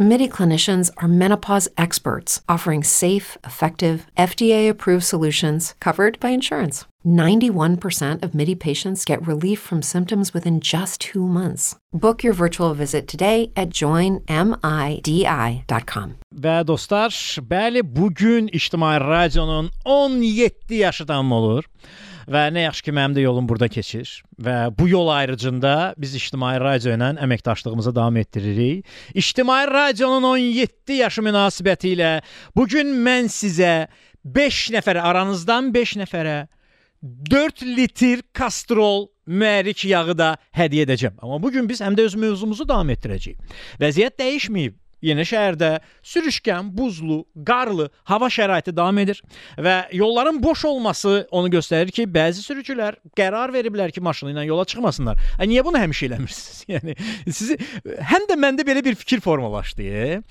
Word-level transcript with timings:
MIDI 0.00 0.28
clinicians 0.28 0.92
are 0.98 1.08
menopause 1.08 1.68
experts 1.76 2.40
offering 2.48 2.84
safe, 2.84 3.36
effective, 3.44 4.06
FDA 4.16 4.68
approved 4.70 5.02
solutions 5.02 5.74
covered 5.80 6.20
by 6.20 6.28
insurance. 6.28 6.84
91% 7.04 8.22
of 8.22 8.32
MIDI 8.32 8.54
patients 8.54 9.04
get 9.04 9.26
relief 9.26 9.58
from 9.58 9.82
symptoms 9.82 10.32
within 10.32 10.60
just 10.60 11.00
two 11.00 11.26
months. 11.26 11.74
Book 11.92 12.22
your 12.22 12.32
virtual 12.32 12.74
visit 12.74 13.08
today 13.08 13.50
at 13.56 13.70
joinmidi.com. 13.70 14.20
Və 16.32 16.64
dostlar, 16.66 17.10
bəli, 17.42 17.82
bu 17.82 18.14
gün 18.14 18.48
İctimai 18.52 19.00
Radionun 19.00 19.70
17 19.84 20.74
yaşı 20.74 21.06
tamam 21.06 21.32
olur. 21.32 21.64
Və 22.28 22.42
nə 22.52 22.66
yaxşı 22.66 22.84
ki, 22.84 22.92
mənim 22.92 23.14
də 23.16 23.22
yolum 23.24 23.46
burada 23.48 23.70
keçir 23.72 24.10
və 24.44 24.68
bu 24.76 24.88
yol 24.90 25.08
ayrıcında 25.08 25.94
biz 25.96 26.12
İctimai 26.18 26.58
Radio 26.60 26.92
ilə 26.92 27.14
əməkdaşlığımızı 27.24 27.94
davam 27.96 28.16
etdiririk. 28.20 28.84
İctimai 29.14 29.64
Radionun 29.66 30.26
17 30.34 30.98
yaşı 31.00 31.24
münasibəti 31.24 31.94
ilə 31.96 32.12
bu 32.56 32.66
gün 32.68 32.92
mən 33.06 33.32
sizə 33.32 33.88
5 34.24 34.60
nəfərə 34.76 35.06
aranızdan 35.08 35.72
5 35.74 35.96
nəfərə 36.04 36.36
4 37.30 37.62
litr 37.62 38.20
kastrol 38.36 39.06
mühərrik 39.28 39.86
yağı 39.88 40.16
da 40.18 40.34
hədiyyə 40.56 40.84
edəcəm. 40.88 41.16
Amma 41.22 41.40
bu 41.42 41.52
gün 41.54 41.68
biz 41.68 41.80
həm 41.80 41.96
də 41.96 42.04
öz 42.10 42.18
mövzumuzu 42.18 42.68
davam 42.68 42.92
etdirəcəyik. 42.92 43.40
Vəziyyət 43.80 44.20
dəyişməyib. 44.20 44.76
Yeni 45.04 45.22
şəhərdə 45.28 45.78
sürüşkən, 46.02 46.72
buzlu, 46.74 47.20
qarlı 47.46 47.88
hava 48.08 48.26
şəraiti 48.32 48.74
davam 48.74 48.98
edir 48.98 49.20
və 49.54 49.76
yolların 49.94 50.40
boş 50.42 50.64
olması 50.72 51.28
onu 51.30 51.52
göstərir 51.52 51.92
ki, 51.94 52.08
bəzi 52.10 52.42
sürücülər 52.42 52.98
qərar 53.18 53.52
veriblər 53.54 53.92
ki, 53.94 54.02
maşını 54.02 54.34
ilə 54.34 54.48
yola 54.48 54.66
çıxmasınlar. 54.68 55.20
Ə, 55.38 55.46
niyə 55.46 55.62
bunu 55.66 55.78
həmişə 55.78 56.08
eləmirsiniz? 56.10 56.64
Yəni 56.74 56.96
sizi 57.30 57.58
həm 58.10 58.26
də 58.30 58.38
məndə 58.42 58.66
belə 58.66 58.82
bir 58.84 58.98
fikir 58.98 59.22
formalaşdı. 59.22 60.22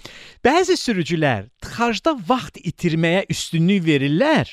Bəzi 0.44 0.76
sürücülər 0.80 1.48
tıxacda 1.64 2.18
vaxt 2.28 2.60
itirməyə 2.60 3.24
üstünlük 3.32 3.86
verirlər, 3.88 4.52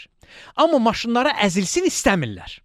amma 0.55 0.79
maşınlara 0.91 1.35
əzilsin 1.43 1.91
istəmirlər. 1.91 2.61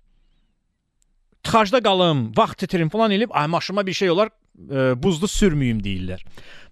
Tıxacda 1.43 1.81
qalım, 1.81 2.29
vaxt 2.37 2.63
itirim 2.67 2.89
falan 2.93 3.11
elib, 3.15 3.33
ay 3.33 3.47
maşıma 3.47 3.85
bir 3.87 3.95
şey 3.95 4.11
olar, 4.13 4.29
ə, 4.29 4.93
buzlu 5.01 5.29
sürməyim 5.31 5.79
deyirlər. 5.83 6.23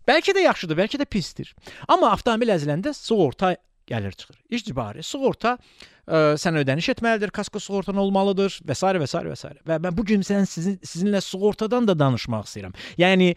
Bəlkə 0.07 0.35
də 0.35 0.45
yaxşıdır, 0.47 0.77
bəlkə 0.83 1.01
də 1.01 1.07
pisdir. 1.09 1.53
Amma 1.87 2.13
avtomobil 2.15 2.53
əziləndə 2.55 2.93
sığorta 2.95 3.55
gəlir 3.87 4.11
çıxır. 4.11 4.35
İcbari 4.51 5.03
sığorta 5.03 5.55
ə, 5.57 6.35
sən 6.39 6.59
ödəniş 6.61 6.89
etməlidir, 6.95 7.31
kasko 7.35 7.59
sığortan 7.63 7.97
olmalıdır 8.01 8.59
və 8.67 8.75
s. 8.75 8.83
və 8.83 9.07
s. 9.07 9.21
və 9.27 9.37
s. 9.39 9.51
Və 9.67 9.77
mən 9.83 9.95
bu 9.95 10.05
gün 10.07 10.25
sən 10.27 10.47
sizin 10.49 10.77
sizinlə 10.83 11.21
sığortadan 11.23 11.87
da 11.87 11.95
danışmaq 11.99 12.47
istəyirəm. 12.49 12.75
Yəni 12.99 13.29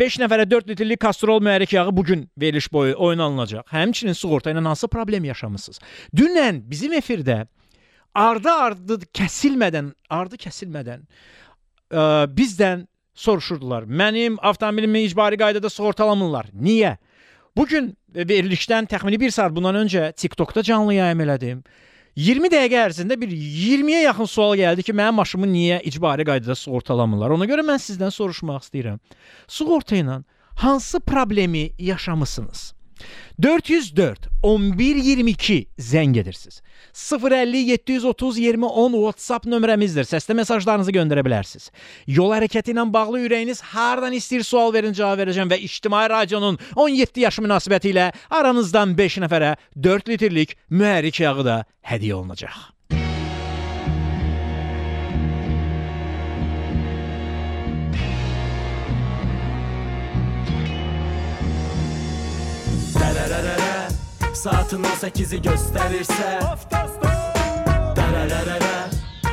5 0.00 0.18
nəfərə 0.24 0.48
4 0.50 0.72
litrlik 0.72 1.00
kastrol 1.02 1.42
mühərrik 1.42 1.76
yağı 1.76 1.94
bu 1.96 2.04
gün 2.04 2.26
veriliş 2.38 2.70
boyu 2.72 2.96
oynanılacaq. 3.08 3.68
Həmçinin 3.70 4.18
sığorta 4.18 4.50
ilə 4.54 4.64
hansı 4.66 4.88
problem 4.88 5.24
yaşamısınız? 5.30 5.80
Dünən 6.16 6.62
bizim 6.70 6.96
efirdə 6.98 7.44
ardı-ardı 8.16 9.00
kəsilmədən, 9.14 9.92
ardı 10.10 10.38
kəsilmədən 10.40 11.06
ə, 11.06 12.26
bizdən 12.34 12.86
soruşurdular. 13.16 13.88
Mənim 13.88 14.36
avtomobilimi 14.42 15.06
icbari 15.08 15.38
qaydada 15.40 15.70
sığortalamırlar. 15.72 16.52
Niyə? 16.54 16.96
Bu 17.56 17.66
gün 17.66 17.96
verilişdən 18.14 18.88
təxmini 18.92 19.20
1 19.20 19.30
saat 19.30 19.56
bundan 19.56 19.74
öncə 19.80 20.12
TikTokda 20.12 20.62
canlı 20.62 20.94
yayım 20.94 21.24
elədim. 21.24 21.64
20 22.16 22.48
dəqiqə 22.52 22.78
ərzində 22.86 23.16
bir 23.20 23.32
20-yə 23.32 24.06
yaxın 24.06 24.28
sual 24.28 24.54
gəldi 24.56 24.84
ki, 24.84 24.92
mənim 24.96 25.18
maşınımı 25.20 25.48
niyə 25.52 25.80
icbari 25.90 26.24
qaydada 26.24 26.56
sığortalamırlar? 26.56 27.34
Ona 27.36 27.48
görə 27.48 27.64
mən 27.64 27.80
sizdən 27.80 28.12
soruşmaq 28.12 28.64
istəyirəm. 28.64 29.00
Sığorta 29.48 29.96
ilə 29.96 30.22
hansı 30.62 31.00
problemi 31.00 31.70
yaşamısınız? 31.78 32.75
404 33.42 34.28
11 34.42 34.96
22 34.96 35.66
zəng 35.78 36.18
edirsiniz. 36.18 36.62
050 36.94 37.56
730 37.56 38.38
20 38.38 38.66
10 38.66 38.92
WhatsApp 38.92 39.46
nömrəmizdir. 39.46 40.06
Səslə 40.08 40.36
mesajlarınızı 40.40 40.94
göndərə 40.96 41.24
bilərsiniz. 41.26 41.70
Yol 42.06 42.32
hərəkəti 42.36 42.72
ilə 42.72 42.86
bağlı 42.92 43.24
ürəyiniz 43.26 43.60
hardan 43.74 44.16
istəyir 44.16 44.46
sual 44.46 44.72
verin, 44.74 44.96
cavab 44.96 45.20
verəcəm 45.24 45.50
və 45.52 45.60
İctimai 45.68 46.06
Radionun 46.12 46.60
17 46.76 47.26
yaşı 47.26 47.44
münasibəti 47.44 47.92
ilə 47.92 48.12
aranızdan 48.30 48.96
5 48.98 49.20
nəfərə 49.26 49.56
4 49.90 50.14
litrlik 50.14 50.56
mühərrik 50.70 51.20
yağı 51.20 51.44
da 51.44 51.60
hədiyyə 51.84 52.22
olunacaq. 52.22 52.75
Saatın 64.46 64.84
18'i 64.84 65.40
gösterirse. 65.42 66.28
Dərərərərə 67.98 68.76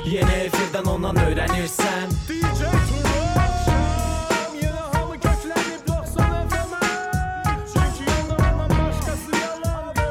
Yeni 0.09 0.37
efirdən 0.47 0.89
ondan 0.89 1.19
öğrenirsen 1.21 2.09
DJ 2.25 2.63
Turan 2.87 3.53
Yine 4.57 4.81
hamı 4.93 5.19
köklenip 5.25 5.85
90 5.87 6.49
FM'e 6.49 6.89
Çünkü 7.73 8.09
yolda 8.09 8.69
başkası 8.69 9.31
yalandı. 9.41 10.01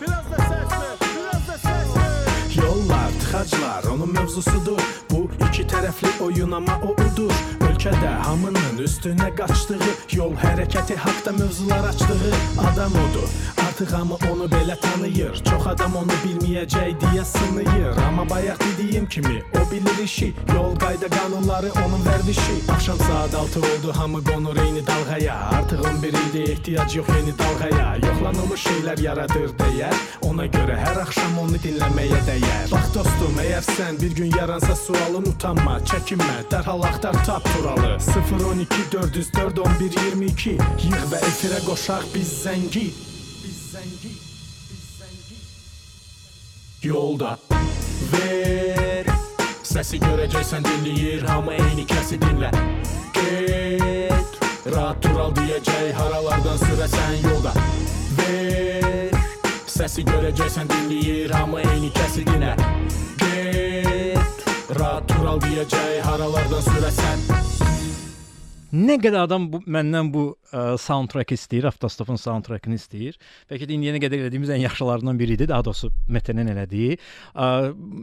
Biraz 0.00 0.26
da 0.30 0.38
sesli, 0.50 1.10
biraz 1.16 1.48
da 1.48 1.58
sesli 1.58 2.60
Yollar, 2.62 3.10
tıxaclar 3.20 3.84
onun 3.94 4.12
mövzusudur 4.12 4.80
Bu 5.10 5.30
iki 5.48 5.62
tərəfli 5.62 6.22
oyun 6.22 6.52
ama 6.52 6.78
o 6.84 6.94
udur. 6.94 7.34
Ölkədə 7.66 8.14
hamının 8.22 8.78
üstünə 8.86 9.34
qaçdığı 9.34 9.90
Yol 10.14 10.38
hərəkəti 10.38 10.96
haqda 10.96 11.32
mövzular 11.32 11.84
açdığı 11.90 12.34
Adam 12.70 12.92
odur 12.92 13.59
Artıq 13.80 13.96
hamı 13.96 14.14
onu 14.32 14.44
belə 14.44 14.80
tanıyır. 14.80 15.34
Çox 15.44 15.66
adam 15.66 15.94
onu 15.96 16.16
bilməyəcək 16.24 16.98
deyə 17.00 17.24
sınıyır 17.24 17.96
Amma 18.08 18.30
bayaq 18.30 18.58
dediyim 18.60 19.08
kimi 19.08 19.42
o 19.56 19.72
bilir 19.72 20.04
işi. 20.04 20.34
Yol 20.54 20.76
qayda 20.76 21.08
qanunları 21.08 21.70
onun 21.86 22.02
vərdişi. 22.04 22.72
Axşam 22.72 22.98
saat 22.98 23.34
6 23.34 23.60
oldu 23.60 23.92
hamı 23.96 24.24
qonur 24.24 24.56
eyni 24.56 24.86
dalğaya. 24.86 25.34
Artıq 25.34 25.80
11 25.96 26.08
ildir 26.08 26.52
ehtiyac 26.52 26.96
yox 26.96 27.08
yeni 27.08 27.32
dalğaya. 27.38 27.96
Yoxlanılmış 27.96 28.60
şeylər 28.66 29.02
yaradır 29.02 29.48
dəyər 29.60 29.94
Ona 30.28 30.46
görə 30.46 30.76
hər 30.84 31.00
axşam 31.00 31.38
onu 31.38 31.56
dinləməyə 31.64 32.20
dəyər. 32.28 32.70
Bax 32.72 32.94
dostum, 32.94 33.38
əgər 33.40 33.64
sən 33.76 34.02
bir 34.02 34.12
gün 34.16 34.36
yaransa 34.36 34.76
sualın 34.76 35.32
utanma, 35.32 35.78
çəkinmə. 35.88 36.42
Dərhal 36.52 36.84
axtar 36.88 37.24
tap 37.24 37.48
turalı. 37.54 37.96
012 38.44 38.92
404 38.92 39.58
11 39.58 40.02
22 40.04 40.50
Yığ 40.84 41.06
və 41.12 41.22
efirə 41.30 41.64
qoşaq 41.64 42.04
biz 42.14 42.42
zəngi 42.44 43.09
Yolda. 46.80 47.34
Ver. 48.08 49.04
Səsi 49.60 49.98
görəcəksən 50.00 50.64
dinləyir 50.64 51.26
Hamı 51.28 51.52
eyni 51.58 51.84
kəsi 51.84 52.16
dinlə 52.22 52.48
Get 53.12 54.40
Rahat 54.72 55.02
tural 55.04 55.34
deyəcək 55.36 55.92
Haralardan 55.98 56.56
sürəsən 56.64 57.20
yolda. 57.28 57.52
Ver. 58.16 59.12
Səsi 59.68 60.08
görəcəksən 60.08 60.72
dinləyir 60.72 61.36
Hamı 61.36 61.60
eyni 61.66 61.92
kəsi 62.00 62.24
dinlə 62.24 62.56
Get 63.20 64.44
Rahat 64.80 65.04
tural 65.12 65.44
deyəcək 65.44 66.00
Haralardan 66.08 66.64
sürəsən 66.72 67.59
Nə 68.70 69.00
qədər 69.02 69.24
adam 69.24 69.48
bu 69.50 69.58
məndən 69.66 70.12
bu 70.14 70.24
ə, 70.54 70.76
soundtrack 70.78 71.32
istəyir, 71.34 71.66
avtostopun 71.72 72.18
soundtrackını 72.20 72.76
istəyir. 72.78 73.16
Bəlkə 73.50 73.66
də 73.66 73.74
indiyənə 73.74 74.02
qədər 74.02 74.26
elədiyimiz 74.26 74.52
ən 74.54 74.62
yaxşılarından 74.62 75.18
biri 75.18 75.34
idi, 75.34 75.48
daha 75.50 75.64
doğrusu 75.66 75.90
Metenin 76.06 76.52
elədiyi. 76.52 76.98
Ə, 77.34 77.48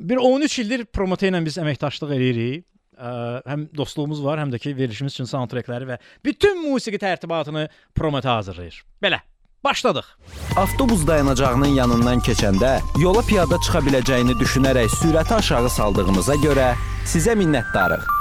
bir 0.10 0.20
13 0.20 0.58
ildir 0.66 0.84
Promote 0.92 1.30
ilə 1.32 1.40
biz 1.46 1.56
əməkdaşlıq 1.64 2.12
eləyirik. 2.18 2.68
Ə, 2.98 3.14
həm 3.48 3.68
dostluğumuz 3.78 4.20
var, 4.26 4.42
həm 4.44 4.52
də 4.52 4.60
ki, 4.60 4.76
verilişimiz 4.76 5.16
üçün 5.16 5.32
soundtrackləri 5.32 5.88
və 5.88 6.00
bütün 6.26 6.60
musiqi 6.66 7.00
tərtibatını 7.00 7.70
Promote 7.96 8.28
hazırlayır. 8.28 8.82
Belə, 9.04 9.22
başladıq. 9.64 10.12
Avtobus 10.60 11.08
dayanacağının 11.08 11.80
yanından 11.80 12.20
keçəndə 12.28 12.80
yola 13.00 13.24
piyada 13.30 13.62
çıxa 13.64 13.86
biləcəyini 13.88 14.36
düşünərək 14.44 15.00
sürəti 15.00 15.40
aşağı 15.40 15.72
saldığımıza 15.80 16.42
görə 16.44 16.74
sizə 17.08 17.40
minnətdarıq. 17.40 18.18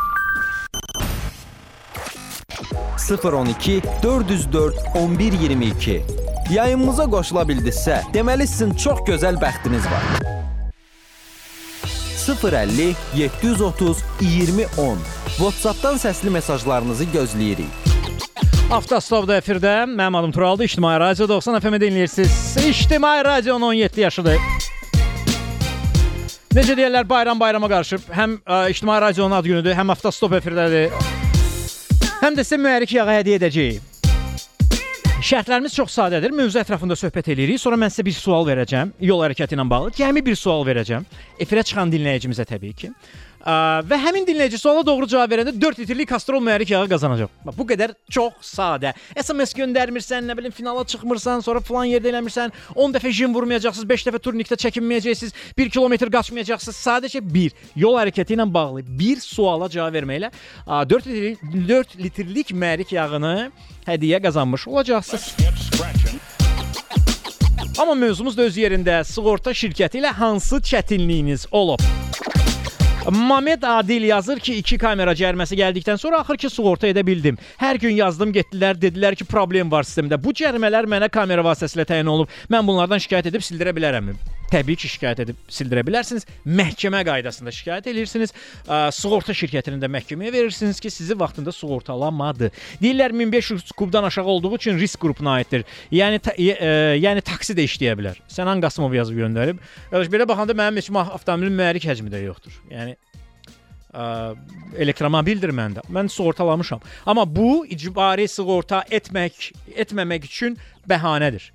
012 3.08 3.82
404 4.02 4.74
1122 4.94 6.02
Yayımımıza 6.50 7.04
qoşula 7.10 7.42
bildinizsə, 7.42 7.98
deməli 8.14 8.46
sizin 8.46 8.70
çox 8.78 9.00
gözəl 9.08 9.40
bəxtiniz 9.42 9.86
var. 9.90 10.04
050 12.26 12.94
730 13.16 13.98
2010 14.20 14.98
WhatsApp-dan 15.26 15.98
səsli 15.98 16.30
mesajlarınızı 16.30 17.04
gözləyirik. 17.14 17.90
Avtostopda 18.70 19.38
efirdə 19.38 19.74
mənim 19.90 20.16
adım 20.18 20.32
Turaldı. 20.32 20.64
İctimai 20.64 21.00
Radio 21.00 21.28
90 21.28 21.60
FM 21.60 21.74
dinləyirsiniz. 21.82 22.68
İctimai 22.68 23.24
Radionun 23.24 23.62
17 23.62 24.00
yaşıdır. 24.00 24.38
Necə 26.54 26.74
deyirlər 26.78 27.08
bayram 27.08 27.40
bayrama 27.40 27.68
qarışıb. 27.68 28.06
Həm 28.10 28.38
ə, 28.46 28.70
İctimai 28.70 29.00
Radionun 29.00 29.36
ad 29.36 29.44
günüdür, 29.44 29.74
həm 29.74 29.92
avtostop 29.92 30.32
efirdədir. 30.40 31.15
Həm 32.26 32.34
də 32.34 32.42
sizə 32.42 32.56
mühərrik 32.58 32.90
yağı 32.90 33.12
hədiyyə 33.20 33.36
edəcəyik. 33.38 33.82
Şərtlərimiz 35.22 35.76
çox 35.76 35.92
sadədir. 35.94 36.32
Mövzu 36.34 36.58
ətrafında 36.58 36.96
söhbət 36.98 37.28
eləyirik. 37.30 37.60
Sonra 37.62 37.78
mən 37.78 37.92
sizə 37.94 38.02
bir 38.08 38.16
sual 38.16 38.42
verəcəm. 38.48 38.90
Yol 39.06 39.22
hərəkəti 39.22 39.54
ilə 39.54 39.66
bağlı. 39.70 39.92
Cəmi 39.94 40.24
bir 40.26 40.34
sual 40.34 40.66
verəcəm. 40.66 41.06
Efirə 41.38 41.62
çıxan 41.62 41.92
dinləyicimizə 41.92 42.42
təbii 42.50 42.74
ki. 42.80 42.90
Və 43.46 43.96
həmin 44.02 44.24
dinləyici 44.26 44.58
suala 44.58 44.82
doğru 44.82 45.06
cavab 45.06 45.30
verəndə 45.30 45.52
4 45.54 45.78
litrlik 45.78 46.08
kastrol 46.10 46.40
mühərrik 46.42 46.72
yağı 46.72 46.88
qazanacaq. 46.90 47.30
Bax 47.46 47.54
bu 47.54 47.66
qədər 47.68 47.92
çox 48.10 48.40
sadə. 48.42 48.90
SMS 49.14 49.54
göndərmirsən, 49.54 50.26
nə 50.26 50.34
bilim 50.34 50.50
finala 50.50 50.82
çıxmırsan, 50.82 51.44
sonra 51.46 51.62
falan 51.62 51.86
yerdə 51.86 52.10
eləmirsən, 52.10 52.50
10 52.74 52.96
dəfə 52.96 53.12
jim 53.14 53.36
vurmayacaqsınız, 53.36 53.86
5 53.92 54.06
dəfə 54.08 54.20
turnikdə 54.24 54.58
çəkinməyəcəksiniz, 54.64 55.36
1 55.62 55.70
kilometr 55.76 56.10
qaçmayacaqsınız. 56.10 56.80
Sadəcə 56.88 57.22
bir 57.22 57.54
yol 57.78 57.94
hərəkəti 58.00 58.34
ilə 58.34 58.48
bağlı 58.50 58.82
bir 58.98 59.22
suala 59.22 59.70
cavab 59.70 59.94
verməklə 59.94 60.32
ə, 60.66 60.82
4 60.90 61.06
litrlik 61.06 61.46
4 61.68 61.96
litrlik 62.02 62.50
mühərrik 62.50 62.96
yağını 62.96 63.52
hədiyyə 63.86 64.20
qazanmış 64.26 64.66
olacaqsınız. 64.74 65.30
Amma 67.78 67.94
mövzumuz 67.94 68.34
da 68.34 68.48
öz 68.48 68.58
yerində. 68.58 68.98
Sığorta 69.06 69.54
şirkəti 69.54 70.00
ilə 70.02 70.10
hansı 70.18 70.58
çətinliyiniz 70.64 71.46
olub? 71.54 71.82
Mamed 73.10 73.62
Adil 73.62 74.02
yazır 74.02 74.38
ki, 74.40 74.54
2 74.58 74.78
kamera 74.78 75.12
cəriməsi 75.14 75.54
gəldikdən 75.58 75.98
sonra 76.00 76.18
axır 76.24 76.40
ki, 76.42 76.50
sığorta 76.50 76.88
edə 76.90 77.06
bildim. 77.06 77.38
Hər 77.60 77.78
gün 77.78 77.94
yazdım, 77.94 78.32
getdilər, 78.34 78.80
dedilər 78.82 79.14
ki, 79.14 79.24
problem 79.24 79.70
var 79.70 79.86
sistemdə. 79.86 80.18
Bu 80.22 80.34
cərimələr 80.34 80.90
mənə 80.90 81.08
kamera 81.12 81.44
vasitəsilə 81.46 81.86
təyin 81.86 82.10
olunub. 82.10 82.32
Mən 82.50 82.66
bunlardan 82.66 83.02
şikayət 83.02 83.30
edib 83.30 83.46
sildirə 83.46 83.76
bilərəmmi? 83.76 84.16
Təbii 84.52 84.78
ki, 84.78 84.90
şikayət 84.94 85.22
edib 85.24 85.38
sildirə 85.50 85.82
bilərsiniz. 85.86 86.26
Məhkəmə 86.46 87.02
qaydasında 87.06 87.52
şikayət 87.54 87.88
edirsiniz. 87.90 88.34
Sığorta 88.94 89.34
şirkətini 89.36 89.80
də 89.82 89.90
məhkəməyə 89.90 90.32
verirsiniz 90.34 90.80
ki, 90.82 90.92
sizi 90.94 91.16
vaxtında 91.18 91.54
sığortalamadı. 91.54 92.52
Deyirlər 92.82 93.16
1500 93.18 93.72
kubdan 93.76 94.06
aşağı 94.06 94.24
olduğu 94.36 94.54
üçün 94.56 94.78
risk 94.78 95.00
qrupuna 95.02 95.38
aiddir. 95.40 95.66
Yəni 95.90 96.22
ta, 96.22 96.36
e, 96.38 96.70
yəni 97.02 97.24
taksi 97.26 97.58
də 97.58 97.66
işləyə 97.66 97.96
bilər. 97.98 98.22
Sənan 98.30 98.62
Qasımov 98.62 98.94
yazıb 98.94 99.18
göndərib. 99.24 99.60
Qardaş 99.90 100.12
belə 100.14 100.28
baxanda 100.28 100.54
mənim 100.54 100.78
heç 100.78 100.90
avtomobilin 100.94 101.58
mühərrik 101.58 101.90
həcmi 101.90 102.12
də 102.12 102.22
yoxdur. 102.28 102.54
Yəni 102.70 102.94
ə, 103.96 104.34
elektromobildir 104.78 105.52
məndə. 105.56 105.84
Mən 105.92 106.10
sığortalamışam. 106.12 106.82
Amma 107.06 107.26
bu 107.26 107.64
icbari 107.66 108.28
sığorta 108.30 108.84
etmək 108.90 109.50
etməmək 109.74 110.28
üçün 110.30 110.58
bəhanədir. 110.88 111.50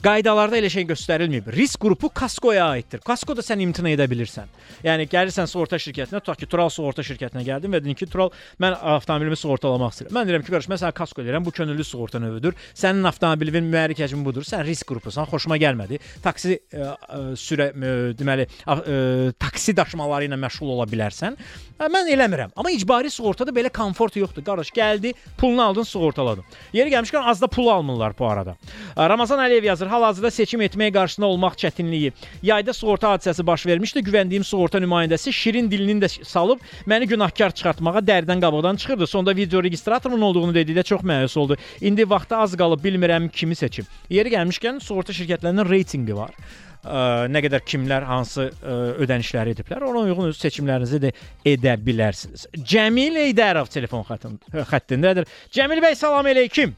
Qaydalarda 0.00 0.56
elə 0.56 0.70
şey 0.72 0.86
göstərilməyib. 0.88 1.50
Risk 1.52 1.82
qrupu 1.82 2.08
kaskoya 2.16 2.70
aiddir. 2.72 3.02
Kasko 3.04 3.34
da 3.36 3.42
sən 3.44 3.60
imtina 3.60 3.90
edə 3.92 4.06
bilirsən. 4.08 4.48
Yəni 4.86 5.04
gəlirsən 5.12 5.44
sığorta 5.50 5.76
şirkətinə, 5.76 6.22
tutaq 6.22 6.38
ki, 6.40 6.48
Tural 6.48 6.70
sığorta 6.72 7.04
şirkətinə 7.04 7.42
gəldin 7.44 7.74
və 7.74 7.82
dedin 7.82 7.98
ki, 7.98 8.08
Tural, 8.08 8.30
mən 8.64 8.78
avtomobilimi 8.94 9.36
sığortalamaq 9.36 9.92
istəyirəm. 9.92 10.16
Mən 10.16 10.30
deyirəm 10.30 10.46
ki, 10.46 10.54
qardaş, 10.54 10.70
mən 10.72 10.80
sənə 10.80 10.96
kasko 10.96 11.20
edirəm, 11.20 11.44
bu 11.44 11.52
könüllü 11.52 11.84
sığorta 11.84 12.20
növüdür. 12.22 12.56
Sənin 12.72 13.04
avtomobilinin 13.12 13.68
mühərrik 13.68 14.00
həcmi 14.00 14.24
budur. 14.24 14.46
Sən 14.48 14.64
risk 14.64 14.88
qrupusan, 14.88 15.28
xoşuma 15.28 15.60
gəlmədi. 15.60 16.00
Taksi 16.24 16.56
ə, 16.56 16.94
ə, 16.96 17.20
sürə 17.36 17.68
ə, 17.68 17.92
deməli, 18.16 18.48
ə, 18.64 18.78
ə, 18.80 18.96
taksi 19.36 19.76
daşımaları 19.76 20.30
ilə 20.30 20.40
məşğul 20.40 20.72
ola 20.78 20.88
bilərsən. 20.88 21.36
Ə, 21.76 21.90
mən 21.92 22.08
eləmirəm. 22.16 22.56
Amma 22.56 22.72
icbari 22.72 23.12
sığortada 23.12 23.52
belə 23.52 23.68
komfort 23.68 24.16
yoxdur. 24.16 24.44
Qardaş, 24.48 24.72
gəldi, 24.76 25.12
pulunu 25.36 25.66
aldın, 25.68 25.88
sığortaladın. 25.92 26.58
Yeri 26.76 26.96
gəlmişkən 26.96 27.28
az 27.30 27.40
da 27.40 27.48
pul 27.52 27.68
almırlar 27.72 28.16
bu 28.18 28.28
arada. 28.28 28.56
Ramazan 28.96 29.40
Əliyev 29.44 29.68
yazır: 29.70 29.89
Hal-hazırda 29.90 30.30
seçim 30.30 30.62
etməyə 30.62 30.92
qarşısında 30.94 31.26
olmaq 31.26 31.56
çətinliyi. 31.62 32.12
Yayda 32.42 32.72
sığorta 32.76 33.14
hadisəsi 33.14 33.46
baş 33.46 33.66
vermişdi. 33.66 34.04
Güvəndiyim 34.06 34.44
sığorta 34.46 34.78
nümayəndəsi 34.82 35.32
şirin 35.34 35.70
dilini 35.70 36.00
də 36.04 36.10
salıb 36.24 36.62
məni 36.86 37.08
günahkar 37.10 37.50
çıxartmağa 37.50 38.04
dərdən 38.06 38.40
qabıqdan 38.44 38.76
çıxırdı. 38.76 39.06
Sonda 39.06 39.36
video 39.36 39.62
registratorunun 39.62 40.22
olduğunu 40.30 40.54
dedikdə 40.54 40.84
çox 40.84 41.02
məyus 41.02 41.38
oldu. 41.38 41.56
İndi 41.80 42.10
vaxtı 42.10 42.36
az 42.36 42.56
qalıb 42.56 42.84
bilmirəm 42.84 43.28
kimi 43.28 43.54
seçim. 43.56 43.86
Yeri 44.10 44.30
gəlmişkən 44.36 44.80
sığorta 44.80 45.12
şirkətlərinin 45.12 45.68
reytinqi 45.70 46.16
var. 46.16 46.34
Ə, 46.80 47.28
nə 47.28 47.42
qədər 47.44 47.60
kimlər 47.68 48.06
hansı 48.08 48.46
ə, 48.48 48.76
ödənişləri 49.04 49.52
ediblər, 49.52 49.82
ona 49.84 50.06
uyğun 50.06 50.30
öz 50.30 50.38
seçimlərinizi 50.40 51.00
də 51.02 51.10
edə 51.44 51.74
bilərsiniz. 51.76 52.46
Cəmil 52.56 53.18
Eydərov 53.26 53.68
telefon 53.68 54.06
xəttində 54.08 54.64
xəttindədir. 54.70 55.28
Cəmil 55.52 55.82
bəy 55.84 55.98
salam 56.00 56.30
əleykum. 56.32 56.72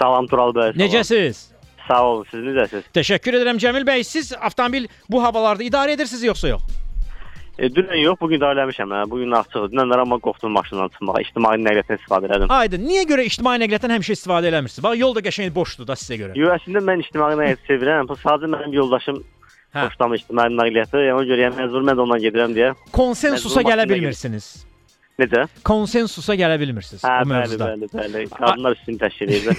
Salam 0.00 0.26
Tural 0.26 0.50
bəy. 0.56 0.72
salam. 0.72 0.82
Necəsiz? 0.82 1.44
Sağ 1.88 2.00
olun, 2.04 2.26
siz 2.30 2.42
necəsiz? 2.42 2.88
Təşəkkür 2.96 3.38
edirəm 3.38 3.60
Cəmil 3.62 3.86
bəy. 3.86 4.02
Siz 4.04 4.32
avtomobil 4.34 4.88
bu 5.10 5.22
havalarda 5.22 5.62
idarə 5.62 5.94
edirsiniz 5.94 6.24
yoxsa 6.26 6.48
yox? 6.56 6.64
E, 7.58 7.70
dünən 7.72 7.96
yox, 8.02 8.18
bu 8.20 8.28
gün 8.28 8.42
də 8.42 8.50
eləmişəm. 8.52 8.90
Hə. 8.92 9.04
Bu 9.10 9.20
gün 9.22 9.32
açıq. 9.38 9.70
Dünənlər 9.72 10.02
amma 10.02 10.18
qorxdum 10.24 10.52
maşından 10.52 10.90
çıxmağa. 10.92 11.22
İctimai 11.24 11.54
nəqliyyatdan 11.62 12.00
istifadə 12.02 12.28
elədim. 12.28 12.52
Aydın. 12.52 12.84
Niyə 12.84 13.06
görə 13.08 13.24
ictimai 13.30 13.54
nəqliyyatdan 13.62 13.94
həmişə 13.96 14.16
istifadə 14.18 14.50
eləmirsiniz? 14.50 14.82
Bax 14.84 14.98
yol 15.00 15.16
da 15.16 15.22
qəşəng 15.24 15.54
boşdur 15.56 15.88
da 15.88 15.96
sizə 15.96 16.18
görə. 16.20 16.36
Yox, 16.36 16.60
əslində 16.60 16.84
mən 16.90 17.06
ictimai 17.06 17.32
nəqliyyatı 17.32 17.70
sevirəm. 17.70 18.10
Bu 18.10 18.18
sadəcə 18.20 18.52
mənim 18.52 18.76
yoldaşım 18.76 19.22
Hə. 19.72 19.86
xoşlamır 19.88 20.20
ictimai 20.20 20.48
nəqliyyatı. 20.52 21.00
Yəni 21.06 21.16
ona 21.16 21.28
görə 21.32 21.46
yəni 21.46 21.60
məcbur 21.62 21.88
mən 21.88 21.96
də 21.96 22.04
ondan 22.04 22.24
gedirəm 22.26 22.58
deyə. 22.58 22.74
Konsensusa 22.92 23.64
gələ 23.64 23.88
bilmirsiniz. 23.88 24.50
Necə? 25.16 25.46
Konsensusa 25.64 26.34
gələ 26.36 26.58
bilmirsiniz 26.60 27.00
Hə, 27.06 27.22
bəli, 27.24 27.30
mövzuda. 27.30 27.66
bəli, 27.72 27.86
bəli. 27.94 28.24
Qadınlar 28.34 28.74
üstün 28.76 28.98
təşkil 29.00 29.30
edir. 29.32 29.56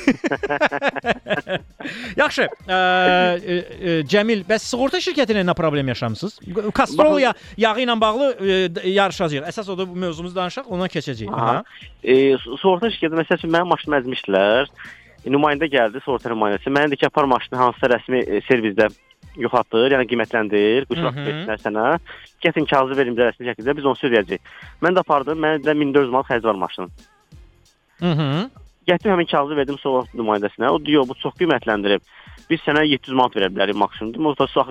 Yaxşı. 2.21 2.45
Ə, 2.45 2.77
ə, 2.77 3.55
ə, 3.57 3.95
Cəmil, 4.11 4.43
bəs 4.45 4.67
sığorta 4.69 5.01
şirkətinə 5.01 5.41
nə 5.47 5.55
problem 5.57 5.89
yaşamısınız? 5.93 6.37
Kastrol 6.77 7.17
ya, 7.23 7.33
yağı 7.57 7.81
ilə 7.87 7.95
bağlı 8.01 8.29
ə, 8.37 8.59
d- 8.75 8.85
yarışacağıq. 8.93 9.47
Əsas 9.49 9.71
o 9.73 9.77
da 9.79 9.87
bu 9.89 9.97
mövzumuzu 9.97 10.37
danışaq, 10.37 10.69
ondan 10.69 10.93
keçəcəyik. 10.93 11.33
Aha. 11.33 11.63
E, 12.03 12.37
su- 12.43 12.57
sığorta 12.61 12.91
şirkəti 12.93 13.17
məsəl 13.23 13.41
üçün 13.41 13.53
mənim 13.57 13.73
maşınımı 13.73 14.01
əzmişdilər. 14.03 14.69
E, 15.25 15.33
nümayəndə 15.33 15.71
gəldi, 15.73 16.03
sığorta 16.05 16.29
nümayəndəsi. 16.35 16.69
Mənə 16.69 16.91
dedi 16.93 17.01
ki, 17.01 17.09
apar 17.09 17.25
maşını 17.33 17.57
hansısa 17.63 17.89
rəsmi 17.95 18.21
e, 18.29 18.41
servisdə 18.49 18.91
yoxlatdır, 19.37 19.91
yəni 19.95 20.05
qiymətləndir, 20.11 20.85
quşaq 20.89 21.15
Mhm. 21.15 21.25
versinlər 21.27 21.59
sənə. 21.65 21.85
Gətin 22.43 22.65
kağızı 22.69 22.97
verin 22.97 23.15
bizə 23.15 23.31
rəsmi 23.31 23.49
şəkildə, 23.49 23.77
biz 23.77 23.85
onu 23.85 23.95
sürüyəcəyik. 24.01 24.39
Mən 24.81 24.95
də 24.95 24.99
apardım, 25.05 25.37
məndə 25.39 25.63
də 25.67 25.75
1400 25.79 26.09
manat 26.11 26.29
xərc 26.31 26.43
var 26.43 26.55
maşının. 26.55 26.91
Mhm. 28.01 28.49
Getdim 28.87 29.11
həmin 29.11 29.27
kağızı 29.31 29.55
verdim 29.55 29.77
sığorta 29.77 30.17
nümayəndəsinə. 30.17 30.69
O 30.71 30.79
deyir, 30.85 31.03
bu 31.09 31.15
çox 31.15 31.33
qiymətləndirib. 31.39 32.01
Biz 32.49 32.59
sənə 32.63 32.85
700 32.87 33.15
manat 33.19 33.33
verə 33.35 33.49
bilərik 33.51 33.75
maksimum. 33.75 34.25
O 34.25 34.35
da 34.35 34.47
çox 34.47 34.67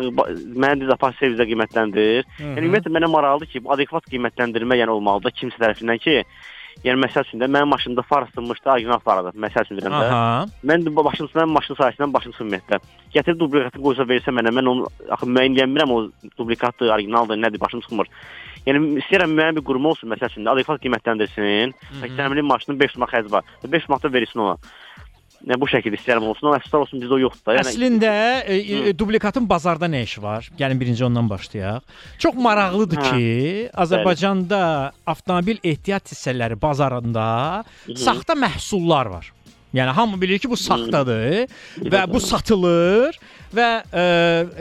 mənə 0.56 0.87
də 0.88 0.92
apar 0.94 1.12
servisdə 1.20 1.44
qiymətləndir. 1.50 2.25
Yəni 2.40 2.64
ümumiyyətlə 2.64 2.94
mənə 2.96 3.11
maraqlıdır 3.12 3.50
ki, 3.52 3.64
bu 3.64 3.73
adekvat 3.75 4.04
qiymətləndirmə 4.08 4.78
yəni 4.80 4.94
olmalıdır 4.96 5.35
kimsə 5.37 5.61
tərəfindən 5.61 6.00
ki, 6.00 6.23
yəni 6.85 7.00
məsəl 7.04 7.26
üçün 7.26 7.40
də 7.40 7.49
mənim 7.50 7.71
maşınımda 7.73 8.02
far 8.02 8.26
sınmışdı, 8.35 8.71
orijinal 8.71 9.00
faradır. 9.04 9.37
Məsəl 9.45 9.66
üçün 9.66 9.80
deyirəm 9.80 9.97
də. 9.97 10.09
Mən 10.71 10.87
də 10.87 10.92
bu 10.97 11.04
maşın 11.06 11.30
sahəsindən 11.35 12.12
başım 12.14 12.35
sınmıyətdə. 12.38 12.80
Gətirib 13.14 13.40
dublikatını 13.40 13.83
qoysa 13.83 14.06
versə 14.09 14.35
mənə, 14.35 14.52
mən 14.54 14.71
onu 14.73 14.88
axı 15.11 15.28
müəyyənlənmirəm 15.30 15.95
o 15.95 16.00
dublikatdır, 16.38 16.92
orijinaldır, 16.97 17.40
nədir, 17.42 17.61
başım 17.61 17.85
çıxmır. 17.87 18.11
Yəni 18.66 18.97
istəyirəm 19.02 19.37
müəyyən 19.38 19.61
bir 19.61 19.64
qurum 19.66 19.87
olsun, 19.87 20.11
məsəl 20.11 20.33
üçün 20.33 20.50
adekvat 20.50 20.83
qiymətləndirsin. 20.83 21.75
Təksəmli 22.02 22.42
maşının 22.42 22.80
500 22.80 22.99
manat 22.99 23.14
xərci 23.14 23.33
var. 23.33 23.45
500 23.62 23.88
manat 23.88 24.02
da 24.02 24.12
verirsin 24.12 24.42
ona. 24.42 24.56
Yəni 25.45 25.59
bu 25.61 25.69
şəkildə 25.71 25.99
istəyirəm 26.00 26.26
olsun. 26.31 26.49
Amma 26.49 26.59
əfsuslar 26.61 26.85
olsun 26.87 27.02
bizdə 27.02 27.16
o 27.16 27.21
yoxdur 27.21 27.50
da. 27.50 27.57
Yəni 27.59 27.73
Əslində 27.73 28.12
e, 28.49 28.57
e, 28.57 28.95
dublikatın 28.97 29.47
bazarda 29.49 29.88
nə 29.90 30.02
işi 30.07 30.23
var? 30.25 30.49
Gəlin 30.59 30.81
birinci 30.81 31.05
ondan 31.07 31.28
başlayaq. 31.31 31.85
Çox 32.23 32.40
maraqlıdır 32.47 33.02
Hə. 33.02 33.12
ki, 33.12 33.31
Azərbaycanda 33.85 34.61
avtomobil 35.07 35.61
ehtiyat 35.62 36.12
hissələri 36.14 36.59
bazarında 36.61 37.28
saxta 37.93 38.38
məhsullar 38.38 39.12
var. 39.12 39.33
Yəni 39.76 39.93
hamı 39.93 40.21
bilir 40.21 40.40
ki, 40.40 40.49
bu 40.49 40.57
saxtadır 40.57 41.52
və 41.93 42.02
bu 42.09 42.21
satılır 42.23 43.19
və 43.55 43.69
e, 43.93 44.02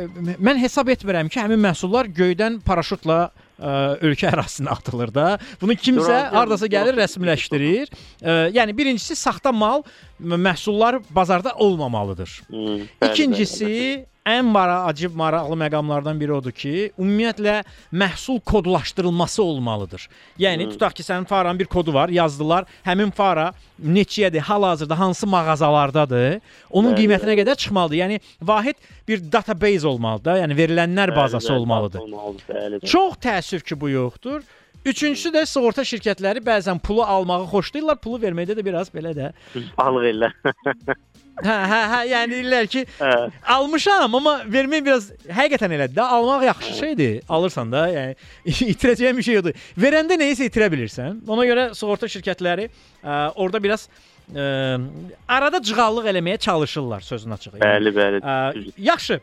e, 0.03 0.35
mən 0.43 0.59
hesab 0.59 0.91
etmirəm 0.91 1.31
ki, 1.31 1.39
həmin 1.39 1.61
məhsullar 1.69 2.09
göydən 2.11 2.59
paraşutla 2.65 3.29
ə, 3.59 3.75
ölkə 4.05 4.29
ərazisinə 4.31 4.73
atılır 4.75 5.13
da. 5.15 5.27
Bunu 5.61 5.77
kimsə 5.79 6.17
hardasa 6.33 6.69
gəlir 6.71 6.97
rəsmiləşdirir. 6.99 7.93
Ə, 8.21 8.37
yəni 8.55 8.75
birincisi 8.77 9.17
saxta 9.19 9.53
mal 9.55 9.83
məhsullar 10.19 11.01
bazarda 11.09 11.55
olmamalıdır. 11.59 12.41
Hmm, 12.49 12.85
İkincisi 13.09 14.05
ən 14.25 14.47
mara 14.49 14.79
acib 14.89 15.13
maraqlı 15.17 15.55
məqamlardan 15.61 16.17
biri 16.19 16.33
odur 16.33 16.53
ki, 16.55 16.73
ümumiyyətlə 16.97 17.59
məhsul 17.93 18.39
kodlaşdırılması 18.41 19.43
olmalıdır. 19.43 20.07
Yəni 20.41 20.69
tutaq 20.71 20.97
ki, 20.97 21.05
sənin 21.05 21.27
faranın 21.29 21.59
bir 21.59 21.69
kodu 21.69 21.93
var, 21.93 22.09
yazdılar. 22.09 22.65
Həmin 22.85 23.13
fara 23.13 23.51
neçəyədir, 23.79 24.41
hal-hazırda 24.49 24.99
hansı 24.99 25.27
mağazalardadır, 25.27 26.41
onun 26.71 26.93
Bəli, 26.95 27.05
qiymətinə 27.05 27.37
qədər 27.41 27.61
çıxmalıdır. 27.63 28.01
Yəni 28.01 28.19
vahid 28.41 28.81
bir 29.07 29.23
database 29.31 29.87
olmalıdır 29.87 30.25
da, 30.25 30.37
yəni 30.41 30.57
verilənlər 30.57 31.13
bəli, 31.13 31.15
bazası 31.21 31.51
bəli, 31.51 31.59
olmalıdır. 31.59 31.99
olmalıdır, 31.99 32.45
bəli, 32.49 32.79
bəli. 32.81 32.93
Çox 32.95 33.19
təəssüf 33.21 33.65
ki, 33.67 33.81
bu 33.81 33.89
yoxdur. 33.93 34.41
Üçüncüsü 34.85 35.31
də 35.33 35.45
sığorta 35.49 35.81
şirkətləri 35.81 36.43
bəzən 36.45 36.79
pulu 36.79 37.01
almağı 37.03 37.47
xoşlayırlar, 37.49 37.97
pulu 38.01 38.19
verməkdə 38.21 38.57
də 38.57 38.65
biraz 38.65 38.91
belə 38.93 39.15
də. 39.17 39.31
Bağlıq 39.77 40.09
elə. 40.11 40.29
Hə, 41.43 41.55
hə, 41.67 41.79
hə, 41.91 41.97
yəni 42.07 42.31
deyirlər 42.37 42.67
ki, 42.71 42.85
Hə. 42.99 43.09
almışam, 43.57 44.15
amma 44.15 44.37
vermək 44.47 44.85
biraz 44.85 45.09
həqiqətən 45.27 45.73
elədir 45.75 45.97
də. 45.97 46.05
Almaq 46.15 46.45
yaxşı 46.47 46.73
şeydir. 46.79 47.17
Alırsan 47.29 47.71
da, 47.73 47.81
yəni 47.91 48.15
itirəcəyin 48.71 49.19
bir 49.19 49.27
şey 49.27 49.39
yoxdur. 49.41 49.59
Verəndə 49.83 50.15
nəyisə 50.21 50.47
itirə 50.47 50.71
bilirsən. 50.71 51.19
Ona 51.27 51.45
görə 51.49 51.67
sığorta 51.75 52.07
şirkətləri 52.07 52.69
ə, 52.69 53.19
orada 53.35 53.59
biraz 53.63 53.87
ə, 54.31 54.79
arada 55.27 55.59
cığallıq 55.63 56.07
eləməyə 56.13 56.39
çalışırlar 56.47 57.03
sözün 57.03 57.35
açığı. 57.35 57.57
Yəni, 57.57 57.65
Bəli, 57.67 57.95
bəli. 57.99 58.23
ə, 58.23 58.67
yaxşı. 58.91 59.19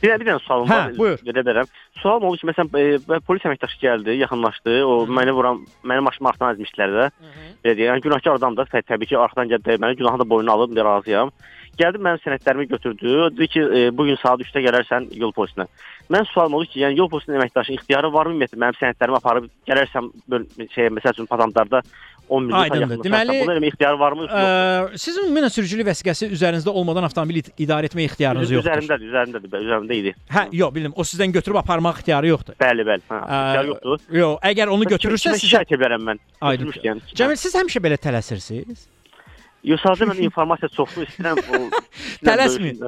Bir, 0.00 0.14
bir 0.16 0.24
dənə 0.30 0.40
sualım 0.46 0.70
Hə, 0.70 0.76
var. 0.78 0.92
buyur. 0.96 1.18
Verə 1.28 1.42
bilərəm. 1.44 1.68
Sualım 2.00 2.24
oldu 2.30 2.38
ki, 2.40 2.46
məsələn, 2.48 2.70
e, 2.80 3.18
polis 3.26 3.42
əməkdaşı 3.44 3.76
gəldi, 3.82 4.14
yaxınlaşdı. 4.22 4.78
O 4.88 4.94
məni 5.12 5.34
vuran, 5.36 5.58
mənim 5.84 6.06
maşınımı 6.08 6.30
arxadan 6.30 6.54
əzmişdilər 6.56 6.94
də. 6.96 7.08
Belə 7.64 7.76
deyək, 7.76 7.88
yəni 7.90 8.02
günahkar 8.06 8.38
adamdır. 8.38 8.68
Tə- 8.72 8.86
Təbii 8.88 9.08
ki, 9.10 9.16
arxadan 9.20 9.50
gəldi, 9.50 9.76
məni 9.82 9.98
günahını 10.00 10.22
da 10.24 10.28
boynuna 10.30 10.52
alıb, 10.56 10.72
mən 10.76 10.86
razıyam. 10.86 11.32
Gəldi 11.80 12.00
mənim 12.02 12.20
sənədlərimi 12.24 12.66
götürdü. 12.68 13.10
Dedi 13.36 13.48
ki, 13.48 13.60
e, 13.60 13.82
bu 13.96 14.06
gün 14.08 14.16
saat 14.22 14.40
3-də 14.40 14.62
gələrsən 14.66 15.10
yol 15.20 15.32
polisinə. 15.36 15.66
Mən 16.12 16.24
sualım 16.32 16.56
oldu 16.58 16.70
ki, 16.72 16.80
yəni 16.84 16.98
yol 16.98 17.08
polisinin 17.12 17.38
əməkdaşı 17.38 17.76
ixtiyarı 17.76 18.10
varmı 18.12 18.34
ümumiyyətlə 18.34 18.60
mənim 18.64 18.78
sənədlərimi 18.80 19.20
aparıb 19.20 19.50
gələrsən 19.68 20.10
böl- 20.28 20.48
şey, 20.74 20.88
məsəl 20.96 21.14
üçün 21.16 21.28
patamdarda 21.30 21.82
10 22.30 22.44
minutə 22.46 22.60
Aydındır. 22.60 22.80
yaxın. 22.96 23.04
Deməli, 23.06 23.36
Bunu 23.42 23.54
eləmə 23.56 23.68
ixtiyarı 23.72 23.98
varmı? 24.00 24.26
Ə, 24.30 24.98
sizin 25.02 25.26
ümumən 25.28 25.50
sürücülük 25.50 25.88
vəsiqəsi 25.90 26.28
üzərinizdə 26.36 26.70
olmadan 26.70 27.08
avtomobil 27.08 27.40
id- 27.42 27.50
idarə 27.66 27.90
etmə 27.90 28.04
ixtiyarınız 28.06 28.52
yoxdur. 28.54 28.70
Üzərindədir, 28.70 29.08
üzərindədir, 29.10 29.64
üzərində 29.66 29.98
idi. 29.98 30.14
Hə, 30.30 30.44
yox, 30.60 30.74
bildim. 30.76 30.94
O 30.96 31.02
sizdən 31.10 31.34
götürüb 31.34 31.58
aparmaq 31.62 31.98
ixtiyarı 32.00 32.30
yoxdur. 32.32 32.54
Bəli, 32.62 32.86
bəli. 32.86 33.02
Hə, 33.10 33.18
ixtiyar 33.26 33.70
yoxdur. 33.72 34.06
Yox, 34.20 34.38
əgər 34.52 34.72
onu 34.76 34.88
götürürsə 34.94 35.34
sizə 35.34 35.48
şikayət 35.48 35.74
edərəm 35.80 36.06
mən. 36.12 36.22
Aydın. 36.52 36.70
Yəni. 36.86 37.02
Cəmil 37.18 37.36
siz 37.42 37.58
həmişə 37.58 37.82
belə 37.88 37.98
tələsirsiniz? 38.06 38.86
Yox, 39.68 39.82
sadəcə 39.84 40.06
mən 40.08 40.22
informasiya 40.24 40.70
çoxlu 40.72 41.04
istəyirəm. 41.04 41.68
Tələsməyin. 42.26 42.78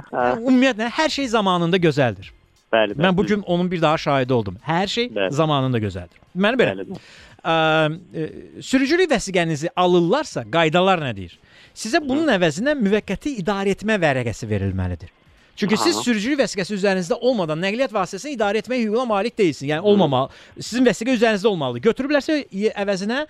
Ümumiyyətlə 0.47 0.89
hər 0.99 1.11
şey 1.13 1.27
zamanında 1.35 1.77
gözəldir. 1.83 2.31
bəli, 2.73 2.95
bəli. 2.97 3.03
Mən 3.05 3.17
bu 3.17 3.27
gün 3.29 3.43
onun 3.43 3.71
bir 3.71 3.83
daha 3.83 3.99
şahidi 3.99 4.33
oldum. 4.33 4.57
Hər 4.67 4.87
şey 4.89 5.11
Bəli. 5.13 5.31
zamanında 5.37 5.79
gözəldir. 5.79 6.17
Məni 6.37 6.57
belə. 6.61 6.73
Bəli, 6.79 6.87
bəli. 6.89 7.01
Ə, 7.43 7.55
ə, 7.55 8.27
sürücülük 8.63 9.11
vəsiqənizi 9.11 9.73
alırlarsa, 9.77 10.45
qaydalar 10.53 11.03
nə 11.03 11.11
deyir? 11.17 11.35
Sizə 11.75 12.03
bunun 12.05 12.31
əvəzinə 12.31 12.77
müvəqqəti 12.79 13.35
idarə 13.43 13.75
etmə 13.75 13.99
vərəqəsi 14.03 14.49
verilməlidir. 14.51 15.11
Çünki 15.57 15.77
Aha. 15.77 15.85
siz 15.85 15.99
sürücülük 16.05 16.41
vəsiqəsi 16.41 16.77
üzərinizdə 16.79 17.19
olmadan 17.21 17.61
nəqliyyat 17.61 17.93
vasitəsini 17.93 18.37
idarə 18.39 18.63
etmək 18.63 18.87
hüququna 18.87 19.05
malik 19.11 19.37
deyilsiniz. 19.39 19.69
Yəni 19.71 19.85
olmamalı. 19.91 20.31
Sizin 20.59 20.87
vəsiqə 20.87 21.17
üzərinizdə 21.19 21.51
olmalıdır. 21.51 21.85
Götürüblərsə 21.91 22.39
əvəzinə 22.83 23.27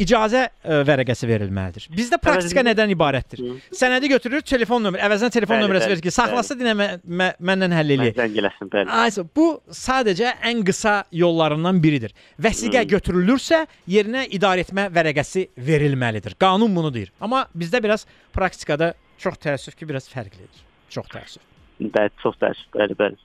icazə 0.00 0.46
ə, 0.64 0.78
vərəqəsi 0.88 1.26
verilməlidir. 1.28 1.86
Bizdə 1.92 2.16
praktika 2.22 2.60
Əvəzində- 2.62 2.72
nədən 2.72 2.92
ibarətdir? 2.94 3.42
Hı. 3.42 3.56
Sənədi 3.76 4.08
götürür, 4.12 4.40
telefon 4.46 4.82
nömrə, 4.86 5.02
əvəzinə 5.04 5.30
telefon 5.34 5.58
Bəli, 5.58 5.66
nömrəsi 5.68 5.90
verir 5.92 6.02
ki, 6.06 6.12
saxlasa 6.14 6.56
dinə 6.56 6.72
mə, 6.78 6.86
mə, 7.04 7.28
məndən 7.40 7.74
həll. 7.76 7.92
Mən 8.00 8.14
zəng 8.16 8.38
eləsin, 8.42 8.70
bəli. 8.72 8.88
Aysə, 9.02 9.24
bu 9.36 9.46
sadəcə 9.68 10.32
ən 10.48 10.64
qısa 10.64 10.94
yollarından 11.12 11.80
biridir. 11.84 12.14
Vəsiqə 12.40 12.84
götürülürsə, 12.88 13.66
yerinə 13.86 14.24
idarə 14.32 14.64
etmə 14.64 14.88
vərəqəsi 14.92 15.48
verilməlidir. 15.56 16.38
Qanun 16.40 16.72
bunu 16.76 16.92
deyir. 16.94 17.12
Amma 17.20 17.44
bizdə 17.54 17.82
biraz 17.84 18.06
praktikada 18.32 18.94
çox 19.18 19.36
təəssüf 19.44 19.76
ki, 19.76 19.88
biraz 19.88 20.08
fərqlidir. 20.08 20.64
Çox 20.90 21.06
təəssüf. 21.12 21.42
Bəli, 21.82 22.10
çox 22.22 22.36
təəssüf, 22.40 22.68
bəli, 22.76 22.96
bəli. 22.98 23.16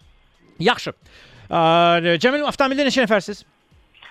Yaxşı. 0.68 0.92
Ə, 1.48 2.18
Cəmil 2.20 2.44
avtomobildə 2.50 2.88
neçə 2.90 3.06
nəfərsiz? 3.06 3.44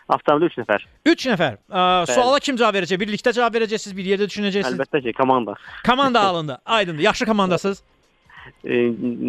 Avtomobildə 0.06 0.52
3 0.52 0.58
nəfər. 0.62 0.84
3 1.10 1.24
nəfər. 1.32 1.54
Ə, 1.66 1.84
suala 2.12 2.38
kim 2.42 2.58
cavab 2.58 2.76
verəcək? 2.78 2.98
Birlikdə 3.00 3.32
cavab 3.34 3.56
verəcəksiniz, 3.58 3.94
bir 3.96 4.06
yerdə 4.12 4.28
düşünəcəksiniz. 4.30 4.76
Əlbəttə 4.76 5.00
ki, 5.02 5.14
komanda. 5.18 5.56
Komanda 5.86 6.22
halında. 6.22 6.58
Aydındır. 6.64 7.02
Yaxşı 7.08 7.26
komandasınız. 7.26 7.82
E, 8.62 8.78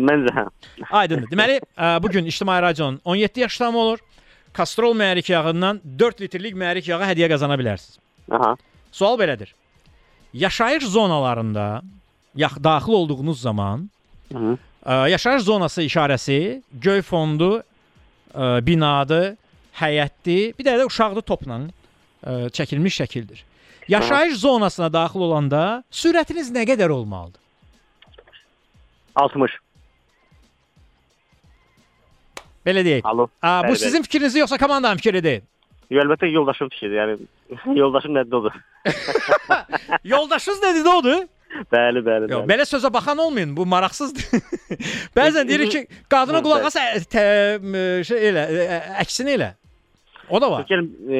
məncə 0.09 0.33
hə. 0.35 0.43
Aydındır. 1.01 1.31
Deməli, 1.31 1.55
ə, 1.73 1.95
bu 2.03 2.11
gün 2.13 2.29
İctimai 2.29 2.61
Radionun 2.61 2.99
17 3.05 3.39
yaş 3.39 3.57
tamamı 3.57 3.77
olur. 3.77 4.03
Kastrol 4.53 4.93
mühərrik 4.97 5.31
yağından 5.31 5.81
4 5.99 6.21
litrlik 6.21 6.53
mühərrik 6.57 6.89
yağı 6.89 7.09
hədiyyə 7.09 7.31
qazana 7.33 7.57
bilərsiniz. 7.57 7.97
Aha. 8.31 8.53
Sual 8.91 9.17
belədir. 9.19 9.55
Yaşayış 10.33 10.85
zonalarında 10.85 11.81
yax 12.35 12.57
daxil 12.63 12.93
olduğunuz 12.93 13.41
zaman 13.41 13.89
Hı. 14.33 14.57
ə, 14.85 15.09
yaşayış 15.09 15.43
zonası 15.43 15.81
işarəsi 15.89 16.61
göy 16.73 17.01
fondu 17.01 17.63
ə, 18.33 18.65
binadır, 18.65 19.35
həyətdir, 19.79 20.53
bir 20.57 20.65
də 20.67 20.77
də 20.81 20.87
uşaqlı 20.89 21.21
topla 21.21 21.59
ə, 21.61 22.49
çəkilmiş 22.53 23.01
şəkildir. 23.03 23.43
Yaşayış 23.87 24.37
zonasına 24.41 24.89
daxil 24.93 25.23
olanda 25.29 25.83
sürətiniz 25.91 26.49
nə 26.51 26.65
qədər 26.67 26.91
olmalıdır? 26.91 27.39
60. 29.15 29.51
Belə 32.67 32.83
deyək. 32.83 33.05
Alo. 33.07 33.29
Ə, 33.39 33.53
bu 33.63 33.71
Bəli, 33.71 33.79
sizin 33.79 34.03
fikriniz 34.03 34.35
yoxsa 34.35 34.57
komandanın 34.59 34.99
fikridir? 34.99 35.41
Yo, 35.89 36.01
əlbəttə 36.03 36.27
yoldaşım 36.33 36.69
fikirdir. 36.73 36.97
Yəni 36.99 37.77
yoldaşım 37.81 38.17
nədir 38.17 38.35
odur? 38.41 38.57
Yoldaşınız 40.13 40.61
nədir 40.63 40.89
odur? 40.91 41.23
bəli, 41.71 42.01
bəli, 42.03 42.27
Yox, 42.27 42.41
bəli. 42.43 42.49
belə 42.51 42.65
sözə 42.67 42.91
baxan 42.93 43.17
olmayın. 43.23 43.53
Bu 43.57 43.65
maraqsızdır. 43.65 44.25
Bəzən 45.17 45.47
deyirik 45.47 45.71
ki, 45.71 45.81
qadına 46.11 46.41
qulaq 46.43 46.67
as, 46.67 46.75
ə, 46.75 46.99
tə- 47.07 47.63
m- 47.63 48.03
şey 48.05 48.27
elə, 48.33 48.43
ə, 48.67 48.81
əksini 49.05 49.37
elə. 49.37 49.53
O 50.29 50.41
da 50.41 50.51
var. 50.51 50.65
Gəlin 50.67 50.87
e, 51.07 51.19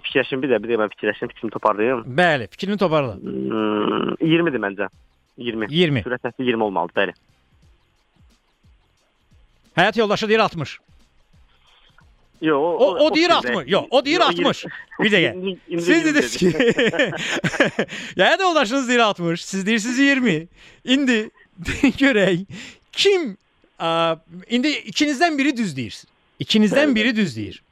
fikirləşim 0.00 0.42
bir 0.42 0.52
də, 0.52 0.58
bir 0.62 0.72
də 0.72 0.78
mən 0.80 0.92
fikirləşim, 0.94 1.28
fikrimi 1.34 1.52
toparlayım. 1.52 2.04
Bəli, 2.18 2.48
fikrini 2.52 2.78
toparla. 2.80 3.16
Hmm, 3.20 4.14
20-dir 4.24 4.62
məncə. 4.62 4.88
20. 5.38 5.68
20. 5.70 6.04
Sürət 6.06 6.24
hətti 6.30 6.46
20 6.48 6.64
olmalıdır, 6.64 6.94
bəli. 6.96 7.16
Həyat 9.78 9.98
yoldaşı 9.98 10.28
deyir 10.28 10.38
60. 10.38 10.78
Yo, 12.40 12.58
O 12.58 13.04
o 13.04 13.14
deyir 13.14 13.30
60. 13.30 13.64
Yox, 13.66 13.84
o 13.90 14.04
deyir 14.04 14.20
60. 14.20 14.64
Bir 15.00 15.12
dəqiqə. 15.12 15.56
Siz 15.80 16.04
dediniz 16.04 16.36
ki, 16.36 16.50
həyat 18.22 18.40
yoldaşınız 18.42 18.88
deyir 18.88 18.98
60, 18.98 19.44
siz 19.44 19.66
deyirsiniz 19.66 19.98
20. 19.98 20.48
İndi 20.84 21.30
görək 22.02 22.44
kim 22.92 23.32
ə, 23.78 24.18
indi 24.50 24.70
ikinizdən 24.92 25.38
biri 25.38 25.56
düz 25.56 25.76
deyir. 25.76 25.98
İkinizdən 26.40 26.92
Bəli, 26.92 26.94
biri 26.94 27.16
düz 27.16 27.36
deyir. 27.36 27.62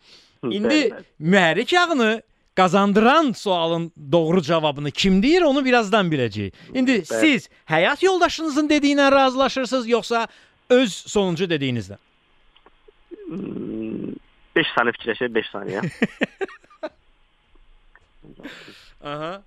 İndi 0.44 0.66
bəli, 0.68 0.90
bəli. 0.92 1.04
mühərrik 1.20 1.74
yağını 1.74 2.22
qazandıran 2.56 3.32
sualın 3.32 3.92
doğru 4.12 4.42
cavabını 4.42 4.90
kim 4.90 5.22
deyir 5.22 5.42
onu 5.42 5.64
birazdan 5.64 6.10
biləcəyik. 6.12 6.52
İndi 6.74 7.04
siz 7.06 7.48
həyat 7.68 8.04
yoldaşınızın 8.04 8.68
dediyinə 8.68 9.12
razılaşırsınız 9.12 9.88
yoxsa 9.88 10.26
öz 10.70 10.92
sonuncu 10.92 11.44
dediyinizlə? 11.44 11.96
5 14.56 14.66
saniyə 14.76 14.92
fikirləşək, 14.96 15.34
5 15.34 15.46
saniyə. 15.52 15.80
Aha. 19.04 19.42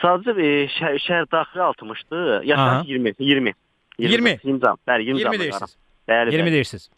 Sadəcə 0.00 0.32
e, 0.40 0.52
şəhər, 0.72 0.96
şəhər 1.04 1.26
daxili 1.32 1.62
60-dır. 1.66 2.28
Aha. 2.32 2.42
Yaşayış 2.48 2.88
20, 2.88 3.14
20. 3.18 3.54
20. 3.98 4.38
20 4.44 4.60
cam. 4.62 4.78
Bəli, 4.88 5.02
20 5.10 5.18
20 5.18 5.22
cam. 5.24 5.40
deyirsiniz. 5.40 5.76
Bəli, 6.12 6.36
20 6.36 6.90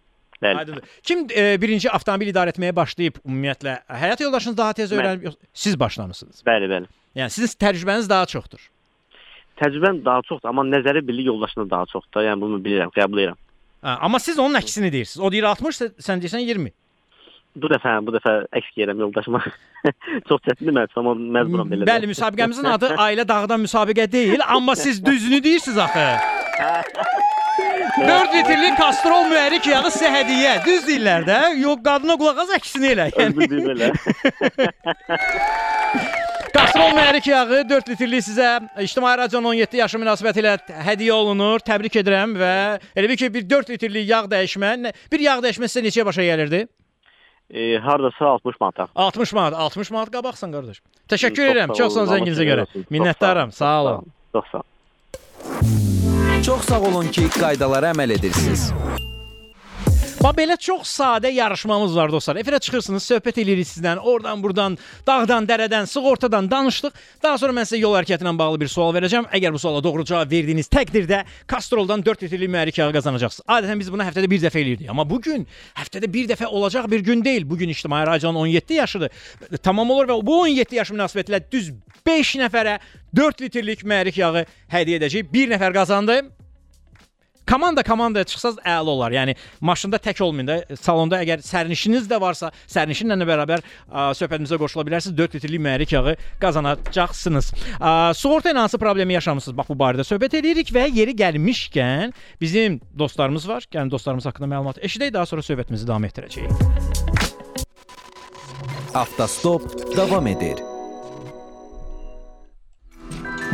bəli. 0.45 0.59
Aydındır. 0.59 0.85
Kim 1.03 1.27
e, 1.31 1.47
birinci 1.61 1.91
avtomobil 1.91 2.31
idarə 2.33 2.53
etməyə 2.55 2.75
başlayıb 2.77 3.21
ümumiyyətlə 3.25 3.79
həyat 4.03 4.23
yoldaşınız 4.25 4.59
daha 4.59 4.77
tez 4.81 4.93
öyrənib 4.93 5.29
yoxsa 5.29 5.51
siz 5.65 5.81
başlamısınız? 5.81 6.43
Bəli, 6.47 6.71
bəli. 6.71 6.91
Yəni 7.19 7.35
sizin 7.35 7.59
təcrübəniz 7.65 8.09
daha 8.11 8.27
çoxdur. 8.31 8.71
Təcrübəm 9.61 10.01
daha 10.05 10.23
çoxdur, 10.29 10.51
amma 10.51 10.65
nəzəri 10.67 11.05
birlik 11.09 11.31
yoldaşında 11.31 11.69
daha 11.71 11.87
çoxdur. 11.93 12.27
Yəni 12.27 12.41
bunu 12.43 12.61
bilirəm, 12.65 12.91
qəbul 12.95 13.23
edirəm. 13.23 13.39
Ha, 13.85 13.99
amma 14.01 14.19
siz 14.19 14.39
onun 14.39 14.59
əksini 14.59 14.91
deyirsiniz. 14.93 15.23
O 15.23 15.31
deyir 15.33 15.47
60, 15.51 15.79
sən- 15.81 15.95
sən 16.03 16.25
deyirsən 16.25 16.43
20. 16.49 16.73
Bu 17.63 17.71
dəfə, 17.71 17.93
bu 18.03 18.17
dəfə 18.17 18.33
əks 18.59 18.73
yerəm 18.81 19.05
yoldaşıma. 19.05 19.45
Çox 20.29 20.43
çətindir 20.49 20.75
mən, 20.75 20.91
amma 20.99 21.15
məcburam 21.39 21.71
belə. 21.71 21.87
Bəli, 21.87 22.11
müsabiqəmizin 22.11 22.67
adı 22.73 22.91
Ailə 22.99 23.29
Dağdan 23.29 23.63
müsabiqə 23.63 24.11
deyil, 24.11 24.43
amma 24.49 24.75
siz 24.77 25.05
düzünü 25.05 25.43
deyirsiniz 25.45 25.79
axı. 25.79 26.09
4 27.55 28.35
litrlik 28.35 28.75
kastrol 28.79 29.29
mühərrik 29.31 29.67
yağı 29.71 29.91
sizə 29.95 30.11
hədiyyə. 30.11 30.55
Düz 30.67 30.87
deyirlər 30.89 31.27
də. 31.29 31.39
Yox, 31.63 31.83
qadına 31.87 32.15
qulaq 32.21 32.39
as 32.45 32.53
əksini 32.59 32.87
elə. 32.95 33.07
Yəni 33.15 33.35
belə. 33.69 33.89
kastrol 36.55 36.95
mühərrik 36.97 37.27
yağı 37.29 37.61
4 37.69 37.91
litrlik 37.93 38.25
sizə 38.25 38.49
İctimai 38.83 39.17
Radionun 39.19 39.53
17 39.53 39.77
yaşı 39.83 40.01
münasibəti 40.01 40.43
ilə 40.43 40.55
hədiyyə 40.89 41.15
olunur. 41.15 41.63
Təbrik 41.67 41.95
edirəm 42.01 42.31
və 42.39 42.55
elə 42.97 43.11
bil 43.11 43.19
ki, 43.21 43.31
bir 43.35 43.47
4 43.51 43.75
litrlik 43.75 44.09
yağ 44.09 44.25
dəyişmə, 44.33 44.71
bir 45.13 45.27
yağ 45.27 45.39
dəyişmə 45.45 45.71
sizə 45.71 45.85
neçəyə 45.87 46.09
başa 46.11 46.27
gəlirdi? 46.27 46.61
E, 47.51 47.79
hardasa 47.79 48.25
60 48.39 48.61
manata. 48.61 48.89
60 48.95 49.33
manat. 49.33 49.59
60 49.67 49.91
manat 49.91 50.15
qabaqsan 50.15 50.55
qardaş. 50.55 50.81
Təşəkkür 51.13 51.53
edirəm. 51.53 51.77
Çox 51.77 51.95
sağ 51.95 52.07
olun, 52.07 52.15
zənginizə 52.15 52.49
görə. 52.49 52.69
Minnətdaram. 52.91 53.53
sağ 53.53 53.77
olun. 53.83 54.13
Çox 54.33 54.51
sağ 54.53 54.65
olun. 54.65 56.04
Çox 56.45 56.65
sağ 56.69 56.81
olun 56.81 57.07
ki, 57.09 57.23
qaydalara 57.41 57.95
əməl 57.95 58.11
edirsiniz. 58.19 58.67
Bax 60.21 60.35
belə 60.37 60.57
çox 60.61 60.91
sadə 60.99 61.31
yarışmamız 61.33 61.95
var 61.97 62.13
dostlar. 62.13 62.37
Efirə 62.37 62.59
çıxırsınız, 62.61 63.05
söhbət 63.11 63.39
eləyirik 63.41 63.69
sizdən, 63.69 63.99
oradan, 64.01 64.43
buradan, 64.45 64.77
dağdan, 65.07 65.49
dərədən, 65.49 65.89
sığortadan 65.89 66.51
danışdıq. 66.51 66.93
Daha 67.23 67.39
sonra 67.41 67.57
mən 67.57 67.69
sizə 67.69 67.81
yol 67.81 67.97
hərəkəti 67.97 68.25
ilə 68.25 68.35
bağlı 68.39 68.61
bir 68.61 68.73
sual 68.73 68.93
verəcəm. 68.97 69.31
Əgər 69.39 69.57
bu 69.57 69.63
suala 69.63 69.81
doğru 69.85 70.05
cavab 70.05 70.33
verdiyiniz 70.33 70.69
təqdirdə 70.73 71.23
Castroldan 71.49 72.05
4 72.05 72.27
litrlik 72.27 72.53
mühərrik 72.53 72.81
yağı 72.81 72.93
qazanacaqsınız. 72.99 73.49
Adətən 73.49 73.81
biz 73.81 73.93
bunu 73.93 74.05
həftədə 74.05 74.31
bir 74.33 74.45
dəfə 74.45 74.61
eləyirdik, 74.61 74.93
amma 74.93 75.09
bu 75.09 75.23
gün 75.25 75.49
həftədə 75.81 76.13
bir 76.13 76.29
dəfə 76.29 76.53
olacaq 76.53 76.91
bir 76.93 77.05
gün 77.09 77.25
deyil. 77.25 77.49
Bu 77.49 77.57
gün 77.57 77.73
İctimai 77.73 78.07
Radionun 78.07 78.45
17 78.45 78.81
yaşıdır. 78.81 79.11
Tamam 79.63 79.91
olur 79.91 80.13
və 80.13 80.21
bu 80.27 80.41
17 80.45 80.81
yaş 80.81 80.93
münasibətilə 80.93 81.41
düz 81.53 81.73
5 82.07 82.37
nəfərə 82.45 82.79
4 83.17 83.45
litrlik 83.47 83.85
mühərrik 83.85 84.19
yağı 84.21 84.47
hədiyyə 84.73 85.01
edəcəyik. 85.01 85.31
Bir 85.33 85.53
nəfər 85.55 85.77
qazandı. 85.77 86.23
Komanda 87.45 87.83
komandaya 87.85 88.25
çıxsaz 88.25 88.57
əla 88.65 88.89
olar. 88.89 89.13
Yəni 89.13 89.35
maşında 89.61 89.99
tək 90.01 90.23
olmayın 90.25 90.49
da, 90.49 90.57
salonda 90.81 91.19
əgər 91.21 91.43
sərnişiniz 91.45 92.09
də 92.09 92.17
varsa, 92.21 92.49
sərnişinlə 92.73 93.19
bərabər 93.29 93.61
ə, 93.61 94.07
söhbətimizə 94.17 94.57
qoşula 94.61 94.87
bilərsiniz. 94.89 95.17
4 95.19 95.37
litrlik 95.37 95.61
mühərrik 95.67 95.93
yağı 95.93 96.17
qazanacaqsınız. 96.41 97.53
Ə, 97.77 97.93
Sığorta 98.17 98.57
hansı 98.57 98.81
problemi 98.81 99.19
yaşamısınız? 99.19 99.59
Bax 99.61 99.69
bu 99.69 99.77
barədə 99.85 100.09
söhbət 100.09 100.39
edirik 100.41 100.73
və 100.73 100.89
yeri 100.89 101.13
gəlmişkən 101.21 102.17
bizim 102.41 102.81
dostlarımız 102.99 103.49
var. 103.49 103.69
Gəlin 103.69 103.93
dostlarımız 103.93 104.33
haqqında 104.33 104.49
məlumat 104.57 104.81
eşidək, 104.81 105.13
daha 105.13 105.29
sonra 105.29 105.45
söhbətimizi 105.45 105.87
davam 105.87 106.09
etdirəcəyik. 106.09 106.49
Avtostop 108.95 109.97
davam 109.97 110.27
edir. 110.33 110.74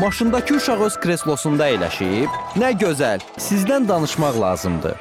Maşındakı 0.01 0.55
uşaq 0.57 0.81
öz 0.87 0.95
kreslosunda 1.03 1.67
əyləşib, 1.69 2.37
nə 2.57 2.71
gözəl, 2.81 3.21
sizdən 3.37 3.85
danışmaq 3.89 4.39
lazımdır. 4.41 4.95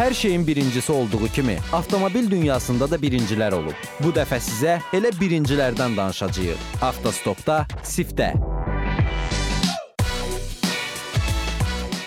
Hər 0.00 0.14
şeyin 0.22 0.46
birincisi 0.46 0.92
olduğu 0.92 1.28
kimi, 1.34 1.58
avtomobil 1.72 2.30
dünyasında 2.30 2.90
da 2.90 2.98
birincilər 2.98 3.54
olub. 3.54 3.78
Bu 4.02 4.10
dəfə 4.16 4.40
sizə 4.42 4.80
elə 4.96 5.12
birincilərdən 5.20 5.94
danışacağıq. 5.96 6.66
Avtostopda 6.82 7.66
Sifdə. 7.84 8.32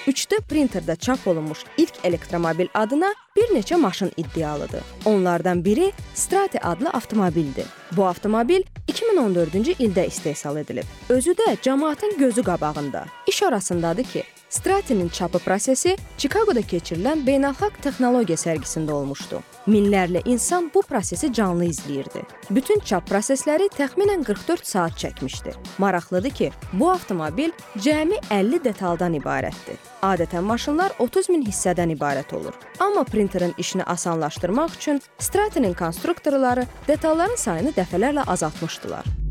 3D 0.07 0.41
printerdə 0.50 0.95
çap 0.95 1.27
olunmuş 1.27 1.60
ilk 1.77 1.93
elektromobil 2.03 2.67
adına 2.74 3.13
bir 3.36 3.55
neçə 3.55 3.75
maşın 3.75 4.12
iddialıdır. 4.17 4.81
Onlardan 5.05 5.65
biri 5.65 5.91
Strati 6.13 6.60
adlı 6.60 6.89
avtomobildir. 6.89 7.65
Bu 7.91 8.05
avtomobil 8.05 8.63
2014-cü 8.88 9.77
ildə 9.79 10.07
istehsal 10.07 10.57
edilib. 10.57 10.83
Özü 11.10 11.31
də 11.31 11.55
cəmaətin 11.55 12.17
gözü 12.19 12.43
qabağında. 12.43 13.05
İş 13.27 13.43
orasındadır 13.43 14.03
ki, 14.03 14.24
Stratinin 14.53 15.10
çapı 15.10 15.39
prosesi 15.39 15.95
Chicagoda 16.17 16.62
keçirilən 16.62 17.24
beynəlxalq 17.25 17.79
texnologiya 17.81 18.38
sərgisində 18.38 18.93
olmuşdu. 18.93 19.39
Minlərlə 19.65 20.22
insan 20.29 20.67
bu 20.75 20.83
prosesi 20.86 21.31
canlı 21.33 21.72
izləyirdi. 21.72 22.22
Bütün 22.53 22.83
çap 22.86 23.07
prosesləri 23.10 23.72
təxminən 23.74 24.22
44 24.27 24.67
saat 24.67 25.00
çəkmişdi. 25.03 25.55
Maraqlıdır 25.81 26.29
ki, 26.29 26.51
bu 26.74 26.91
avtomobil 26.91 27.50
cəmi 27.81 28.22
50 28.29 28.62
detaldan 28.63 29.17
ibarətdir. 29.17 29.81
Adətən 30.05 30.45
maşınlar 30.45 30.93
30 31.00 31.31
min 31.33 31.48
hissədən 31.50 31.95
ibarət 31.98 32.38
olur. 32.38 32.53
Amma 32.79 33.03
printerin 33.10 33.57
işini 33.57 33.83
asanlaşdırmaq 33.83 34.77
üçün 34.77 35.01
Stratinin 35.17 35.74
konstruktorları 35.74 36.69
detalların 36.88 37.36
sayını 37.36 37.74
dəfələrlə 37.74 38.29
azaltmışdılar. 38.29 39.22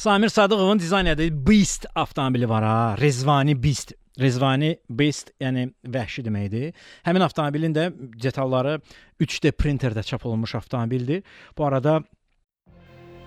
Samir 0.00 0.28
Sadıqovun 0.28 0.78
dizayn 0.78 1.06
etdiyi 1.06 1.46
Beast 1.46 1.86
avtomobili 1.94 2.48
var 2.48 2.64
ha. 2.64 2.96
Rezvani 3.00 3.62
Beast. 3.62 3.92
Rezvani 4.20 4.78
Beast, 4.90 5.30
yəni 5.40 5.66
vəhşi 5.84 6.24
deməkdir. 6.24 6.70
Həmin 7.04 7.24
avtomobilin 7.26 7.74
də 7.76 7.84
detalları 8.22 8.78
3D 9.20 9.52
printerdə 9.52 10.02
çap 10.02 10.24
olunmuş 10.26 10.54
avtomobildir. 10.54 11.22
Bu 11.58 11.66
arada 11.66 12.00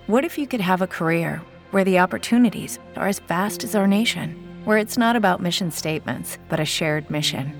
What 0.08 0.26
if 0.26 0.40
you 0.40 0.48
could 0.48 0.66
have 0.66 0.82
a 0.82 0.90
career 1.00 1.42
where 1.72 1.86
the 1.86 2.04
opportunities 2.04 2.80
are 2.96 3.08
as 3.08 3.22
vast 3.30 3.64
as 3.64 3.76
our 3.76 3.88
nation, 3.88 4.34
where 4.66 4.82
it's 4.86 4.98
not 4.98 5.16
about 5.16 5.42
mission 5.42 5.70
statements, 5.72 6.38
but 6.50 6.60
a 6.60 6.66
shared 6.66 7.10
mission? 7.10 7.54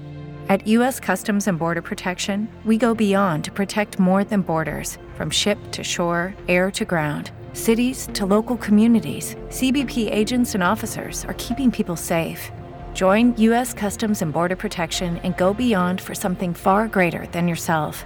At 0.50 0.68
U.S. 0.68 1.00
Customs 1.00 1.48
and 1.48 1.60
Border 1.60 1.84
Protection, 1.84 2.48
we 2.66 2.78
go 2.78 2.96
beyond 2.96 3.44
to 3.44 3.52
protect 3.52 4.00
more 4.00 4.24
than 4.24 4.42
borders 4.42 4.98
from 5.18 5.30
ship 5.30 5.60
to 5.72 5.84
shore, 5.84 6.34
air 6.48 6.72
to 6.72 6.86
ground. 6.86 7.32
Cities 7.54 8.10
to 8.14 8.26
local 8.26 8.58
communities, 8.58 9.36
CBP 9.50 10.12
agents 10.12 10.56
and 10.56 10.64
officers 10.64 11.24
are 11.26 11.36
keeping 11.36 11.72
people 11.72 11.96
safe. 11.96 12.52
Join 12.94 13.38
U.S. 13.38 13.74
Customs 13.74 14.22
and 14.22 14.34
Border 14.34 14.58
Protection 14.58 15.18
and 15.18 15.38
go 15.38 15.54
beyond 15.54 16.02
for 16.02 16.14
something 16.14 16.54
far 16.56 16.88
greater 16.88 17.26
than 17.28 17.48
yourself. 17.48 18.06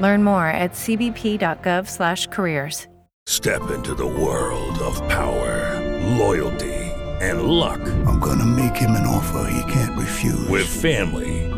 Learn 0.00 0.24
more 0.24 0.46
at 0.46 0.72
cbp.gov/careers. 0.72 2.86
Step 3.28 3.72
into 3.72 3.92
the 3.92 4.06
world 4.06 4.78
of 4.78 4.96
power, 5.08 5.82
loyalty, 6.16 6.76
and 7.20 7.42
luck. 7.42 7.80
I'm 8.06 8.20
gonna 8.20 8.46
make 8.46 8.76
him 8.76 8.92
an 8.92 9.04
offer 9.04 9.50
he 9.50 9.72
can't 9.72 9.98
refuse. 9.98 10.48
With 10.48 10.68
family, 10.68 11.35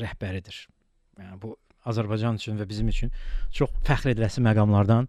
rəhbəridir. 0.00 0.66
Yəni 1.20 1.38
bu 1.42 1.56
Azərbaycan 1.88 2.38
üçün 2.38 2.58
və 2.60 2.68
bizim 2.68 2.88
üçün 2.88 3.12
çox 3.52 3.70
fəxr 3.86 4.12
ediləsi 4.14 4.42
məqamlardan 4.44 5.08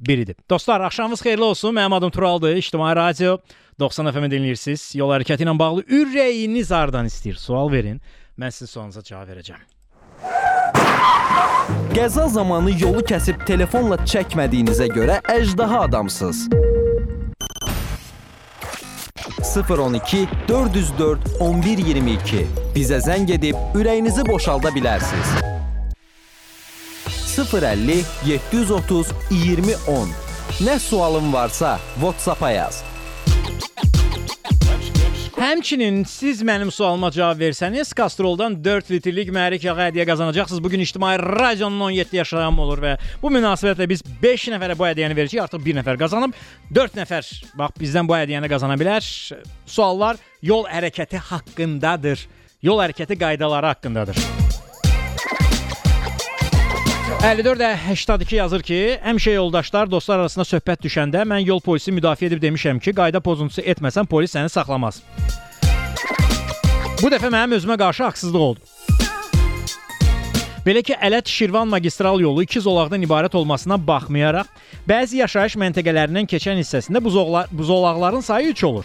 biridir. 0.00 0.36
Dostlar, 0.50 0.80
axşamınız 0.80 1.22
xeyirli 1.22 1.42
olsun. 1.42 1.74
Mənim 1.74 1.94
adım 1.94 2.10
Turaldır. 2.10 2.56
İctimai 2.56 2.96
Radio 2.96 3.38
90 3.80 4.12
FM 4.12 4.30
dinləyirsiniz. 4.32 4.90
Yol 4.98 5.12
hərəkəti 5.16 5.46
ilə 5.46 5.58
bağlı 5.58 5.86
ürəyiniz 5.88 6.72
hardan 6.74 7.10
istəyir? 7.10 7.40
Sual 7.40 7.72
verin. 7.72 8.00
Mən 8.38 8.52
sizin 8.52 8.72
sualınıza 8.72 9.02
cavab 9.02 9.32
verəcəm. 9.32 9.64
Qəza 11.96 12.28
zamanı 12.28 12.76
yolu 12.80 13.02
kəsib 13.08 13.40
telefonla 13.48 13.96
çəkmədiyinizə 14.04 14.90
görə 14.92 15.22
əjdaha 15.32 15.86
adamsınız. 15.88 16.46
012 19.46 20.26
404 20.48 21.18
1122 21.40 22.46
Bizə 22.74 22.98
zəng 23.04 23.30
edib 23.36 23.78
ürəyinizi 23.78 24.26
boşalda 24.26 24.72
bilərsiniz. 24.74 25.36
050 27.36 28.02
730 28.26 29.14
2010 29.30 30.14
Nə 30.66 30.78
sualın 30.78 31.32
varsa 31.32 31.78
WhatsApp-a 32.00 32.50
yaz. 32.50 32.82
Həmçinin 35.36 36.04
siz 36.08 36.38
mənim 36.40 36.70
sualıma 36.72 37.10
cavab 37.12 37.42
versəniz, 37.44 37.90
Castroldan 37.96 38.54
4 38.64 38.88
litrlik 38.94 39.28
mühərrik 39.28 39.66
yağı 39.66 39.76
hədiyyə 39.90 40.06
qazanacaqsınız. 40.08 40.62
Bu 40.64 40.70
gün 40.72 40.80
İctimai 40.80 41.18
Radionun 41.18 41.80
17 41.80 42.16
yaş 42.16 42.32
rayamı 42.32 42.62
olur 42.62 42.80
və 42.80 42.94
bu 43.22 43.28
münasibətlə 43.34 43.88
biz 43.88 44.00
5 44.22 44.48
nəfərə 44.54 44.78
bu 44.78 44.88
hədiyyəni 44.88 45.18
verəcəyik. 45.18 45.42
Artıq 45.44 45.60
1 45.66 45.78
nəfər 45.82 46.00
qazanıb, 46.00 46.32
4 46.80 46.96
nəfər 47.02 47.28
bax 47.60 47.76
bizdən 47.82 48.08
bu 48.08 48.16
hədiyyəni 48.16 48.48
qazana 48.48 48.80
bilər. 48.80 49.04
Suallar 49.66 50.16
yol 50.40 50.64
hərəkəti 50.72 51.20
haqqındadır. 51.28 52.24
Yol 52.64 52.80
hərəkəti 52.86 53.20
qaydaları 53.20 53.74
haqqındadır. 53.74 54.45
5482 57.22 58.36
yazır 58.36 58.62
ki, 58.62 58.98
həmişə 59.04 59.32
yoldaşlar, 59.34 59.88
dostlar 59.90 60.20
arasında 60.20 60.44
söhbət 60.46 60.84
düşəndə 60.84 61.24
mən 61.26 61.42
yol 61.46 61.60
polisi 61.64 61.92
müdafiə 61.92 62.28
edib 62.28 62.42
demişəm 62.42 62.78
ki, 62.78 62.92
qayda 62.94 63.20
pozuntusu 63.24 63.64
etməsən 63.64 64.06
polis 64.06 64.36
səni 64.36 64.52
saxlamaz. 64.52 65.00
Bu 67.02 67.10
dəfə 67.12 67.30
mənim 67.32 67.56
özümə 67.56 67.78
qarşı 67.80 68.04
haqsızlıq 68.04 68.44
oldu. 68.48 68.60
Belə 70.66 70.82
ki, 70.82 70.96
Ələt 70.98 71.30
Şirvan 71.30 71.68
magistral 71.72 72.20
yolu 72.20 72.42
2 72.42 72.60
zolaqdan 72.60 73.02
ibarət 73.06 73.34
olmasına 73.38 73.78
baxmayaraq, 73.86 74.48
bəzi 74.88 75.22
yaşayış 75.22 75.56
məntəqələrindən 75.62 76.28
keçən 76.30 76.60
hissəsində 76.60 77.02
bu, 77.04 77.10
zoğla, 77.10 77.46
bu 77.52 77.64
zolaqların 77.64 78.20
sayı 78.20 78.48
3 78.54 78.64
olur. 78.64 78.84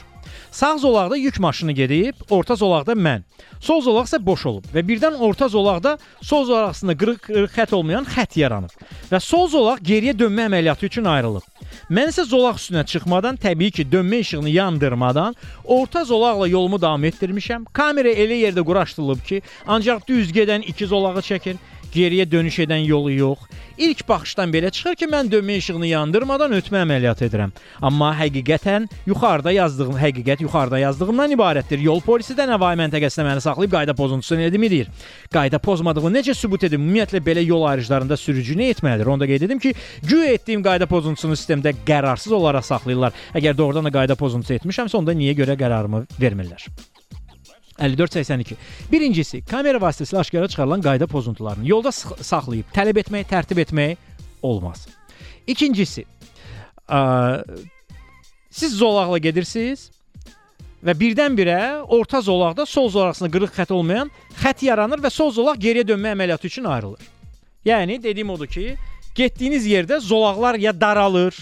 Sağ 0.52 0.78
zolaqda 0.78 1.18
yük 1.18 1.40
maşını 1.40 1.72
gedib, 1.72 2.16
orta 2.30 2.56
zolaqda 2.56 2.92
mən. 2.92 3.22
Sol 3.64 3.80
zolaq 3.82 4.10
isə 4.10 4.18
boş 4.26 4.46
olub 4.50 4.66
və 4.76 4.84
birdən 4.84 5.16
orta 5.24 5.48
zolaqda 5.48 5.94
sol 6.22 6.44
zolaq 6.46 6.66
arasında 6.66 6.96
qırıq-qırıq 7.00 7.54
xətt 7.56 7.76
olmayan 7.76 8.04
xətt 8.04 8.36
yaranıb 8.42 8.74
və 9.12 9.20
sol 9.24 9.48
zolaq 9.48 9.80
geriyə 9.80 10.12
dönmə 10.20 10.50
əməliyyatı 10.50 10.90
üçün 10.90 11.08
ayrılıb. 11.08 11.46
Mən 11.90 12.12
isə 12.12 12.26
zolaq 12.28 12.60
üstünə 12.60 12.84
çıxmadan, 12.86 13.40
təbii 13.40 13.72
ki, 13.72 13.88
dönmə 13.92 14.20
işığını 14.26 14.50
yandırmadan 14.50 15.36
orta 15.64 16.04
zolaqla 16.04 16.48
yolumu 16.48 16.82
davam 16.82 17.04
etdirmişəm. 17.08 17.66
Kamera 17.74 18.12
elə 18.12 18.42
yerdə 18.44 18.66
quraşdırılıb 18.68 19.24
ki, 19.24 19.42
ancaq 19.68 20.04
düz 20.08 20.36
gedən 20.36 20.68
iki 20.68 20.86
zolağı 20.86 21.24
çəkir 21.32 21.56
geriyə 21.93 22.32
dönüş 22.32 22.60
edən 22.65 22.86
yolu 22.88 23.12
yox. 23.12 23.47
İlk 23.77 24.04
baxışdan 24.10 24.51
belə 24.54 24.69
çıxır 24.71 24.95
ki, 24.95 25.08
mən 25.10 25.30
dönmə 25.32 25.56
işığını 25.58 25.88
yandırmadan 25.88 26.51
ötmə 26.54 26.84
əməliyyatı 26.86 27.25
edirəm. 27.30 27.54
Amma 27.82 28.12
həqiqətən 28.19 28.86
yuxarıda 29.10 29.51
yazdığım 29.56 29.97
həqiqət 29.97 30.43
yuxarıda 30.45 30.80
yazdığımdan 30.84 31.34
ibarətdir. 31.38 31.82
Yol 31.82 32.04
polisi 32.06 32.36
də 32.38 32.45
Nəvai 32.51 32.75
məntəqəsində 32.84 33.25
məni 33.25 33.41
saxlayıb 33.41 33.73
qayda 33.73 33.97
pozuntusunu 33.97 34.45
edimir. 34.45 34.91
Qayda 35.34 35.60
pozmadığımı 35.60 36.13
necə 36.19 36.38
sübut 36.38 36.67
edim? 36.69 36.86
Ümumiyyətlə 36.86 37.23
belə 37.25 37.45
yol 37.47 37.65
ayrıclarında 37.71 38.17
sürücü 38.17 38.60
nə 38.60 38.69
etməlidir? 38.75 39.10
Onda 39.10 39.25
qeyd 39.25 39.49
edim 39.49 39.60
ki, 39.60 39.73
güya 40.04 40.34
etdiyim 40.38 40.63
qayda 40.63 40.86
pozuntusunu 40.86 41.39
sistemdə 41.39 41.73
qərarsız 41.88 42.38
olaraq 42.38 42.67
saxlayırlar. 42.69 43.17
Əgər 43.34 43.58
doğrudan 43.58 43.89
da 43.89 43.97
qayda 43.97 44.19
pozuntusu 44.19 44.60
etmişəmsə, 44.60 44.97
onda 45.01 45.17
niyə 45.17 45.34
görə 45.41 45.58
qərarımı 45.58 46.06
vermirlər? 46.21 46.69
5482. 47.82 48.58
Birincisi, 48.91 49.41
kamera 49.46 49.78
vasitəsilə 49.82 50.20
aşkara 50.20 50.48
çıxarılan 50.48 50.82
qayda 50.82 51.08
pozuntularını 51.08 51.67
yolda 51.67 51.91
saxlayıb 51.91 52.70
tələb 52.76 53.02
etmək, 53.02 53.28
tərtib 53.30 53.62
etmək 53.65 53.98
olmaz. 54.41 54.88
İkincisi, 55.48 56.06
ə, 56.89 57.00
siz 58.52 58.76
zolaqla 58.78 59.17
gedirsiniz 59.17 59.89
və 60.86 60.96
birdən-birə 60.98 61.82
orta 61.88 62.22
zolaqda 62.22 62.65
sol 62.65 62.89
zolaqsında 62.89 63.30
qırıq 63.34 63.56
xətt 63.58 63.74
olmayan 63.74 64.12
xətt 64.41 64.65
yaranır 64.65 65.02
və 65.02 65.10
sol 65.13 65.32
zolaq 65.34 65.60
geriyə 65.62 65.88
dönmə 65.88 66.13
əməliyyatı 66.15 66.50
üçün 66.50 66.70
ayrılır. 66.70 67.02
Yəni 67.65 68.02
dediyim 68.04 68.30
odur 68.34 68.50
ki, 68.50 68.76
getdiyiniz 69.15 69.67
yerdə 69.70 70.00
zolaqlar 70.00 70.56
ya 70.56 70.74
daralır, 70.82 71.36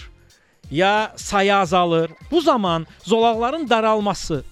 ya 0.71 1.13
sayı 1.15 1.55
azalır. 1.55 2.11
Bu 2.31 2.41
zaman 2.41 2.87
zolaqların 3.03 3.69
daralması 3.69 4.43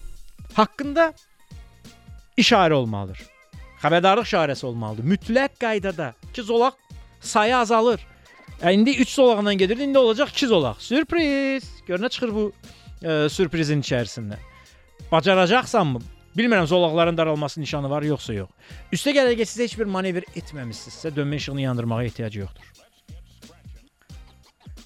haqqında 0.53 1.13
işarə 2.37 2.73
olmalıdır. 2.73 3.21
Xəbərdarlıq 3.81 4.29
işarəsi 4.29 4.65
olmalıdır. 4.65 5.05
Mütləq 5.13 5.57
qaydada 5.61 6.13
ki, 6.33 6.43
zolaq 6.43 6.77
sayı 7.21 7.57
azalır. 7.57 8.01
Yəni, 8.61 8.73
indi 8.73 8.97
3 9.01 9.09
zolaqla 9.09 9.53
gedirdi, 9.53 9.83
indi 9.83 9.97
olacaq 9.97 10.29
2 10.29 10.47
zolaq. 10.47 10.81
Sürpriz. 10.81 11.69
Gör 11.87 11.99
nə 11.99 12.09
çıxır 12.09 12.33
bu 12.33 12.51
e, 13.03 13.29
sürprizin 13.29 13.81
içərisində. 13.81 14.39
Bacaracaqsanmı? 15.11 16.01
Bilmirəm 16.37 16.67
zolaqların 16.67 17.17
daralması 17.17 17.61
nişanı 17.61 17.89
var 17.89 18.03
yoxsa 18.05 18.33
yox. 18.33 18.49
Üstə 18.93 19.13
gəlir 19.13 19.37
ki, 19.37 19.45
siz 19.45 19.59
heç 19.59 19.77
bir 19.79 19.89
manevr 19.89 20.25
etməmisinizsə, 20.37 21.09
dönmə 21.15 21.39
işığını 21.41 21.61
yandırmağa 21.61 22.03
ehtiyac 22.03 22.35
yoxdur. 22.37 22.67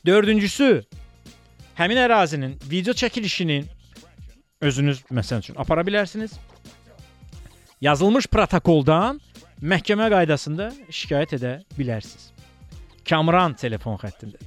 Dördüncüsü, 0.05 0.69
həmin 1.75 1.99
ərazinin 2.05 2.55
video 2.71 2.93
çəkilişinin 2.93 3.67
özünüz 4.61 5.03
məsəl 5.11 5.43
üçün 5.43 5.59
apara 5.59 5.81
bilərsiniz. 5.81 6.31
Yazılmış 7.81 8.27
protokoldan 8.29 9.17
məhkəmə 9.61 10.05
qaydasında 10.13 10.67
şikayət 10.93 11.31
edə 11.39 11.53
bilərsiniz. 11.77 12.27
Kamran 13.09 13.55
telefon 13.57 13.97
xəttində. 13.97 14.37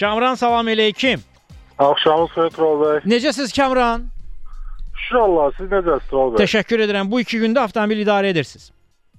Kamran 0.00 0.38
salam 0.40 0.68
eləykim. 0.72 1.20
Axşamınız 1.78 2.32
xeyir 2.32 2.54
Tural 2.56 2.80
bəy. 2.82 3.02
Necəsiz 3.12 3.52
Kamran? 3.56 4.06
Şükür 5.02 5.20
Allah, 5.26 5.52
siz 5.58 5.68
necəsiz 5.68 6.08
Tural 6.10 6.32
bəy? 6.32 6.40
Təşəkkür 6.40 6.84
edirəm. 6.86 7.10
Bu 7.12 7.20
2 7.20 7.42
gündə 7.44 7.60
avtomobil 7.66 8.00
idarə 8.06 8.32
edirsiniz. 8.32 8.70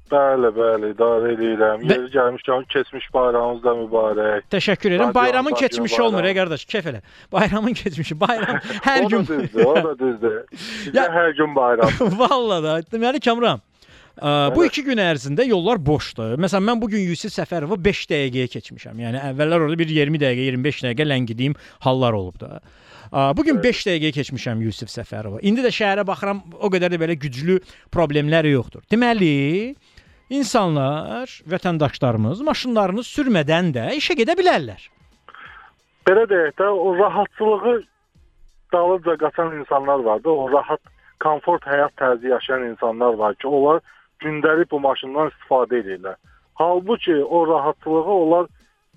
Bəli, 0.09 0.49
bəli, 0.55 0.87
idarə 0.95 1.27
edirəm. 1.35 1.83
Bə- 1.85 1.91
Yeri 1.93 2.09
gəlmişkən 2.15 2.63
keçmiş 2.73 3.05
bayramınız 3.13 3.63
da 3.63 3.73
mübarək. 3.77 4.41
Təşəkkür 4.55 4.95
edirəm. 4.95 5.13
Bayramın 5.13 5.53
keçmişi 5.53 5.97
bayram. 5.97 6.05
olmur, 6.13 6.23
ey 6.23 6.33
qardaş, 6.35 6.65
kef 6.65 6.85
elə. 6.89 7.01
Bayramın 7.31 7.73
keçmişi, 7.73 8.19
bayram 8.19 8.55
hər 8.89 9.05
o 9.05 9.09
gün. 9.09 9.27
da 9.27 9.39
düzdür, 9.43 9.65
o 9.65 9.75
da 9.75 9.99
düzdür. 9.99 10.37
Ya- 10.93 11.09
hər 11.13 11.35
gün 11.37 11.55
bayram. 11.55 11.89
Vallahi 12.23 12.63
da. 12.63 12.77
Deməli 12.93 13.19
Kamran, 13.19 13.61
ə, 14.21 14.55
bu 14.55 14.65
2 14.65 14.83
gün 14.87 14.97
ərzində 15.03 15.45
yollar 15.47 15.77
boşdur. 15.85 16.37
Məsələn, 16.41 16.65
mən 16.71 16.81
bu 16.81 16.89
gün 16.89 17.05
Yusif 17.05 17.31
Səfərovu 17.37 17.77
5 17.85 18.05
dəqiqəyə 18.09 18.47
keçmişəm. 18.55 18.97
Yəni 19.05 19.21
əvvəllər 19.33 19.67
orada 19.67 19.77
bir 19.79 19.93
20 19.93 20.17
dəqiqə, 20.25 20.49
25 20.55 20.81
dəqiqə 20.87 21.05
ləngidiyim 21.11 21.55
hallar 21.85 22.13
olub 22.17 22.39
da. 22.41 22.61
Ə, 23.13 23.29
Bu 23.37 23.43
gün 23.45 23.61
5 23.63 23.85
dəqiqəyə 23.87 24.11
keçmişəm 24.17 24.65
Yusif 24.65 24.89
Səfərova. 24.89 25.39
İndi 25.41 25.61
də 25.65 25.69
şəhərə 25.73 26.03
baxıram, 26.07 26.41
o 26.59 26.67
qədər 26.73 26.93
də 26.93 26.99
belə 27.01 27.13
güclü 27.17 27.59
problemlər 27.93 28.45
yoxdur. 28.51 28.81
Deməli, 28.91 29.75
insanlar, 30.29 31.31
vətəndaşlarımız 31.49 32.41
maşınlarını 32.47 33.03
sürmədən 33.07 33.73
də 33.75 33.89
işə 33.99 34.15
gedə 34.19 34.35
bilərlər. 34.39 34.81
Belə 36.07 36.25
deyək 36.29 36.55
də, 36.59 36.67
o 36.69 36.95
rahatçılığı 36.97 37.75
dalınca 38.73 39.17
qaçan 39.17 39.57
insanlar 39.59 39.99
var 39.99 40.23
da, 40.23 40.29
o 40.29 40.51
rahat, 40.51 40.81
komfort 41.19 41.65
həyat 41.67 41.93
tərzi 41.99 42.31
yaşayan 42.31 42.69
insanlar 42.71 43.13
var 43.13 43.35
ki, 43.35 43.47
onlar 43.47 43.81
gündəlik 44.23 44.71
bu 44.71 44.79
maşından 44.79 45.31
istifadə 45.33 45.81
edirlər. 45.81 46.15
Halbuki 46.53 47.15
o 47.23 47.47
rahatçılığı 47.47 48.13
onlar 48.23 48.47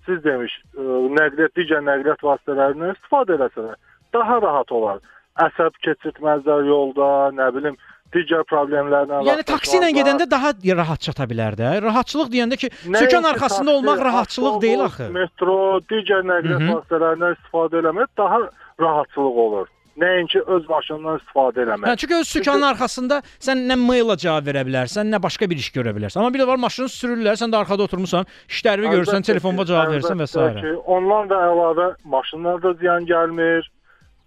siz 0.07 0.25
demiş, 0.25 0.55
ə, 0.75 0.85
nəqliyyat 1.19 1.57
digər 1.59 1.83
nəqliyyat 1.87 2.23
vasitələrindən 2.27 2.95
istifadə 2.97 3.37
eləsələr, 3.39 3.77
daha 4.15 4.39
rahat 4.43 4.73
olar. 4.73 5.03
Əsəb 5.43 5.79
keçirtməzlər 5.87 6.67
yolda, 6.69 7.09
nə 7.37 7.49
bilim, 7.57 7.77
digər 8.15 8.47
problemlərlə 8.51 9.23
Yəni 9.27 9.45
taksi 9.49 9.79
ilə 9.81 9.91
gedəndə 9.97 10.29
daha 10.31 10.53
rahat 10.83 11.01
çata 11.07 11.27
bilər 11.31 11.57
də. 11.59 11.75
Rahatçılıq 11.85 12.33
deyəndə 12.33 12.59
ki, 12.61 12.73
sökən 12.87 13.29
arxasında 13.33 13.77
olmaq 13.79 14.03
rahatçılıq 14.09 14.59
deyil 14.63 14.87
axı. 14.87 15.11
Metro, 15.13 15.59
digər 15.93 16.27
nəqliyyat 16.29 16.67
vasitələrindən 16.73 17.39
istifadə 17.39 17.81
eləmək 17.83 18.11
daha 18.19 18.43
rahatçılıq 18.81 19.39
olur. 19.47 19.71
Nəinki 20.01 20.41
öz 20.49 20.69
maşınından 20.69 21.19
istifadə 21.21 21.65
eləmək. 21.67 21.91
Hə, 21.91 21.97
çünki 22.01 22.17
öz 22.17 22.29
sükanın 22.29 22.63
arxasında 22.71 23.19
sən 23.45 23.67
nə 23.69 23.77
maila 23.77 24.17
cavab 24.17 24.47
verə 24.49 24.63
bilərsən, 24.65 25.11
nə 25.13 25.21
başqa 25.21 25.49
bir 25.51 25.61
iş 25.61 25.69
görə 25.75 25.93
bilərsən. 25.97 26.23
Amma 26.23 26.33
bir 26.33 26.41
də 26.41 26.47
var 26.49 26.61
maşını 26.63 26.89
sürürlər, 26.95 27.37
sən 27.37 27.53
də 27.53 27.61
arxada 27.61 27.85
oturmusan, 27.85 28.29
işlərini 28.49 28.89
görürsən, 28.95 29.27
telefonla 29.29 29.67
cavab 29.69 29.93
verirsən 29.93 30.25
və 30.25 30.29
s. 30.33 30.77
Ondan 30.97 31.29
da 31.29 31.43
əlavə 31.51 31.91
maşınlarda 32.09 32.73
ziyan 32.81 33.05
gəlmir. 33.11 33.69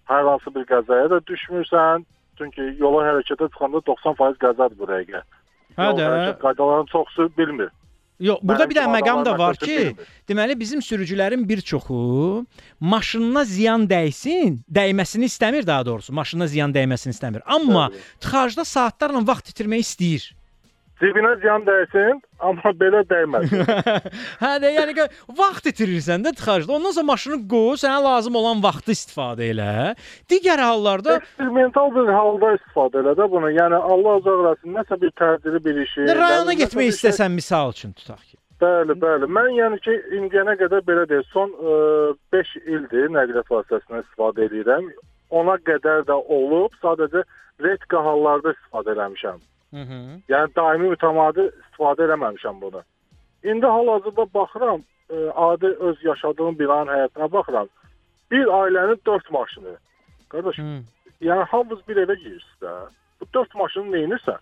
Hər 0.06 0.28
hansı 0.30 0.54
bir 0.54 0.68
qəzaya 0.70 1.10
da 1.10 1.18
düşmürsən. 1.26 2.06
Çünki 2.38 2.62
yola 2.82 3.04
hərəkətə 3.10 3.48
çıxanda 3.54 3.82
90% 3.88 4.38
qəzadır 4.44 4.78
bu 4.80 4.88
dəqiqə. 4.92 5.22
Hə 5.80 5.90
də. 5.96 6.06
hərəkət 6.08 6.40
qaydalarının 6.44 6.92
çoxusu 6.92 7.30
bilmir. 7.38 7.70
Yox, 8.20 8.40
burada 8.44 8.70
bir 8.70 8.78
Mənim 8.80 8.94
də 8.94 9.00
məqam 9.00 9.26
da 9.28 9.38
var 9.40 9.58
ki, 9.60 9.78
bilmir. 9.78 10.12
deməli 10.30 10.60
bizim 10.60 10.80
sürücülərin 10.80 11.42
bir 11.50 11.62
çoxu 11.62 12.46
maşınına 12.80 13.44
ziyan 13.44 13.88
dəysin, 13.92 14.62
dəyməsini 14.72 15.28
istəmir 15.28 15.68
daha 15.68 15.86
doğrusu, 15.86 16.14
maşına 16.14 16.48
ziyan 16.48 16.72
dəyməsini 16.72 17.12
istəmir. 17.12 17.44
Amma 17.46 17.90
tıxacda 18.24 18.64
saatlarla 18.66 19.20
vaxt 19.28 19.52
itirmək 19.52 19.84
istəyir. 19.84 20.32
Cibinə 20.96 21.34
ziyan 21.42 21.66
dəysin, 21.68 22.22
amma 22.40 22.72
belə 22.80 23.02
dəyməz. 23.10 23.52
hə 24.44 24.52
də 24.64 24.70
yəni 24.78 24.94
ki, 24.96 25.08
vaxt 25.36 25.68
itirirsən 25.72 26.24
də 26.24 26.32
tıxacda. 26.38 26.72
Ondan 26.78 26.94
sonra 26.96 27.10
maşını 27.10 27.40
qoy, 27.52 27.74
sənə 27.82 27.98
lazım 28.06 28.38
olan 28.40 28.62
vaxtı 28.64 28.94
istifadə 28.96 29.50
elə. 29.52 29.74
Digər 30.32 30.62
hallarda 30.64 31.18
Eksperimental 31.20 31.92
bir 31.98 32.12
halda 32.16 32.54
istifadə 32.56 33.02
elə 33.04 33.16
də 33.20 33.28
bunu. 33.34 33.50
Yəni 33.58 33.76
Allah 33.82 34.22
uzaq 34.22 34.40
eləsin, 34.46 34.72
nəsə 34.78 34.98
bir 35.02 35.12
təcili 35.20 35.60
bir 35.66 35.82
işi. 35.84 36.06
rayona 36.08 36.54
nəsə 36.54 36.60
getmək 36.64 36.88
şey- 36.88 36.94
istəsən 36.96 37.36
misal 37.36 37.76
üçün 37.76 37.92
tutaq 38.00 38.22
ki. 38.30 38.38
Bəli, 38.64 38.96
bəli. 39.02 39.28
Mən 39.38 39.50
yəni 39.60 39.82
ki, 39.84 39.96
indiyənə 40.20 40.56
qədər 40.62 40.86
belə 40.88 41.04
deyək, 41.12 41.26
son 41.34 41.52
5 42.32 42.54
ildir 42.76 43.12
nəqliyyat 43.18 43.52
vasitəsindən 43.52 44.06
istifadə 44.06 44.48
edirəm. 44.48 44.88
Ona 45.42 45.58
qədər 45.68 46.08
də 46.08 46.16
olub, 46.38 46.72
sadəcə 46.80 47.26
redka 47.68 48.00
hallarda 48.08 48.56
istifadə 48.56 48.96
eləmişəm. 48.96 49.44
Mhm. 49.76 50.20
Yəni 50.32 50.52
daimi 50.56 50.92
mütəmadi 50.94 51.50
istifadə 51.52 52.06
eləməmişəm 52.08 52.62
bunu. 52.62 52.82
İndi 53.44 53.68
hal-hazırda 53.76 54.26
baxıram, 54.34 54.84
ə, 55.10 55.32
adi 55.48 55.72
öz 55.88 56.04
yaşadığım 56.04 56.60
binanın 56.60 56.94
həyatına 56.94 57.32
baxıram. 57.32 57.68
Bir 58.32 58.46
ailənin 58.60 59.00
4 59.06 59.32
maşını. 59.32 59.76
Qardaş, 60.30 60.58
Hı. 60.58 60.80
yəni 61.22 61.44
hamınız 61.52 61.82
bir 61.88 61.98
evə 62.04 62.16
girirsiniz 62.24 62.62
də. 62.62 62.72
Bu 63.22 63.28
4 63.34 63.56
maşını 63.56 63.92
nə 63.96 64.06
edirsən? 64.06 64.40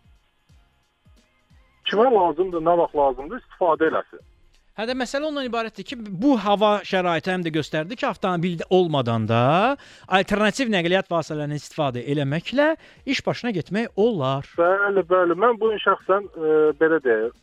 Kimə 1.89 2.05
lazımdır, 2.13 2.61
nə 2.61 2.77
vaxt 2.77 2.95
lazımdır 2.95 3.41
istifadə 3.41 3.89
eləsin. 3.89 4.21
Hə 4.73 4.87
də 4.89 4.95
məsələ 4.97 5.27
ondan 5.27 5.45
ibarətdir 5.45 5.85
ki, 5.85 5.95
bu 6.01 6.31
hava 6.41 6.79
şəraiti 6.89 7.29
həm 7.29 7.43
də 7.45 7.51
göstərdi 7.53 7.93
ki, 7.93 8.07
avtomobil 8.09 8.63
olmadan 8.73 9.27
da 9.29 9.41
alternativ 10.17 10.71
nəqliyyat 10.73 11.11
vasitələrindən 11.13 11.61
istifadə 11.61 12.01
eləməklə 12.09 12.71
iş 13.13 13.19
başına 13.27 13.51
getmək 13.59 13.91
olar. 14.01 14.47
Bəli, 14.57 15.03
bəli. 15.11 15.37
Mən 15.43 15.59
bu 15.61 15.69
gün 15.75 15.83
şəxsən 15.83 16.25
ə, 16.25 16.55
belə 16.79 16.97
deyək, 17.05 17.35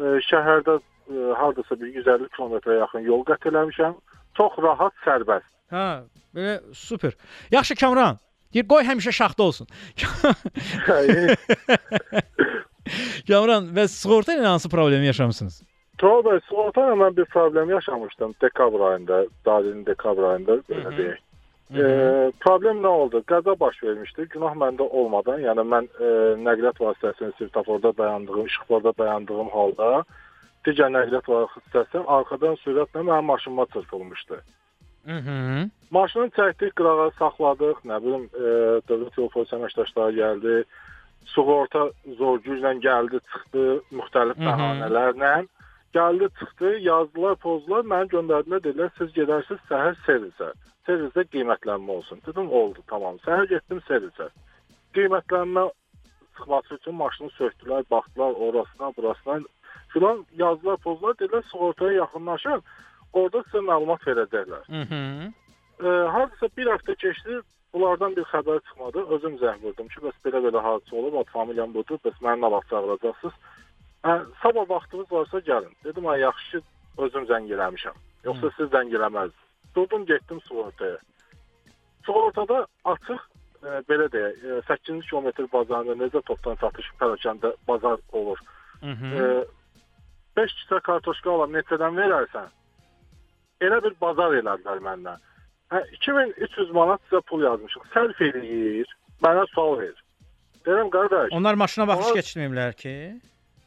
ə, 0.00 0.14
şəhərdə 0.30 0.78
ə, 0.80 1.26
hardasa 1.42 1.76
bir 1.82 1.90
150 2.00 2.32
kilometrə 2.38 2.78
yaxın 2.78 3.04
yol 3.10 3.26
qət 3.28 3.44
eləmişəm. 3.52 3.98
Çox 4.40 4.56
rahat, 4.64 4.96
sərbəst. 5.04 5.52
Hə, 5.74 5.84
belə 6.32 6.56
super. 6.72 7.12
Yaxşı 7.52 7.76
Kamran, 7.82 8.16
Deyir, 8.54 8.64
qoy 8.66 8.82
həmişə 8.88 9.12
şaxta 9.14 9.44
olsun. 9.44 9.68
Kamran, 13.28 13.68
və 13.76 13.84
sığorta 13.92 14.34
ilə 14.34 14.48
hansı 14.48 14.68
problemi 14.72 15.06
yaşamısınız? 15.06 15.60
Sığorta 16.00 16.86
ilə 16.86 16.96
mən 16.96 17.16
bir 17.16 17.26
problem 17.28 17.70
yaşamışdım 17.70 18.34
dekabr 18.42 18.80
ayında, 18.92 19.24
dalinin 19.46 19.84
dekabr 19.86 20.30
ayında 20.32 20.56
belə 20.70 20.94
deyək. 20.96 21.18
E, 21.70 21.84
problem 22.42 22.80
nə 22.82 22.90
oldu? 23.02 23.20
Qəza 23.28 23.52
baş 23.60 23.82
vermişdi. 23.82 24.26
Günah 24.32 24.56
məndə 24.58 24.86
olmadan, 24.88 25.42
yəni 25.44 25.64
mən 25.72 25.86
e, 26.00 26.08
nəqliyyat 26.46 26.80
vasitəsinin 26.82 27.36
svetoforda 27.38 27.92
dayandığım, 27.98 28.46
işıqlarda 28.46 28.92
dayandığım 28.98 29.52
halda 29.54 29.90
digər 30.66 30.90
nəqliyyat 30.96 31.28
vasitəsi 31.30 32.02
arxadan 32.16 32.56
sürətlə 32.64 33.04
mənim 33.04 33.30
maşınıma 33.32 33.66
çırpılmışdı. 33.74 34.40
Mhm. 35.06 35.70
Maşını 35.90 36.28
çəkdik, 36.36 36.74
qırağa 36.80 37.10
saxladıq, 37.18 37.84
nə 37.88 38.02
bilim, 38.04 38.26
e, 38.34 38.50
dövlət 38.88 39.16
yol 39.20 39.30
polisi 39.36 39.56
əməkdaşları 39.56 40.16
gəldi. 40.18 40.58
Sığorta 41.34 41.86
zor 42.18 42.40
güclə 42.44 42.74
gəldi, 42.82 43.20
çıxdı 43.30 43.64
müxtəlif 43.94 44.38
bəhanələrlə. 44.48 45.34
Gəldi, 45.94 46.28
çıxdı, 46.38 46.68
yazdılar, 46.86 47.34
pozdular, 47.42 47.86
məni 47.92 48.12
göndərdilər, 48.14 48.62
dedilər, 48.62 48.90
siz 48.98 49.10
gedərsiniz 49.16 49.62
səhər 49.70 49.96
servisə. 50.06 50.52
Servisə 50.86 51.24
qiymətlənmə 51.32 51.96
olsun. 51.96 52.20
Dedim, 52.26 52.50
oldu, 52.60 52.84
tamam. 52.92 53.18
Səhər 53.26 53.48
getdim 53.50 53.80
servisə. 53.88 54.28
Qiymətlənmə 54.94 55.64
çıxması 56.36 56.78
üçün 56.78 56.94
maşını 56.94 57.30
sökdülər, 57.38 57.84
baxdılar 57.90 58.38
orasına, 58.46 58.92
burasına. 58.96 59.40
Filan 59.92 60.24
yazdılar, 60.38 60.76
pozdular, 60.86 61.18
dedilər, 61.18 61.42
sığortaya 61.50 61.92
yaxınlaşın. 61.98 62.62
Orada 63.12 63.42
sizə 63.48 63.64
məlumat 63.66 64.06
verəcəklər. 64.06 64.68
Mhm. 64.68 65.32
E, 65.80 65.88
hardasa 66.14 66.48
bir 66.56 66.70
həftə 66.70 66.94
keçdi, 67.02 67.40
bunlardan 67.74 68.14
bir 68.16 68.28
xəbər 68.30 68.62
çıxmadı. 68.68 69.06
Özüm 69.16 69.38
zəng 69.42 69.62
vurdum 69.64 69.88
ki, 69.90 70.04
bəs 70.04 70.22
belə-belə 70.24 70.62
hadisə 70.66 70.94
olub, 71.02 71.18
ad 71.18 71.34
familiyam 71.34 71.74
budur, 71.74 71.98
bəs 72.04 72.22
məni 72.22 72.44
nə 72.44 72.52
vaxt 72.54 72.70
çağıracaqsınız? 72.70 73.34
Hə, 74.04 74.14
sabah 74.42 74.68
vaxtınız 74.70 75.12
varsa 75.12 75.38
gəlin. 75.38 75.72
Dedim, 75.84 76.06
ay 76.08 76.20
yaxşı 76.20 76.60
özüm 76.98 77.24
zəng 77.30 77.50
eləmişəm. 77.54 77.96
Yoxsa 78.24 78.50
siz 78.56 78.68
zəng 78.72 78.92
eləməzdiniz. 78.96 79.46
Durdum, 79.76 80.06
getdim 80.06 80.40
sığortaya. 80.48 80.96
Sığortada 82.06 82.66
açıq 82.84 83.20
e, 83.62 83.68
belə 83.90 84.06
deyək, 84.12 84.34
e, 84.44 84.60
8-ci 84.68 85.08
kilometr 85.10 85.46
bazarında 85.52 85.98
necə 86.04 86.22
topdan 86.26 86.56
satış 86.60 86.88
pərakəndə 87.00 87.52
bazar 87.68 87.98
olur. 88.12 88.38
Mhm. 88.82 89.12
E, 89.20 89.44
5 90.36 90.54
kisə 90.58 90.80
kartoşka 90.88 91.30
alan 91.30 91.52
neçədən 91.58 91.96
verərsən? 92.00 92.48
Elə 93.60 93.82
bir 93.84 93.94
bazar 94.00 94.32
elədilər 94.40 94.80
məndən. 94.86 95.18
Hə 95.70 95.84
2300 96.00 96.70
manat 96.74 97.00
sizə 97.10 97.20
pul 97.28 97.44
yazmışıq. 97.44 97.84
Sərf 97.94 98.20
eləyir. 98.30 98.88
Mənə 99.22 99.44
sual 99.52 99.76
ver. 99.82 99.96
Deyirəm 100.64 100.88
qardaş, 100.90 101.28
Onlar 101.32 101.54
maşına 101.54 101.86
baxış 101.88 102.06
Onlar- 102.06 102.16
keçirməyiblər 102.16 102.72
ki. 102.76 102.94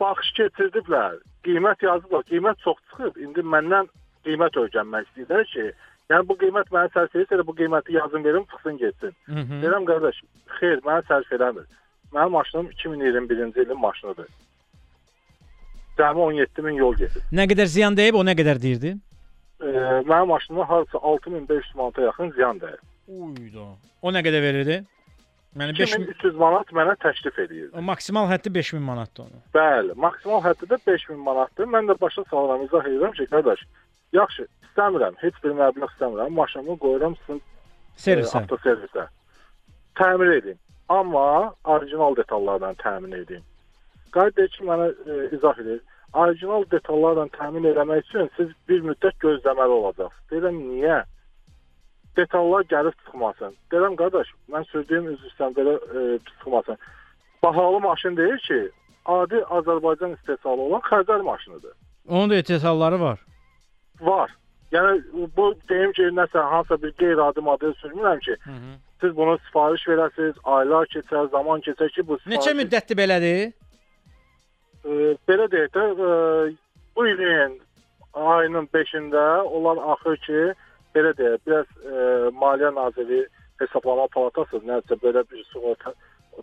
Baxış 0.03 0.31
keçirdiblər. 0.39 1.19
Qiymət 1.47 1.83
yazıblar. 1.87 2.23
Qiymət 2.29 2.63
çox 2.65 2.79
çıxıb. 2.91 3.19
İndi 3.25 3.43
məndən 3.55 3.89
qiymət 4.27 4.59
öyrənmək 4.61 5.07
istəyirlər 5.09 5.45
ki, 5.51 5.65
yəni 6.11 6.27
bu 6.29 6.37
qiymət 6.43 6.71
mənə 6.75 6.91
sərf 6.95 7.15
edirsə, 7.15 7.45
bu 7.47 7.55
qiyməti 7.59 7.97
yazın 7.97 8.23
verim, 8.27 8.45
çıxsın 8.51 8.77
getsin. 8.83 9.15
Mhm. 9.27 9.61
Deyirəm 9.63 9.87
qardaş, 9.89 10.21
xeyr, 10.59 10.83
mənə 10.87 11.03
sərf 11.09 11.33
eləmir. 11.37 11.67
Mənim 12.13 12.31
maşınım 12.37 12.69
2021-ci 12.77 13.61
ilin 13.65 13.79
maşınıdır. 13.79 14.27
Cəmi 15.97 16.19
17 16.19 16.61
min 16.61 16.77
yol 16.77 16.95
gedir. 16.97 17.21
Nə 17.33 17.47
qədər 17.49 17.69
ziyan 17.69 17.97
dəyib, 17.97 18.17
o 18.17 18.23
nə 18.25 18.35
qədər 18.37 18.61
deyirdi? 18.61 18.95
E, 19.61 19.67
mənim 20.09 20.29
maşınıma 20.29 20.69
harca 20.69 20.99
6500 20.99 21.75
manata 21.75 22.01
yaxın 22.01 22.31
ziyan 22.37 22.61
dəyib. 22.61 22.81
Uyda. 23.07 23.65
O 24.01 24.11
nə 24.11 24.21
qədər 24.25 24.41
verirdi? 24.45 24.83
Yəni 25.53 25.75
5000 25.77 26.07
2300 26.09 26.37
manat 26.41 26.71
mənə 26.73 26.95
təklif 27.03 27.35
edirdi. 27.39 27.69
o 27.77 27.81
maksimal 27.81 28.25
həddi 28.31 28.49
5000 28.55 28.81
manatdır 28.81 29.23
onun. 29.27 29.41
Bəli, 29.53 29.93
maksimal 30.05 30.41
həddi 30.41 30.69
də 30.71 30.79
5000 30.87 31.19
manatdır. 31.27 31.67
Mən 31.75 31.89
də 31.91 31.95
başa 32.01 32.23
salıram, 32.31 32.63
izah 32.65 32.87
edirəm 32.89 33.13
ki, 33.17 33.27
qardaş, 33.29 33.61
yaxşı, 34.17 34.47
istəmirəm, 34.65 35.15
heç 35.21 35.37
bir 35.43 35.53
məbləğ 35.61 35.89
istəmirəm. 35.91 36.33
Maşınımı 36.39 36.77
qoyuram 36.85 37.15
sizin 37.21 37.41
Servisə. 38.05 38.33
e, 38.33 38.41
avtoservisə. 38.41 39.07
Təmir 40.01 40.33
edin. 40.39 40.59
Amma 40.89 41.53
orijinal 41.63 42.15
detallarla 42.15 42.73
təmin 42.81 43.13
edin. 43.21 43.43
Qardaş 44.11 44.57
ki, 44.57 44.65
mənə 44.65 44.89
e, 45.05 45.35
izah 45.37 45.57
edir. 45.61 45.81
Orijinal 46.13 46.65
detallarla 46.71 47.27
təmin 47.37 47.69
eləmək 47.75 48.01
üçün 48.09 48.29
siz 48.37 48.49
bir 48.69 48.81
müddət 48.89 49.21
gözləməli 49.21 49.77
olacaqsınız. 49.79 50.29
Deyirəm, 50.33 50.57
niyə? 50.71 51.03
Detallar 52.17 52.61
gəlib 52.73 52.95
çıxmasın. 53.05 53.55
Deyirəm, 53.71 53.95
qardaş, 53.95 54.27
mən 54.53 54.67
sürdüyüm 54.71 55.07
üzrsən 55.15 55.55
belə 55.57 55.73
e, 55.97 56.19
çıxmasın. 56.29 56.77
Bahalı 57.43 57.79
maşın 57.79 58.17
deyil 58.17 58.37
ki, 58.47 58.59
adi 59.05 59.35
Azərbaycan 59.35 60.13
istehsalı 60.17 60.61
olan 60.61 60.81
xəzər 60.91 61.21
maşınıdır. 61.23 61.73
Onun 62.07 62.29
da 62.29 62.35
detalları 62.35 62.99
var. 63.01 63.19
Var. 64.01 64.31
Yəni 64.71 65.01
bu 65.37 65.53
deyim 65.69 65.91
ki, 65.91 66.01
nəsə 66.19 66.39
hansısa 66.51 66.81
bir 66.83 66.91
qeyri-adi 67.01 67.41
model 67.41 67.73
sürmürəm 67.81 68.19
ki, 68.19 68.35
Hı 68.43 68.49
-hı. 68.51 68.71
siz 69.01 69.17
bunu 69.17 69.37
sifariş 69.45 69.87
verəsiniz, 69.87 70.35
aylar 70.43 70.85
keçər, 70.85 71.29
zaman 71.31 71.59
keçər 71.59 71.89
ki, 71.89 72.07
bu 72.07 72.17
sifariş 72.19 72.37
Neçə 72.37 72.53
müddətdir 72.61 72.97
belədir? 72.97 73.51
e, 74.85 75.15
belə 75.27 75.45
deyək 75.51 75.69
də 75.75 75.83
e, 76.07 76.09
bu 76.95 77.07
ilin 77.07 77.61
ayının 78.13 78.67
5-də 78.73 79.41
onlar 79.41 79.77
axır 79.93 80.17
ki, 80.17 80.53
belə 80.95 81.13
deyək, 81.17 81.39
biraz 81.47 81.69
e, 81.83 81.93
Maliyyə 82.39 82.73
Naziri 82.75 83.21
hesablama 83.61 84.07
palatası 84.13 84.61
nəsə 84.67 84.97
belə 85.03 85.23
bir 85.29 85.45
sığorta 85.51 85.93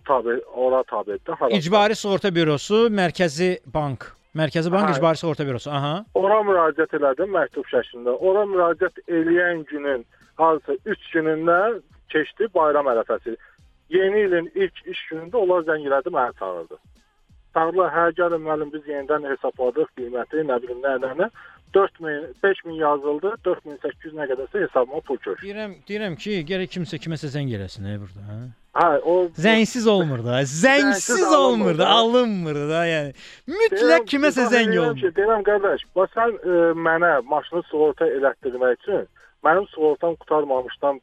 tabi 0.07 0.39
ora 0.55 0.83
tabidir. 0.83 1.35
Hala. 1.39 1.51
İcbari 1.57 1.97
Sığorta 1.97 2.35
Bürosu, 2.35 2.87
Mərkəzi 3.01 3.59
Bank. 3.75 4.13
Mərkəzi 4.37 4.73
Bank 4.73 4.89
Hə. 4.89 4.97
İcbari 4.97 5.19
Sığorta 5.19 5.47
Bürosu. 5.47 5.71
Aha. 5.71 5.95
Ora 6.15 6.41
müraciət 6.47 6.95
elədim 6.99 7.33
məktub 7.35 7.67
şəklində. 7.73 8.15
Ora 8.19 8.45
müraciət 8.47 9.03
eləyən 9.09 9.65
günün 9.71 10.05
hardasa 10.39 10.77
3 10.87 11.09
günündən 11.15 11.81
keçdi 12.13 12.49
bayram 12.55 12.91
ərəfəsi. 12.93 13.37
Yeni 13.91 14.23
ilin 14.27 14.51
ilk 14.55 14.87
iş 14.87 15.01
günündə 15.11 15.37
onlar 15.43 15.67
zəng 15.67 15.87
elədi, 15.89 16.15
məni 16.15 16.39
çağırdı. 16.39 16.79
Çağırdılar, 17.55 17.91
hə 17.97 18.05
gəlin 18.19 18.45
müəllim 18.47 18.71
biz 18.75 18.87
yenidən 18.87 19.27
hesabladıq 19.33 19.91
qiyməti, 19.99 20.45
nə 20.47 20.61
bilim 20.63 20.79
nə 20.85 20.95
nə 21.03 21.11
nə. 21.19 21.31
4000, 21.75 22.25
5000 22.43 22.79
yazıldı, 22.81 23.35
4800 23.45 24.15
nə 24.17 24.27
qədərsə 24.31 24.65
hesabıma 24.65 25.01
pul 25.07 25.21
köçdü. 25.21 25.43
Deyirəm, 25.45 25.77
deyirəm 25.89 26.17
ki, 26.21 26.41
gərək 26.49 26.73
kimsə 26.77 26.99
kiməsə 27.03 27.31
zəng 27.35 27.53
eləsin 27.59 27.87
hə 27.91 27.99
burada, 28.01 28.25
hə? 28.31 28.41
Hə, 28.81 28.89
o 29.03 29.15
Zəngsiz 29.35 29.87
olmur 29.91 30.25
da. 30.27 30.43
Zəngsiz 30.47 31.25
olmur 31.35 31.79
da, 31.79 31.89
alınmır 31.91 32.59
da. 32.71 32.83
yəni. 32.87 33.15
Mütləq 33.51 34.07
kiməsə 34.13 34.47
zəng. 34.53 34.77
Ki, 35.01 35.11
deyirəm 35.17 35.47
qardaş, 35.47 35.87
bax 35.97 36.13
sən 36.15 36.37
e, 36.39 36.59
mənə 36.89 37.17
maşını 37.31 37.65
sığorta 37.71 38.07
elətdirmək 38.19 38.79
üçün 38.79 39.09
mənim 39.45 39.67
sığortam 39.75 40.17
qutarmamışdan 40.21 41.01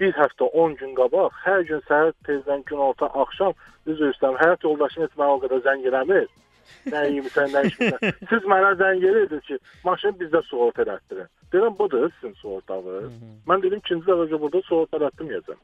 bir 0.00 0.12
həftə 0.16 0.48
10 0.62 0.76
gün 0.80 0.94
qabaq 0.98 1.34
hər 1.44 1.64
gün 1.68 1.82
səhər 1.88 2.12
tezdən 2.28 2.62
günorta 2.68 3.08
axşam 3.22 3.56
üzr 3.86 4.12
istəyirəm 4.12 4.38
həyat 4.40 4.64
yoldaşım 4.68 5.04
heç 5.06 5.16
mənə 5.20 5.36
o 5.36 5.40
qədər 5.44 5.64
zəng 5.66 5.86
eləmir. 5.90 6.28
Nə 6.90 7.02
yemisən, 7.16 7.52
nə 7.54 7.62
içmisən. 7.68 8.14
Siz 8.30 8.46
mənə 8.50 8.70
zəng 8.80 9.02
eləyirsiniz 9.04 9.44
ki, 9.48 9.58
maşını 9.84 10.16
bizdə 10.22 10.40
sığorta 10.48 10.86
elətdirin. 10.86 11.28
Deyirəm 11.52 11.76
budur 11.78 12.08
sizin 12.20 12.34
sığortanız. 12.40 13.12
Mən 13.50 13.62
dedim 13.64 13.82
ikinci 13.84 14.06
dəfə 14.08 14.40
burada 14.40 14.62
sığorta 14.68 15.00
elətdirməyəcəm. 15.00 15.58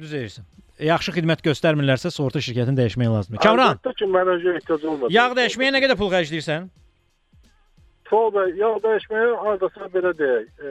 Düz 0.00 0.12
deyirsən. 0.14 0.44
Yaxşı 0.80 1.12
xidmət 1.16 1.42
göstərmirlərsə 1.44 2.10
sığorta 2.14 2.40
şirkətini 2.44 2.78
dəyişmək 2.78 3.10
lazımdır. 3.14 3.42
Kamran, 3.44 3.74
Əlbəttə 3.76 3.92
ki, 4.00 4.06
mənəcə 4.14 4.54
ehtiyac 4.60 4.84
olmaz. 4.88 5.10
yağ 5.12 5.26
dəyişməyə 5.36 5.74
nə 5.76 5.82
qədər 5.84 5.98
pul 6.00 6.12
xərcləyirsən? 6.14 6.68
Sol 8.10 8.30
bəy, 8.34 8.54
yağ 8.58 8.70
dəyişməyə 8.84 9.34
hardasa 9.44 9.90
belə 9.92 10.10
deyək, 10.18 10.46
e, 10.66 10.70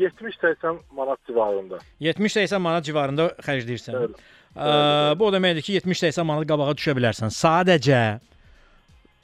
70-80 0.00 0.80
manat 0.96 1.20
civarında. 1.28 1.78
70-80 2.02 2.58
manat 2.64 2.88
civarında 2.88 3.28
xərcləyirsən. 3.46 3.98
Bəli. 4.00 4.24
Ə, 4.54 5.14
bu 5.18 5.26
o 5.26 5.32
deməkdir 5.34 5.64
ki, 5.66 5.80
70-80 5.80 6.26
manat 6.28 6.46
qabağa 6.48 6.74
düşə 6.78 6.94
bilərsən. 6.94 7.32
Sadəcə 7.34 8.02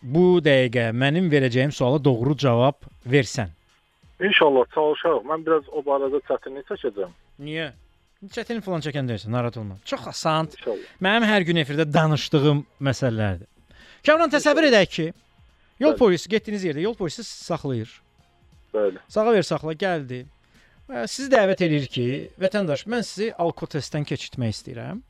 bu 0.02 0.40
dəqiqə 0.42 0.90
mənim 0.96 1.28
verəcəyim 1.30 1.72
suala 1.74 2.00
doğru 2.04 2.36
cavab 2.36 2.82
versən. 3.06 3.52
İnşallah 4.20 4.66
çalışarıq. 4.74 5.22
Mən 5.30 5.46
biraz 5.46 5.68
o 5.72 5.84
barədə 5.86 6.20
çətinlik 6.28 6.66
çəkəcəm. 6.72 7.12
Niyə? 7.46 7.70
Çətin 8.34 8.60
falan 8.60 8.82
çəkən 8.84 9.06
deyilsən, 9.08 9.32
narahat 9.32 9.56
olma. 9.56 9.78
Çox 9.88 10.10
asan. 10.10 10.50
Mənim 11.00 11.24
hər 11.24 11.46
gün 11.48 11.62
efirdə 11.62 11.86
danışdığım 11.88 12.66
məsələlərdir. 12.84 13.48
Kamran 14.04 14.32
təsəvvür 14.32 14.66
edək 14.68 14.90
ki, 14.92 15.06
yol 15.80 15.94
Bəli. 15.94 15.98
polisi 16.02 16.28
getdiyiniz 16.28 16.66
yerdə 16.68 16.84
yol 16.84 16.96
polisi 16.98 17.24
saxlayır. 17.24 17.94
Bəli. 18.74 19.00
Sağa 19.08 19.32
ver 19.32 19.46
saxla 19.48 19.72
gəldi. 19.72 20.24
Sizi 21.06 21.30
dəvət 21.32 21.64
edir 21.64 21.86
ki, 21.86 22.06
vətəndaş, 22.42 22.84
mən 22.90 23.06
sizi 23.06 23.30
alkotestdən 23.40 24.04
keçirtmək 24.10 24.52
istəyirəm. 24.56 25.00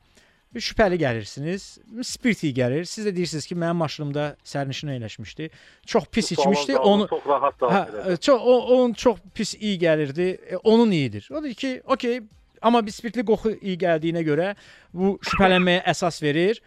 Şübhəli 0.55 0.97
gəlirsiniz, 0.99 1.77
spirt 2.03 2.41
iyi 2.43 2.53
gəlir. 2.53 2.83
Siz 2.85 3.05
də 3.07 3.15
deyirsiniz 3.15 3.45
ki, 3.47 3.55
mənim 3.55 3.79
maşınımda 3.79 4.35
sərnişin 4.43 4.91
əyləşmişdi. 4.97 5.47
Çox 5.87 6.09
pis 6.11 6.31
içmişdi. 6.31 6.75
Onu 6.77 7.07
çox 7.07 7.27
rahat 7.27 7.55
hə, 7.55 7.61
daxil 7.61 7.99
edir. 7.99 8.17
çox 8.17 8.41
o, 8.41 8.57
onun 8.75 8.93
çox 8.93 9.17
pis 9.33 9.53
iyi 9.55 9.79
gəlirdi. 9.79 10.27
E, 10.51 10.57
onun 10.57 10.91
iyidir. 10.91 11.29
O 11.31 11.43
deyir 11.43 11.55
ki, 11.55 11.81
okey, 11.85 12.19
Amma 12.61 12.85
bir 12.85 12.91
spirtli 12.91 13.23
qoxu 13.25 13.55
iyi 13.57 13.77
gəldiyinə 13.81 14.21
görə 14.25 14.51
bu 14.93 15.15
şübhələnməyə 15.25 15.81
əsas 15.89 16.21
verir 16.21 16.59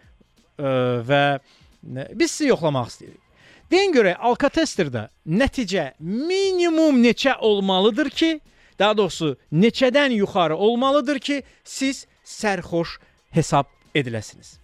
ə, 0.59 0.71
və 1.07 1.21
biz 2.19 2.33
sizi 2.33 2.49
yoxlamaq 2.49 2.89
istəyirik. 2.91 3.21
Deyin 3.71 3.95
görək 3.95 4.19
Alka-Testerdə 4.19 5.07
nəticə 5.25 5.93
minimum 5.99 6.99
neçə 7.03 7.37
olmalıdır 7.39 8.09
ki, 8.09 8.31
daha 8.79 8.97
doğrusu 8.97 9.37
neçədən 9.53 10.17
yuxarı 10.19 10.57
olmalıdır 10.57 11.19
ki, 11.19 11.43
siz 11.63 12.05
sərxoş 12.25 12.99
hesab 13.31 13.71
ediləsiniz. 13.95 14.55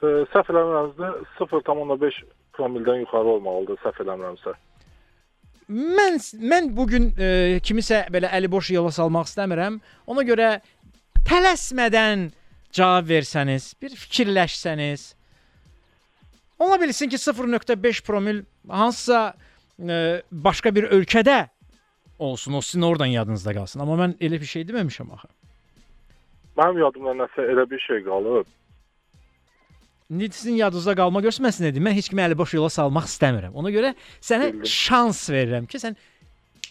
Səhv 0.00 0.50
eləmirəmsə 0.52 1.12
0.5 1.38 2.20
promildən 2.56 3.04
yuxarı 3.04 3.36
olmalıdır, 3.36 3.78
səhv 3.84 4.02
eləmirəmsə. 4.06 4.56
Mən 5.70 6.18
mən 6.50 6.72
bu 6.74 6.86
gün 6.90 7.12
e, 7.14 7.60
kimisə 7.62 8.02
belə 8.10 8.32
əli 8.34 8.50
boş 8.50 8.72
yola 8.74 8.90
salmaq 8.90 9.28
istəmirəm. 9.30 9.78
Ona 10.10 10.24
görə 10.26 10.48
tələsmədən 11.28 12.30
cavab 12.74 13.06
versəniz, 13.10 13.74
bir 13.82 13.94
fikirləşsəniz. 13.94 15.12
Ola 16.60 16.80
bilsin 16.80 17.08
ki 17.08 17.16
0.5 17.16 18.02
promil 18.06 18.42
hansısa 18.68 19.34
e, 19.78 20.22
başqa 20.32 20.74
bir 20.74 20.90
ölkədə 20.96 21.48
olsun, 22.18 22.52
o 22.52 22.60
sizin 22.60 22.82
oradan 22.82 23.12
yadınızda 23.14 23.54
qalsın. 23.54 23.80
Amma 23.80 23.96
mən 24.02 24.16
elə 24.20 24.40
bir 24.40 24.50
şey 24.50 24.66
deməmişəm 24.68 25.12
axı. 25.14 25.30
Mənim 26.58 26.82
yadımda 26.82 27.14
nəsə 27.22 27.46
elə 27.52 27.64
bir 27.70 27.80
şey 27.86 28.02
qalıb. 28.04 28.50
Sizin 30.10 30.56
yadınızda 30.58 30.96
qalma 30.98 31.22
görsməsin 31.22 31.68
dedim. 31.68 31.84
Mən 31.86 31.94
heç 31.94 32.08
kimi 32.10 32.24
əli 32.24 32.38
boş 32.38 32.56
yola 32.56 32.70
salmaq 32.72 33.06
istəmirəm. 33.06 33.54
Ona 33.54 33.70
görə 33.70 33.94
sənə 34.18 34.50
şans 34.66 35.22
verirəm 35.30 35.70
ki, 35.70 35.78
sən 35.78 35.98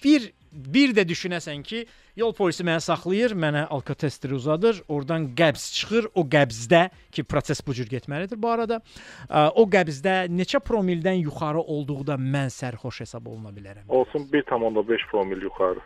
bir 0.03 0.31
bir 0.51 0.93
də 0.97 1.05
düşünəsən 1.07 1.61
ki, 1.63 1.83
yol 2.17 2.33
polisi 2.35 2.65
məni 2.65 2.81
saxlayır, 2.81 3.35
mənə 3.37 3.67
alkotesteri 3.69 4.35
uzadır, 4.35 4.81
oradan 4.89 5.29
qəbz 5.37 5.65
çıxır. 5.77 6.09
O 6.17 6.25
qəbzdə 6.25 6.81
ki, 7.13 7.23
proses 7.23 7.61
bu 7.65 7.75
cür 7.77 7.89
getməlidir 7.91 8.41
bu 8.41 8.49
arada. 8.51 8.81
O 9.29 9.67
qəbzdə 9.69 10.25
neçə 10.33 10.61
promildən 10.65 11.21
yuxarı 11.21 11.61
olduqda 11.61 12.17
mən 12.19 12.51
sərxoş 12.53 13.03
hesab 13.05 13.29
oluna 13.29 13.53
bilərəm. 13.55 13.85
Olsun 13.87 14.27
1.5 14.33 15.09
promil 15.11 15.47
yuxarı. 15.47 15.85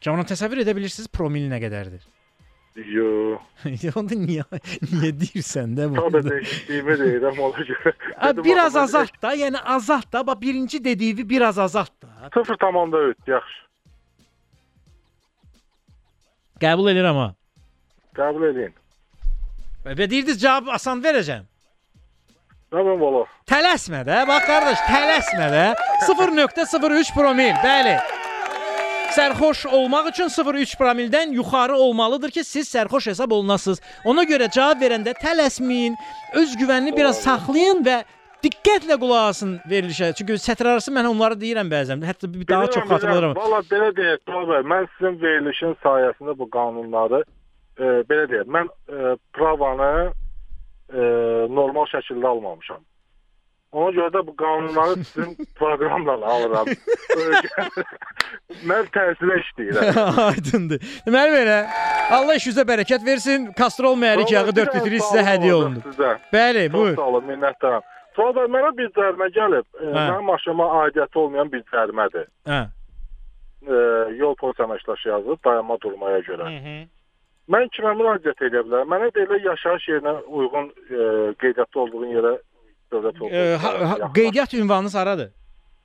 Cavan 0.00 0.26
təsəvvür 0.30 0.62
edə 0.62 0.74
bilirsiniz 0.76 1.10
promil 1.10 1.48
nə 1.50 1.60
qədərdir? 1.62 2.02
Yo. 2.76 3.38
Onda 3.98 4.14
niyə 4.14 4.44
niyə 4.92 5.10
deyirsən 5.18 5.72
də 5.74 5.88
bu? 5.90 5.98
Sadəcə 5.98 6.34
eşitdiyimi 6.42 6.96
deyirəm 7.00 7.40
ona 7.42 7.64
görə. 7.70 7.92
Ha, 8.16 8.30
Dedim, 8.30 8.44
biraz 8.44 8.76
amma 8.76 8.84
azalt 8.84 9.16
da, 9.22 9.32
yəni 9.34 9.62
azalt 9.76 10.12
da. 10.12 10.26
Bax 10.26 10.40
birinci 10.40 10.84
dediyi 10.84 11.28
biraz 11.28 11.58
azalt 11.58 11.92
da. 12.02 12.30
0.3 12.34 13.14
yaxşı. 13.26 13.58
Qəbul 16.62 16.92
edirəm 16.92 17.18
ha. 17.18 17.28
Qəbul 18.18 18.48
edin. 18.50 18.74
Və 19.86 19.96
deyirdiniz 19.98 20.38
cavab 20.42 20.70
asan 20.74 21.02
verəcəm. 21.02 21.46
Nə 22.74 22.82
bilim 22.84 23.00
valla. 23.00 23.24
Tələsmə 23.48 24.02
də, 24.04 24.22
bax 24.28 24.46
qardaş, 24.46 24.80
tələsmə 24.90 25.46
də. 25.54 25.66
0.03 26.04 27.14
promil, 27.16 27.54
bəli. 27.64 27.94
Sərxoş 29.18 29.64
olmaq 29.74 30.12
üçün 30.12 30.28
0.3 30.30 30.76
promildən 30.78 31.32
yuxarı 31.34 31.74
olmalıdır 31.74 32.30
ki, 32.30 32.44
siz 32.44 32.68
sərxoş 32.74 33.08
hesab 33.10 33.32
olunasınız. 33.34 33.80
Ona 34.06 34.22
görə 34.30 34.46
cavab 34.54 34.78
verəndə 34.84 35.14
tələsməyin, 35.18 35.96
öz 36.38 36.52
güvənini 36.60 36.94
biraz 36.94 37.18
saxlayın 37.24 37.82
və 37.88 37.96
diqqətlə 38.46 38.98
qulaq 39.02 39.32
asın 39.32 39.56
verilişə. 39.72 40.12
Çünki 40.20 40.38
sətr 40.44 40.70
arası 40.74 40.94
mən 40.94 41.10
onları 41.10 41.40
deyirəm 41.40 41.72
bəzən. 41.72 42.04
Hətta 42.06 42.30
bir 42.34 42.46
daha 42.48 42.70
çox 42.76 42.86
xatırlayıram. 42.92 43.34
Valla 43.40 43.58
belə 43.72 43.90
deyək, 43.98 44.22
bəy, 44.52 44.62
mən 44.74 44.86
sizin 44.94 45.18
verilişin 45.24 45.74
sayəsində 45.82 46.38
bu 46.38 46.46
qanunları 46.54 47.24
e, 47.24 47.90
belə 48.12 48.28
deyək, 48.30 48.54
mən 48.58 48.70
e, 48.70 49.16
pravanı 49.34 49.92
e, 50.94 51.02
normal 51.58 51.90
şəkildə 51.90 52.30
almamışam. 52.36 52.86
Ona 53.72 53.90
görə 53.92 54.08
də 54.14 54.20
bu 54.26 54.32
qanunları 54.36 55.04
sizin 55.10 55.34
proqramla 55.58 56.14
alıram. 56.34 56.70
mən 58.70 58.88
təhsilə 58.94 59.36
işləyirəm. 59.42 60.00
Aydındır. 60.28 60.80
Deməli 61.06 61.34
belə, 61.36 61.58
Allah 62.16 62.38
işinizə 62.40 62.64
bərəkət 62.68 63.04
versin. 63.04 63.50
Kastrol 63.58 63.98
məhrik 64.00 64.32
yağı 64.32 64.56
4 64.56 64.78
litri 64.78 65.02
sizə 65.04 65.24
hədiyyə 65.26 65.58
olundu. 65.60 65.84
Sizə. 65.90 66.16
Bəli, 66.32 66.64
Çox 66.70 66.78
buyur. 66.78 66.96
sağ 66.96 67.12
olun, 67.12 67.28
minnətdaram. 67.32 67.86
Bəy, 68.18 68.48
mənə 68.50 68.72
bir 68.74 68.88
cərimə 68.96 69.28
gəlib. 69.36 69.66
Hə. 69.78 69.92
mənim 69.94 70.24
maşınıma 70.26 70.64
aidiyyəti 70.80 71.18
olmayan 71.20 71.52
bir 71.52 71.60
cərimədir. 71.70 72.26
Hə. 72.50 72.64
E, 73.68 73.82
yol 74.18 74.34
polis 74.40 74.58
əməkdaşı 74.64 75.12
yazıb 75.12 75.38
dayanma 75.44 75.76
durmaya 75.84 76.18
görə. 76.26 76.48
Mən 77.52 77.70
kimə 77.76 77.92
müraciət 78.00 78.42
edə 78.48 78.64
bilərəm? 78.64 78.90
Mənə 78.90 79.12
də 79.14 79.22
elə 79.26 79.38
yaşayış 79.44 79.86
yerinə 79.92 80.16
uyğun 80.26 80.66
e, 80.72 81.04
qeydiyyatda 81.40 81.80
olduğun 81.84 82.10
yerə 82.16 82.34
dövlət 82.92 83.20
yol 83.20 83.32
E, 83.32 83.56
ha, 83.56 83.72
ha, 83.90 84.12
qeydiyyat 84.14 84.54
ünvanınız 84.54 84.94
haradır? 84.94 85.32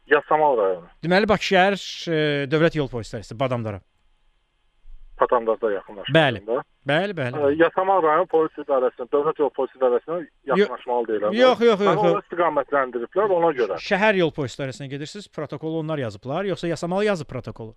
Yasamal 0.07 0.57
rayonu. 0.57 0.87
Deməli 1.03 1.27
Bakı 1.29 1.43
şəhər 1.53 1.75
e, 2.11 2.15
Dövlət 2.51 2.75
Yol 2.77 2.87
Polis 2.91 3.13
İdarəsi 3.13 3.39
Badamdara. 3.39 3.79
Patandazda 5.17 5.71
yaxınlaşır. 5.71 6.13
Bəli. 6.13 6.41
Bəli, 6.87 7.13
bəli. 7.15 7.37
E, 7.39 7.55
Yasamal 7.61 8.01
rayon 8.03 8.25
polis 8.27 8.55
idarəsinə, 8.59 9.05
dövlət 9.13 9.39
yol 9.39 9.51
polis 9.55 9.71
idarəsinə 9.77 10.17
yaxınlaşmalı 10.49 11.07
deyiləm. 11.11 11.35
Yox, 11.37 11.61
yox, 11.61 11.79
yox, 11.79 11.79
Mən 11.85 12.01
yox. 12.01 12.09
onu 12.11 12.23
istiqamətləndiriblər 12.25 13.35
ona 13.37 13.51
görə. 13.59 13.77
Şəhər 13.79 14.17
Yol 14.19 14.31
Polis 14.35 14.57
İdarəsinə 14.59 14.89
gedirsiniz, 14.91 15.27
protokolu 15.31 15.79
onlar 15.79 15.97
yazıblar, 16.03 16.43
yoxsa 16.49 16.67
yasamalı 16.67 17.05
yazıb 17.05 17.25
protokolu? 17.29 17.75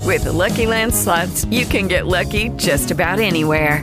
With 0.00 0.24
the 0.24 0.32
Lucky 0.32 0.66
Land 0.66 0.92
slots, 0.92 1.44
you 1.44 1.64
can 1.72 1.88
get 1.88 2.04
lucky 2.06 2.50
just 2.58 2.90
about 2.90 3.20
anywhere. 3.20 3.82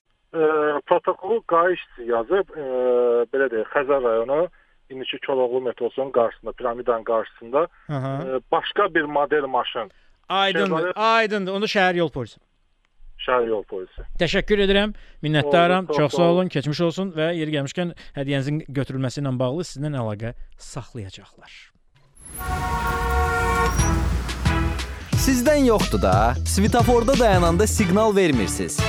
E, 0.33 0.39
protokolu 0.87 1.41
qayışçı 1.47 2.01
yazıb, 2.07 2.49
e, 2.55 2.63
belə 3.33 3.47
deyək, 3.51 3.67
Xəzər 3.73 4.03
rayonu 4.03 4.47
indiki 4.89 5.17
Koroğlu 5.27 5.61
metrosunun 5.61 6.11
qarşısında, 6.11 6.51
piramidanın 6.51 7.03
qarşısında 7.03 7.67
Aha. 7.89 8.23
e, 8.27 8.39
başqa 8.51 8.93
bir 8.95 9.01
model 9.01 9.41
maşın. 9.43 9.91
Aydındır, 10.29 10.71
Şəhər- 10.71 10.93
aydındır. 10.95 11.51
Onda 11.51 11.65
şəhər 11.65 11.97
yol 11.97 12.09
polisi. 12.09 12.39
Şəhər 13.27 13.47
yol 13.49 13.63
polisi. 13.63 14.01
Təşəkkür 14.19 14.63
edirəm. 14.65 14.93
Minnətdaram. 15.23 15.83
Oldu, 15.83 15.93
çox 15.93 15.97
Çox 15.97 16.13
sağ 16.13 16.23
olun. 16.31 16.47
Keçmiş 16.47 16.81
olsun 16.81 17.11
və 17.11 17.33
yeri 17.35 17.51
gəlmişkən 17.57 17.91
hədiyyənizin 18.15 18.63
götürülməsi 18.79 19.21
ilə 19.21 19.35
bağlı 19.39 19.61
sizinlə 19.67 19.99
əlaqə 20.03 20.33
saxlayacaqlar. 20.57 21.51
Sizdən 25.21 25.65
yoxdur 25.67 26.01
da. 26.01 26.33
Svetoforda 26.45 27.19
dayananda 27.19 27.67
siqnal 27.67 28.15
vermirsiniz. 28.15 28.79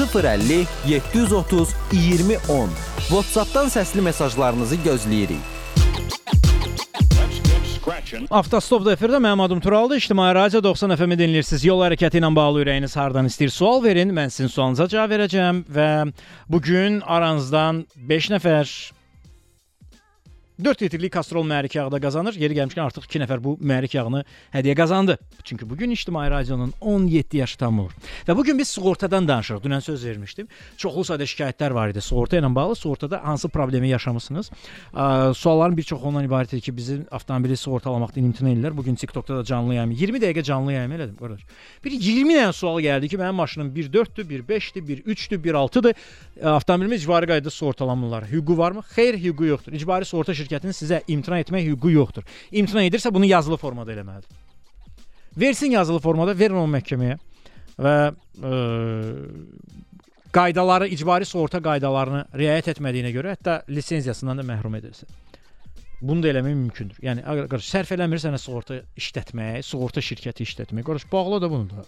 050 0.00 0.66
730 0.88 1.74
2010. 1.92 2.70
WhatsApp-dan 3.08 3.68
səsli 3.68 4.00
mesajlarınızı 4.00 4.76
gözləyirik. 4.84 5.50
Avtostopda 8.30 8.92
efirdə 8.94 9.18
mənim 9.20 9.42
adım 9.42 9.60
Turaldır. 9.60 9.96
İctimai 9.96 10.34
Radio 10.34 10.62
90 10.64 10.96
FM-i 10.96 11.16
dinləyirsiniz. 11.18 11.64
Yol 11.66 11.82
hərəkəti 11.84 12.20
ilə 12.20 12.30
bağlı 12.36 12.62
ürəyiniz 12.64 12.96
hardan 12.96 13.28
istəyir 13.28 13.50
sual 13.50 13.82
verin. 13.84 14.12
Mən 14.14 14.30
sizin 14.30 14.52
sualınıza 14.52 14.88
cavab 14.92 15.12
verəcəm 15.16 15.62
və 15.76 15.88
bu 16.48 16.60
gün 16.62 17.00
aranızdan 17.00 17.84
5 17.96 18.30
nəfər 18.36 18.74
4 20.64 20.82
litrlik 20.82 21.12
kastrol 21.12 21.44
mühərrik 21.46 21.76
yağı 21.76 21.92
da 21.92 22.00
qazanır. 22.00 22.34
Yeri 22.38 22.54
gəlmişkən 22.54 22.82
artıq 22.84 23.04
2 23.08 23.22
nəfər 23.24 23.42
bu 23.42 23.56
mühərrik 23.60 23.96
yağını 23.96 24.24
hədiyyə 24.54 24.76
qazandı. 24.76 25.18
Çünki 25.44 25.70
bu 25.70 25.76
gün 25.76 25.90
İctimai 25.90 26.30
Radionun 26.30 26.72
17 26.80 27.36
yaşı 27.36 27.58
tam 27.58 27.80
olur. 27.80 27.92
Və 28.28 28.36
bu 28.36 28.44
gün 28.44 28.58
biz 28.58 28.68
sığortadan 28.68 29.28
danışırıq. 29.28 29.62
Dünən 29.64 29.80
söz 29.80 30.04
vermişdim. 30.06 30.48
Çoxlu 30.76 31.04
sayda 31.04 31.24
şikayətlər 31.24 31.74
var 31.74 31.88
idi 31.92 32.00
sığorta 32.00 32.36
ilə 32.36 32.54
bağlı. 32.54 32.76
Sığortada 32.76 33.20
hansı 33.24 33.48
problemi 33.48 33.88
yaşamısınız? 33.88 34.50
Sualların 35.36 35.76
bir 35.76 35.82
çoxu 35.82 36.06
ondan 36.06 36.24
ibarət 36.28 36.54
idi 36.56 36.60
ki, 36.60 36.76
bizim 36.76 37.06
avtomobili 37.10 37.56
sığortalamaqdan 37.56 38.24
imtina 38.24 38.50
edirlər. 38.50 38.76
Bu 38.76 38.84
gün 38.84 38.94
TikTokda 38.94 39.38
da 39.38 39.44
canlı 39.44 39.74
yayım 39.74 39.90
20 39.90 40.18
dəqiqə 40.18 40.42
canlı 40.42 40.72
yayım 40.72 40.92
elədim 40.92 41.16
qardaş. 41.18 41.40
Bir 41.84 41.90
20 41.90 42.34
dənə 42.34 42.52
sual 42.52 42.80
gəldi 42.80 43.08
ki, 43.08 43.16
mənim 43.18 43.38
maşınım 43.40 43.74
1.4-dür, 43.74 44.28
1.5-dir, 44.30 44.82
1.3-dür, 45.04 45.42
1.6-dır. 45.44 45.94
Avtomobilimiz 46.44 47.04
icbari 47.04 47.26
qaydada 47.26 47.50
sığortalanmalılar. 47.50 48.24
Hüququ 48.24 48.58
varmı? 48.58 48.80
Xeyr, 48.94 49.14
hüququ 49.14 49.44
yoxdur. 49.46 49.72
İcbari 49.72 50.04
sığorta 50.04 50.34
şirkətinin 50.52 50.76
sizə 50.76 51.02
imtina 51.08 51.40
etmək 51.40 51.66
hüququ 51.72 51.92
yoxdur. 51.96 52.24
İmtina 52.52 52.84
edirsə 52.84 53.12
bunu 53.14 53.26
yazılı 53.26 53.56
formada 53.56 53.92
eləməlidir. 53.92 54.28
Versin 55.36 55.70
yazılı 55.70 56.00
formada, 56.00 56.38
verin 56.38 56.60
onu 56.60 56.72
məhkəməyə 56.76 57.16
və 57.80 57.94
ə, 58.12 58.52
qaydaları, 60.32 60.88
icbari 60.92 61.24
sığorta 61.24 61.62
qaydalarını 61.64 62.26
riayət 62.36 62.74
etmədiyinə 62.74 63.12
görə 63.14 63.36
hətta 63.36 63.62
lisenziyasından 63.68 64.42
da 64.42 64.44
məhrum 64.44 64.76
edilsin. 64.76 65.08
Bunu 66.02 66.22
da 66.22 66.32
eləmək 66.32 66.56
mümkündür. 66.58 66.98
Yəni 67.00 67.24
qardaş 67.24 67.68
sərf 67.70 67.94
eləmirsən 67.96 68.36
sığorta 68.36 68.82
işlətməyə, 68.98 69.62
sığorta 69.64 70.02
şirkəti 70.02 70.44
işlətməyə. 70.44 70.84
Qardaş 70.84 71.06
bağla 71.12 71.40
da 71.40 71.50
bunu 71.50 71.70
da. 71.70 71.86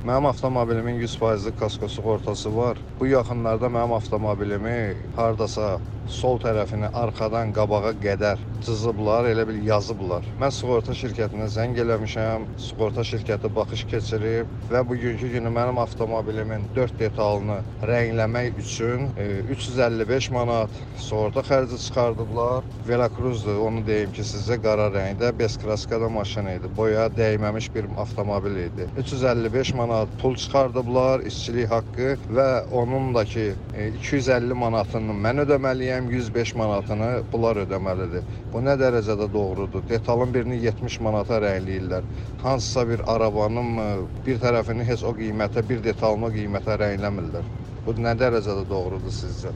Mənim 0.00 0.26
avtomobilimin 0.30 0.96
100%lik 1.00 1.58
kasko 1.60 1.88
sığortası 1.88 2.56
var. 2.56 2.78
Bu 3.00 3.06
yaxınlarda 3.06 3.68
mənim 3.68 3.92
avtomobilimi 3.92 4.96
hardasa 5.16 5.66
sol 6.10 6.40
tərəfini 6.40 6.88
arxadan 6.96 7.52
qabağa 7.54 7.92
qədər 8.02 8.40
cızıblar, 8.64 9.28
elə 9.30 9.44
bil 9.48 9.58
yazıblar. 9.64 10.24
Mən 10.40 10.52
sığorta 10.56 10.96
şirkətinə 10.96 11.46
zəng 11.52 11.76
eləmişəm. 11.84 12.46
Sığorta 12.64 13.04
şirkəti 13.06 13.50
baxış 13.56 13.84
keçirib 13.92 14.48
və 14.72 14.82
bugünkü 14.88 15.28
günü 15.34 15.52
mənim 15.52 15.78
avtomobilimin 15.84 16.64
4 16.76 16.96
detalını 16.98 17.60
rəngləmək 17.92 18.58
üçün 18.64 19.06
e, 19.20 19.28
355 19.52 20.30
manat 20.34 20.80
sığorta 20.98 21.44
xərci 21.50 21.78
çıxardıblar. 21.84 22.64
Velocruzdur, 22.88 23.60
onu 23.68 23.84
deyim 23.86 24.16
ki, 24.16 24.24
sizə 24.32 24.56
qara 24.64 24.88
rəngdə 24.96 25.34
Beskraskada 25.38 26.08
maşın 26.08 26.50
idi. 26.56 26.72
Boya 26.76 27.06
dəyməmiş 27.20 27.70
bir 27.76 27.92
avtomobil 28.00 28.64
idi. 28.64 28.88
355 29.04 29.74
manat 29.74 29.89
pul 30.20 30.34
çıxardıblar, 30.36 31.24
işçilik 31.30 31.70
haqqı 31.70 32.10
və 32.36 32.48
onun 32.80 33.14
da 33.14 33.24
ki 33.24 33.46
e, 33.76 33.88
250 33.88 34.54
manatını 34.54 35.16
mən 35.24 35.42
ödəməliyəm, 35.44 36.10
105 36.12 36.54
manatını 36.60 37.08
bunlar 37.32 37.62
ödəməlidir. 37.64 38.28
Bu 38.52 38.62
nə 38.66 38.76
dərəcədə 38.80 39.26
doğrudur? 39.32 39.82
Detalın 39.88 40.34
birini 40.34 40.60
70 40.64 41.00
manata 41.06 41.40
rəngləyirlər. 41.42 42.06
Hansısa 42.42 42.88
bir 42.88 43.02
arabanın 43.14 43.74
mı 43.78 43.88
bir 44.26 44.38
tərəfini 44.44 44.86
heç 44.92 45.02
o 45.02 45.12
qiymətə, 45.18 45.66
bir 45.68 45.82
detalını 45.84 46.30
o 46.30 46.32
qiymətə 46.38 46.78
rəngləmirlər. 46.84 47.52
Bu 47.86 47.96
nə 47.98 48.14
dərəcədə 48.22 48.66
doğrudur 48.70 49.14
sizcə? 49.14 49.54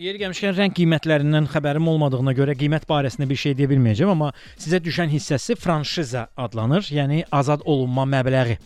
Yeri 0.00 0.16
gəlmişkən 0.16 0.54
rəng 0.56 0.72
qiymətlərindən 0.72 1.46
xəbərim 1.52 1.88
olmadığına 1.92 2.32
görə 2.32 2.54
qiymət 2.56 2.86
barəsində 2.88 3.26
bir 3.28 3.36
şey 3.36 3.52
deyə 3.58 3.68
bilməyəcəm, 3.68 4.12
amma 4.14 4.30
sizə 4.56 4.78
düşən 4.80 5.10
hissəsi 5.12 5.56
franşiza 5.60 6.22
adlanır, 6.40 6.86
yəni 6.96 7.18
azad 7.40 7.60
olunma 7.68 8.06
məbləği. 8.08 8.56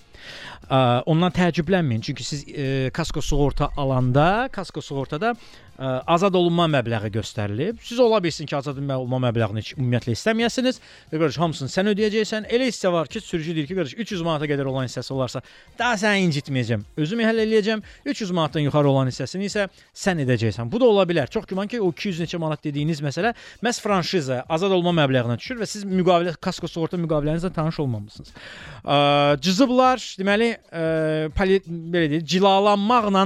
Ondan 1.10 1.34
təəccüblənməyin, 1.36 2.02
çünki 2.06 2.24
siz 2.24 2.44
ə, 2.48 2.68
kasko 2.96 3.20
sığorta 3.20 3.68
alanda, 3.76 4.48
kasko 4.54 4.80
sığortada 4.80 5.34
ə, 5.78 5.90
azad 6.14 6.34
olunma 6.38 6.66
məbləği 6.70 7.10
göstərilib. 7.14 7.80
Siz 7.82 8.00
ola 8.02 8.20
bilsin 8.22 8.48
ki, 8.48 8.56
azad 8.56 8.78
olunma 8.78 9.20
məbləğini 9.26 9.64
ümumiyyətlə 9.76 10.14
istəməyəsiniz 10.16 10.80
və 11.12 11.20
qardaş 11.20 11.38
hamısını 11.42 11.72
sən 11.72 11.90
ödəyəcəksən. 11.92 12.48
Elə 12.54 12.68
hissə 12.70 12.92
var 12.92 13.10
ki, 13.10 13.22
sürücü 13.24 13.54
deyir 13.56 13.68
ki, 13.70 13.76
qardaş 13.78 13.94
300 14.04 14.24
manata 14.26 14.48
qədər 14.50 14.70
olan 14.70 14.88
hissəsi 14.88 15.12
olarsa, 15.14 15.42
daha 15.78 15.98
səni 16.00 16.24
incitməyəcəm. 16.28 16.84
Özüm 17.04 17.24
həll 17.26 17.44
eləyəcəm. 17.44 17.84
300 18.06 18.34
manatdan 18.38 18.66
yuxarı 18.66 18.90
olan 18.90 19.10
hissəsini 19.12 19.50
isə 19.50 19.68
sən 20.04 20.22
edəcəksən. 20.24 20.70
Bu 20.72 20.80
da 20.82 20.90
ola 20.90 21.06
bilər. 21.08 21.30
Çox 21.30 21.46
güman 21.50 21.70
ki, 21.70 21.80
o 21.82 21.90
200 21.92 22.24
neçə 22.24 22.40
manat 22.42 22.64
dediyiniz 22.64 23.02
məsələ 23.04 23.34
məhz 23.64 23.80
franşiza, 23.84 24.42
azad 24.48 24.74
olma 24.74 24.94
məbləğinə 25.02 25.38
düşür 25.40 25.60
və 25.62 25.68
siz 25.68 25.86
müqavilə 25.88 26.36
kasko 26.40 26.70
sığorta 26.70 27.00
müqavilənizlə 27.00 27.52
tanış 27.54 27.80
olmamısınız. 27.84 28.34
Cızıblar, 29.44 30.02
deməli, 30.20 30.52
ə, 30.70 30.84
belə 31.34 32.10
deyək, 32.12 32.28
cilalanmaqla 32.34 33.24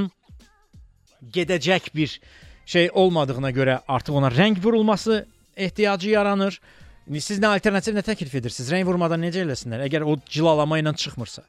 gedəcək 1.23 1.91
bir 1.95 2.21
şey 2.69 2.91
olmadığına 2.93 3.51
görə 3.57 3.81
artıq 3.89 4.19
ona 4.21 4.29
rəng 4.33 4.61
vurulması 4.65 5.27
ehtiyacı 5.57 6.11
yaranır. 6.11 6.61
İndi 7.09 7.21
siz 7.25 7.41
nə 7.41 7.55
alternativ 7.57 7.97
nə 7.97 8.05
təklif 8.05 8.35
edirsiniz? 8.37 8.69
Rəng 8.73 8.85
vurmadan 8.85 9.23
necə 9.25 9.41
eləsinlər? 9.47 9.87
Əgər 9.89 10.05
o 10.05 10.19
cilalama 10.29 10.79
ilə 10.81 10.93
çıxmırsa. 10.93 11.45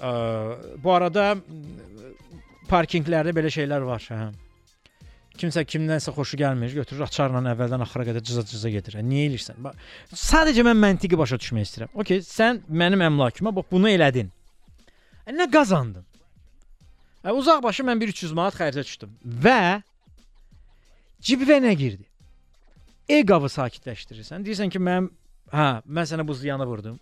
Ə, 0.00 0.10
bu 0.82 0.92
arada 0.94 1.36
parkinqlərdə 2.70 3.34
belə 3.36 3.52
şeylər 3.54 3.86
var, 3.86 4.02
hə. 4.10 4.30
Kimsə 5.40 5.62
kimdənsə 5.64 6.12
xoşu 6.12 6.36
gəlmir, 6.40 6.74
götürür 6.82 7.06
açarla 7.06 7.40
əvvəldən 7.54 7.86
axıra 7.86 8.04
qədər 8.10 8.24
cıza-cıza 8.26 8.74
gedir. 8.74 8.98
Hə, 8.98 9.06
niyə 9.06 9.30
elirsən? 9.30 9.62
Bax, 9.62 9.78
sadəcə 10.26 10.66
mən 10.66 10.76
məntiqi 10.82 11.16
başa 11.16 11.38
düşmək 11.40 11.68
istəyirəm. 11.68 11.94
Okay, 12.02 12.20
sən 12.26 12.60
mənim 12.68 13.06
əmlakıma 13.06 13.54
bax 13.56 13.70
bunu 13.70 13.88
elədin. 13.94 14.34
Nə 15.30 15.46
qazandın? 15.52 16.09
E, 17.24 17.32
uzaq 17.32 17.62
başı 17.62 17.84
mən 17.84 18.00
bir 18.00 18.12
300 18.14 18.32
manat 18.36 18.56
xərcə 18.56 18.84
düşdüm 18.86 19.16
və 19.44 19.82
cibivə 21.20 21.60
nə 21.60 21.74
girdi? 21.76 22.06
Eqavı 23.10 23.50
sakitləşdirirsən. 23.52 24.44
Deyirsən 24.46 24.70
ki, 24.72 24.80
mənim 24.80 25.10
hə, 25.52 25.68
mən 25.84 26.08
sənə 26.08 26.24
bu 26.26 26.34
ziyanı 26.38 26.66
vurdum. 26.68 26.98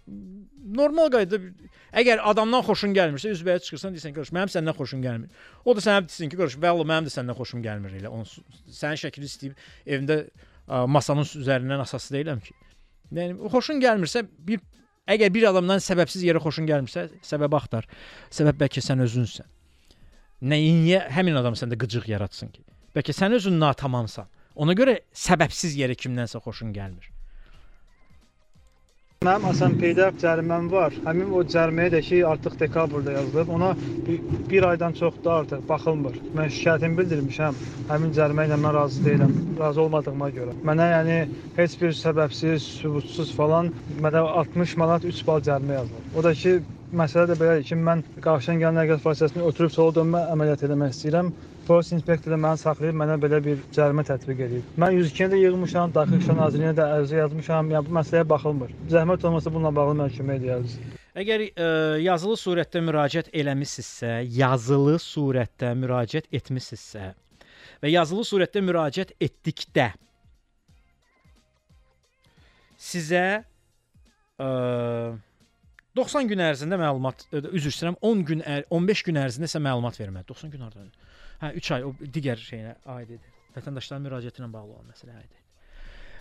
Normal 0.79 1.11
qaydada 1.13 1.69
əgər 2.01 2.23
adamdan 2.31 2.65
xoşun 2.67 2.95
gəlmirsə, 2.97 3.33
üzbəyə 3.37 3.61
çıxırsan, 3.65 3.95
deyirsən 3.95 4.17
ki, 4.17 4.25
mənim 4.35 4.53
səndən 4.55 4.77
xoşum 4.79 5.05
gəlmir. 5.05 5.45
O 5.65 5.77
da 5.77 5.85
sənə 5.85 6.07
desin 6.09 6.33
ki, 6.33 6.39
qardaş, 6.41 6.57
vəlla 6.65 6.87
mənim 6.89 7.09
də 7.09 7.15
səndən 7.15 7.37
xoşum 7.39 7.63
gəlmir 7.65 7.99
elə. 8.01 8.11
Onun 8.13 8.27
sənin 8.81 9.03
şəkli 9.05 9.29
istəyib 9.29 9.61
evində 9.85 10.23
ə, 10.25 10.83
masanın 10.97 11.29
üzərindən 11.43 11.85
asası 11.85 12.17
deyiləm 12.17 12.41
ki. 12.45 12.57
Yəni 13.21 13.53
xoşun 13.53 13.85
gəlmirsə, 13.85 14.25
bir 14.49 14.65
əgər 15.09 15.33
bir 15.37 15.51
adamdan 15.53 15.85
səbəbsiz 15.85 16.25
yerə 16.25 16.43
xoşun 16.45 16.67
gəlmirsə, 16.69 17.07
səbəb 17.25 17.55
axtar. 17.61 17.89
Səbəb 18.33 18.65
bəlkə 18.65 18.85
sən 18.85 19.05
özünsən. 19.05 19.49
Nəyə 20.39 21.01
həmin 21.11 21.35
adam 21.35 21.57
səndə 21.59 21.75
qıcıq 21.83 22.05
yaratsın 22.07 22.53
ki? 22.55 22.61
Bəlkə 22.95 23.11
sən 23.11 23.35
özün 23.35 23.57
natamamsan. 23.59 24.29
Ona 24.55 24.75
görə 24.79 25.01
səbəbsiz 25.11 25.75
yerə 25.79 25.97
kimdənsə 25.99 26.39
xoşun 26.45 26.71
gəlmir. 26.75 27.09
Mənim 29.27 29.73
Peyda 29.81 30.13
cəriməm 30.23 30.69
var. 30.71 30.95
Həmin 31.03 31.33
o 31.35 31.43
cəriməyə 31.43 31.91
də 31.97 32.01
ki, 32.07 32.21
artıq 32.27 32.55
dekabrda 32.61 33.17
yazılıb. 33.17 33.49
Ona 33.57 33.73
bir, 34.07 34.21
bir 34.51 34.69
aydan 34.71 34.95
çoxdur 35.01 35.33
artıq 35.41 35.65
baxılmır. 35.69 36.21
Mən 36.39 36.55
şikayətimi 36.55 37.01
bildirmişəm. 37.01 37.59
Həmin 37.91 38.15
cərimə 38.15 38.47
ilə 38.47 38.63
mən 38.63 38.79
razı 38.79 39.03
deyiləm. 39.09 39.35
Razı 39.59 39.83
olmadığıma 39.89 40.31
görə. 40.39 40.55
Mənə 40.71 40.91
yəni 40.95 41.19
heç 41.59 41.75
bir 41.83 41.99
səbəbsiz, 42.05 42.71
sübutsuz 42.79 43.35
falan 43.35 43.75
mənə 43.99 44.23
60 44.45 44.77
manat 44.85 45.11
3 45.11 45.27
bal 45.27 45.43
cərimə 45.51 45.81
yazılıb. 45.81 46.15
O 46.15 46.25
da 46.29 46.35
ki, 46.35 46.61
məsələ 46.97 47.29
də 47.31 47.37
belədir 47.41 47.67
ki, 47.69 47.77
mən 47.89 48.03
qarşıdan 48.25 48.63
gələn 48.63 48.79
nəqliyyat 48.81 49.05
vasitəsini 49.05 49.45
ötürüb 49.51 49.73
sola 49.75 49.95
dönmə 49.99 50.23
əməliyyat 50.35 50.65
etmək 50.69 50.95
istəyirəm. 50.95 51.31
Polis 51.69 51.93
inspektoru 51.93 52.39
məni 52.41 52.63
saxlayıb 52.63 52.97
mənə 52.97 53.19
belə 53.21 53.43
bir 53.45 53.61
cərimə 53.77 54.05
tətbiq 54.09 54.41
edib. 54.47 54.71
Mən 54.81 54.97
102-yə 54.97 55.29
də 55.35 55.43
yığılmışam, 55.43 55.93
Daxili 55.93 56.23
İşlər 56.23 56.39
Nazirliyinə 56.41 56.75
də 56.79 56.89
ərizə 56.97 57.21
yazmışam. 57.21 57.71
Yəni 57.75 57.89
bu 57.91 57.97
məsələyə 57.99 58.29
baxılmır. 58.33 58.73
Zəhmət 58.95 59.29
olmasa 59.29 59.53
bununla 59.53 59.75
bağlı 59.77 59.99
məhkəməyə 60.01 60.45
deyərsiniz. 60.47 60.99
Əgər 61.19 61.45
ə, 61.49 61.71
yazılı 62.07 62.41
surətdə 62.41 62.85
müraciət 62.89 63.33
eləmisinizsə, 63.37 64.13
yazılı 64.39 64.97
surətdə 65.03 65.75
müraciət 65.77 66.29
etmisinizsə 66.33 67.13
və 67.83 67.93
yazılı 67.93 68.25
surətdə 68.27 68.63
müraciət 68.65 69.15
etdikdə 69.23 69.91
sizə 72.79 73.25
ə, 74.39 74.49
90 75.99 76.31
gün 76.31 76.45
ərzində 76.45 76.79
məlumat 76.79 77.27
üzr 77.33 77.73
istəyirəm 77.73 77.99
10 78.07 78.23
gün 78.29 78.45
ər 78.47 78.69
15 78.71 79.03
gün 79.09 79.19
ərzində 79.25 79.51
sizə 79.51 79.63
məlumat 79.65 79.99
verməlidir. 79.99 80.29
90 80.31 80.55
gün 80.55 80.65
hardan? 80.67 80.95
Hə 81.43 81.51
3 81.59 81.75
ay 81.75 81.89
o 81.89 81.93
digər 82.15 82.39
şeyə 82.39 82.79
aid 82.95 83.13
edir. 83.17 83.35
Vətəndaşların 83.57 84.07
müraciəti 84.07 84.43
ilə 84.43 84.51
bağlı 84.53 84.77
olan 84.77 84.93
məsələyə 84.93 85.19
aid 85.19 85.27
edir. 85.27 85.45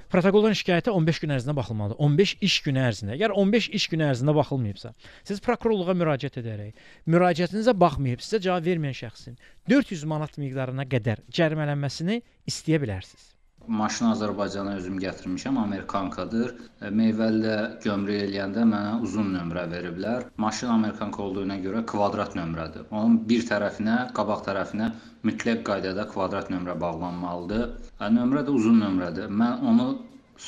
Protokoldan 0.07 0.55
şikayətə 0.55 0.93
15 0.95 1.17
gün 1.19 1.35
ərzində 1.35 1.55
baxılmalıdır. 1.57 1.99
15 2.07 2.33
iş 2.47 2.57
günü 2.63 2.83
ərzində. 2.87 3.15
Əgər 3.17 3.33
15 3.43 3.69
iş 3.75 3.87
günü 3.91 4.05
ərzində 4.07 4.35
baxılmayıbsa, 4.37 4.93
siz 5.27 5.41
prokurorluğa 5.43 5.97
müraciət 5.99 6.39
edərək, 6.41 6.85
müraciətinizə 7.11 7.75
baxmayıb 7.77 8.23
sizə 8.23 8.39
cavab 8.47 8.69
verməyən 8.71 8.95
şəxsin 9.03 9.35
400 9.67 10.05
manat 10.07 10.39
miqdarına 10.39 10.87
qədər 10.87 11.25
cərimələnməsini 11.27 12.21
istəyə 12.47 12.79
bilərsiniz. 12.85 13.33
Maşını 13.67 14.11
Azərbaycana 14.13 14.75
özüm 14.79 14.99
gətirmişəm, 15.03 15.57
Amerikankadır. 15.59 16.53
E, 16.81 16.91
Meyvəli 16.99 17.41
də 17.43 17.55
gömrük 17.83 18.21
eləyəndə 18.27 18.63
mənə 18.69 18.93
uzun 19.03 19.33
nömrə 19.35 19.65
veriblər. 19.73 20.27
Maşın 20.43 20.71
Amerikanka 20.75 21.23
olduğuna 21.23 21.57
görə 21.65 21.83
kvadrat 21.91 22.37
nömrədir. 22.39 22.87
Onun 22.91 23.19
bir 23.29 23.43
tərəfinə, 23.49 23.97
qabaq 24.19 24.45
tərəfinə 24.47 24.91
mütləq 25.27 25.63
qaydada 25.67 26.07
kvadrat 26.13 26.51
nömrə 26.53 26.77
bağlanmalıdır. 26.85 27.69
E, 27.99 28.11
Nömrə 28.19 28.45
də 28.47 28.55
uzun 28.59 28.79
nömrədir. 28.85 29.27
Mən 29.43 29.65
onu 29.73 29.87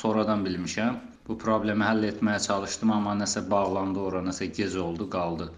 sonradan 0.02 0.46
bilmişəm. 0.46 1.00
Bu 1.28 1.36
problemi 1.38 1.84
həll 1.86 2.08
etməyə 2.08 2.40
çalışdım, 2.46 2.90
amma 2.96 3.18
nəsə 3.20 3.44
bağlandı 3.50 4.00
ora, 4.08 4.24
nəsə 4.30 4.48
gec 4.56 4.76
oldu, 4.86 5.10
qaldı. 5.10 5.50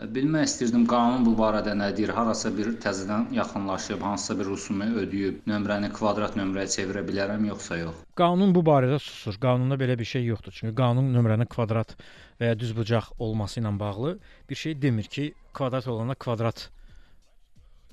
Bilmək 0.00 0.46
istirdim 0.48 0.86
qanun 0.88 1.26
bu 1.26 1.34
barədə 1.36 1.74
nə 1.76 1.90
deyir? 1.96 2.14
Harasa 2.16 2.48
bir 2.56 2.70
təzədən 2.80 3.26
yaxınlaşıb, 3.36 4.00
hansısa 4.00 4.36
bir 4.38 4.48
rüsumu 4.48 4.86
ödəyib 5.02 5.42
nömrəni 5.50 5.90
kvadrat 5.92 6.38
nömrəyə 6.40 6.70
çevirə 6.72 7.02
bilərəm 7.04 7.44
yoxsa 7.50 7.76
yox? 7.82 7.98
Qanun 8.16 8.54
bu 8.56 8.62
barədə 8.64 8.96
susur. 9.02 9.36
Qanunda 9.42 9.76
belə 9.80 9.98
bir 10.00 10.08
şey 10.08 10.24
yoxdur. 10.30 10.56
Çünki 10.56 10.72
qanun 10.80 11.12
nömrənin 11.12 11.50
kvadrat 11.52 11.92
və 12.40 12.54
ya 12.54 12.58
düzbucaq 12.62 13.12
olması 13.18 13.60
ilə 13.60 13.74
bağlı 13.80 14.16
bir 14.48 14.62
şey 14.62 14.80
demir 14.82 15.04
ki, 15.04 15.34
kvadrat 15.52 15.88
olanda 15.92 16.16
kvadrat 16.16 16.70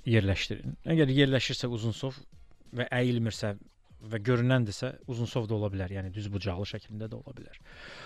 yerləşdirin. 0.08 0.80
Əgər 0.88 1.12
yerləşirsə 1.12 1.68
uzunsov 1.68 2.16
və 2.72 2.88
əyilmirsə 2.88 3.58
və 4.08 4.24
görünəndirsə 4.24 4.94
uzunsov 5.12 5.50
da 5.50 5.60
ola 5.60 5.74
bilər, 5.74 5.92
yəni 6.00 6.14
düzbucaqlı 6.16 6.72
şəklində 6.72 7.12
də 7.12 7.20
ola 7.20 7.36
bilər. 7.36 7.60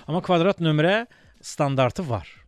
Amma 0.07 0.25
kvadrat 0.25 0.63
nömrə 0.63 1.03
standartı 1.41 2.09
var. 2.09 2.40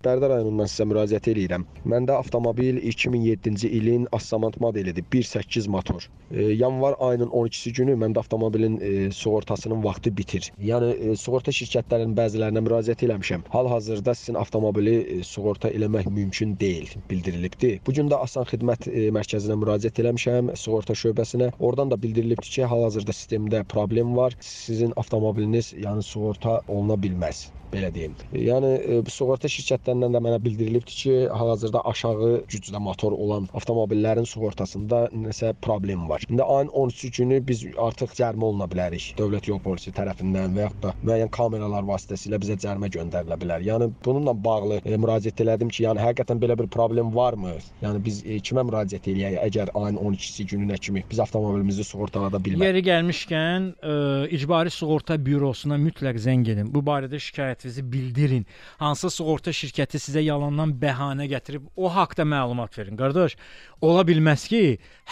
Dərdə 0.00 0.30
rayonundan 0.30 0.68
sizə 0.72 0.86
müraciət 0.88 1.26
edirəm. 1.28 1.66
Məndə 1.92 2.14
avtomobil 2.16 2.78
2007-ci 2.88 3.68
ilin 3.76 4.06
Assamant 4.16 4.54
modelidir, 4.64 5.04
1.8 5.12 5.68
motor. 5.68 6.06
E, 6.30 6.46
yanvar 6.56 6.96
ayının 7.04 7.28
12-si 7.40 7.72
günü 7.76 7.98
məndə 8.00 8.22
avtomobilin 8.22 8.78
e, 8.80 8.92
sığortasının 9.18 9.84
vaxtı 9.84 10.14
bitir. 10.16 10.48
Yəni 10.70 10.88
e, 10.94 11.18
sığorta 11.20 11.52
şirkətlərinin 11.58 12.16
bəzilərinə 12.16 12.64
müraciət 12.64 13.04
eləmişəm. 13.10 13.44
Hal-hazırda 13.52 14.16
sizin 14.22 14.40
avtomobili 14.40 14.96
e, 15.02 15.18
sığorta 15.34 15.68
eləmək 15.68 16.08
mümkün 16.08 16.56
deyil 16.64 16.96
bildirilibdi. 17.12 17.74
Bu 17.84 17.98
gün 18.00 18.08
də 18.08 18.24
Asan 18.24 18.48
Xidmət 18.48 18.88
e, 18.88 19.10
mərkəzinə 19.12 19.60
müraciət 19.60 20.00
eləmişəm, 20.00 20.54
sığorta 20.64 20.96
şöbəsinə. 21.04 21.52
Oradan 21.60 21.92
da 21.92 22.00
bildirilibdi 22.00 22.56
ki, 22.56 22.64
hal-hazırda 22.72 23.20
sistemdə 23.20 23.66
problem 23.76 24.16
var. 24.16 24.40
Sizin 24.40 24.96
avtomobiliniz 24.96 25.74
yəni 25.76 26.08
sığorta 26.08 26.62
oluna 26.68 26.96
bilməz 26.96 27.50
belə 27.72 27.90
deyim. 27.94 28.16
Yəni 28.34 28.70
e, 28.78 28.98
sığorta 29.12 29.48
şirkətlərindən 29.90 30.14
də 30.14 30.20
mənə 30.22 30.38
bildirilibdi 30.42 30.94
ki, 30.94 31.12
hal-hazırda 31.34 31.82
aşağı 31.84 32.44
gücdə 32.50 32.78
motor 32.78 33.12
olan 33.12 33.48
avtomobillərin 33.54 34.26
sığortasında 34.26 35.10
nəsə 35.12 35.54
problem 35.62 36.08
var. 36.08 36.22
İndi 36.28 36.42
ayın 36.42 36.68
13-cü 36.68 37.10
günü 37.16 37.46
biz 37.46 37.64
artıq 37.78 38.14
cərimə 38.14 38.44
oluna 38.44 38.66
bilərik. 38.70 39.14
Dövlət 39.18 39.48
yol 39.48 39.60
polisi 39.60 39.90
tərəfindən 39.90 40.54
və 40.56 40.66
yaxud 40.66 40.82
da 40.82 40.94
müəyyən 41.02 41.30
kameralar 41.30 41.84
vasitəsilə 41.84 42.40
bizə 42.40 42.56
cərimə 42.60 42.90
göndərilə 42.90 43.38
bilər. 43.40 43.64
Yəni 43.66 43.90
bununla 44.04 44.34
bağlı 44.34 44.80
e, 44.84 44.96
müraciət 44.96 45.42
elədim 45.44 45.70
ki, 45.70 45.84
yəni 45.86 46.02
həqiqətən 46.04 46.40
belə 46.42 46.58
bir 46.58 46.70
problem 46.70 47.14
varmı? 47.14 47.56
Yəni 47.82 48.02
biz 48.04 48.22
e, 48.24 48.38
kimə 48.38 48.64
müraciət 48.68 49.10
eləyək 49.10 49.40
əgər 49.46 49.74
ayın 49.74 49.98
12-si 49.98 50.46
gününə 50.52 50.78
kimi 50.78 51.04
biz 51.10 51.20
avtomobilimizi 51.20 51.84
sığortalada 51.84 52.38
bilmədik? 52.38 52.68
Yeri 52.70 52.84
gəlmişkən, 52.90 53.70
ə, 53.82 53.98
icbari 54.38 54.70
sığorta 54.74 55.18
bürosuna 55.18 55.78
mütləq 55.80 56.20
zəng 56.22 56.46
edin. 56.54 56.70
Bu 56.74 56.84
barədə 56.86 57.18
şikayət 57.20 57.40
şikayətinizi 57.40 57.92
bildirin. 57.92 58.46
Hansı 58.78 59.10
sığorta 59.10 59.50
şirkəti 59.50 59.79
sizə 59.88 60.22
yalandan 60.24 60.74
bəhanə 60.80 61.28
gətirib 61.30 61.68
o 61.76 61.90
haqqda 61.92 62.26
məlumat 62.28 62.76
verin. 62.78 62.98
Qardaş, 62.98 63.36
ola 63.80 64.04
bilməz 64.06 64.46
ki, 64.50 64.64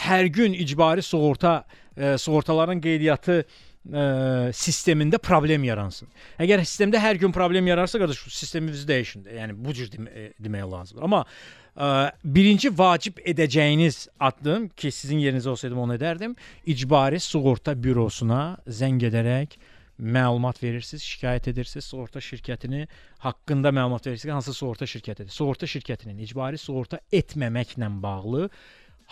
hər 0.04 0.28
gün 0.34 0.56
icbari 0.58 1.02
sığorta 1.02 1.62
ə, 1.62 2.16
sığortaların 2.20 2.82
qeydiyyatı 2.84 3.38
ə, 3.42 3.46
sistemində 4.56 5.20
problem 5.22 5.64
yaransın. 5.68 6.10
Əgər 6.40 6.64
sistemdə 6.64 7.00
hər 7.02 7.20
gün 7.22 7.32
problem 7.32 7.70
yararsa, 7.70 8.00
qardaş, 8.02 8.26
sistemimizi 8.34 8.84
dəyişin. 8.88 9.24
Yəni 9.38 9.56
bu 9.56 9.74
cür 9.78 9.88
dem 9.92 10.10
demək 10.42 10.68
lazımdır. 10.74 11.06
Amma 11.08 11.24
ə, 11.24 12.10
birinci 12.24 12.72
vacib 12.74 13.22
edəcəyiniz 13.24 14.04
addım 14.20 14.68
ki, 14.76 14.92
sizin 14.92 15.24
yerinizə 15.24 15.54
olsaydım 15.54 15.82
onu 15.86 15.96
edərdim, 15.96 16.36
icbari 16.66 17.20
sığorta 17.22 17.76
bürosuna 17.78 18.58
zəng 18.66 19.02
edərək 19.08 19.58
məlumat 19.98 20.60
verirsiniz, 20.62 21.02
şikayət 21.02 21.50
edirsiniz, 21.52 21.88
sığorta 21.90 22.22
şirkətini 22.22 22.86
haqqında 23.24 23.72
məlumat 23.74 24.06
verirsiniz, 24.06 24.34
hansı 24.34 24.54
sığorta 24.54 24.86
şirkətidir. 24.88 25.32
Sığorta 25.34 25.66
şirkətinin 25.66 26.20
icbari 26.24 26.58
sığorta 26.58 27.00
etməməklə 27.12 27.90
bağlı 28.02 28.48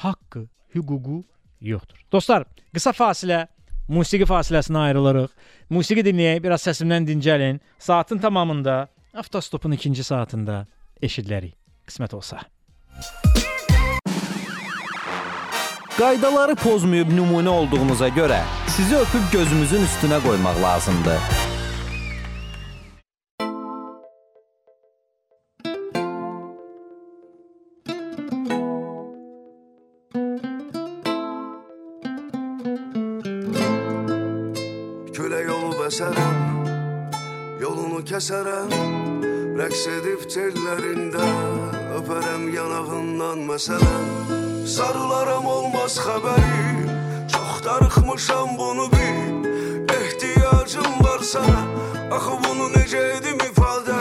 haqqı, 0.04 0.46
hüququ 0.74 1.22
yoxdur. 1.60 2.02
Dostlar, 2.12 2.46
qısa 2.74 2.94
fasilə, 2.96 3.46
musiqi 3.88 4.26
fasiləsinə 4.28 4.86
ayrılırıq. 4.88 5.32
Musiqi 5.70 6.04
dinləyək, 6.06 6.42
biraz 6.44 6.66
səsimdən 6.68 7.08
dincəlin. 7.08 7.60
Saatın 7.78 8.18
tamamında, 8.22 8.86
avtostopun 9.14 9.72
ikinci 9.78 10.04
saatında 10.04 10.66
eşidilərik. 11.02 11.56
Qismət 11.86 12.14
olsa. 12.18 12.42
Qaydaları 15.96 16.54
pozmayıb 16.60 17.08
nümunə 17.08 17.48
olduğunuza 17.48 18.08
görə 18.12 18.42
sizi 18.68 18.98
öpüb 19.00 19.30
gözümüzün 19.32 19.86
üstünə 19.86 20.18
qoymaq 20.20 20.58
lazımdır. 20.60 21.22
Kölə 35.16 35.40
yolu 35.48 35.72
bəsərəm, 35.80 36.40
yolunu 37.64 38.04
kəsərəm, 38.12 38.80
rəqs 39.62 39.88
edib 39.96 40.28
tellərində 40.28 41.30
öpərəm 42.02 42.50
yanağından 42.60 43.48
məsələn. 43.48 44.45
Sarılaram 44.66 45.46
olmaz 45.46 45.94
xəbəri, 46.04 46.90
çox 47.32 47.64
darıxmışam 47.64 48.48
bunu 48.58 48.86
bil. 48.92 49.46
Ehtiyacım 49.98 50.92
var 51.04 51.20
sana, 51.32 51.60
axı 52.16 52.34
bunu 52.44 52.66
necə 52.74 53.02
edim 53.16 53.38
ifadə. 53.48 53.98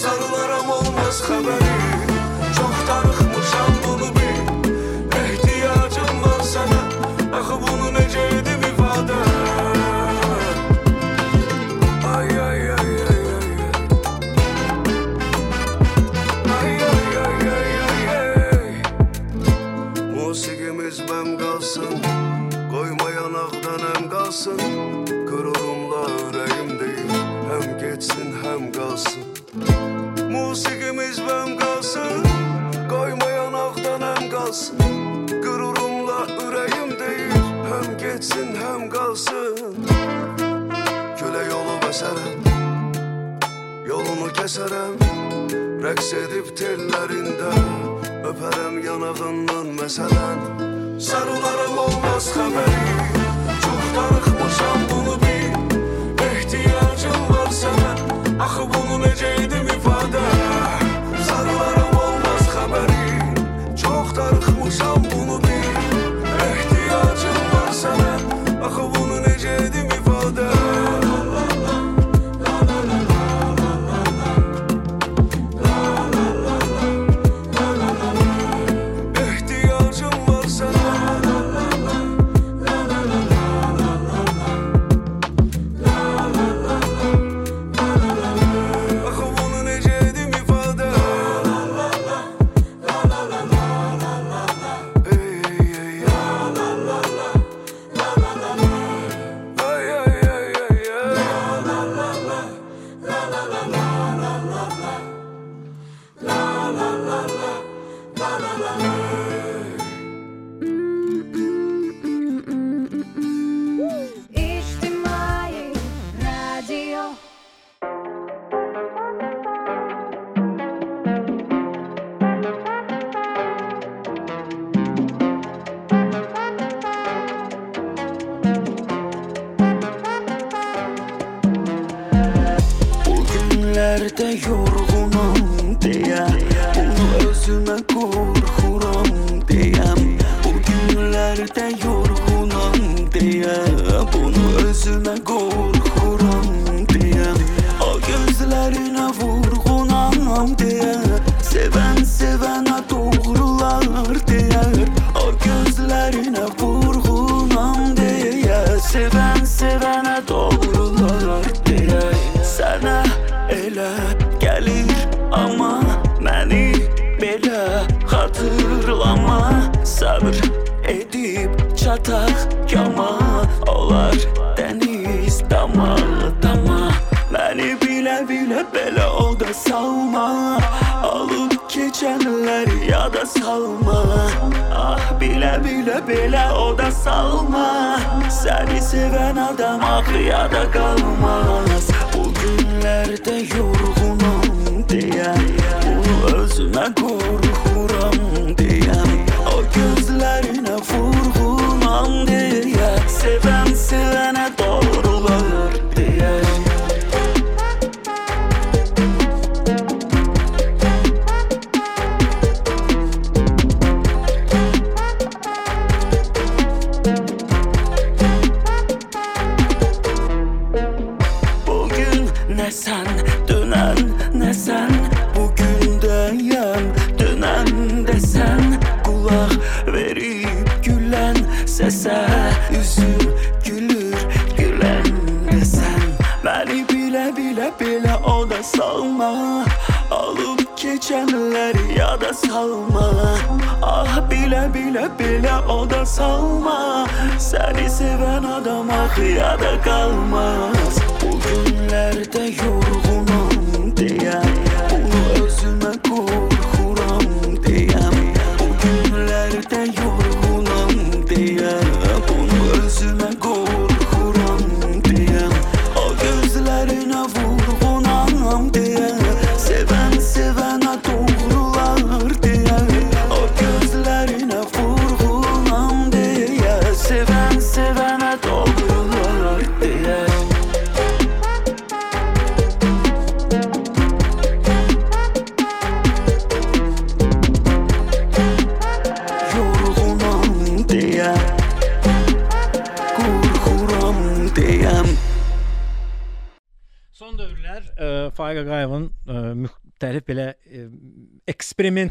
Sarılaram 0.00 0.70
olmaz 0.78 1.16
xəbəri, 1.28 1.67
Musiqimiz 29.54 31.18
bəm 31.26 31.56
qalsın, 31.60 32.22
qoyma 32.90 33.28
yanaqdan 33.38 34.02
həm 34.08 34.24
qalsın. 34.34 34.76
Qürurumla 35.44 36.18
ürəyim 36.44 36.90
deyil, 37.00 37.46
həm 37.70 37.88
getsin, 38.02 38.52
həm 38.60 38.90
qalsın. 38.92 39.72
Kölə 41.18 41.42
yolu 41.48 41.78
bəsərəm, 41.86 42.36
yolunu 43.88 44.28
kəsərəm. 44.36 44.94
Rəqs 45.78 46.08
edib 46.18 46.48
tellərində 46.58 47.52
Öpərəm 48.28 48.80
yanağından 48.82 49.70
məsələn 49.78 50.42
Sarılarım 51.08 51.78
olmaz 51.86 52.28
xəbəri 52.34 52.96
Çox 53.62 53.84
darıxmışam 53.96 54.80
bunu 54.90 54.97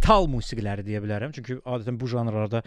eksperimental 0.07 0.27
musiqiləri 0.31 0.83
deyə 0.87 1.01
bilərəm. 1.03 1.33
Çünki 1.35 1.57
adətən 1.67 1.97
bu 1.99 2.07
janrlarda 2.07 2.61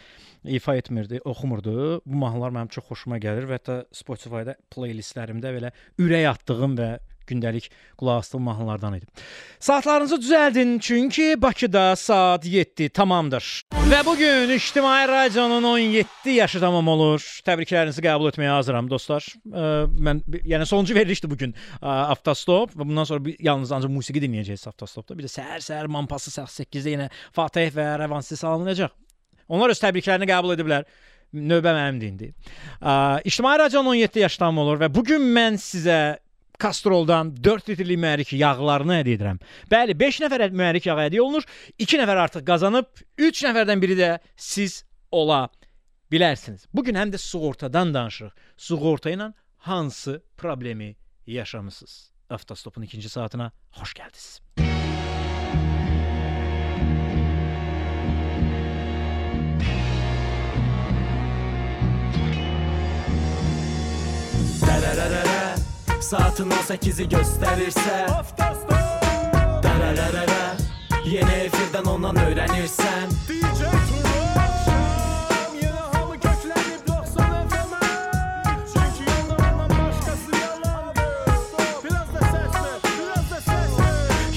ifa 0.44 0.74
etmirdi, 0.76 1.20
oxumurdu. 1.24 2.02
Bu 2.04 2.16
mahnılar 2.20 2.52
mənim 2.52 2.68
çox 2.68 2.84
xoşuma 2.90 3.18
gəlir 3.18 3.48
və 3.48 3.56
hətta 3.56 3.84
Spotify-da 3.92 4.56
playlistlərimdə 4.74 5.52
belə 5.56 5.70
ürək 5.98 6.26
atdığım 6.34 6.76
və 6.76 6.90
gündəlik 7.30 7.70
qulaq 7.98 8.24
asdığım 8.24 8.42
mahnılardan 8.42 8.98
idi. 8.98 9.06
Saatlarınızı 9.60 10.16
düzəldin 10.24 10.78
çünki 10.80 11.42
Bakıda 11.42 11.96
saat 11.96 12.46
7 12.46 12.88
tamamdır. 12.88 13.62
Və 13.90 14.04
bu 14.06 14.16
gün 14.16 14.50
İctimai 14.56 15.08
Radionun 15.08 15.62
17 15.62 16.30
yaşı 16.30 16.60
tamam 16.60 16.88
olur. 16.88 17.24
Təbriklərinizi 17.46 18.02
qəbul 18.04 18.30
etməyə 18.30 18.54
hazıram 18.54 18.90
dostlar. 18.90 19.26
Ə, 19.50 19.66
mən 19.90 20.22
yəni 20.46 20.66
sonuncu 20.66 20.94
verilişdir 20.94 21.30
bu 21.30 21.36
gün 21.40 21.54
Avtostop 21.82 22.74
və 22.76 22.86
bundan 22.86 23.04
sonra 23.08 23.24
bir, 23.24 23.36
yalnız 23.40 23.72
ancaq 23.72 23.92
musiqi 23.92 24.22
dinləyəcəyiz 24.24 24.68
Avtostopda. 24.70 25.18
Bir 25.18 25.26
də 25.26 25.32
səhər-səhər 25.34 25.90
Mampası 25.90 26.30
saat 26.30 26.52
8-də 26.54 26.96
yenə 26.96 27.08
Fatih 27.36 27.72
və 27.74 27.92
Rəvansi 28.04 28.38
salınacaq. 28.38 28.94
Onlar 29.50 29.74
öz 29.74 29.82
təbriklərini 29.82 30.28
qəbul 30.30 30.54
ediblər. 30.54 30.86
Növbə 31.30 31.70
mənimdir 31.74 32.08
indi. 32.10 32.32
İctimai 33.24 33.58
Radionun 33.58 33.92
17 33.92 34.18
yaşı 34.18 34.38
tamam 34.38 34.64
olur 34.64 34.80
və 34.80 34.88
bu 34.94 35.04
gün 35.06 35.22
mən 35.34 35.58
sizə 35.62 36.18
Kastroldan 36.60 37.32
4 37.44 37.70
litrlik 37.70 37.98
mühərrik 38.02 38.34
yağlarını 38.36 38.98
hədiyyə 39.00 39.16
edirəm. 39.16 39.38
Bəli, 39.72 39.96
5 39.96 40.20
nəfərə 40.26 40.50
mühərrik 40.52 40.90
yağı 40.90 41.06
hədiyyə 41.06 41.24
olunur. 41.24 41.46
2 41.80 42.00
nəfər 42.02 42.20
artıq 42.26 42.44
qazanıb, 42.46 42.90
3 43.16 43.44
nəfərdən 43.48 43.80
biri 43.80 43.96
də 43.96 44.10
siz 44.36 44.82
ola 45.10 45.46
bilərsiniz. 46.12 46.66
Bu 46.74 46.84
gün 46.84 47.00
həm 47.00 47.14
də 47.14 47.20
sığortadan 47.22 47.94
danışırıq. 47.96 48.36
Sığorta 48.60 49.14
ilə 49.14 49.32
hansı 49.70 50.20
problemi 50.36 50.96
yaşamısınız? 51.26 52.10
Avtostopun 52.30 52.82
ikinci 52.82 53.08
saatına 53.08 53.50
xoş 53.80 53.96
gəldiniz. 53.96 54.28
Dərərərərə 64.60 65.29
Saatın 66.00 66.48
18-i 66.56 67.04
göstərirsə 67.12 67.96
Dərərərərə 69.60 70.44
Yeni 71.04 71.34
efirdən 71.44 71.90
ondan 71.92 72.16
öyrənirsən 72.24 73.12
DJ 73.28 73.68
Turan 73.90 75.58
Yine 75.60 75.84
hamı 75.92 76.16
köklənib 76.24 76.88
90 76.88 77.52
FM-ə 77.52 78.54
Çünki 78.72 79.06
ondan 79.36 79.74
başqası 79.76 80.40
yalandı 80.40 81.04
Biraz 81.84 82.14
da 82.16 82.22
səslə, 82.32 82.72
biraz 82.96 83.26
da 83.34 83.42
səslə 83.50 83.90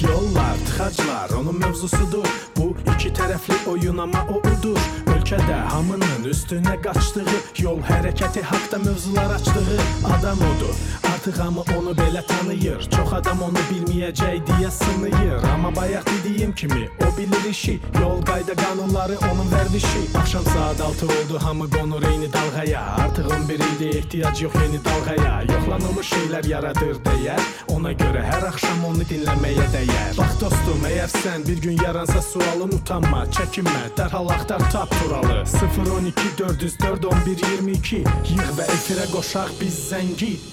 Yollar, 0.03 0.59
tıxaclar 0.67 1.37
onun 1.39 1.63
mövzusudur 1.63 2.27
Bu 2.59 2.73
iki 2.91 3.09
tərəfli 3.15 3.55
oyun 3.71 4.03
amma 4.03 4.21
o 4.31 4.37
udur. 4.51 4.79
Ölkədə 5.15 5.57
hamının 5.71 6.27
üstünə 6.29 6.75
qaçdığı 6.83 7.39
Yol 7.63 7.79
hərəkəti 7.87 8.43
haqda 8.51 8.77
mövzular 8.83 9.31
açdığı 9.39 9.79
Adam 10.15 10.39
odur, 10.51 10.75
Artıq 11.23 11.39
hamı 11.39 11.61
onu 11.79 11.91
belə 11.91 12.25
tanıyır. 12.27 12.81
Çox 12.91 13.13
adam 13.13 13.41
onu 13.41 13.61
bilməyəcək 13.69 14.41
deyə 14.47 14.71
sınıyır. 14.71 15.43
Amma 15.53 15.75
bayaq 15.75 16.03
dediyim 16.05 16.55
kimi 16.55 16.89
o 16.99 17.17
bilir 17.17 17.49
işi. 17.49 17.79
Yol 18.01 18.21
qayda 18.21 18.55
qanunları 18.55 19.15
onun 19.31 19.47
vərdişi. 19.51 20.17
Axşam 20.19 20.43
saat 20.43 20.81
6 20.81 21.05
oldu, 21.05 21.39
hamı 21.43 21.69
qonur 21.69 22.03
eyni 22.03 22.33
dalğaya. 22.33 22.81
Artıq 22.81 23.27
11 23.35 23.53
ildir 23.53 23.95
ehtiyac 23.95 24.41
yox 24.43 24.53
yeni 24.55 24.79
dalğaya. 24.85 25.41
Yoxlanılmış 25.41 26.07
şeylər 26.11 26.47
yaradır 26.47 26.95
dəyər. 27.05 27.39
Ona 27.67 27.91
görə 27.91 28.23
hər 28.31 28.43
axşam 28.47 28.83
onu 28.85 29.07
dinləməyə 29.11 29.67
dəyər. 29.75 30.17
Bax 30.17 30.41
dostum, 30.41 30.83
əgər 30.89 31.07
sən 31.07 31.47
bir 31.47 31.61
gün 31.61 31.79
yaransa 31.85 32.21
sualın 32.21 32.75
utanma, 32.79 33.23
çəkinmə, 33.37 33.95
dərhal 33.97 34.27
axtar 34.35 34.71
tap 34.71 34.91
turalı. 34.99 35.43
012 35.87 36.35
404 36.39 37.05
11 37.05 37.47
22 37.51 38.03
yığ 38.33 38.49
və 38.59 38.67
efirə 38.75 39.07
qoşaq 39.15 39.55
biz 39.61 39.79
zəngi. 39.93 40.52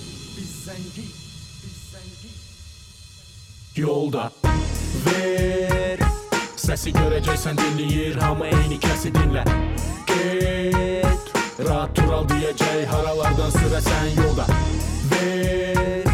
Yolda. 3.81 4.26
Ver. 5.07 6.01
Səsi 6.61 6.91
görəcəksən 6.93 7.57
dinləyir 7.57 8.18
Hamı 8.20 8.51
eyni 8.51 8.76
kəsi 8.83 9.09
dinlə 9.14 9.41
Get 10.11 11.31
Rahat 11.64 11.95
tural 11.97 12.26
deyəcək 12.28 12.83
Haralardan 12.91 13.55
sürəsən 13.55 14.11
yolda. 14.18 14.45
Ver. 15.14 16.11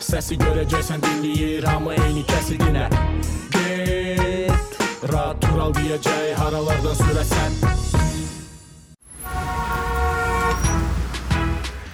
Səsi 0.00 0.38
görəcəksən 0.40 1.04
dinləyir 1.04 1.68
Hamı 1.68 1.98
eyni 1.98 2.24
kəsi 2.30 2.56
dinlə 2.62 2.88
Get 3.52 4.80
Rahat 5.12 5.44
tural 5.44 5.76
deyəcək 5.76 6.32
Haralardan 6.40 6.96
sürəsən 7.04 7.60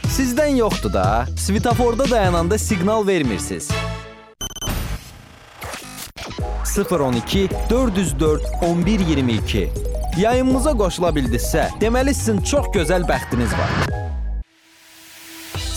Sizdən 0.06 0.62
yoxdur 0.62 0.94
da. 0.94 1.26
Svetoforda 1.34 2.06
dayananda 2.10 2.58
siqnal 2.58 3.06
vermirsiniz. 3.06 3.72
012 6.84 7.48
404 7.70 8.42
1122 8.62 9.68
Yayımımıza 10.20 10.72
qoşula 10.72 11.08
bildinizsə, 11.16 11.66
deməli 11.80 12.14
sizin 12.14 12.38
çox 12.40 12.66
gözəl 12.74 13.04
bəxtiniz 13.08 13.52
var. 13.56 13.72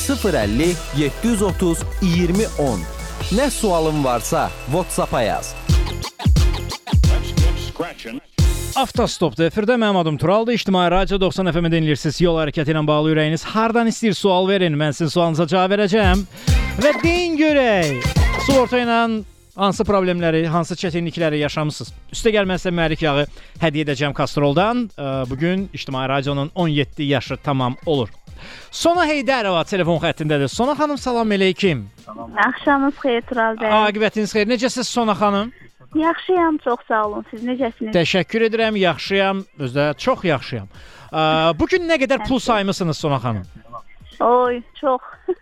050 0.09 0.75
730 0.97 1.83
2010 2.01 2.79
Nə 3.31 3.49
sualın 3.49 4.03
varsa 4.03 4.49
WhatsApp-a 4.65 5.21
yaz. 5.21 5.55
Avtostopda 8.75 9.47
efirdə 9.47 9.75
mənim 9.75 9.97
adım 9.97 10.17
Turaldır. 10.17 10.53
İctimai 10.53 10.91
Radio 10.91 11.21
90 11.21 11.51
FM-i 11.51 11.71
dinləyirsiniz. 11.71 12.21
Yol 12.23 12.39
hərəkəti 12.43 12.75
ilə 12.75 12.85
bağlı 12.87 13.15
ürəyiniz 13.15 13.43
hardan 13.43 13.87
istəyir 13.87 14.15
sual 14.15 14.47
verin. 14.47 14.75
Mən 14.75 14.95
sizin 14.95 15.15
sualınıza 15.15 15.47
cavab 15.47 15.75
verəcəm. 15.77 16.23
Və 16.83 16.95
deyin 17.03 17.37
görək, 17.39 18.07
sığorta 18.47 18.79
ilə 18.83 19.03
hansı 19.59 19.83
problemləri, 19.83 20.45
hansı 20.47 20.75
çətinlikləri 20.79 21.41
yaşamısınız? 21.43 21.91
Üstə 22.15 22.31
gəlməsə 22.35 22.71
mühərrik 22.73 23.03
yağı 23.03 23.25
hədiyyə 23.61 23.87
edəcəm 23.89 24.13
Kastroldan. 24.17 24.87
Bu 25.29 25.37
gün 25.37 25.69
İctimai 25.73 26.07
Radionun 26.09 26.51
17 26.55 27.03
yaşı 27.03 27.37
tamam 27.43 27.75
olur. 27.85 28.09
Sona 28.71 29.03
Heydərova 29.09 29.65
telefon 29.67 29.99
xəttindədir. 29.99 30.47
Sona 30.47 30.75
xanım 30.79 30.97
salam 30.97 31.31
eləykim. 31.35 31.83
Axşamınız 32.47 33.01
xeyir 33.03 33.25
Tural 33.27 33.57
bəy. 33.59 33.73
Aqibətiniz 33.89 34.31
xeyir. 34.35 34.47
Necəsiz 34.47 34.87
Sona 34.87 35.13
xanım? 35.19 35.51
Yaxşıyam, 35.95 36.57
çox 36.63 36.79
sağ 36.87 37.01
olun. 37.07 37.25
Siz 37.31 37.43
necəsiniz? 37.43 37.91
Təşəkkür 37.97 38.45
edirəm. 38.47 38.77
Yaxşıyam. 38.77 39.43
Özdə 39.59 39.91
çox 39.97 40.23
yaxşıyam. 40.23 40.67
Bu 41.59 41.67
gün 41.67 41.89
nə 41.89 41.97
qədər 41.99 42.27
pul 42.27 42.39
saymısınız 42.39 42.97
Sona 42.97 43.17
xanım? 43.19 43.43
Oy, 44.19 44.61
çox. 44.79 45.01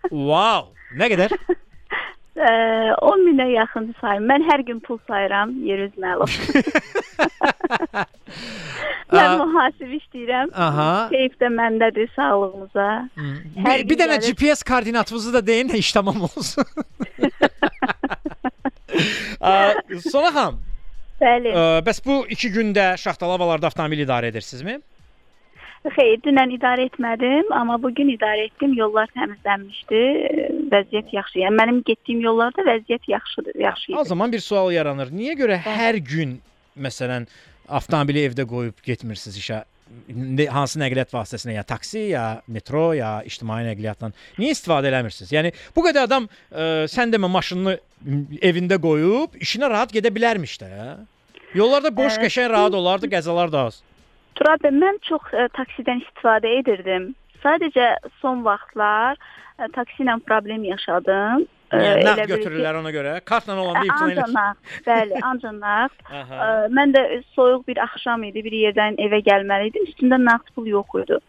wow! 0.09 0.69
Nə 0.97 1.09
qədər? 1.13 1.37
Ə, 2.37 2.49
10 3.01 3.23
minə 3.25 3.47
yaxın 3.49 3.87
sayım. 4.01 4.25
Mən 4.29 4.43
hər 4.45 4.61
gün 4.67 4.79
pul 4.85 4.99
sayıram, 5.07 5.55
yer 5.65 5.79
üz 5.87 5.95
məlum. 6.03 6.29
Mən 9.09 9.31
mühasib 9.41 9.93
işləyirəm. 9.97 10.51
Aha. 10.53 10.89
Keyf 11.09 11.33
də 11.41 11.49
məndədir 11.55 12.11
sağlığınıza. 12.15 12.87
Bir, 13.57 13.89
bir 13.89 13.97
dənə 14.03 14.19
GPS 14.21 14.61
koordinatınızı 14.67 15.33
da 15.33 15.41
deyin, 15.47 15.69
iş 15.69 15.91
tamam 15.97 16.21
olsun. 16.21 16.65
Sona 20.11 20.29
xanım. 20.35 20.61
Bəli. 21.21 21.49
Ə, 21.49 21.81
bəs 21.87 22.03
bu 22.05 22.19
2 22.29 22.53
gündə 22.53 22.91
Şaxtalavalarda 23.01 23.71
avtomobil 23.71 24.05
idarə 24.05 24.29
edirsinizmi? 24.29 24.77
Xeyr, 25.87 26.19
dünən 26.25 26.51
idarə 26.51 26.85
etmədim, 26.89 27.49
amma 27.55 27.77
bu 27.81 27.89
gün 27.95 28.09
idarə 28.11 28.45
etdim. 28.49 28.73
Yollar 28.77 29.07
təmizlənmişdi. 29.15 30.01
Vəziyyət 30.71 31.13
yaxşı. 31.15 31.39
Yəni 31.45 31.55
mənim 31.55 31.79
getdiyim 31.87 32.21
yollarda 32.25 32.65
vəziyyət 32.67 33.07
yaxşıdır, 33.13 33.59
yaxşı 33.63 33.91
idi. 33.91 33.97
O 33.99 34.03
zaman 34.03 34.31
bir 34.31 34.43
sual 34.43 34.71
yaranır. 34.75 35.13
Niyə 35.15 35.37
görə 35.39 35.59
hər 35.63 35.99
gün 36.03 36.37
məsələn 36.77 37.27
avtomobili 37.67 38.25
evdə 38.27 38.45
qoyub 38.49 38.83
getmirsiniz 38.85 39.39
işə? 39.41 39.63
Hansı 40.51 40.81
nəqliyyat 40.81 41.13
vasitəsinə, 41.15 41.53
ya 41.55 41.63
taksi, 41.63 42.01
ya 42.11 42.23
metro, 42.51 42.89
ya 42.97 43.21
ictimai 43.27 43.61
nəqliyyatdan 43.69 44.15
niyə 44.35 44.55
istifadə 44.55 44.89
eləmirsiniz? 44.91 45.31
Yəni 45.31 45.53
bu 45.75 45.85
qədər 45.85 46.09
adam 46.09 46.27
ə, 46.27 46.87
sən 46.91 47.13
demə 47.13 47.29
maşınını 47.31 47.77
evində 48.43 48.79
qoyub 48.83 49.39
işinə 49.39 49.69
rahat 49.71 49.95
gedə 49.95 50.11
bilərmiş 50.11 50.57
də. 50.63 50.71
Yollarda 51.55 51.93
boş, 51.95 52.19
qəşəng 52.19 52.51
rahat 52.51 52.75
olardı, 52.75 53.07
qəzalar 53.15 53.53
da 53.53 53.69
az. 53.69 53.79
Turab 54.35 54.67
mən 54.67 54.99
çox 55.07 55.31
ə, 55.31 55.47
taksidən 55.55 56.03
istifadə 56.03 56.51
edirdim. 56.59 57.13
Sadəcə 57.47 57.87
son 58.21 58.43
vaxtlar 58.43 59.15
ə, 59.15 59.69
taksi 59.75 60.03
ilə 60.03 60.17
problem 60.27 60.65
yaşadım. 60.67 61.47
Ə, 61.71 61.79
Yəni 61.83 62.03
nağd 62.03 62.19
bil 62.19 62.27
ki- 62.27 62.33
götürürlər 62.35 62.79
ona 62.81 62.91
görə. 62.95 63.15
Kartla 63.27 63.55
olanda 63.55 63.85
Ə, 63.85 63.87
imtina 63.87 64.27
Ancaq 64.27 64.83
bəli, 64.87 65.21
ancaq 65.31 65.55
nağd. 65.63 65.95
Ə, 66.43 66.45
Mən 66.75 66.93
də 66.95 67.05
soyuq 67.35 67.65
bir 67.67 67.81
axşam 67.87 68.23
idi, 68.27 68.43
bir 68.43 68.55
yerdən 68.65 68.99
evə 69.07 69.23
gəlməli 69.25 69.71
idim. 69.71 69.87
Üstündə 69.91 70.19
nağd 70.27 70.53
pul 70.55 70.67
yox 70.75 70.95
idi. 71.03 71.19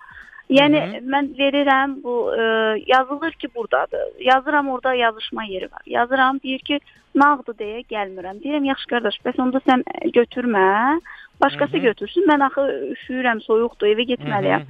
Yəni 0.48 0.78
Hı 0.80 0.96
-hı. 0.96 1.00
mən 1.12 1.26
verirəm 1.38 1.90
bu 2.02 2.14
ə, 2.32 2.44
yazılır 2.86 3.32
ki, 3.32 3.48
burdadır. 3.54 4.06
Yazıram 4.20 4.68
orada 4.68 4.94
yazışma 4.94 5.44
yeri 5.44 5.64
var. 5.72 5.82
Yazıram 5.86 6.40
deyir 6.40 6.58
ki, 6.58 6.80
nağdı 7.14 7.52
deyə 7.60 7.84
gəlmirəm. 7.92 8.40
Deyirəm 8.42 8.64
yaxşı 8.64 8.86
qardaş, 8.92 9.16
bəs 9.26 9.40
onda 9.42 9.58
sən 9.68 9.82
götürmə. 10.18 11.00
Başqası 11.40 11.72
Hı 11.72 11.76
hı. 11.76 11.82
götürsün. 11.82 12.26
Mən 12.30 12.44
axı 12.46 12.64
üşüyürəm, 12.94 13.42
soyuqdur, 13.44 13.86
evə 13.86 14.06
getməliyəm. 14.12 14.64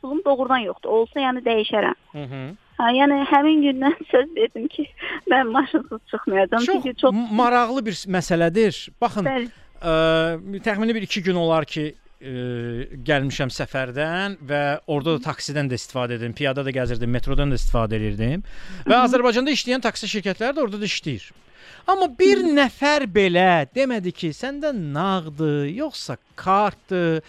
Pulum 0.00 0.20
doğrudan 0.24 0.64
yoxdur. 0.66 0.90
Olsa 0.90 1.20
yəni 1.20 1.44
dəyişərəm. 1.46 1.98
Hı 2.12 2.24
-hı. 2.24 2.42
Ha, 2.82 2.90
yəni 2.96 3.22
həmin 3.30 3.62
gündən 3.62 3.96
söz 4.12 4.30
verdim 4.36 4.68
ki, 4.68 4.86
mən 5.30 5.50
maşınsız 5.54 6.00
çıxmayacağam. 6.10 6.64
Çox, 6.64 6.74
Çünki 6.74 6.94
çox 7.00 7.14
maraqlı 7.30 7.86
bir 7.86 7.92
məsələdir. 7.92 8.88
Baxın, 9.00 9.24
Bəli. 9.24 9.50
ə, 9.82 10.60
təxmini 10.66 10.94
bir 10.94 11.02
2 11.02 11.22
gün 11.22 11.34
olar 11.34 11.64
ki, 11.64 11.84
ə, 12.20 12.32
gəlmişəm 13.08 13.52
səfərdən 13.54 14.36
və 14.48 14.62
orada 14.86 15.18
da 15.18 15.24
taksidən 15.30 15.70
də 15.70 15.78
istifadə 15.78 16.18
edirdim, 16.18 16.34
piyada 16.34 16.64
da 16.64 16.74
gəzirdim, 16.74 17.10
metrodan 17.10 17.50
da 17.50 17.60
istifadə 17.60 18.00
edirdim. 18.00 18.42
Və 18.86 18.98
Azərbaycanda 19.04 19.54
işləyən 19.54 19.84
taksi 19.86 20.10
şirkətləri 20.16 20.58
də 20.58 20.66
orada 20.66 20.80
da 20.80 20.90
işləyir. 20.90 21.30
Amma 21.86 22.06
bir 22.18 22.44
nəfər 22.46 23.06
belə 23.10 23.66
demədi 23.74 24.12
ki, 24.14 24.30
səndə 24.36 24.70
nağdı, 24.74 25.68
yoxsa 25.78 26.16
kartdır. 26.38 27.22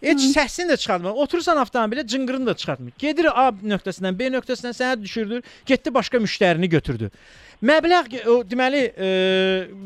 Heç 0.00 0.22
səsini 0.32 0.72
də 0.72 0.78
çıxartmır. 0.80 1.18
Oturursan 1.22 1.58
avtomobilə 1.60 2.06
cınqırını 2.08 2.46
da 2.46 2.54
çıxartmır. 2.56 2.92
Gedir 2.98 3.28
A 3.28 3.50
nöqtəsindən 3.52 4.16
B 4.18 4.30
nöqtəsinə 4.32 4.72
sənə 4.76 4.96
düşürdür, 5.02 5.42
getdi 5.68 5.92
başqa 5.94 6.18
müştərini 6.24 6.70
götürdü. 6.72 7.10
Məbləğ 7.62 8.22
o 8.32 8.38
deməli, 8.48 8.80
e, 8.96 9.10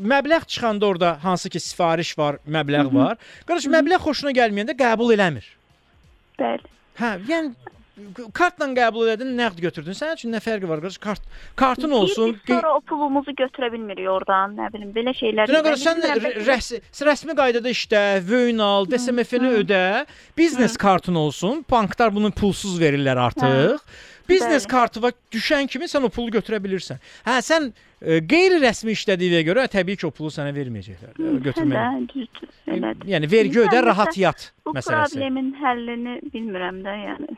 məbləğ 0.07 0.45
çıxanda 0.47 0.85
orada 0.85 1.17
hansı 1.23 1.49
ki 1.49 1.59
sifariş 1.59 2.17
var, 2.17 2.39
məbləğ 2.47 2.93
var. 2.93 3.19
Qardaş 3.45 3.67
məbləğ 3.75 3.99
xoşuna 4.07 4.31
gəlməyəndə 4.31 4.77
qəbul 4.79 5.11
eləmir. 5.17 5.49
bəli. 6.39 6.71
Hə, 6.95 7.11
yəni 7.27 7.74
kartla 8.35 8.67
qəbul 8.75 9.07
elədin, 9.07 9.29
nəqd 9.39 9.61
götürdün. 9.63 9.95
Sənin 9.97 10.17
üçün 10.19 10.33
nə 10.35 10.41
fərqi 10.43 10.67
var 10.69 10.81
qardaş? 10.83 10.97
Kart 11.03 11.21
kartın 11.55 11.91
olsun. 11.95 12.33
Biz 12.47 12.55
sonra 12.55 12.73
o 12.75 12.81
pulumuzu 12.81 13.31
götürə 13.39 13.71
bilmirik 13.73 14.09
oradan, 14.11 14.55
nə 14.57 14.67
bilim, 14.73 14.91
belə 14.95 15.13
şeylər. 15.15 15.47
Dünə 15.51 15.61
görə 15.65 15.79
sən 15.79 16.01
bilmirəm, 16.01 16.19
rə- 16.19 16.33
bəlkə- 16.35 16.47
rəsmi, 16.49 16.81
rəsmi 17.09 17.37
qaydada 17.39 17.71
işlə, 17.75 18.03
vöyn 18.27 18.59
al, 18.59 18.89
DSMF-ni 18.91 19.53
ödə, 19.61 19.83
biznes 20.37 20.77
kartın 20.77 21.15
olsun. 21.15 21.63
Banklar 21.71 22.13
bunu 22.15 22.31
pulsuz 22.31 22.79
verirlər 22.81 23.19
artıq. 23.29 23.79
Biznes 24.29 24.63
Bəli. 24.65 24.69
kartıva 24.71 25.11
düşən 25.31 25.67
kimi 25.69 25.85
sən 25.85 26.03
o 26.03 26.09
pulu 26.09 26.31
götürə 26.33 26.57
bilirsən. 26.57 26.97
Hə, 27.27 27.35
sən 27.45 27.67
e, 28.01 28.17
qeyri-rəsmi 28.25 28.95
işlədiyinə 28.97 29.43
görə 29.45 29.67
təbii 29.69 29.99
ki, 30.01 30.07
o 30.07 30.11
pulu 30.11 30.31
sənə 30.33 30.49
verməyəcəklər. 30.55 31.11
e, 31.13 31.35
Götürməyə. 31.45 32.25
Elədir. 32.73 33.05
Yəni 33.13 33.29
vergi 33.31 33.59
ödə, 33.67 33.83
rahat 33.85 34.17
yat 34.17 34.47
Bu 34.65 34.73
məsələsi. 34.73 35.13
problemin 35.13 35.51
həllini 35.61 36.15
bilmirəm 36.33 36.81
də, 36.87 36.95
yəni. 37.05 37.37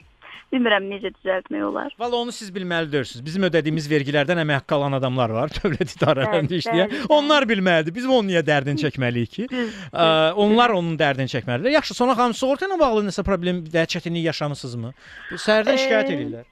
Bilmirəm 0.54 0.86
necə 0.88 1.12
düzəltmək 1.12 1.64
olar. 1.68 1.93
Valla 2.00 2.22
onu 2.24 2.32
siz 2.32 2.52
bilməli 2.56 2.88
deyilsiniz. 2.91 3.24
Bizim 3.26 3.43
ödədiyimiz 3.50 3.89
vergilərdən 3.91 4.39
əmək 4.45 4.62
haqqı 4.62 4.78
alan 4.78 4.95
adamlar 4.95 5.34
var, 5.36 5.52
dövlət 5.60 5.95
idarələrində 5.98 6.60
işləyən. 6.62 6.93
Onlar 7.12 7.48
bilməlidir. 7.50 7.95
Biz 7.98 8.08
onun 8.08 8.32
niyə 8.32 8.45
dərdini 8.48 8.80
çəkməliyik 8.86 9.34
ki? 9.34 9.48
Ə, 9.91 10.08
onlar 10.39 10.76
onun 10.78 10.95
dərdini 11.00 11.34
çəkməlidirlər. 11.36 11.76
Yaxşı, 11.82 11.98
sonra 12.00 12.16
xanım 12.20 12.38
sığorta 12.39 12.70
ilə 12.70 12.80
bağlı 12.80 13.10
nəsə 13.10 13.28
problem 13.28 13.66
və 13.74 13.84
çətinlik 13.91 14.30
yaşamısınızmı? 14.32 14.93
Səhərdən 15.36 15.84
şikayət 15.84 16.16
edirlər. 16.16 16.48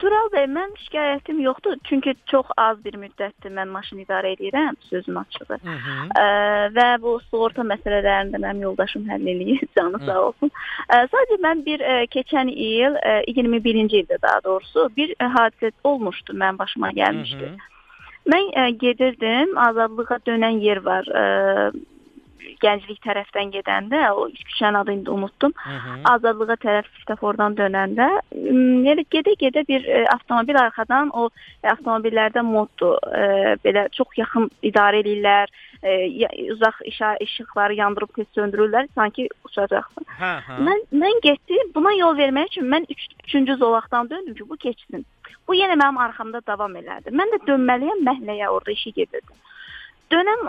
Tural 0.00 0.30
bəy, 0.32 0.46
mən 0.48 0.70
şikayətim 0.80 1.40
yoxdur, 1.44 1.76
çünki 1.84 2.14
çox 2.30 2.48
az 2.60 2.78
bir 2.84 2.94
müddətdir 3.02 3.52
mən 3.52 3.68
maşın 3.68 4.00
idarə 4.04 4.30
edirəm, 4.32 4.78
sözüm 4.88 5.18
açığı. 5.20 5.58
Ə, 5.60 6.24
və 6.76 6.86
bu 7.02 7.18
sığorta 7.26 7.66
məsələlərində 7.68 8.40
mənim 8.40 8.64
yoldaşım 8.68 9.04
həll 9.10 9.28
eləyir, 9.34 9.66
canı 9.76 10.00
sağ 10.06 10.18
olsun. 10.30 10.52
Ə, 10.88 11.02
sadəcə 11.12 11.40
mən 11.44 11.64
bir 11.68 11.84
ə, 11.84 11.98
keçən 12.14 12.48
il, 12.54 12.96
ə, 12.96 13.18
21-ci 13.28 14.02
ildə 14.04 14.20
daha 14.24 14.40
doğrusu 14.48 14.88
bir 14.96 15.12
ə, 15.18 15.28
hadisə 15.36 15.74
olmuşdu, 15.84 16.32
mənim 16.32 16.62
başıma 16.62 16.94
gəlmişdi. 16.96 17.52
Mən 18.32 18.50
ə, 18.56 18.68
gedirdim, 18.80 19.52
azadlığa 19.68 20.22
dönən 20.28 20.64
yer 20.64 20.80
var. 20.86 21.12
Ə, 21.12 21.72
gənclik 22.62 23.00
tərəfdən 23.04 23.52
gedəndə, 23.54 24.02
o 24.12 24.28
küçənin 24.34 24.80
adını 24.80 25.00
indi 25.00 25.10
unutdum. 25.10 25.54
Azadlığa 26.10 26.56
tərəf 26.64 26.88
svetofordan 26.98 27.56
dönəndə, 27.58 28.08
yəni 28.86 29.06
gedə-gedə 29.12 29.64
bir 29.68 29.86
e, 29.88 30.04
avtomobil 30.14 30.58
arxadan 30.60 31.12
o 31.14 31.28
e, 31.62 31.68
avtomobillərdə 31.72 32.44
moddur. 32.46 32.98
E, 33.10 33.56
belə 33.64 33.88
çox 33.96 34.16
yaxın 34.20 34.50
idarə 34.62 35.02
edirlər. 35.04 35.52
Ya- 35.80 36.28
uzaq 36.52 36.82
işa 36.84 37.14
işıqları 37.24 37.74
yandırıb 37.74 38.10
tez 38.16 38.26
söndürürlər, 38.36 38.88
sanki 38.94 39.28
uçacaqsan. 39.48 40.04
Hə, 40.18 40.32
hə. 40.44 40.58
Mən 40.66 40.82
mən 40.92 41.22
getdim, 41.24 41.70
buna 41.74 41.94
yol 41.96 42.18
vermək 42.18 42.52
üçün 42.52 42.68
mən 42.68 42.84
3 42.90 43.06
3-cü 43.30 43.56
zolaqdan 43.56 44.10
döndüm 44.10 44.34
ki, 44.34 44.48
bu 44.48 44.56
keçsin. 44.56 45.06
Bu 45.48 45.56
yenə 45.56 45.78
mənim 45.80 45.96
arxamda 46.04 46.42
davam 46.46 46.76
elədi. 46.76 47.14
Mən 47.16 47.32
də 47.32 47.40
dönməliyəm 47.48 48.04
məhəlləyə, 48.06 48.50
orada 48.52 48.74
işə 48.76 48.92
gedirdim. 48.94 49.36
Dönəm 50.10 50.40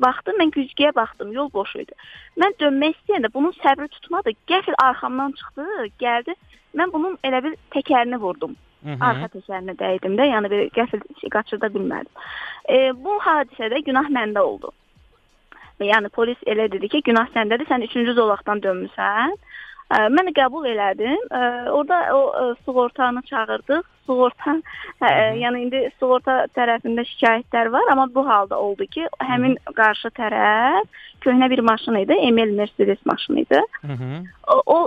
baxdım, 0.00 0.38
mən 0.40 0.52
güzgüyə 0.54 0.94
baxdım, 0.96 1.32
yol 1.36 1.50
boş 1.52 1.74
idi. 1.82 1.96
Mən 2.40 2.54
dönmək 2.62 2.96
istəyəndə 2.96 3.28
bunun 3.34 3.52
səbri 3.60 3.88
tutmadı. 3.96 4.32
Qəfil 4.48 4.76
arxamdan 4.80 5.34
çıxdı, 5.40 5.66
gəldi. 6.00 6.36
Mən 6.78 6.92
bunun 6.94 7.18
elə 7.28 7.42
bil 7.44 7.56
təkərini 7.74 8.20
vurdum. 8.22 8.56
Mhm. 8.82 9.02
Arxa 9.04 9.28
təkərinə 9.36 9.76
dəydim 9.76 10.16
də, 10.16 10.28
yəni 10.32 10.50
bir 10.52 10.62
qəfil 10.76 11.04
qaçırda 11.36 11.68
bilmədim. 11.74 12.12
E, 12.68 12.92
bu 12.96 13.18
hadisədə 13.26 13.82
günah 13.84 14.08
məndə 14.08 14.40
oldu. 14.40 14.72
Yəni 15.80 16.08
polis 16.12 16.40
elə 16.46 16.68
dedi 16.72 16.88
ki, 16.92 17.02
günah 17.08 17.28
səndədir, 17.34 17.68
sən 17.68 17.84
3-cü 17.88 18.16
zolaqdan 18.16 18.60
dönmüsən. 18.64 19.36
Mən 19.90 20.30
qəbul 20.36 20.68
elədim. 20.70 21.18
Ə, 21.34 21.70
Orada 21.74 21.98
o 22.14 22.54
sığortanı 22.64 23.22
çağırdıq. 23.26 23.82
Sığorta, 24.06 24.56
ə, 25.02 25.10
yəni 25.38 25.64
indi 25.66 25.80
sığorta 25.98 26.44
tərəfində 26.56 27.04
şikayətlər 27.06 27.70
var, 27.74 27.90
amma 27.92 28.06
bu 28.14 28.24
halda 28.26 28.58
oldu 28.58 28.86
ki, 28.90 29.06
həmin 29.22 29.54
qarşı 29.76 30.10
tərəf 30.16 30.86
köhnə 31.22 31.50
bir 31.50 31.62
maşın 31.66 32.00
idi, 32.00 32.16
Emel 32.26 32.54
Mercedes 32.58 32.98
maşını 33.06 33.44
idi. 33.44 33.60
O, 34.46 34.62
o 34.66 34.78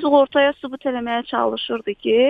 sığortaya 0.00 0.52
sübut 0.60 0.86
eləməyə 0.86 1.24
çalışırdı 1.30 1.94
ki, 1.94 2.20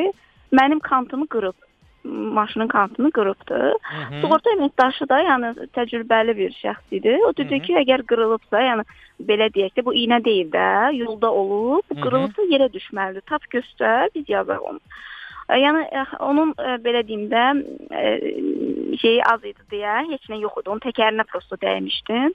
mənim 0.52 0.80
kantımı 0.80 1.26
qırıb 1.26 1.56
maşının 2.04 2.68
kantını 2.68 3.10
qırıbdı. 3.10 3.60
Mhm. 3.72 4.20
Sığorta 4.20 4.52
əməkdaşı 4.56 5.08
da, 5.08 5.20
yəni 5.30 5.52
təcrübəli 5.76 6.36
bir 6.36 6.52
şəxs 6.60 6.98
idi. 6.98 7.16
O 7.28 7.32
dedi 7.36 7.60
ki, 7.62 7.76
əgər 7.82 8.04
qırılıbsa, 8.10 8.60
yəni 8.68 8.84
belə 9.28 9.48
deyək 9.54 9.78
də, 9.78 9.84
bu 9.84 9.94
iynə 9.94 10.20
deyil 10.24 10.52
də, 10.52 10.68
yolda 10.98 11.32
olub, 11.32 11.84
qırılıbsa 12.02 12.48
yerə 12.52 12.68
düşməlidir. 12.72 13.24
Tap 13.30 13.48
göstər, 13.54 14.08
biz 14.14 14.28
yazaq 14.28 14.62
onu. 14.70 14.78
E, 14.78 15.13
Yəni 15.48 15.82
e, 15.92 16.02
onun 16.24 16.54
e, 16.56 16.76
belə 16.84 17.02
deyim 17.06 17.26
də 17.32 17.42
e, 17.92 18.04
şeyi 19.00 19.20
az 19.28 19.42
idi 19.44 19.60
deyə, 19.72 19.96
heç 20.12 20.28
nə 20.32 20.38
yox 20.40 20.60
idi. 20.62 20.70
Onun 20.72 20.80
təkərinə 20.84 21.26
prosta 21.28 21.58
dəymişdim. 21.60 22.32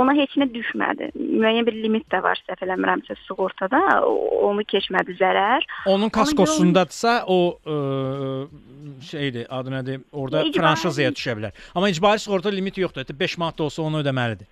Ona 0.00 0.12
heç 0.18 0.34
nə 0.40 0.48
düşmədi. 0.52 1.10
Müəyyən 1.16 1.64
bir 1.68 1.78
limit 1.80 2.04
də 2.12 2.20
var, 2.24 2.40
səhv 2.48 2.66
eləmirəmsə 2.66 3.16
sığortada, 3.24 3.80
onu 4.04 4.64
keçmədi 4.68 5.16
zərər. 5.20 5.64
Onun 5.88 6.12
kaskosundadsa 6.12 7.22
o 7.32 7.38
ə, 7.64 7.78
şeydir, 9.08 9.46
adı 9.50 9.72
nədir? 9.78 10.02
İcbari- 10.12 10.52
franşizaya 10.58 11.14
düşə 11.16 11.38
bilər. 11.38 11.56
Amma 11.74 11.88
icbari 11.88 12.20
sığorta 12.20 12.52
limiti 12.52 12.84
yoxdur. 12.84 13.04
Hətta 13.06 13.16
5 13.20 13.38
manat 13.38 13.58
da 13.58 13.64
olsa 13.70 13.82
onu 13.82 14.02
ödəməlidir. 14.04 14.50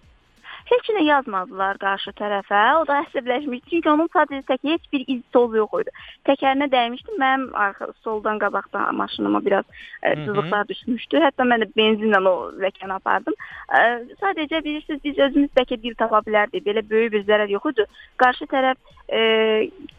Heç 0.71 0.89
nə 0.95 1.03
yazmadılar 1.05 1.79
qarşı 1.83 2.13
tərəfə. 2.19 2.61
O 2.81 2.85
da 2.89 3.01
əsəbləşmiş. 3.05 3.63
Çünki 3.71 3.91
onun 3.91 4.09
sadəcə 4.15 4.45
tək 4.51 4.63
heç 4.71 4.85
bir 4.93 5.03
iz 5.11 5.21
toz 5.35 5.55
yox 5.59 5.73
idi. 5.83 5.91
Təkərinə 6.29 6.69
dəymişdi. 6.73 7.17
Mənim 7.21 7.49
arxa 7.59 7.89
soldan 8.05 8.39
qabaqdan 8.43 8.95
maşınıma 9.01 9.41
biraz 9.45 9.65
ə, 10.03 10.15
Mhm. 10.17 10.25
cızıqlar 10.27 10.69
düşmüşdü. 10.69 11.17
Hətta 11.27 11.43
mən 11.51 11.65
də 11.65 11.69
benzinlə 11.77 12.21
o 12.29 12.35
ləkəni 12.63 12.95
apardım. 12.95 13.35
Ə, 13.69 13.83
sadəcə 14.23 14.63
bilirsiniz 14.65 15.01
biz 15.05 15.19
özümüz 15.19 15.51
bəlkə 15.59 15.83
dil 15.83 15.95
tapa 15.99 16.23
bilərdik. 16.27 16.65
Belə 16.65 16.83
böyük 16.91 17.13
bir 17.13 17.25
zərər 17.25 17.51
yox 17.51 17.67
idi. 17.73 17.85
Qarşı 18.23 18.47
tərəf 18.47 18.77
ə, 19.09 19.21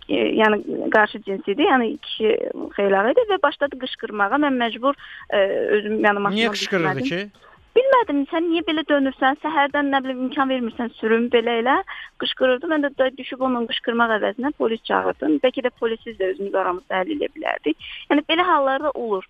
e, 0.09 0.17
yəni 0.39 0.89
qarşı 0.95 1.23
cins 1.27 1.47
idi. 1.47 1.61
Yəni 1.67 1.97
kişi 1.99 2.37
xeylağı 2.77 3.11
idi 3.11 3.27
və 3.29 3.41
başladı 3.43 3.79
qışqırmağa. 3.83 4.39
Mən 4.39 4.55
məcbur 4.63 4.95
ə, 5.29 5.39
özüm 5.77 5.99
yəni 5.99 6.19
maşına 6.19 6.39
Niyə 6.39 6.51
qışqırırdı 6.55 7.03
ki? 7.03 7.29
Bilmədim, 7.73 8.19
sən 8.29 8.45
niyə 8.51 8.61
belə 8.67 8.83
dönürsən? 8.89 9.39
Səhərdən 9.41 9.87
nə 9.89 10.01
bilim 10.05 10.19
imkan 10.27 10.49
vermirsən 10.51 10.91
sürüm 10.99 11.23
belə 11.33 11.55
elə 11.63 11.79
qışqırırdı. 12.21 12.69
Mən 12.69 12.85
də 12.85 12.91
da 12.99 13.07
düşüb 13.17 13.41
onun 13.47 13.65
qışqırmaq 13.71 14.13
əvəzinə 14.19 14.51
polis 14.59 14.83
çağırdım. 14.89 15.39
Bəlkə 15.45 15.63
də 15.65 15.71
polisiz 15.79 16.19
də 16.19 16.29
özümüz 16.35 16.53
aramızda 16.61 16.99
həll 17.01 17.15
edə 17.15 17.31
bilərdik. 17.33 17.89
Yəni 18.11 18.25
belə 18.29 18.45
hallarda 18.51 18.93
olur. 19.05 19.25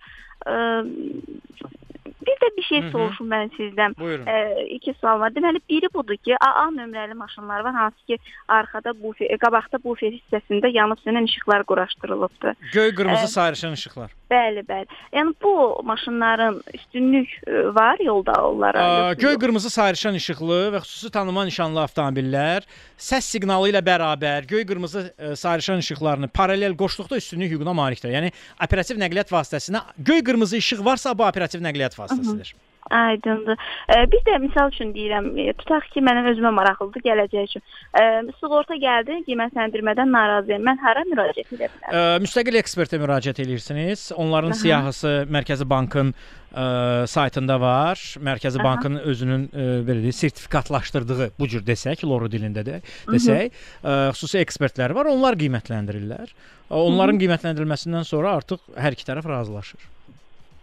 Bir 2.24 2.38
də 2.40 2.48
bir 2.58 2.64
şey 2.64 2.82
soruşum 2.92 3.28
mən 3.28 3.50
sizdən. 3.58 3.96
Buyurun. 4.00 4.24
Ə, 4.26 4.64
iki 4.78 4.94
sual 5.00 5.20
var. 5.20 5.34
Deməli 5.36 5.60
biri 5.70 5.90
budur 5.94 6.16
ki, 6.16 6.36
AA 6.40 6.70
nömrəli 6.72 7.14
maşınlar 7.20 7.60
var, 7.66 7.74
hansı 7.76 8.06
ki 8.08 8.18
arxada 8.48 8.94
bufer, 9.04 9.28
e, 9.28 9.38
qabaqda 9.38 9.80
bufer 9.84 10.14
hissəsində 10.16 10.72
yanıb 10.72 11.02
sönən 11.04 11.28
işıqlar 11.28 11.64
quraşdırılıbdı. 11.68 12.54
Göy 12.74 12.96
qırmızı 12.96 13.28
Ə, 13.28 13.34
sayrışan 13.34 13.74
işıqlar. 13.76 14.14
Bəli, 14.32 14.64
bəli. 14.70 14.88
Yəni 15.14 15.34
bu 15.44 15.82
maşınların 15.84 16.62
üstünlük 16.74 17.30
var 17.76 18.00
yolda 18.00 18.34
onlara. 18.48 18.88
Yoxsa 18.88 19.14
göy 19.14 19.36
qırmızı 19.44 19.70
sayrışan 19.70 20.16
işıqlı 20.16 20.62
və 20.74 20.82
xüsusi 20.86 21.12
tanınma 21.12 21.44
nişanlı 21.46 21.84
avtomobillər 21.84 22.64
səs 22.98 23.28
siqnalı 23.36 23.74
ilə 23.74 23.84
bərabər 23.84 24.48
göy 24.48 24.64
qırmızı 24.66 25.04
ə, 25.18 25.36
sayrışan 25.36 25.84
işıqlarını 25.84 26.28
paralel 26.28 26.74
qoşduqda 26.80 27.18
üstünlük 27.18 27.52
hüququna 27.52 27.74
malikdir. 27.74 28.16
Yəni 28.16 28.32
operativ 28.64 28.98
nəqliyyat 29.04 29.36
vasitəsinə 29.36 29.84
göy 30.00 30.24
qırmızı 30.24 30.33
işıq 30.42 30.86
varsa 30.86 31.18
bu 31.18 31.28
operativ 31.28 31.62
nəqliyyat 31.62 32.00
vasitəsidir. 32.00 32.56
Aydındır. 32.92 33.60
Ə, 33.88 34.04
bir 34.12 34.22
də 34.28 34.36
misal 34.44 34.72
üçün 34.74 34.92
deyirəm, 34.96 35.30
e, 35.40 35.54
tutaq 35.56 35.86
ki, 35.94 36.02
mənə 36.04 36.26
özümə 36.34 36.52
maraqlıdır 36.54 37.04
gələcək 37.06 37.48
üçün. 37.48 37.64
Ə, 37.96 38.04
sığorta 38.42 38.76
gəldi, 38.80 39.22
qiymətləndirmədən 39.30 40.12
narazıyam. 40.12 40.66
Mən 40.68 40.82
hara 40.84 41.06
müraciət 41.08 41.54
edə 41.56 41.70
bilərəm? 41.72 41.96
Ə, 41.96 42.22
müstəqil 42.26 42.60
ekspertə 42.60 43.00
müraciət 43.02 43.40
edirsiniz. 43.46 44.10
Onların 44.20 44.52
Aha. 44.52 44.60
siyahısı 44.60 45.14
Mərkəzi 45.32 45.68
Bankın 45.70 46.12
ə, 46.12 46.68
saytında 47.08 47.58
var. 47.64 48.04
Mərkəzi 48.30 48.60
Aha. 48.60 48.68
Bankın 48.68 49.00
özünün 49.14 49.48
ə, 49.48 49.70
belə 49.88 50.04
deyək, 50.04 50.20
sertifikatlaşdırdığı 50.20 51.32
bu 51.40 51.50
cür 51.56 51.64
desək, 51.66 52.04
loru 52.04 52.28
dilində 52.32 52.66
də 52.68 52.82
desək, 53.08 53.56
ə, 53.80 53.98
xüsusi 54.12 54.44
ekspertlər 54.44 54.94
var. 55.00 55.10
Onlar 55.14 55.40
qiymətləndirirlər. 55.40 56.36
Onların 56.74 57.20
qiymətləndirilməsindən 57.22 58.06
sonra 58.08 58.36
artıq 58.42 58.64
hər 58.76 58.96
iki 58.96 59.08
tərəf 59.08 59.28
razılaşır. 59.30 59.94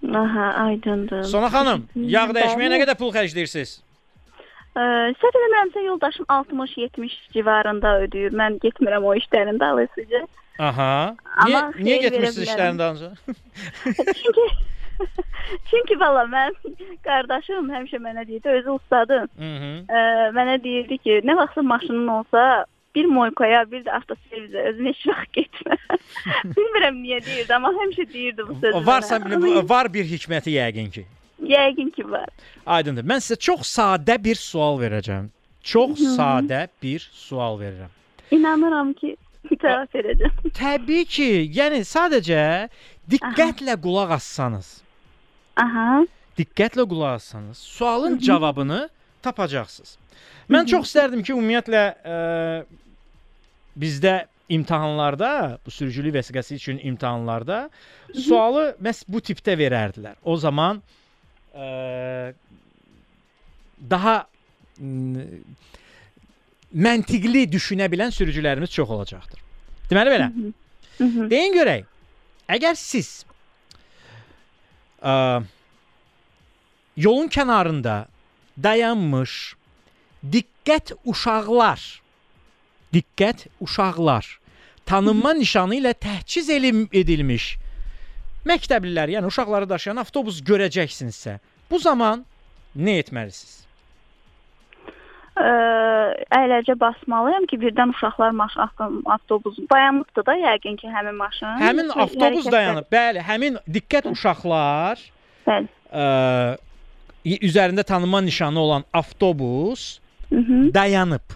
Aha, 0.09 0.46
aydındır. 0.64 1.22
Sona 1.28 1.51
xanım, 1.53 1.86
yağ 1.94 2.26
dəyişməyə 2.36 2.72
nə 2.72 2.80
qədər 2.84 2.98
pul 2.98 3.12
xərcləyirsiniz? 3.14 3.76
Səhv 5.20 5.36
eləmirəmsə 5.40 5.82
yoldaşım 5.84 6.26
60-70 6.30 7.16
civarında 7.34 7.96
ödəyir. 8.07 8.32
Mən 8.38 8.61
getmirəm 8.62 9.05
o 9.05 9.14
işlərin 9.18 9.59
dalısıca. 9.61 10.24
Aha. 10.61 10.90
Niyə 11.46 11.62
niyə 11.80 12.01
getmirsiniz 12.07 12.48
işlərin 12.48 12.78
dalınca? 12.78 13.12
Çünki 13.84 14.46
Çünki 15.70 15.96
valla 16.01 16.24
mən 16.30 16.57
qardaşım 17.05 17.70
həmişə 17.72 18.01
mənə 18.05 18.26
deyirdi, 18.28 18.48
özü 18.61 18.76
ustadır. 18.76 19.26
Mhm. 19.38 19.72
Ə, 19.88 20.03
mənə 20.36 20.59
deyirdi 20.64 20.98
ki, 20.98 21.20
nə 21.26 21.36
vaxtsa 21.38 21.64
maşının 21.66 22.09
olsa 22.18 22.64
bir 22.95 23.05
moykaya, 23.07 23.64
bir 23.70 23.84
də 23.86 23.93
avtoservisə 24.01 24.64
özün 24.72 24.86
heç 24.91 25.07
vaxt 25.11 25.32
getmə. 25.36 25.76
Bilmirəm 26.57 26.97
niyə 27.05 27.20
deyirdi, 27.26 27.55
amma 27.55 27.70
həmişə 27.76 28.07
deyirdi 28.12 28.47
bu 28.49 28.57
sözü. 28.61 28.82
Varsa 28.86 29.18
mənə. 29.22 29.62
Var 29.70 29.91
bir 29.95 30.05
hikməti 30.11 30.55
yəqin 30.59 30.91
ki. 30.97 31.05
Yəqin 31.55 31.91
ki 31.97 32.05
var. 32.11 32.26
Aydındır. 32.66 33.07
Mən 33.12 33.22
sizə 33.24 33.38
çox 33.41 33.62
sadə 33.78 34.18
bir 34.24 34.34
sual 34.41 34.80
verəcəm. 34.82 35.28
Çox 35.62 35.99
Mhm. 36.01 36.14
sadə 36.18 36.68
bir 36.82 37.11
sual 37.12 37.61
verirəm. 37.61 37.91
İnanıram 38.30 38.93
ki, 38.93 39.16
cavab 39.62 39.88
verəcəm. 39.95 40.34
Təbii 40.62 41.05
ki, 41.05 41.28
yəni 41.59 41.80
sadəcə 41.84 42.68
diqqətlə 43.11 43.74
qulaq 43.82 44.11
assanız, 44.18 44.82
Aha. 45.57 46.05
diqqətlə 46.38 46.84
qulaq 46.88 47.14
assanız, 47.20 47.59
sualın 47.59 48.18
cavabını 48.18 48.88
tapacaqsınız. 49.22 49.97
Mən 50.51 50.66
çox 50.66 50.88
istərdim 50.88 51.22
ki, 51.22 51.32
ümumiyyətlə 51.32 51.82
ə, 52.05 52.14
bizdə 53.79 54.27
imtahanlarda, 54.51 55.59
bu 55.66 55.71
sürücülük 55.71 56.14
vəsiqəsi 56.16 56.57
üçün 56.59 56.81
imtahanlarda 56.83 57.71
sualı 58.14 58.73
məhz 58.83 59.05
bu 59.09 59.21
tipdə 59.23 59.55
verərdilər. 59.61 60.16
O 60.27 60.37
zaman 60.37 60.83
ə, 61.55 62.33
daha 63.91 64.16
m, 64.79 65.27
məntiqli 66.75 67.47
düşünə 67.53 67.87
bilən 67.93 68.11
sürücülərimiz 68.14 68.75
çox 68.75 68.91
olacaqdır. 68.91 69.41
Deməli 69.91 70.16
belə. 70.16 70.31
Deyin 71.31 71.55
görək. 71.55 71.87
Əgər 72.51 72.79
siz 72.79 73.21
Ə, 75.01 75.41
yolun 77.01 77.31
kənarında 77.33 78.03
dayanmış 78.61 79.55
diqqət 80.21 80.93
uşaqlar 81.09 81.81
diqqət 82.95 83.47
uşaqlar 83.61 84.26
tanınma 84.86 85.32
nişanı 85.38 85.74
ilə 85.80 85.93
təhciz 85.95 86.51
edilmiş 86.93 87.57
məktəblilər, 88.47 89.11
yəni 89.16 89.26
uşaqları 89.28 89.68
daşıyan 89.68 89.97
avtobus 90.03 90.41
görəcəksinizsə, 90.43 91.38
bu 91.70 91.78
zaman 91.78 92.24
nə 92.76 92.95
etməlisiniz? 93.03 93.57
Ə, 95.41 95.51
əyləcə 96.36 96.74
basmalıyam 96.80 97.47
ki, 97.51 97.57
birdən 97.62 97.93
uşaqlar 97.95 98.30
maşın 98.36 98.61
avto- 98.66 99.03
avtobus 99.14 99.57
dayanıbdı 99.72 100.24
da 100.26 100.34
yəqin 100.36 100.76
ki, 100.80 100.88
həmin 100.91 101.14
maşın. 101.20 101.55
Həmin 101.62 101.88
avtobus 101.95 102.47
hərəkətdə- 102.47 102.53
dayanıb. 102.57 102.88
Bəli, 102.93 103.22
həmin 103.30 103.57
diqqət 103.76 104.09
uşaqlar 104.11 104.99
Bəli. 105.47 105.68
ə, 105.93 106.57
üzərində 107.49 107.84
tanınma 107.84 108.20
nişanı 108.20 108.59
olan 108.61 108.84
avtobus 108.93 110.01
Mhm. 110.30 110.74
dayanıb. 110.74 111.26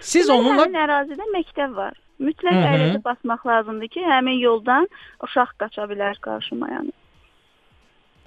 Siz 0.00 0.28
Deməli, 0.28 0.38
onunla 0.38 0.64
həmin 0.66 0.78
ərazidə 0.86 1.26
məktəb 1.36 1.74
var. 1.76 1.96
Mütləq 2.20 2.52
Hı 2.52 2.60
-hı. 2.62 2.70
əyləcə 2.74 3.02
basmaq 3.04 3.44
lazımdır 3.46 3.88
ki, 3.88 4.00
həmin 4.00 4.38
yoldan 4.40 4.86
uşaq 5.24 5.52
qaça 5.60 5.82
bilər 5.90 6.18
qarşıma 6.20 6.68
yəni. 6.68 6.92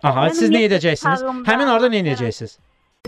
Aha, 0.03 0.25
Mənim 0.27 0.33
siz 0.35 0.49
nə 0.49 0.61
yeddi 0.61 0.73
edəcəksiniz? 0.75 1.21
otağımda- 1.23 1.47
Həmin 1.51 1.67
orada 1.73 1.87
nə 1.89 2.01
edəcəksiniz? 2.03 2.57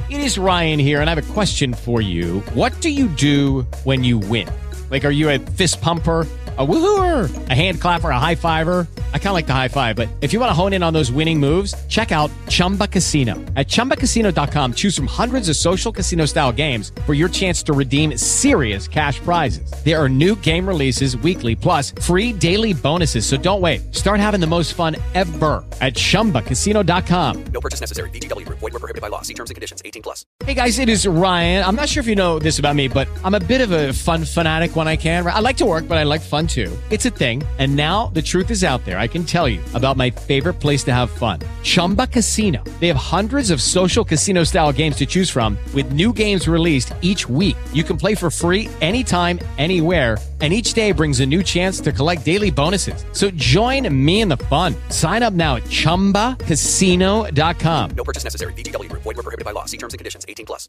It 0.10 0.18
is 0.26 0.38
Ryan 0.38 0.80
here, 0.80 1.00
and 1.02 1.10
I 1.10 1.14
have 1.16 1.18
a 1.30 1.34
question 1.34 1.74
for 1.74 2.02
you. 2.02 2.42
What 2.54 2.74
do 2.82 2.90
you 2.90 3.08
do 3.08 3.66
when 3.86 4.04
you 4.04 4.20
win? 4.20 4.48
Like, 4.96 5.04
are 5.04 5.12
you 5.12 5.30
a 5.30 5.40
fist 5.40 5.82
pumper, 5.82 6.26
a 6.58 6.66
woohooer, 6.66 7.50
a 7.50 7.54
hand 7.54 7.82
clapper, 7.82 8.12
a 8.12 8.18
high 8.18 8.36
fiver? 8.36 8.88
I 9.14 9.18
kind 9.18 9.28
of 9.28 9.34
like 9.34 9.48
the 9.48 9.54
high 9.54 9.68
five, 9.68 9.96
but 9.96 10.08
if 10.22 10.32
you 10.32 10.40
want 10.40 10.50
to 10.50 10.54
hone 10.54 10.72
in 10.72 10.84
on 10.84 10.94
those 10.94 11.12
winning 11.12 11.38
moves, 11.38 11.74
check 11.88 12.14
out 12.14 12.32
Chumba 12.48 12.88
Casino. 12.88 13.34
At 13.56 13.68
chumbacasino.com, 13.68 14.74
choose 14.74 14.96
from 14.96 15.08
hundreds 15.08 15.50
of 15.50 15.58
social 15.58 15.92
casino 15.92 16.26
style 16.28 16.54
games 16.54 16.94
for 17.06 17.14
your 17.14 17.28
chance 17.28 17.62
to 17.64 17.74
redeem 17.74 18.18
serious 18.18 18.88
cash 18.88 19.20
prizes. 19.20 19.70
There 19.84 20.02
are 20.02 20.08
new 20.08 20.36
game 20.36 20.66
releases 20.66 21.18
weekly, 21.18 21.56
plus 21.56 21.92
free 21.92 22.32
daily 22.32 22.74
bonuses. 22.74 23.26
So 23.26 23.36
don't 23.36 23.60
wait. 23.60 23.94
Start 23.94 24.22
having 24.22 24.40
the 24.40 24.48
most 24.48 24.76
fun 24.76 24.96
ever 25.14 25.62
at 25.82 25.96
chumbacasino.com. 25.96 27.44
No 27.52 27.60
purchase 27.60 27.82
necessary. 27.82 28.10
Group. 28.12 28.60
Void 28.60 28.74
were 28.74 28.80
prohibited 28.80 29.02
by 29.02 29.10
law. 29.10 29.22
See 29.24 29.34
terms 29.34 29.50
and 29.50 29.56
conditions. 29.56 29.82
18 29.84 30.04
plus. 30.04 30.26
Hey 30.44 30.54
guys, 30.54 30.80
it 30.80 30.90
is 30.90 31.08
Ryan. 31.08 31.64
I'm 31.64 31.76
not 31.76 31.90
sure 31.90 32.02
if 32.02 32.08
you 32.08 32.16
know 32.16 32.38
this 32.40 32.60
about 32.60 32.76
me, 32.76 32.88
but 32.88 33.08
I'm 33.24 33.34
a 33.34 33.40
bit 33.40 33.62
of 33.62 33.72
a 33.72 33.94
fun 33.94 34.26
fanatic 34.26 34.76
when 34.76 34.85
I 34.88 34.98
can. 34.98 35.26
I 35.26 35.40
like 35.40 35.56
to 35.58 35.66
work, 35.66 35.88
but 35.88 35.98
I 35.98 36.04
like 36.04 36.20
fun 36.20 36.46
too. 36.46 36.78
It's 36.90 37.06
a 37.06 37.10
thing. 37.10 37.42
And 37.58 37.74
now 37.76 38.08
the 38.08 38.22
truth 38.22 38.52
is 38.52 38.64
out 38.64 38.84
there. 38.84 39.00
I 39.00 39.08
can 39.08 39.24
tell 39.24 39.48
you 39.48 39.62
about 39.74 39.96
my 39.96 40.10
favorite 40.10 40.56
place 40.56 40.84
to 40.92 40.94
have 40.94 41.10
fun 41.10 41.40
Chumba 41.64 42.08
Casino. 42.08 42.62
They 42.82 42.88
have 42.88 42.98
hundreds 42.98 43.50
of 43.50 43.62
social 43.62 44.04
casino 44.04 44.44
style 44.44 44.74
games 44.74 44.98
to 44.98 45.06
choose 45.06 45.30
from, 45.30 45.58
with 45.74 45.94
new 45.94 46.12
games 46.12 46.50
released 46.50 46.94
each 47.02 47.30
week. 47.30 47.56
You 47.72 47.84
can 47.84 47.96
play 47.96 48.14
for 48.16 48.30
free 48.30 48.68
anytime, 48.82 49.40
anywhere. 49.58 50.18
And 50.42 50.52
each 50.52 50.74
day 50.74 50.92
brings 50.92 51.22
a 51.22 51.26
new 51.26 51.44
chance 51.44 51.80
to 51.80 51.94
collect 51.94 52.26
daily 52.26 52.52
bonuses. 52.52 53.06
So 53.14 53.32
join 53.32 53.88
me 54.06 54.20
in 54.20 54.28
the 54.28 54.36
fun. 54.36 54.76
Sign 54.90 55.24
up 55.24 55.32
now 55.32 55.56
at 55.56 55.64
chumbacasino.com. 55.64 57.90
No 57.96 58.04
purchase 58.04 58.26
necessary. 58.26 58.54
Group. 58.54 59.04
Void 59.04 59.16
were 59.16 59.24
prohibited 59.24 59.46
by 59.46 59.52
law. 59.52 59.64
See 59.64 59.78
terms 59.78 59.94
and 59.94 59.98
conditions. 59.98 60.26
18 60.28 60.46
plus. 60.46 60.68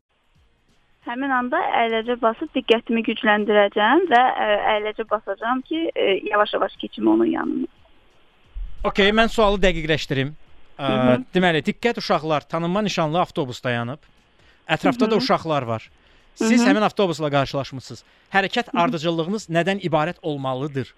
Həmin 1.07 1.31
anda 1.31 1.59
əyləcə 1.85 2.17
basıb 2.19 2.51
diqqətimi 2.57 3.05
gücləndirəcəm 3.07 4.09
və 4.11 4.23
ə, 4.27 4.47
əyləcə 4.73 5.07
basacağam 5.11 5.61
ki, 5.69 5.85
ə, 5.95 6.07
yavaş-yavaş 6.33 6.75
keçim 6.81 7.07
onun 7.13 7.31
yanına. 7.31 7.69
Okay, 8.91 9.13
mən 9.15 9.31
sualı 9.31 9.61
dəqiqləşdirim. 9.63 10.33
Ə, 10.77 10.83
Hı 10.83 10.97
-hı. 10.97 11.15
deməli, 11.35 11.63
diqqət 11.69 12.03
uşaqlar, 12.03 12.49
tanınma 12.49 12.83
nişanlı 12.83 13.21
avtobus 13.21 13.63
dayanıb. 13.65 14.03
Ətrafda 14.69 15.07
Hı 15.07 15.11
da 15.11 15.15
-hı. 15.15 15.23
uşaqlar 15.23 15.63
var. 15.63 15.91
Siz 16.35 16.51
Hı 16.51 16.65
-hı. 16.65 16.69
həmin 16.69 16.83
avtobusla 16.83 17.31
qarşılaşmısınız. 17.31 18.05
Hərəkət 18.35 18.69
ardıcıllığınız 18.75 19.51
nədən 19.51 19.79
ibarət 19.89 20.19
olmalıdır? 20.23 20.95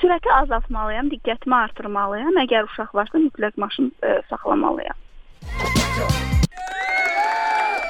Sürəti 0.00 0.30
azaltmalıyam, 0.42 1.06
diqqətimi 1.08 1.54
artırmalıyam. 1.54 2.34
Əgər 2.44 2.64
uşaq 2.64 2.94
varsa 2.94 3.18
mütləq 3.18 3.52
maşın 3.56 3.92
ə, 4.02 4.22
saxlamalıyam. 4.30 4.96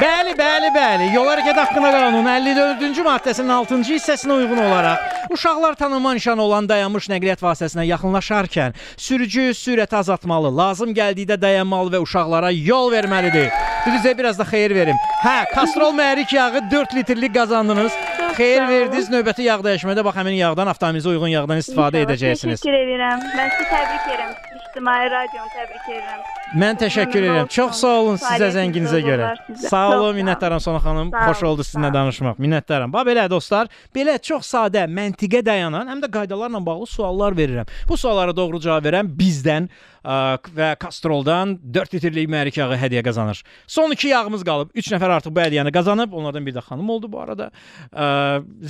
Bəli, 0.02 0.32
bəli, 0.34 0.68
bəli. 0.74 1.08
Yol 1.14 1.28
hərəkət 1.30 1.58
haqqında 1.62 1.90
qanunun 1.94 2.26
54-cü 2.26 3.04
maddəsinin 3.06 3.52
6-cı 3.54 3.98
hissəsinə 4.00 4.34
uyğun 4.34 4.58
olaraq 4.64 5.12
uşaqlar 5.32 5.74
tanınma 5.74 6.14
nişanı 6.14 6.42
olan 6.42 6.68
dayanmış 6.68 7.06
nəqliyyat 7.12 7.42
vasitəsinə 7.44 7.84
yaxınlaşarkən 7.86 8.74
sürücü 8.96 9.44
sürəti 9.56 9.96
azaltmalı, 9.96 10.50
lazım 10.56 10.90
gəldikdə 10.96 11.38
dayanmalı 11.40 11.94
və 11.94 12.02
uşaqlara 12.02 12.50
yol 12.50 12.90
verməlidir. 12.92 13.48
Düzə 13.86 14.16
biraz 14.18 14.38
da 14.38 14.44
xeyir 14.50 14.74
verim. 14.74 14.98
Hə, 15.22 15.38
kastrol 15.54 15.94
mühərrik 15.94 16.34
yağı 16.34 16.64
4 16.70 16.94
litrlik 16.98 17.34
qazandınız. 17.34 17.92
Xeyir 18.36 18.68
verdiniz. 18.68 19.10
Növbəti 19.14 19.46
yağ 19.46 19.60
dəyişmədə 19.68 20.04
bax 20.04 20.18
həmin 20.18 20.38
yağdan 20.38 20.70
avtomobilinizə 20.74 21.14
uyğun 21.14 21.34
yağdan 21.36 21.62
istifadə 21.62 22.02
edəcəksiniz. 22.06 22.62
Təşəkkür 22.62 22.78
edirəm. 22.84 23.26
Mən 23.38 23.54
sizi 23.56 23.70
təbrik 23.70 24.08
edirəm. 24.14 24.38
İctimai 24.62 25.02
radionu 25.10 25.52
təbrik 25.58 25.90
edirəm. 25.94 26.41
Mən 26.58 26.76
təşəkkür 26.76 27.24
edirəm. 27.24 27.48
Çox 27.52 27.78
sağ 27.80 27.92
olun 28.02 28.18
sizə 28.20 28.48
zənginizə 28.52 29.00
görə. 29.04 29.28
Sağ 29.62 29.84
olun, 29.94 30.16
minnətdaram 30.18 30.60
Sona 30.60 30.80
xanım. 30.84 31.12
Xoş 31.12 31.44
oldu 31.48 31.64
sizinlə 31.64 31.88
danışmaq. 31.94 32.40
Minnətdaram. 32.42 32.92
Bax 32.92 33.08
belə 33.08 33.24
dostlar, 33.32 33.70
belə 33.96 34.18
çox 34.20 34.50
sadə, 34.52 34.84
məntiqə 34.98 35.40
dayanan, 35.46 35.88
həm 35.88 36.02
də 36.02 36.10
qaydalarla 36.12 36.60
bağlı 36.66 36.88
suallar 36.90 37.36
verirəm. 37.38 37.70
Bu 37.88 37.96
suallara 37.96 38.36
doğru 38.36 38.60
cavab 38.60 38.84
verən 38.84 39.08
bizdən 39.16 39.70
ə, 39.70 40.18
və 40.58 40.74
Kastroldan 40.82 41.56
4 41.78 41.96
litrlik 41.96 42.28
mühərrik 42.28 42.60
yağı 42.60 42.76
hədiyyə 42.84 43.04
qazanır. 43.08 43.40
Son 43.66 43.96
2 43.96 44.12
yağımız 44.12 44.44
qalıb. 44.44 44.76
3 44.76 44.92
nəfər 44.96 45.16
artıq 45.16 45.32
bu 45.32 45.44
hədiyyəni 45.46 45.72
qazanıb. 45.72 46.12
Onlardan 46.12 46.44
biri 46.46 46.58
də 46.60 46.66
xanım 46.68 46.92
oldu 46.98 47.12
bu 47.12 47.24
arada. 47.24 47.48
Ə, 47.88 48.04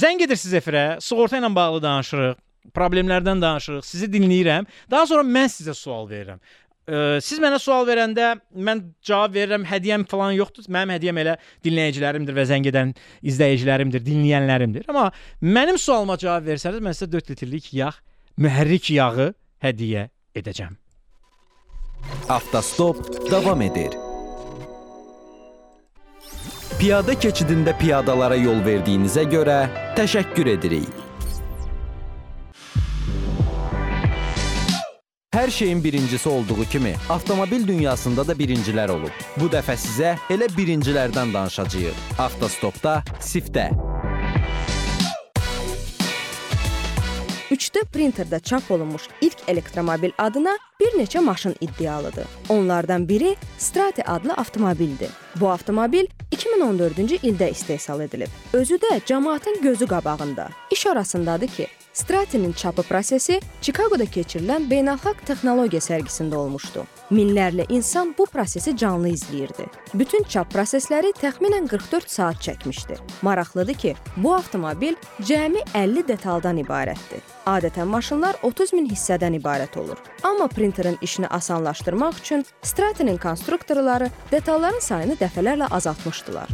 zəng 0.04 0.22
edirsiniz 0.28 0.54
efirə, 0.62 0.86
sığorta 1.02 1.42
ilə 1.42 1.50
bağlı 1.56 1.82
danışırıq 1.82 2.40
problemlərdən 2.70 3.42
danışırıq, 3.42 3.84
sizi 3.86 4.08
dinləyirəm. 4.12 4.68
Daha 4.90 5.06
sonra 5.10 5.24
mən 5.26 5.50
sizə 5.50 5.74
sual 5.76 6.06
verirəm. 6.10 6.38
Ə, 6.82 7.20
siz 7.22 7.38
mənə 7.38 7.60
sual 7.62 7.84
verəndə 7.86 8.32
mən 8.58 8.80
cavab 9.06 9.36
verirəm, 9.36 9.66
hədiyyəm 9.70 10.06
falan 10.10 10.34
yoxdur. 10.34 10.66
Mənim 10.72 10.96
hədiyyəm 10.96 11.20
elə 11.22 11.36
dinləyicilərimdir 11.62 12.34
və 12.34 12.46
zəng 12.50 12.66
edən 12.72 12.94
izləyicilərimdir, 13.22 14.02
dinləyənlərimdir. 14.06 14.88
Amma 14.90 15.10
mənim 15.40 15.78
sualıma 15.78 16.18
cavab 16.18 16.48
versəniz, 16.50 16.82
mən 16.82 16.96
sizə 16.98 17.10
4 17.12 17.34
litrlik 17.34 17.70
yağ, 17.78 17.92
mühərrik 18.42 18.90
yağı 18.96 19.30
hədiyyə 19.62 20.08
edəcəm. 20.38 20.74
Avtostop 22.32 23.04
davam 23.30 23.62
edir. 23.62 23.94
Piyada 26.80 27.14
keçidində 27.14 27.76
piyadalara 27.78 28.34
yol 28.40 28.58
verdiyinizə 28.66 29.22
görə 29.30 29.60
təşəkkür 29.94 30.50
edirik. 30.56 31.01
Hər 35.32 35.50
şeyin 35.50 35.84
birincisi 35.84 36.28
olduğu 36.28 36.64
kimi, 36.64 36.94
avtomobil 37.10 37.66
dünyasında 37.66 38.26
da 38.28 38.34
birincilər 38.36 38.90
olub. 38.92 39.14
Bu 39.40 39.46
dəfə 39.48 39.78
sizə 39.80 40.10
elə 40.28 40.44
birincilərdən 40.52 41.32
danışacağıq. 41.32 42.02
Avtostopda 42.20 42.98
Sifdə. 43.16 43.70
3D 47.48 47.86
printerdə 47.94 48.42
çap 48.42 48.70
olunmuş 48.70 49.08
ilk 49.20 49.48
elektromobil 49.48 50.12
adına 50.18 50.58
bir 50.82 50.98
neçə 50.98 51.20
maşın 51.20 51.54
iddialıdır. 51.60 52.26
Onlardan 52.48 53.08
biri 53.08 53.36
Strati 53.58 54.04
adlı 54.04 54.32
avtomobildir. 54.34 55.10
Bu 55.40 55.50
avtomobil 55.50 56.06
2014-cü 56.32 57.20
ildə 57.22 57.50
istehsal 57.50 58.00
edilib. 58.00 58.28
Özü 58.52 58.74
də 58.74 58.98
cəmaətin 59.06 59.62
gözü 59.62 59.86
qabağında. 59.86 60.48
İş 60.70 60.86
orasındadır 60.86 61.48
ki, 61.48 61.66
Stratinin 61.92 62.52
çapı 62.52 62.82
prosesi 62.82 63.40
Chicagoda 63.60 64.04
keçirilən 64.04 64.64
beynəlxalq 64.70 65.26
texnologiya 65.28 65.80
sərgisində 65.84 66.38
olmuşdu. 66.40 66.86
Minlərlə 67.12 67.66
insan 67.68 68.14
bu 68.18 68.24
prosesi 68.26 68.76
canlı 68.76 69.10
izləyirdi. 69.12 69.66
Bütün 69.94 70.24
çap 70.24 70.54
prosesləri 70.54 71.12
təxminən 71.20 71.68
44 71.68 72.10
saat 72.10 72.40
çəkmişdi. 72.40 72.96
Maraqlıdır 73.22 73.74
ki, 73.74 73.94
bu 74.16 74.34
avtomobil 74.34 74.96
cəmi 75.20 75.60
50 75.74 76.08
detaldan 76.08 76.56
ibarətdir. 76.64 77.20
Adətən 77.46 77.90
maşınlar 77.92 78.40
30 78.42 78.72
min 78.72 78.88
hissədən 78.88 79.36
ibarət 79.40 79.76
olur. 79.78 80.00
Amma 80.22 80.48
printerin 80.72 80.98
işini 81.02 81.26
asanlaşdırmaq 81.26 82.12
üçün 82.20 82.46
Stratinin 82.62 83.16
konstruktorları 83.16 84.10
detalların 84.32 84.80
sayını 84.80 85.14
dəfələrlə 85.14 85.68
azaltmışdılar. 85.70 86.48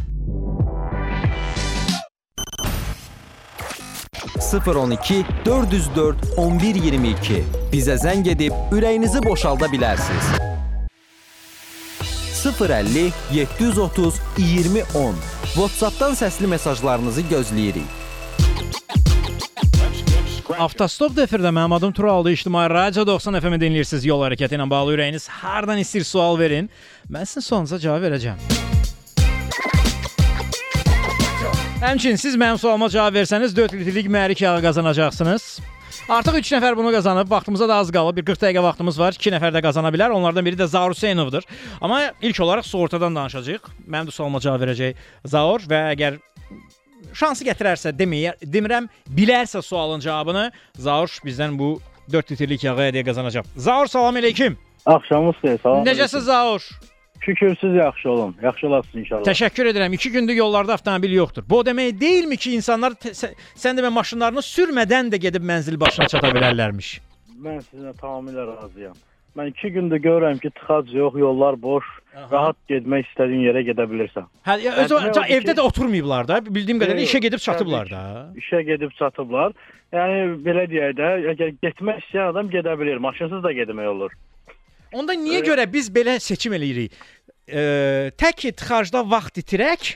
012 4.66 5.24
404 5.44 6.16
1122 6.38 7.44
bizə 7.72 7.98
zəng 8.00 8.28
edib 8.28 8.52
ürəyinizi 8.72 9.22
boşalda 9.24 9.66
bilərsiniz. 9.66 10.26
050 12.60 13.12
730 13.32 14.20
2010 14.38 15.14
WhatsApp-dan 15.54 16.14
səsli 16.14 16.46
mesajlarınızı 16.46 17.22
gözləyirik. 17.30 17.97
Avtostop 20.56 21.18
efirdə 21.20 21.50
mənim 21.52 21.74
adım 21.76 21.92
Turaldı. 21.92 22.32
İctimai 22.32 22.70
Radio 22.70 23.06
90 23.06 23.40
FM-i 23.40 23.58
dinləyirsiniz. 23.60 24.06
Yol 24.08 24.22
hərəkəti 24.24 24.56
ilə 24.56 24.64
bağlı 24.70 24.94
ürəyiniz 24.96 25.26
hardan 25.28 25.76
istəyir 25.82 26.06
sual 26.08 26.38
verin. 26.40 26.70
Mən 27.12 27.28
sizin 27.28 27.44
sualınıza 27.44 27.78
cavab 27.82 28.06
verəcəm. 28.06 28.40
Həmçinin 31.82 32.16
siz 32.16 32.36
mənim 32.40 32.58
sualıma 32.58 32.88
cavab 32.88 33.18
versəniz 33.20 33.56
4 33.56 33.76
litrlik 33.76 34.08
mərik 34.08 34.40
yağı 34.42 34.62
qazanacaqsınız. 34.64 35.50
Artıq 36.08 36.40
3 36.40 36.52
nəfər 36.56 36.76
bunu 36.76 36.94
qazanıb. 36.96 37.30
Vaxtımıza 37.30 37.68
da 37.68 37.76
az 37.82 37.92
qalıb. 37.92 38.16
Bir 38.16 38.24
40 38.24 38.46
dəqiqə 38.46 38.62
vaxtımız 38.64 38.98
var. 38.98 39.20
2 39.20 39.34
nəfər 39.36 39.52
də 39.52 39.62
qazana 39.62 39.92
bilər. 39.92 40.16
Onlardan 40.16 40.48
biri 40.48 40.56
də 40.56 40.66
Zaur 40.66 40.96
Hüseynovdur. 40.96 41.44
Amma 41.80 42.00
ilk 42.22 42.40
olaraq 42.40 42.64
sığortadan 42.64 43.16
danışacağıq. 43.16 43.68
Mənim 43.84 44.08
də 44.08 44.16
sualıma 44.16 44.40
cavab 44.40 44.64
verəcək 44.64 44.96
Zaur 45.28 45.68
və 45.68 45.84
əgər 45.92 46.18
şansı 47.14 47.46
gətirərsə 47.48 47.92
deməyə 47.98 48.34
demirəm, 48.42 48.88
bilərsə 49.16 49.62
sualın 49.62 50.00
cavabını 50.00 50.50
Zaur 50.74 51.08
bizdən 51.24 51.58
bu 51.58 51.78
4 52.12 52.30
litrlik 52.32 52.64
yağı 52.64 52.88
hədiyyə 52.88 53.04
qazanacaq. 53.08 53.48
Zaur 53.56 53.86
salam 53.86 54.16
əleykum. 54.16 54.56
Axşamınız 54.86 55.42
xeyir. 55.42 55.58
Salam. 55.62 55.84
Necəsiz 55.86 56.24
Zaur? 56.30 56.68
Şükür 57.20 57.56
siz 57.60 57.74
yaxşı 57.74 58.10
olun. 58.10 58.36
Yaxşı 58.42 58.66
olasınız 58.66 58.96
inşallah. 58.96 59.22
Təşəkkür 59.22 59.72
edirəm. 59.72 59.94
2 59.94 60.10
gündür 60.10 60.34
yollarda 60.34 60.72
avtomobil 60.72 61.12
yoxdur. 61.12 61.44
Bu 61.50 61.58
o 61.58 61.66
demək 61.66 62.00
deyilmi 62.00 62.36
ki, 62.36 62.54
insanlar 62.56 62.92
sən 62.92 63.76
demə 63.76 63.90
maşınlarını 63.92 64.44
sürmədən 64.44 65.12
də 65.12 65.20
gedib 65.26 65.44
mənzil 65.44 65.80
başına 65.80 66.08
çata 66.08 66.30
bilərlərmiş? 66.32 67.00
Mən 67.42 67.60
sizinlə 67.66 67.92
tamamilə 68.00 68.46
razıyam. 68.46 68.96
Mən 69.38 69.52
2 69.54 69.70
gündür 69.76 70.00
görürəm 70.02 70.38
ki, 70.42 70.50
tıxac 70.50 70.90
yox, 70.94 71.14
yollar 71.18 71.56
boş. 71.62 71.86
Rahat 72.32 72.56
getmək 72.70 73.04
istədiyin 73.06 73.44
yerə 73.46 73.60
gedə 73.62 73.84
bilirsən. 73.86 74.24
Hə, 74.46 74.56
ya, 74.64 74.72
öz 74.82 74.90
Yəni, 74.90 75.12
evdə 75.36 75.52
ki- 75.52 75.56
də 75.60 75.66
oturmayıblar 75.68 76.26
da. 76.28 76.38
Bildiyim 76.46 76.80
qədərilə 76.82 77.04
işə 77.06 77.20
gedib 77.22 77.42
çatıblar 77.44 77.90
da. 77.90 78.00
İşə 78.40 78.64
gedib 78.66 78.96
çatıblar. 78.98 79.54
Yəni 79.94 80.16
belə 80.46 80.64
deyək 80.72 80.96
də, 80.98 81.10
əgər 81.34 81.52
getmək 81.62 82.00
istəyən 82.02 82.32
adam 82.32 82.50
gedə 82.50 82.74
bilir. 82.80 82.98
Maşınsız 83.06 83.44
da 83.44 83.52
getmək 83.60 83.86
olur. 83.92 84.16
Onda 84.92 85.14
niyə 85.14 85.44
görə 85.46 85.68
biz 85.72 85.90
belə 85.94 86.18
seçim 86.20 86.52
eləyirik? 86.58 86.92
E, 87.48 87.62
tək 88.18 88.34
ki 88.42 88.52
tıxacda 88.58 89.04
vaxt 89.10 89.38
itirək, 89.44 89.94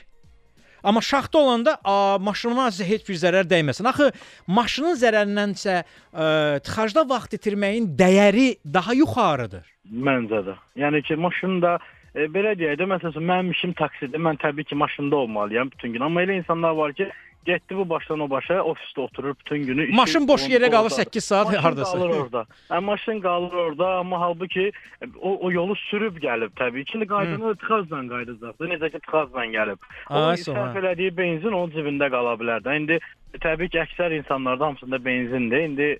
amma 0.83 1.01
şaxta 1.01 1.37
olanda 1.37 1.77
a, 1.83 2.17
maşınıma 2.19 2.69
heç 2.71 3.09
bir 3.09 3.19
zərər 3.23 3.49
dəyməsin. 3.49 3.87
Axı 3.89 4.11
maşının 4.47 4.99
zərərindənsə 5.01 5.75
e, 5.79 6.25
tıxacda 6.65 7.05
vaxt 7.09 7.37
itirməyin 7.39 7.89
dəyəri 7.99 8.47
daha 8.73 8.95
yuxarıdır. 8.99 9.65
Məncə 9.91 10.43
də. 10.47 10.55
Yəni 10.79 11.03
ki, 11.07 11.15
maşında 11.19 11.77
e, 12.15 12.27
belə 12.35 12.55
deyək 12.59 12.79
də, 12.81 12.89
məsələn, 12.95 13.27
mənim 13.31 13.51
işim 13.55 13.73
taksidir. 13.79 14.19
Mən 14.19 14.39
təbii 14.43 14.67
ki, 14.69 14.75
maşında 14.75 15.15
olmalıyam 15.15 15.71
bütün 15.71 15.93
gün. 15.93 16.07
Amma 16.07 16.23
elə 16.23 16.37
insanlar 16.39 16.77
var 16.79 16.93
ki, 16.93 17.09
getdi 17.45 17.77
bu 17.77 17.89
başdan 17.89 18.19
o 18.19 18.29
başa, 18.29 18.53
ofisdə 18.53 18.99
oturur 18.99 19.35
bütün 19.39 19.65
günü. 19.65 19.83
işi 19.87 19.95
Maşın 19.95 20.27
boş 20.27 20.41
yerə 20.49 20.71
qalır 20.71 20.89
8 20.89 21.23
saat 21.23 21.45
Maşın 21.47 21.59
hardasa. 21.59 21.97
qalır 21.97 22.09
orada. 22.21 22.45
Hə, 22.69 22.79
maşın 22.81 23.19
qalır 23.21 23.53
orada, 23.53 23.89
amma 23.97 24.19
halbuki 24.19 24.71
e, 25.01 25.05
o, 25.21 25.37
o 25.45 25.51
yolu 25.51 25.75
sürüb 25.75 26.17
gəlib 26.17 26.51
təbii 26.61 26.85
ki, 26.85 26.99
qaydanı 27.07 27.55
tıxazla 27.55 28.01
qaydacaqdı. 28.13 28.69
Necə 28.73 28.91
ki, 28.91 28.99
tıxazla 28.99 29.45
gəlib. 29.45 29.79
O 30.09 30.15
Ay, 30.15 30.37
sərf 30.37 30.79
elədiyi 30.81 31.17
benzin 31.17 31.51
onun 31.51 31.71
cibində 31.75 32.09
qala 32.09 32.33
bilər 32.41 32.63
də. 32.65 32.77
İndi 32.79 32.99
təbii 33.41 33.69
ki, 33.69 33.79
əksər 33.85 34.17
insanlarda 34.17 34.65
hamısında 34.65 35.05
benzindir. 35.05 35.57
İndi 35.69 35.99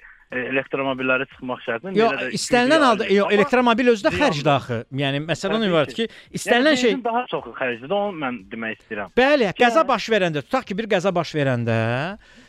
elektromobilləri 0.52 1.26
çıxmaq 1.32 1.60
şərtilə 1.66 1.94
Yo, 1.98 2.08
belə 2.12 2.28
də 2.30 2.38
istənilən 2.38 2.84
halda 2.88 3.04
ayrılır. 3.04 3.18
yo, 3.18 3.24
Amma 3.26 3.36
elektromobil 3.38 3.88
özü 3.94 4.06
də 4.08 4.12
xərcdir 4.18 4.50
axı. 4.56 4.78
Yəni 5.04 5.22
məsələ 5.28 5.58
onun 5.60 5.68
ibarət 5.70 5.94
ki, 5.98 6.08
ki. 6.08 6.24
istənilən 6.40 6.74
yəni, 6.78 6.82
şey 6.84 6.98
daha 7.06 7.22
çox 7.32 7.48
xərclidir. 7.60 7.94
Onu 8.00 8.18
mən 8.24 8.40
demək 8.52 8.76
istəyirəm. 8.82 9.14
Bəli, 9.18 9.50
qəza 9.60 9.82
yəni- 9.84 9.88
baş 9.94 10.10
verəndə, 10.16 10.44
tutaq 10.48 10.66
ki, 10.66 10.78
bir 10.82 10.88
qəza 10.96 11.14
baş 11.16 11.34
verəndə 11.38 11.78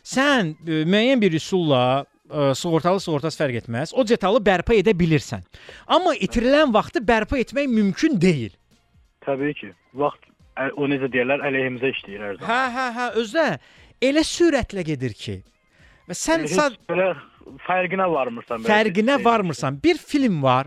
sən 0.04 0.54
e, 0.66 0.82
müəyyən 0.88 1.20
bir 1.20 1.32
üsulla 1.40 1.82
e, 2.30 2.54
sığortalı 2.54 3.00
sığortası 3.00 3.42
fərq 3.44 3.60
etməz. 3.64 3.92
O 3.94 4.04
detalı 4.08 4.40
bərpa 4.40 4.74
edə 4.80 4.94
bilirsən. 4.96 5.42
Amma 5.86 6.14
itirilən 6.16 6.72
vaxtı 6.74 7.00
bərpa 7.04 7.38
etmək 7.40 7.68
mümkün 7.68 8.20
deyil. 8.20 8.52
Təbii 9.26 9.54
ki. 9.60 9.72
Vaxt 9.94 10.24
ə- 10.56 10.72
o 10.76 10.86
necə 10.90 11.08
deyirlər, 11.12 11.40
əleyhimizə 11.48 11.90
işləyir 11.94 12.20
hər 12.26 12.38
zaman. 12.38 12.48
Hə, 12.48 12.62
hə, 12.76 12.86
hə, 12.98 13.06
özdə 13.22 13.46
elə 14.04 14.22
sürətlə 14.26 14.84
gedir 14.84 15.14
ki. 15.16 15.42
Və 16.04 16.12
sən 16.12 16.42
sad 16.52 16.74
belə 16.88 17.14
fərqinə 17.66 18.06
varmırsan 18.12 18.62
belə. 18.62 18.68
fərqinə 18.72 19.18
bir- 19.18 19.24
varmırsan. 19.24 19.80
Bir 19.84 19.98
film 19.98 20.42
var. 20.42 20.66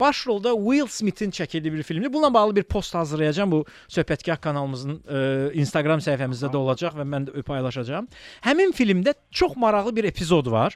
Başrolda 0.00 0.50
Will 0.58 0.86
Smith-in 0.90 1.30
çəkildiyi 1.30 1.72
bir 1.72 1.82
filmdir. 1.82 2.12
Bununla 2.12 2.34
bağlı 2.34 2.56
bir 2.56 2.62
post 2.62 2.94
hazırlayacağam. 2.94 3.50
Bu 3.52 3.64
söhbətgah 3.88 4.40
kanalımızın 4.42 4.96
e, 5.06 5.18
Instagram 5.54 5.98
səhifəmizdə 6.02 6.50
də 6.50 6.56
olacaq 6.58 6.96
və 6.98 7.04
mən 7.06 7.28
də 7.28 7.42
paylaşacağam. 7.46 8.08
Həmin 8.42 8.72
filmdə 8.74 9.14
çox 9.30 9.54
maraqlı 9.56 9.94
bir 9.96 10.04
epizod 10.10 10.50
var. 10.50 10.74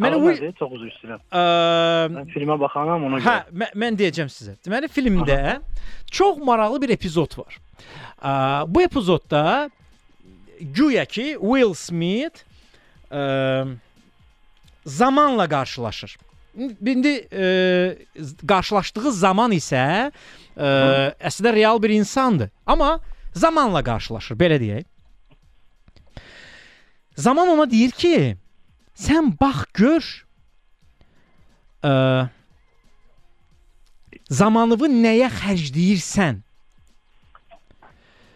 Deməli, 0.00 0.16
Will? 0.36 0.52
Çox 0.58 0.72
üzr 0.78 0.88
istəyirəm. 0.94 1.20
Ə, 1.28 1.44
Mən 2.16 2.32
filmə 2.32 2.56
baxanam 2.60 3.04
ona 3.10 3.20
Hə, 3.20 3.36
görə. 3.44 3.60
mən, 3.64 3.76
mən 3.84 4.00
deyəcəm 4.00 4.32
sizə. 4.32 4.56
Deməli 4.64 4.88
filmdə 4.88 5.60
çox 6.10 6.40
maraqlı 6.40 6.80
bir 6.86 6.96
epizod 6.96 7.36
var. 7.38 7.60
Ə, 8.24 8.64
bu 8.74 8.80
epizodda 8.82 9.68
güya 10.60 11.04
ki 11.04 11.34
Will 11.40 11.74
Smith 11.76 12.46
ə, 13.12 13.76
zamanla 14.86 15.48
qarşılaşır. 15.48 16.16
İndi 16.86 17.14
ə, 17.34 17.46
qarşılaşdığı 18.46 19.12
zaman 19.12 19.52
isə 19.56 20.10
ə, 20.54 20.68
əslində 21.18 21.54
real 21.56 21.82
bir 21.82 21.90
insandır, 21.90 22.52
amma 22.66 23.00
zamanla 23.34 23.82
qarşılaşır, 23.82 24.38
belə 24.38 24.60
deyək. 24.62 24.86
Zaman 27.16 27.48
ona 27.48 27.66
deyir 27.70 27.90
ki, 27.90 28.36
sən 28.94 29.34
bax 29.40 29.66
gör 29.74 30.06
ə, 31.82 31.92
zamanını 34.30 34.90
nəyə 34.90 35.30
xərcləyirsən? 35.40 36.42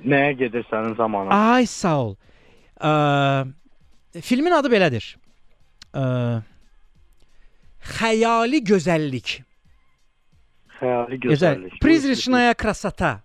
Nəyə 0.06 0.34
gedir 0.38 0.66
sənin 0.70 0.94
zamanın? 0.98 1.30
Ay 1.34 1.66
sağ 1.66 1.96
ol. 2.02 2.12
Ə, 2.78 2.92
filmin 4.22 4.54
adı 4.54 4.70
belədir. 4.70 5.17
Ə, 5.98 6.02
xəyali 7.98 8.60
gözəllik. 8.64 9.38
Xəyali 10.78 11.22
gözəllik. 11.24 11.80
Prizrachnaya 11.82 12.54
krasata. 12.58 13.18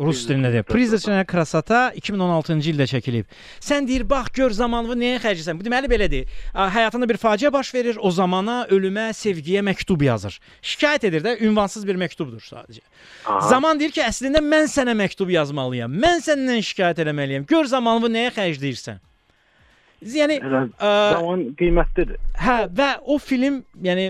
Rus 0.00 0.22
dilində 0.24 0.48
deyir. 0.48 0.64
Prizrachnaya 0.64 1.26
krasata 1.28 1.80
2016-cı 1.98 2.70
ildə 2.72 2.86
çəkilib. 2.88 3.26
Sən 3.60 3.84
deyir, 3.88 4.06
bax 4.08 4.30
gör 4.38 4.54
zamanını 4.56 4.96
nəyə 4.96 5.18
xərcləsən. 5.20 5.58
Bu 5.60 5.66
deməli 5.66 5.90
belədir. 5.92 6.30
Həyatında 6.54 7.08
bir 7.10 7.18
faciə 7.20 7.50
baş 7.52 7.74
verir, 7.74 7.98
o 8.00 8.10
zamana, 8.14 8.62
ölümə, 8.72 9.10
sevgiyə 9.16 9.60
məktub 9.66 10.00
yazır. 10.06 10.38
Şikayət 10.64 11.04
edir 11.10 11.26
də, 11.26 11.36
ünvansız 11.44 11.84
bir 11.84 12.00
məktubdur 12.00 12.40
sadəcə. 12.40 12.80
Aha. 13.26 13.42
Zaman 13.50 13.82
deyir 13.82 13.92
ki, 13.92 14.00
əslində 14.06 14.40
mən 14.40 14.72
sənə 14.72 14.96
məktub 15.02 15.34
yazmalıyam. 15.36 15.92
Mən 15.92 16.24
səndən 16.24 16.64
şikayət 16.70 17.04
eləməliyəm. 17.04 17.44
Gör 17.50 17.68
zamanını 17.68 18.14
nəyə 18.16 18.34
xərcləyirsən. 18.40 19.04
Yəni 20.00 20.38
ə, 20.40 20.90
zaman 21.12 21.42
e, 21.44 21.50
qiymətlidir. 21.60 22.16
Hə, 22.40 22.56
və 22.72 22.88
o 23.04 23.18
film, 23.20 23.58
yəni 23.84 24.06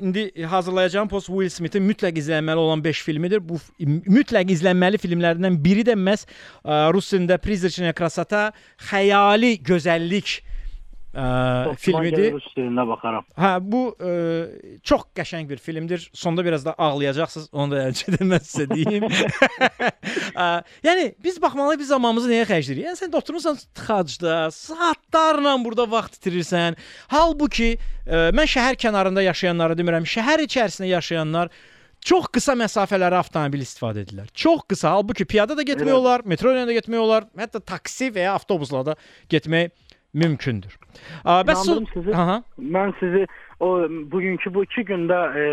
indi 0.00 0.24
hazırlayacağım 0.50 1.10
post 1.12 1.30
Will 1.30 1.52
Smith-in 1.52 1.86
mütləq 1.86 2.18
izlənməli 2.18 2.64
olan 2.64 2.82
5 2.84 3.02
filmidir. 3.06 3.42
Bu 3.46 3.60
mütləq 3.78 4.50
izlənməli 4.56 4.98
filmlərindən 4.98 5.60
biri 5.62 5.86
də 5.86 5.94
məhz 5.98 6.26
e, 6.26 6.32
ə, 6.66 6.80
rus 6.94 7.12
dilində 7.14 7.38
Prizrachnya 7.42 7.94
krasota, 7.94 8.48
xəyali 8.90 9.54
gözəllik 9.62 10.40
ə, 11.18 11.74
filmidir. 11.82 12.32
Rus 12.36 12.48
dilində 12.56 12.84
baxaram. 12.88 13.26
Hə, 13.38 13.52
bu 13.62 13.82
ə, 13.94 14.12
çox 14.86 15.06
qəşəng 15.18 15.48
bir 15.50 15.62
filmdir. 15.62 16.04
Sonda 16.16 16.44
biraz 16.46 16.66
da 16.66 16.74
ağlayacaqsınız. 16.78 17.48
Onu 17.52 17.74
da 17.74 17.86
əlçədən 17.90 18.28
mən 18.32 18.44
sizə 18.46 18.68
deyim. 18.72 19.08
Ə, 20.38 20.48
yəni 20.86 21.08
biz 21.24 21.40
baxmalıyıq 21.42 21.80
biz 21.82 21.90
zamanımızı 21.92 22.30
nəyə 22.30 22.44
xərcləyirik? 22.50 22.84
Yəni 22.88 23.00
sən 23.00 23.10
də 23.12 23.18
oturursan 23.18 23.58
tıxacda, 23.76 24.36
saatlarla 24.54 25.56
burada 25.64 25.88
vaxt 25.90 26.20
itirirsən. 26.20 26.78
Halbuki 27.12 27.74
ə, 27.74 28.28
mən 28.36 28.48
şəhər 28.54 28.78
kənarında 28.80 29.24
yaşayanları 29.26 29.78
demirəm, 29.78 30.06
şəhər 30.08 30.44
içərisində 30.46 30.92
yaşayanlar 30.92 31.50
çox 32.04 32.28
qısa 32.34 32.54
məsafələrə 32.58 33.18
avtomobil 33.18 33.64
istifadə 33.64 34.04
edirlər. 34.06 34.30
Çox 34.36 34.62
qısa. 34.70 34.94
Halbuki 34.94 35.26
piyada 35.28 35.56
da 35.58 35.66
getmək 35.66 35.90
Elə. 35.90 35.98
olar, 35.98 36.24
metro 36.28 36.52
ilə 36.54 36.64
də 36.68 36.78
getmək 36.78 37.02
olar, 37.02 37.26
hətta 37.38 37.60
taksi 37.60 38.12
və 38.14 38.28
ya 38.28 38.36
avtobusla 38.38 38.84
da 38.86 38.96
getmək 39.32 39.74
mümkündür. 40.22 40.74
Ə, 41.24 41.42
Bəs 41.48 41.64
İnandım 41.66 41.86
sizi. 41.94 42.16
Aha. 42.16 42.42
Mən 42.58 42.94
sizi 43.00 43.26
o 43.60 43.88
bugünkü 43.88 44.54
bu 44.54 44.64
2 44.64 44.80
gündə 44.90 45.18
e, 45.38 45.44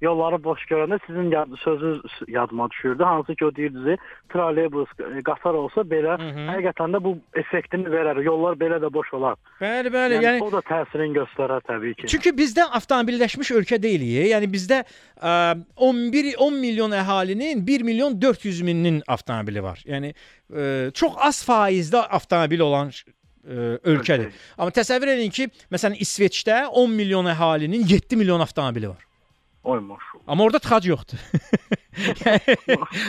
yolları 0.00 0.38
boş 0.44 0.60
görəndə 0.70 0.98
sizin 1.06 1.30
yad, 1.30 1.48
sözünüz 1.64 2.00
yadıma 2.28 2.70
düşürdü. 2.70 3.02
Hansı 3.02 3.34
ki 3.34 3.44
o 3.44 3.56
deyirdiniz, 3.56 3.98
trolleybus, 4.32 4.88
e, 5.00 5.22
qatar 5.22 5.54
olsa 5.54 5.84
belə 5.86 6.16
həqiqətən 6.18 6.96
də 6.96 7.02
bu 7.04 7.16
effektini 7.34 7.90
verər. 7.92 8.20
Yollar 8.24 8.58
belə 8.60 8.80
də 8.82 8.92
boş 8.92 9.14
olar. 9.14 9.38
Bəli, 9.60 9.92
bəli. 9.94 10.18
Yəni, 10.18 10.26
Yəni 10.26 10.44
o 10.44 10.52
da 10.52 10.62
təsirini 10.66 11.16
göstərər 11.20 11.64
təbii 11.70 11.94
ki. 12.00 12.10
Çünki 12.12 12.34
bizdə 12.36 12.66
avtomobilləşmiş 12.80 13.52
ölkə 13.60 13.80
deyilik. 13.82 14.26
Yəni 14.32 14.50
bizdə 14.52 14.82
ə, 14.82 15.54
11 15.76 16.34
10 16.36 16.60
milyon 16.60 16.96
əhalinin 17.02 17.62
1 17.66 17.86
milyon 17.86 18.18
400 18.22 18.62
mininin 18.66 19.02
avtomobili 19.06 19.62
var. 19.62 19.80
Yəni 19.86 20.12
ə, 20.12 20.90
çox 20.96 21.14
az 21.30 21.44
faizdə 21.46 22.02
avtomobil 22.10 22.66
olan 22.66 22.92
ə, 23.46 23.56
ə, 23.56 23.80
ölkədir. 23.94 24.32
Amma 24.58 24.70
təsəvvür 24.74 25.14
edin 25.16 25.30
ki, 25.30 25.48
məsələn 25.72 25.96
İsveçdə 26.02 26.64
10 26.68 26.90
milyon 27.00 27.26
əhalinin 27.32 27.86
7 27.88 28.16
milyon 28.20 28.40
avtomobili 28.44 28.88
var. 28.92 29.02
Oy 29.66 29.80
maşallah. 29.82 30.22
Amma 30.30 30.44
orada 30.44 30.58
tıxac 30.62 30.84
yoxdur. 30.86 31.18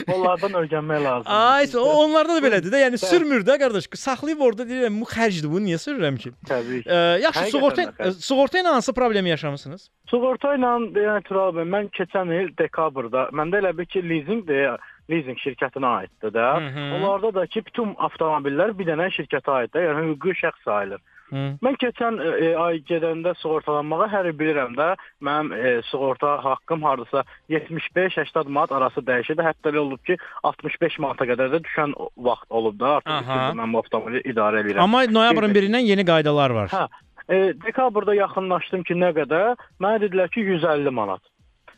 Onlardan 0.08 0.52
öyrənmək 0.58 1.02
lazımdır. 1.04 1.30
Ay, 1.30 1.68
o- 1.76 2.04
onlarda 2.04 2.34
da 2.34 2.42
belədir 2.46 2.72
də. 2.72 2.80
Yəni 2.86 2.98
sürmür 2.98 3.44
də 3.46 3.58
qardaş. 3.60 3.86
Saxlayıb 4.00 4.40
orada 4.42 4.66
deyirəm, 4.68 4.96
bu 5.00 5.06
xərcdir, 5.10 5.46
bunu 5.52 5.68
niyə 5.68 5.78
sürürəm 5.82 6.18
ki? 6.18 6.32
Təbii 6.48 6.82
ki. 6.82 6.90
Ə, 6.90 6.98
yaxşı, 7.22 7.44
Həqiqətən 7.44 7.52
sığorta 7.54 7.86
xərc. 7.98 8.20
sığorta 8.26 8.62
ilə 8.62 8.72
hansı 8.74 8.94
problemi 8.96 9.30
yaşamısınız? 9.34 9.86
Sığorta 10.10 10.54
ilə 10.58 10.72
yəni 11.04 11.22
Tural 11.28 11.54
bəy, 11.58 11.68
mən 11.76 11.90
keçən 11.98 12.32
il 12.40 12.50
dekabrda 12.58 13.28
məndə 13.38 13.60
elə 13.62 13.74
bir 13.78 13.86
ki, 13.92 14.02
leasinqdir, 14.02 14.78
leasing 15.10 15.38
şirkətinə 15.42 15.92
aiddir 16.00 16.34
də. 16.34 16.48
Hı 16.62 16.72
hı. 16.74 16.88
Onlarda 16.96 17.34
da 17.40 17.46
ki, 17.46 17.64
bütün 17.66 17.94
avtomobillər 18.08 18.74
bir 18.78 18.90
dənə 18.92 19.08
şirkətə 19.16 19.54
aiddir, 19.60 19.88
yəni 19.88 20.10
hüquqi 20.12 20.36
şəxs 20.42 20.66
sayılır. 20.68 21.04
Hı. 21.28 21.42
Mən 21.64 21.76
keçən 21.80 22.18
e, 22.24 22.52
ay 22.56 22.78
gedəndə 22.88 23.34
sığortalanmağa 23.42 24.06
hər 24.12 24.30
il 24.30 24.36
bilirəm 24.38 24.76
də, 24.78 24.88
mənim 25.24 25.52
e, 25.52 25.72
sığorta 25.90 26.38
haqqım 26.44 26.86
hardasa 26.88 27.24
75-80 27.52 28.48
manat 28.48 28.72
arası 28.72 29.04
dəyişir 29.04 29.36
də, 29.36 29.44
hətta 29.50 29.72
elə 29.72 29.82
olub 29.82 30.00
ki, 30.08 30.16
65 30.48 30.98
manata 31.04 31.28
qədər 31.28 31.52
də 31.56 31.60
düşən 31.66 31.92
vaxt 32.28 32.48
olub 32.48 32.78
da, 32.80 32.96
artıq 33.02 33.60
mən 33.60 33.74
bu 33.74 33.82
avtomobili 33.82 34.24
idarə 34.32 34.64
edirəm. 34.64 34.86
Amma 34.86 35.04
noyabrın 35.12 35.56
1-dən 35.56 35.84
yeni 35.90 36.06
qaydalar 36.08 36.56
var. 36.62 36.72
Hə. 36.72 36.86
E, 37.28 37.36
dekabrda 37.66 38.14
yaxınlaşdım 38.16 38.86
ki, 38.88 38.96
nə 38.96 39.12
qədər? 39.20 39.58
Mənə 39.84 40.00
dedilər 40.06 40.32
ki, 40.32 40.46
150 40.56 40.96
manat. 40.96 41.20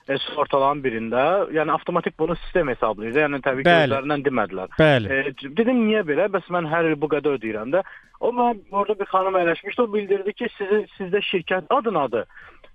Sığortaların 0.08 0.80
birində, 0.82 1.24
yəni 1.54 1.70
avtomatik 1.70 2.16
bunu 2.18 2.34
sistem 2.40 2.68
hesablayır. 2.72 3.18
Yəni 3.20 3.42
təbii 3.44 3.62
ki, 3.62 3.68
Bəli. 3.68 3.92
özlərindən 3.92 4.24
demədilər. 4.26 4.72
Bəli. 4.80 5.10
E, 5.12 5.50
dedim 5.58 5.84
niyə 5.86 6.02
belə? 6.08 6.26
Bəs 6.34 6.48
mən 6.50 6.66
hər 6.70 6.88
il 6.90 6.96
bu 6.98 7.10
qədər 7.12 7.36
ödəyirəm 7.38 7.74
də. 7.76 7.82
O 8.20 8.32
mən 8.34 8.62
orada 8.72 8.96
bir 8.98 9.10
xanım 9.12 9.38
əyləşmişdi. 9.42 9.84
O 9.84 9.92
bildirdi 9.92 10.32
ki, 10.32 10.48
sizin 10.56 10.88
sizdə 10.96 11.22
şirkət 11.28 11.70
adınadır. 11.76 12.26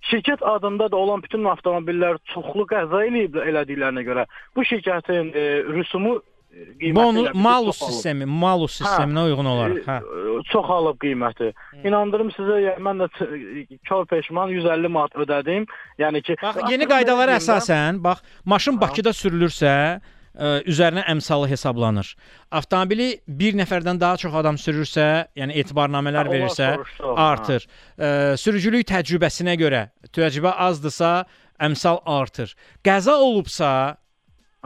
Şirkət 0.06 0.46
adında 0.46 0.88
da 0.92 0.96
olan 0.96 1.24
bütün 1.24 1.44
avtomobillər 1.50 2.22
çoxlu 2.34 2.68
qəza 2.70 3.04
eləyib 3.10 3.40
elədiklərinə 3.42 4.06
görə 4.06 4.26
bu 4.56 4.66
şirkətin 4.70 5.34
e, 5.34 5.46
rüsumu 5.66 6.20
e, 6.56 6.66
qiyməti 6.80 6.96
Bonu 6.96 7.22
elə 7.22 7.28
bir 7.28 7.36
ki, 7.36 7.44
malus 7.46 7.82
sistemi, 7.84 8.26
malus 8.26 8.80
sisteminə 8.80 9.28
uyğun 9.30 9.52
olaraq, 9.52 9.84
hə. 9.86 10.00
E, 10.02 10.40
Çox 10.52 10.72
alıb 10.78 10.98
qiyməti. 11.04 11.52
İnandırım 11.84 12.32
sizə, 12.36 12.58
yəni 12.70 12.88
mən 12.88 13.04
də 13.04 13.10
kör 13.90 14.06
peşman 14.10 14.56
150 14.56 14.92
manat 14.98 15.16
ödədim. 15.26 15.68
Yəni 16.00 16.24
ki, 16.26 16.40
Bax, 16.42 16.64
yeni 16.72 16.88
qaydalara 16.90 17.38
əsasən, 17.42 18.02
bax, 18.04 18.24
maşın 18.46 18.80
Bakıda 18.82 19.14
sürülürsə, 19.16 19.76
ə, 20.36 20.52
üzərinə 20.70 21.06
əmsalı 21.12 21.50
hesablanır. 21.52 22.12
Avtomobili 22.56 23.10
bir 23.28 23.58
nəfərdən 23.60 24.00
daha 24.02 24.20
çox 24.22 24.36
adam 24.42 24.60
sürürsə, 24.62 25.28
yəni 25.40 25.58
etibarnamələr 25.62 26.28
onlar 26.28 26.34
verirsə, 26.34 26.72
soruşdu, 26.76 27.14
artır. 27.28 27.68
Ə, 27.98 28.10
Sürücülük 28.42 28.88
təcrübəsinə 28.92 29.56
görə 29.60 29.88
təcrübə 30.16 30.56
azdırsa, 30.68 31.14
əmsal 31.66 32.02
artır. 32.06 32.52
Qəza 32.86 33.16
olubsa, 33.16 33.72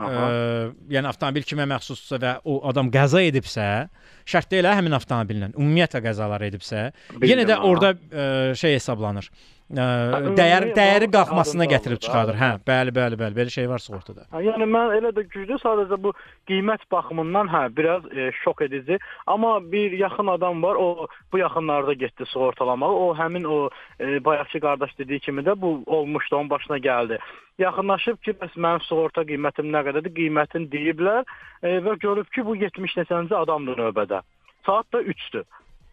ə, 0.08 0.72
yəni 0.96 1.10
avtomobil 1.10 1.46
kimə 1.48 1.68
məxsusdursa 1.70 2.20
və 2.22 2.34
o 2.48 2.60
adam 2.70 2.90
qəza 2.94 3.22
edibsə, 3.28 3.68
şərt 4.30 4.50
deyil 4.52 4.70
həmin 4.70 4.96
avtomobillə, 4.98 5.52
ümumiyyətlə 5.54 6.04
qəzalar 6.08 6.44
edibsə, 6.48 6.90
yenə 7.20 7.46
də 7.46 7.56
Bildim, 7.56 7.56
ha. 7.56 7.70
orada 7.70 7.94
ə, 7.94 8.28
şey 8.58 8.78
hesablanır. 8.78 9.30
Ə, 9.70 9.82
ümumi 10.18 10.34
dəyər 10.34 10.64
dəyəri 10.74 11.06
qalxmasına 11.14 11.66
gətirib 11.70 12.00
çıxardır. 12.02 12.34
Hə, 12.40 12.46
hə. 12.56 12.62
bəli, 12.66 12.90
bəli, 12.94 13.18
bəli, 13.20 13.36
belə 13.36 13.52
şey 13.54 13.68
var 13.70 13.82
sığortada. 13.82 14.24
Ha, 14.32 14.40
Yəni 14.42 14.66
mən 14.66 14.96
elə 14.96 15.12
də 15.14 15.22
güclü 15.30 15.60
sadəcə 15.62 15.98
bu 16.02 16.10
qiymət 16.50 16.88
baxımından 16.90 17.46
hə 17.52 17.60
biraz 17.76 18.08
e, 18.10 18.32
şok 18.42 18.64
edici, 18.66 18.98
amma 19.30 19.60
bir 19.72 19.94
yaxın 19.94 20.26
adam 20.34 20.62
var, 20.62 20.74
o 20.74 21.06
bu 21.32 21.38
yaxınlarda 21.38 21.94
getdi 22.02 22.26
sığortalamağa. 22.32 22.90
O 22.90 23.14
həmin 23.14 23.46
o 23.46 23.60
e, 24.00 24.24
bayaqçı 24.24 24.60
qardaş 24.60 24.98
dediyi 24.98 25.20
kimi 25.20 25.46
də 25.46 25.54
bu 25.60 25.84
olmuşdu, 25.86 26.36
onun 26.36 26.50
başına 26.50 26.78
gəldi. 26.78 27.18
Yaxınlaşıb 27.60 28.20
ki, 28.24 28.34
bəs 28.40 28.56
mənim 28.56 28.82
sığorta 28.86 29.24
qiymətim 29.28 29.70
nə 29.72 29.84
qədərdir? 29.86 30.14
Qiymətini 30.16 30.70
deyiblər 30.72 31.24
e, 31.62 31.78
və 31.84 31.96
görüb 32.00 32.28
ki, 32.34 32.44
bu 32.46 32.56
70 32.56 32.98
neçənci 33.02 33.36
adamdır 33.36 33.82
növbədə. 33.84 34.22
Saat 34.66 34.88
da 34.94 35.02
3-dür. 35.02 35.44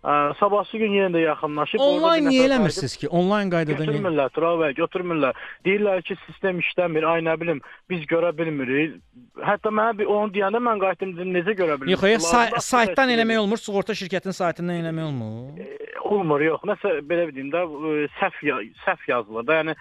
Ə, 0.07 0.14
sabahsı 0.39 0.77
gün 0.77 0.94
yenə 0.94 1.10
də 1.15 1.22
yaxınlaşıb 1.23 1.81
Onlayn 1.81 2.27
niyə 2.30 2.45
eləmirsiniz 2.48 2.94
ki? 3.02 3.07
Onlayn 3.10 3.49
qaydada 3.52 3.81
niyə? 3.81 3.89
Götürmürlər, 3.89 4.30
Tural 4.35 4.61
götürmürlər. 4.77 5.39
Deyirlər 5.65 6.03
ki, 6.06 6.15
sistem 6.27 6.61
işləmir, 6.61 7.07
ay 7.10 7.23
nə 7.26 7.34
bilim, 7.41 7.60
biz 7.89 8.06
görə 8.07 8.30
bilmirik. 8.38 8.99
Hətta 9.44 9.73
mənə 9.73 9.98
bir 9.98 10.11
onu 10.14 10.31
deyəndə 10.38 10.61
mən 10.64 10.80
qayıtdım 10.84 11.15
dedim, 11.18 11.34
necə 11.35 11.57
görə 11.57 11.80
bilmirik? 11.81 11.98
Yox, 11.98 12.06
ya, 12.14 12.22
say 12.30 12.61
saytdan 12.69 13.11
eləmək 13.18 13.41
olmur, 13.41 13.60
sığorta 13.60 13.98
şirkətinin 13.98 14.38
saytından 14.38 14.80
eləmək 14.85 15.10
olmur. 15.10 15.65
olmur, 16.06 16.45
yox. 16.45 16.64
Nəsə 16.72 16.94
belə 17.10 17.27
deyim 17.34 17.52
də, 17.52 17.65
ə, 17.65 17.98
səhv 18.22 18.64
səhv 18.85 19.11
yazılır 19.11 19.49
da, 19.49 19.60
yəni 19.64 19.77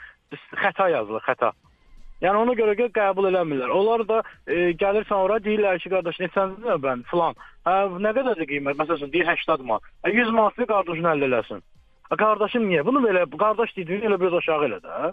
xəta 0.65 0.91
yazılır, 0.97 1.23
xəta. 1.29 1.53
Yəni 2.25 2.41
ona 2.41 2.55
görə 2.57 2.73
ki, 2.79 2.89
qəbul 2.97 3.29
eləmirlər. 3.29 3.73
Onlar 3.77 4.07
da 4.09 4.23
e, 4.49 4.73
gəlirsən 4.81 5.19
ora 5.27 5.37
deyirlər 5.45 5.81
ki, 5.83 5.93
qardaş, 5.93 6.21
neçənci 6.23 6.65
növbən 6.65 7.05
filan. 7.11 7.37
Hə, 7.69 7.77
nə 8.01 8.13
qədərdir 8.17 8.49
qiymət? 8.53 8.79
Məsələn, 8.81 9.13
deyir 9.13 9.29
80 9.29 9.67
manat. 9.69 9.91
Hə, 10.07 10.15
100 10.17 10.33
manatlı 10.39 10.69
qardaşın 10.71 11.11
əldə 11.13 11.29
eləsin. 11.29 11.63
Ha, 12.09 12.17
qardaşım 12.17 12.65
niyə? 12.71 12.85
Bunu 12.89 13.03
belə 13.05 13.27
qardaş 13.37 13.75
dediyin 13.77 14.09
elə 14.09 14.19
biraz 14.23 14.39
aşağı 14.41 14.69
elə 14.71 14.79
də. 14.87 15.11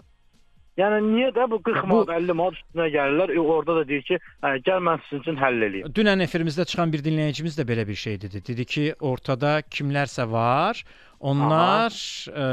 Yəni 0.80 1.02
niyə 1.06 1.28
də 1.36 1.44
bu 1.50 1.60
40 1.62 1.84
manat, 1.90 2.08
50 2.16 2.36
manat 2.40 2.56
üstünə 2.58 2.88
gəlirlər? 2.96 3.34
E, 3.36 3.42
orada 3.56 3.76
da 3.82 3.84
deyir 3.90 4.08
ki, 4.08 4.18
hə, 4.46 4.54
gəl 4.64 4.80
mən 4.88 5.04
sizin 5.04 5.22
üçün 5.26 5.38
həll 5.42 5.68
eləyim. 5.68 5.92
Dünən 6.00 6.24
efirimizdə 6.24 6.64
çıxan 6.70 6.94
bir 6.94 7.04
dinləyicimiz 7.04 7.60
də 7.60 7.68
belə 7.68 7.84
bir 7.86 8.00
şey 8.00 8.18
dedi. 8.24 8.42
Dedi 8.48 8.66
ki, 8.72 8.86
ortada 9.12 9.58
kimlərsə 9.76 10.26
var, 10.32 10.80
onlar 11.20 11.92
ə, 11.92 12.48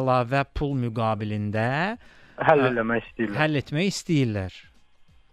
əlavə 0.00 0.42
pul 0.56 0.74
müqabilində 0.80 1.68
Həll 2.40 2.68
eləmək 2.70 3.08
istəyirlər. 3.08 3.40
Həll 3.40 3.58
etmək 3.60 3.90
istəyirlər. 3.92 4.60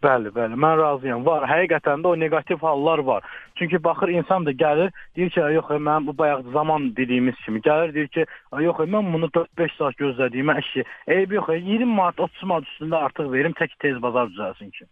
Bəli, 0.03 0.31
bəli, 0.31 0.55
mən 0.55 0.77
razıyam. 0.79 1.25
Var, 1.27 1.43
həqiqətən 1.49 2.03
də 2.03 2.07
o 2.07 2.15
neqativ 2.19 2.61
hallar 2.63 3.01
var. 3.09 3.25
Çünki 3.59 3.81
baxır 3.83 4.13
insan 4.13 4.45
da 4.45 4.53
gəlir, 4.55 4.93
deyir 5.15 5.33
ki, 5.35 5.41
yox, 5.57 5.73
mən 5.87 6.07
bu 6.07 6.15
bayaq 6.21 6.45
zaman 6.53 6.95
dediyimiz 6.95 7.35
kimi 7.45 7.59
gəlir, 7.65 7.91
deyir 7.93 8.07
ki, 8.15 8.25
yox, 8.63 8.79
mən 8.95 9.11
bunu 9.13 9.27
4-5 9.35 9.75
saat 9.75 9.99
gözlədiyimə 9.99 10.55
işi. 10.63 10.85
Eyb 11.17 11.35
yox, 11.35 11.51
20 11.51 11.91
manat, 11.99 12.19
30 12.29 12.47
manat 12.51 12.71
üstündə 12.71 13.03
artıq 13.09 13.31
verim, 13.33 13.57
tək 13.59 13.75
tez 13.83 13.99
bazar 14.01 14.31
düzəlsin 14.31 14.71
ki. 14.71 14.87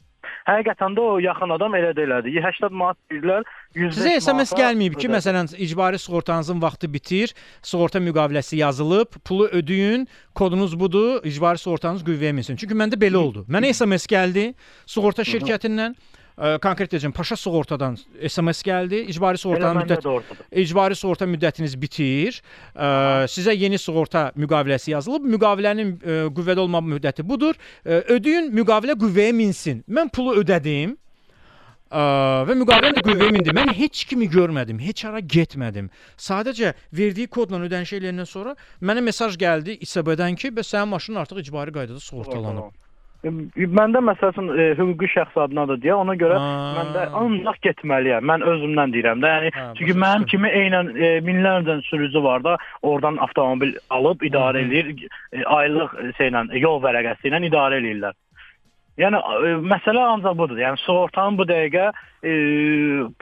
Həqiqətən 0.48 0.98
də 0.98 1.04
o 1.04 1.18
yaxın 1.24 1.54
adam 1.58 1.76
elə 1.80 1.94
də 1.98 2.06
elədi. 2.08 2.34
80 2.44 2.76
manat 2.82 2.98
deyirlər, 3.12 3.48
105 3.76 3.98
Sizə 3.98 4.14
SMS 4.22 4.54
gəlməyib 4.58 4.98
ki, 5.00 5.10
məsələn, 5.12 5.52
icbari 5.68 6.00
sığortanızın 6.00 6.62
vaxtı 6.64 6.90
bitir, 6.94 7.34
sığorta 7.62 8.00
müqaviləsi 8.04 8.62
yazılıb, 8.62 9.20
pulu 9.28 9.50
ödəyin, 9.60 10.08
kodunuz 10.36 10.78
budur, 10.80 11.26
icbari 11.28 11.62
sığortanız 11.62 12.06
qüvvəyə 12.08 12.34
minsin. 12.38 12.60
Çünki 12.60 12.78
məndə 12.78 13.00
belə 13.00 13.20
oldu. 13.20 13.46
Mənə 13.52 13.74
SMS 13.74 14.08
gəldi 14.12 14.52
sığorta 14.86 15.28
şirkətindən, 15.28 15.98
ə, 16.38 16.58
konkret 16.64 16.92
deyəcəm, 16.94 17.14
Paşa 17.18 17.36
sığortadan 17.40 17.98
SMS 18.30 18.62
gəldi. 18.66 19.02
İcbari 19.14 19.42
sığortanın 19.42 19.82
məndə 19.82 19.88
müddət 19.88 20.06
də 20.06 20.12
ordadır. 20.14 20.46
icbari 20.64 20.96
sığorta 20.96 21.26
müddətiniz 21.30 21.74
bitir. 21.82 22.42
Ə, 22.76 23.26
sizə 23.34 23.56
yeni 23.58 23.80
sığorta 23.82 24.30
müqaviləsi 24.38 24.94
yazılıb. 24.94 25.26
Müqavilənin 25.36 25.98
ə, 25.98 26.22
qüvvədə 26.38 26.64
olma 26.64 26.82
müddəti 26.86 27.26
budur. 27.28 27.58
Ə, 27.84 28.04
ödəyin, 28.18 28.54
müqavilə 28.56 28.98
qüvvəyə 29.02 29.36
minsin. 29.36 29.84
Mən 29.90 30.14
pulu 30.14 30.38
ödədim. 30.44 30.96
Ə, 31.88 32.02
və 32.48 32.56
müqaviləni 32.60 33.00
də 33.00 33.06
qüvvəyə 33.06 33.32
mindi. 33.32 33.54
Mən 33.56 33.72
heç 33.78 34.04
kimi 34.10 34.28
görmədim, 34.32 34.80
heç 34.84 35.06
hara 35.08 35.22
getmədim. 35.24 35.88
Sadəcə 36.20 36.74
verdiyi 36.92 37.30
kodla 37.32 37.62
ödəniş 37.64 37.94
eləyəndən 38.02 38.28
sonra 38.28 38.58
mənə 38.84 39.06
mesaj 39.08 39.38
gəldi 39.40 39.78
İSB-dən 39.88 40.36
ki, 40.36 40.52
bəs 40.58 40.74
sənin 40.74 40.92
maşının 40.92 41.22
artıq 41.24 41.40
icbari 41.46 41.72
qaydada 41.72 42.04
sığortalanıb. 42.04 42.76
E, 42.76 42.87
Məndə 43.26 43.98
məsələn 44.06 44.52
e, 44.54 44.66
hüquqi 44.78 45.08
şəxs 45.10 45.38
adınadır 45.42 45.80
deyə 45.82 45.96
ona 45.98 46.14
görə 46.20 46.38
Ha. 46.38 46.50
məndə 46.78 47.06
ancaq 47.18 47.58
getməliyəm. 47.66 48.28
Mən 48.30 48.46
özümdən 48.46 48.94
deyirəm 48.94 49.24
də. 49.24 49.32
Yəni 49.34 49.50
Hə, 49.56 49.64
çünki 49.80 49.96
başa 49.96 50.04
mənim 50.04 50.28
kimi 50.30 50.52
eynən 50.60 50.92
e, 50.94 51.10
minlərlə 51.26 51.80
sürücü 51.90 52.22
var 52.24 52.44
da, 52.46 52.58
oradan 52.82 53.18
avtomobil 53.18 53.74
alıb 53.90 54.22
idarə 54.22 54.62
edir, 54.68 55.10
e, 55.34 55.44
aylıq 55.44 55.98
e, 55.98 56.12
şeylə, 56.20 56.46
yol 56.62 56.78
vərəqəsi 56.86 57.32
ilə 57.32 57.42
idarə 57.50 57.82
eləyirlər. 57.82 58.14
Yəni 59.02 59.18
e, 59.18 59.56
məsələ 59.74 60.06
ancaq 60.14 60.38
budur. 60.38 60.62
Yəni 60.62 60.78
sığortanın 60.86 61.42
bu 61.42 61.50
dəqiqə 61.50 61.90
e, 62.22 62.32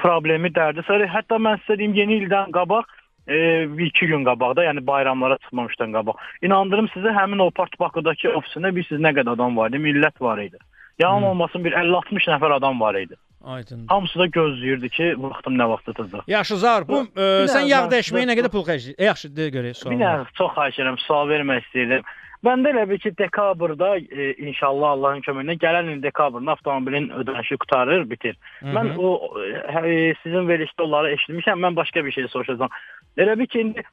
problemi, 0.03 0.51
dərdi. 0.51 0.84
Sonra 0.88 1.07
hətta 1.07 1.39
mən 1.39 1.63
sizə 1.63 1.80
deyim 1.80 1.95
yeni 1.95 2.19
ildən 2.26 2.51
qabaq 2.55 2.91
e, 3.27 3.35
bir 3.77 3.85
iki 3.85 4.07
gün 4.07 4.23
qabaqda, 4.26 4.64
yəni 4.69 4.85
bayramlara 4.88 5.38
çıxmamışdan 5.43 5.91
qabaq. 5.97 6.15
İnandırım 6.41 6.88
sizə 6.95 7.14
həmin 7.18 7.41
o 7.41 7.52
Part 7.52 7.80
Bakıdakı 7.80 8.34
ofisində 8.38 8.76
bilirsiniz 8.76 9.02
nə 9.02 9.11
qədər 9.18 9.34
adam 9.38 9.57
var 9.57 9.69
idi, 9.69 9.81
millət 9.88 10.22
var 10.22 10.38
idi. 10.43 10.57
Yalan 10.99 11.23
olmasın 11.23 11.64
bir 11.65 11.73
50-60 11.73 12.27
nəfər 12.35 12.53
adam 12.60 12.80
var 12.80 12.95
idi. 12.95 13.15
Aydın. 13.45 13.85
Hamısı 13.88 14.19
da 14.19 14.26
gözləyirdi 14.26 14.89
ki, 14.89 15.07
vaxtım 15.22 15.57
nə 15.60 15.68
vaxt 15.69 15.85
tutacaq. 15.85 16.23
Yaxşı 16.27 16.56
Zar, 16.57 16.88
bu 16.88 17.02
ə, 17.03 17.26
Bir 17.43 17.49
sən 17.52 17.68
yağ 17.69 17.81
dəyişməyə 17.91 18.26
nə 18.31 18.35
qədər 18.39 18.49
pul 18.53 18.64
xərcləyirsən? 18.65 19.03
Yaxşı, 19.06 19.30
de 19.35 19.49
görək 19.53 19.73
Bir 19.76 19.80
sual. 19.81 19.93
dənə 19.99 20.26
çox 20.39 20.53
xahiş 20.56 20.80
edirəm, 20.80 20.97
sual 21.03 21.30
vermək 21.30 21.61
istəyirdim. 21.68 22.07
Məndə 22.45 22.72
elə 22.76 22.84
bir 22.89 22.99
ki, 23.01 23.11
dekabrda 23.17 23.95
e, 23.97 24.34
inşallah 24.47 24.91
Allahın 24.95 25.23
köməyi 25.26 25.47
ilə 25.47 25.57
gələn 25.63 25.91
il 25.95 26.01
dekabrın 26.03 26.51
avtomobilin 26.53 27.09
ödənişi 27.22 27.57
qutarır, 27.63 28.05
bitir. 28.09 28.38
Hı 28.59 28.65
hı. 28.65 28.73
Mən 28.77 28.91
o 28.97 29.09
e, 29.41 30.13
sizin 30.23 30.45
verilişdə 30.49 30.85
onları 30.85 31.13
eşitmişəm. 31.15 31.63
Mən 31.65 31.76
başqa 31.76 32.05
bir 32.05 32.11
şey 32.11 32.27
soruşacağam. 32.27 32.76
Elə 33.17 33.39
bir 33.39 33.47
ki, 33.47 33.61
indi 33.61 33.84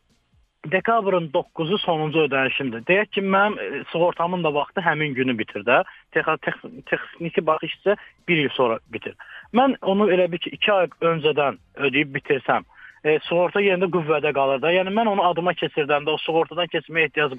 dekabrın 0.70 1.31
9-u 1.35 1.79
sonuncu 1.79 2.27
ödənişimdir. 2.27 2.85
Deyək 2.91 3.11
ki, 3.16 3.24
mənim 3.35 3.57
e, 3.61 3.85
sığortamın 3.93 4.45
da 4.45 4.55
vaxtı 4.55 4.85
həmin 4.85 5.15
günü 5.15 5.39
bitir 5.39 5.65
də. 5.66 5.83
Tex- 6.15 6.39
tex- 6.47 6.85
Texniki 6.87 7.47
baxış 7.47 7.79
isə 7.81 7.97
1 8.29 8.45
il 8.45 8.53
sonra 8.59 8.79
bitir. 8.93 9.16
Mən 9.55 9.77
onu 9.83 10.11
elə 10.12 10.29
bir 10.33 10.39
ki, 10.39 10.51
2 10.61 10.73
ay 10.73 10.93
öncədən 11.01 11.59
ödəyib 11.77 12.15
bitirsəm, 12.19 12.69
e, 13.05 13.16
sığorta 13.29 13.62
yenə 13.62 13.87
də 13.87 13.91
qüvvədə 13.97 14.33
qalır 14.37 14.62
da. 14.62 14.70
Yəni 14.74 14.93
mən 14.95 15.11
onu 15.15 15.24
adıma 15.31 15.55
keçirdəndə 15.59 16.15
o 16.15 16.20
sığortadan 16.23 16.70
keçməyə 16.73 17.11
ehtiyac 17.11 17.35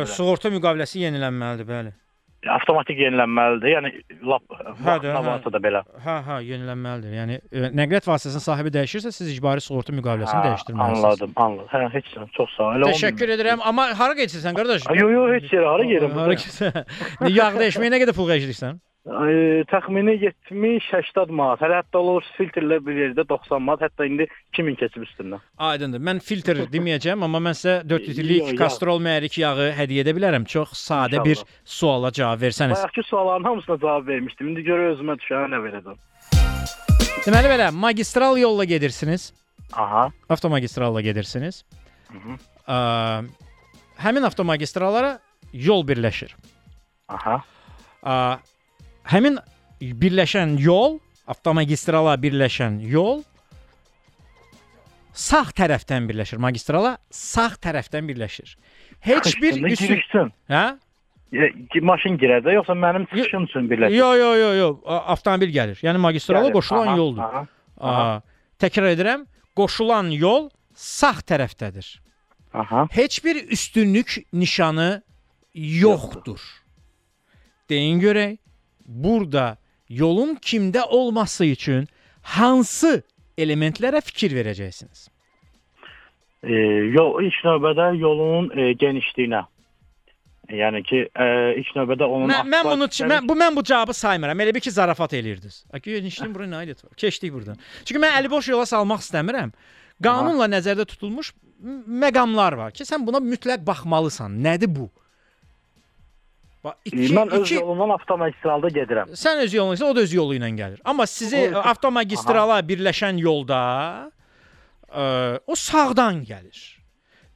belə. 0.00 0.16
sığorta 0.16 0.52
müqaviləsi 0.54 1.04
yenilənməlidir, 1.04 1.68
bəli. 1.68 1.92
Avtomatik 2.44 2.98
yenilənməlidir. 3.00 3.70
Yəni 3.72 3.90
lap 4.28 4.42
Hə 4.84 4.98
hə. 5.00 5.20
varsa 5.24 5.52
da 5.52 5.60
belə. 5.64 5.80
Hə, 6.04 6.16
hə, 6.26 6.38
yenilənməlidir. 6.44 7.14
Yəni 7.16 7.38
ə, 7.40 7.70
nəqliyyat 7.72 8.08
vasitəsinin 8.10 8.44
sahibi 8.44 8.72
dəyişirsə, 8.74 9.12
siz 9.16 9.30
icbari 9.32 9.64
sığorta 9.64 9.94
müqaviləsini 9.96 10.42
Hə, 10.42 10.50
dəyişdirməlisiniz. 10.50 11.04
Anladım, 11.04 11.32
anladım. 11.40 11.70
Hə, 11.72 11.88
heç 11.94 12.10
nə, 12.18 12.26
çox 12.36 12.52
sağ 12.58 12.68
ol. 12.74 12.88
Təşəkkür 12.90 13.32
edirəm. 13.38 13.64
Amma 13.64 13.86
hara 13.96 14.18
gedirsən 14.18 14.58
qardaş? 14.60 14.84
Ay, 14.92 15.00
yo, 15.00 15.08
yo, 15.14 15.24
heç 15.32 15.48
yerə, 15.56 15.70
hara 15.72 15.88
gedirəm, 15.88 16.18
Hara 16.20 16.36
gedirsən? 16.36 16.82
Yağ 17.38 17.48
dəyişməyə 17.62 17.94
nə 17.96 18.02
qədər 18.04 18.18
pul 18.20 18.28
xərcləyirsən? 18.28 18.76
Ay, 19.04 19.60
təxmini 19.68 20.14
70-80 20.48 21.28
manat. 21.36 21.60
Hələ 21.60 21.82
hətta 21.82 22.00
olur 22.00 22.24
filtrlə 22.38 22.78
bir 22.86 22.96
yerdə 23.02 23.26
90 23.28 23.60
manat, 23.60 23.82
hətta 23.84 24.06
indi 24.08 24.24
2000 24.54 24.78
keçib 24.80 25.04
üstündən. 25.04 25.42
Aydındır. 25.60 26.00
Mən 26.08 26.22
filtr 26.24 26.62
deməyəcəm, 26.72 27.20
amma 27.26 27.40
mən 27.44 27.58
sizə 27.58 27.74
4 27.84 28.06
Yo, 28.08 28.14
litrlik 28.16 28.56
kastrol 28.56 29.02
mühərrik 29.04 29.36
yağı 29.42 29.66
hədiyyə 29.76 30.06
edə 30.06 30.14
bilərəm. 30.16 30.46
Çox 30.48 30.72
sadə 30.86 31.20
bir 31.20 31.36
İnşallah. 31.36 31.58
suala 31.76 32.12
cavab 32.16 32.40
versəniz. 32.46 32.80
Bayaqki 32.80 33.04
sualların 33.10 33.44
hamısına 33.44 33.76
cavab 33.82 34.08
vermişdim. 34.08 34.48
İndi 34.54 34.64
görə 34.70 34.88
özümə 34.94 35.18
düşənə 35.20 35.50
nə 35.52 35.60
verəcəm. 35.66 36.00
Deməli 37.26 37.52
belə, 37.52 37.68
magistral 37.76 38.40
yolla 38.40 38.64
gedirsiniz. 38.64 39.32
Aha. 39.72 40.06
Avtomagistralla 40.32 41.00
gedirsiniz. 41.04 41.60
Mhm. 42.12 42.40
Ə, 42.68 42.76
həmin 44.00 44.24
avtomagistrallara 44.32 45.18
yol 45.52 45.84
birləşir. 45.88 46.32
Aha. 47.12 47.36
Ə, 48.00 48.16
həmin 49.10 49.38
birləşən 49.80 50.56
yol, 50.60 50.98
avtomagistrala 51.26 52.14
birləşən 52.20 52.80
yol 52.88 53.22
sağ 55.14 55.44
tərəfdən 55.56 56.08
birləşir. 56.10 56.40
Magistrala 56.42 56.96
sağ 57.10 57.50
tərəfdən 57.62 58.08
birləşir. 58.08 58.56
Heç 59.04 59.34
bir 59.42 59.60
girişsin. 59.62 60.32
Hə? 60.50 60.64
Maşın 61.82 62.16
girəcək 62.20 62.54
yoxsa 62.60 62.74
mənim 62.78 63.06
çıxışım 63.10 63.44
üçün 63.48 63.68
birləşir? 63.70 63.96
Yo 63.96 64.12
yo 64.18 64.30
yo 64.38 64.50
yo, 64.58 64.68
A- 64.86 65.04
avtomobil 65.14 65.50
gəlir. 65.54 65.78
Yəni 65.82 65.98
magistrala 65.98 66.48
Gəlir. 66.48 66.52
qoşulan 66.54 66.86
Aha, 66.92 66.96
yoldur. 66.96 67.22
aha, 67.22 67.46
Aa, 67.80 68.20
təkrar 68.62 68.92
edirəm, 68.94 69.24
qoşulan 69.58 70.10
yol 70.14 70.48
sağ 70.74 71.16
tərəfdədir. 71.26 71.88
Aha. 72.54 72.86
Heç 72.92 73.24
bir 73.24 73.36
üstünlük 73.50 74.16
nişanı 74.32 75.02
yoxdur. 75.54 76.40
Deyin 77.68 77.98
görək, 78.00 78.38
burada 78.86 79.56
yolun 79.88 80.36
kimdə 80.36 80.82
olması 80.82 81.46
üçün 81.46 81.88
hansı 82.22 83.02
elementlərə 83.38 84.00
fikir 84.04 84.34
verəcəksiniz? 84.36 85.08
E, 86.44 86.54
yol 86.94 87.20
ilk 87.24 87.40
növbədə 87.46 87.90
yolun 87.98 88.50
e, 88.52 88.72
genişliyinə. 88.80 89.44
Yəni 90.52 90.82
ki, 90.84 90.98
e, 91.08 91.26
ilk 91.60 91.70
növbədə 91.76 92.04
onun 92.04 92.28
Mən, 92.28 92.50
mən 92.52 92.66
bunu 92.68 92.88
mən 93.12 93.28
bu 93.28 93.36
mən 93.38 93.56
bu 93.56 93.64
cavabı 93.64 93.94
saymıram. 93.96 94.40
Elə 94.44 94.54
bir 94.54 94.60
ki 94.60 94.70
zarafat 94.70 95.14
eləyirdiniz. 95.16 95.64
Aki 95.72 95.96
genişliyin 95.98 96.34
bura 96.34 96.48
nə 96.48 96.60
aidiyyəti 96.60 96.84
var? 96.84 96.92
Keçdik 97.00 97.32
burdan. 97.32 97.56
Çünki 97.84 98.02
mən 98.02 98.18
əli 98.20 98.30
boş 98.30 98.50
yola 98.52 98.66
salmaq 98.68 99.00
istəmirəm. 99.06 99.54
Qanunla 100.04 100.50
nəzərdə 100.52 100.84
tutulmuş 100.90 101.32
məqamlar 102.04 102.58
var 102.58 102.74
ki, 102.76 102.84
sən 102.84 103.06
buna 103.06 103.22
mütləq 103.24 103.64
baxmalısan. 103.66 104.36
Nədir 104.44 104.68
bu? 104.74 104.90
Bax, 106.64 106.76
E, 106.86 106.90
iki, 106.90 107.14
mən 107.14 107.28
öz 107.36 107.42
iki, 107.44 107.58
yolumdan 107.60 107.92
avtomagistralda 107.98 108.70
gedirəm. 108.72 109.10
Sən 109.20 109.42
öz 109.44 109.52
yolun 109.54 109.76
isə 109.76 109.84
o 109.84 109.96
da 109.96 110.04
öz 110.06 110.12
yolu 110.16 110.36
ilə 110.38 110.48
gəlir. 110.56 110.80
Amma 110.84 111.04
sizi 111.06 111.42
avtomagistrala 111.60 112.56
birləşən 112.64 113.20
yolda 113.20 113.58
ə, 114.88 115.04
o 115.46 115.54
sağdan 115.54 116.22
gəlir. 116.24 116.62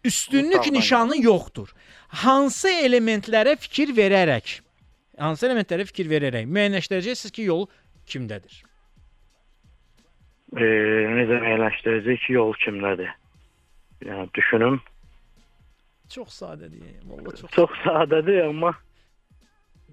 Üstünlük 0.05 0.70
nişanı 0.72 1.18
yoxdur. 1.20 1.74
Hansı 2.24 2.72
elementlərə 2.86 3.59
fikir 3.60 3.92
verərək, 3.96 4.60
hansı 5.20 5.50
elementlərə 5.50 5.84
fikir 5.90 6.09
verərək 6.09 6.48
müəyyənləşdirəcəksiniz 6.48 7.34
ki, 7.36 7.48
yol 7.50 7.66
kimdədir? 8.09 8.62
E, 10.56 10.64
necə 11.18 11.42
müəyyənləşdirəcək 11.42 12.24
ki, 12.24 12.36
yol 12.38 12.56
kimdədir? 12.64 13.12
Yəni 14.09 14.30
düşünüm. 14.38 14.80
Çox 16.09 16.38
sadədir. 16.40 16.80
Vallahi 17.05 17.42
çox. 17.42 17.50
Çox 17.52 17.80
sadədir, 17.84 18.46
amma 18.48 18.72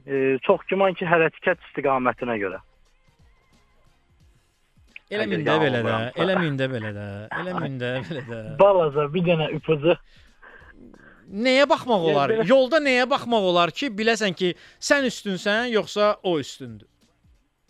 e, 0.08 0.38
çox 0.46 0.60
güman 0.70 0.94
ki, 0.94 1.06
hərəkət 1.06 1.58
istiqamətinə 1.70 2.36
görə. 2.42 2.60
Eləmin 5.14 5.44
Əgər 5.44 5.46
də 5.46 5.56
belə 5.62 5.70
də, 5.70 5.78
yanılmıramsa. 5.78 6.22
eləmin 6.24 6.56
də 6.60 6.68
belə 6.74 6.92
də, 6.96 7.06
eləmin 7.42 7.76
də 7.82 7.90
belə 8.10 8.24
də. 8.30 8.40
Balaca 8.60 9.06
bir 9.14 9.24
dənə 9.28 9.48
ipucu. 9.60 9.94
Nəyə 11.46 11.66
baxmaq 11.70 12.02
olar? 12.12 12.30
belə- 12.34 12.48
Yolda 12.50 12.78
nəyə 12.86 13.06
baxmaq 13.10 13.44
olar 13.52 13.72
ki, 13.74 13.90
biləsən 13.98 14.34
ki, 14.38 14.54
sən 14.80 15.06
üstünsən, 15.10 15.70
yoxsa 15.74 16.16
o 16.24 16.36
üstündür? 16.42 16.88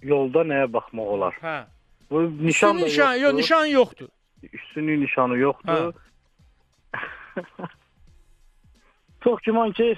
Yolda 0.04 0.44
nəyə 0.48 0.68
baxmaq 0.74 1.08
olar? 1.18 1.34
Hə. 1.44 1.58
Bu 2.10 2.24
nişan 2.46 2.80
da 2.80 2.86
nişan, 2.86 3.14
yox, 3.14 3.22
yoxdur. 3.24 3.38
nişan 3.40 3.66
yoxdur. 3.66 4.10
Üstünlük 4.54 5.00
nişanı 5.00 5.38
yoxdur. 5.38 5.94
Çox 9.24 9.40
güman 9.42 9.72
ki, 9.72 9.98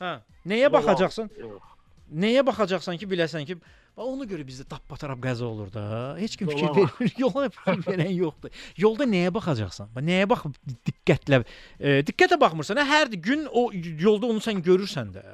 Hə. 0.00 0.14
Nəyə 0.48 0.70
baxacaqsan? 0.72 1.28
Nəyə 2.20 2.42
baxacaqsan 2.46 2.96
ki, 2.98 3.06
biləsən 3.10 3.44
ki, 3.46 3.58
bax 3.60 4.06
ona 4.08 4.24
görə 4.26 4.46
bizdə 4.48 4.64
tappatarab 4.70 5.20
qəza 5.22 5.44
olur 5.44 5.68
da. 5.74 5.82
Heç 6.18 6.38
kim 6.40 6.48
fikir 6.48 6.72
vermir. 6.72 7.12
Yola 7.20 7.50
fikir 7.52 7.82
verən 7.84 8.12
yoxdur. 8.16 8.54
Yolda 8.80 9.06
nəyə 9.10 9.32
baxacaqsan? 9.36 9.90
Bax 9.94 10.06
nəyə 10.08 10.28
baxıb 10.30 10.56
diqqətlə 10.88 11.42
e, 11.44 12.00
diqqətlə 12.08 12.40
baxmırsan. 12.40 12.80
Hə, 12.80 12.88
hər 12.94 13.12
gün 13.28 13.44
o 13.52 13.68
yolda 13.76 14.32
onu 14.32 14.40
sən 14.44 14.64
görürsən 14.64 15.12
də. 15.18 15.26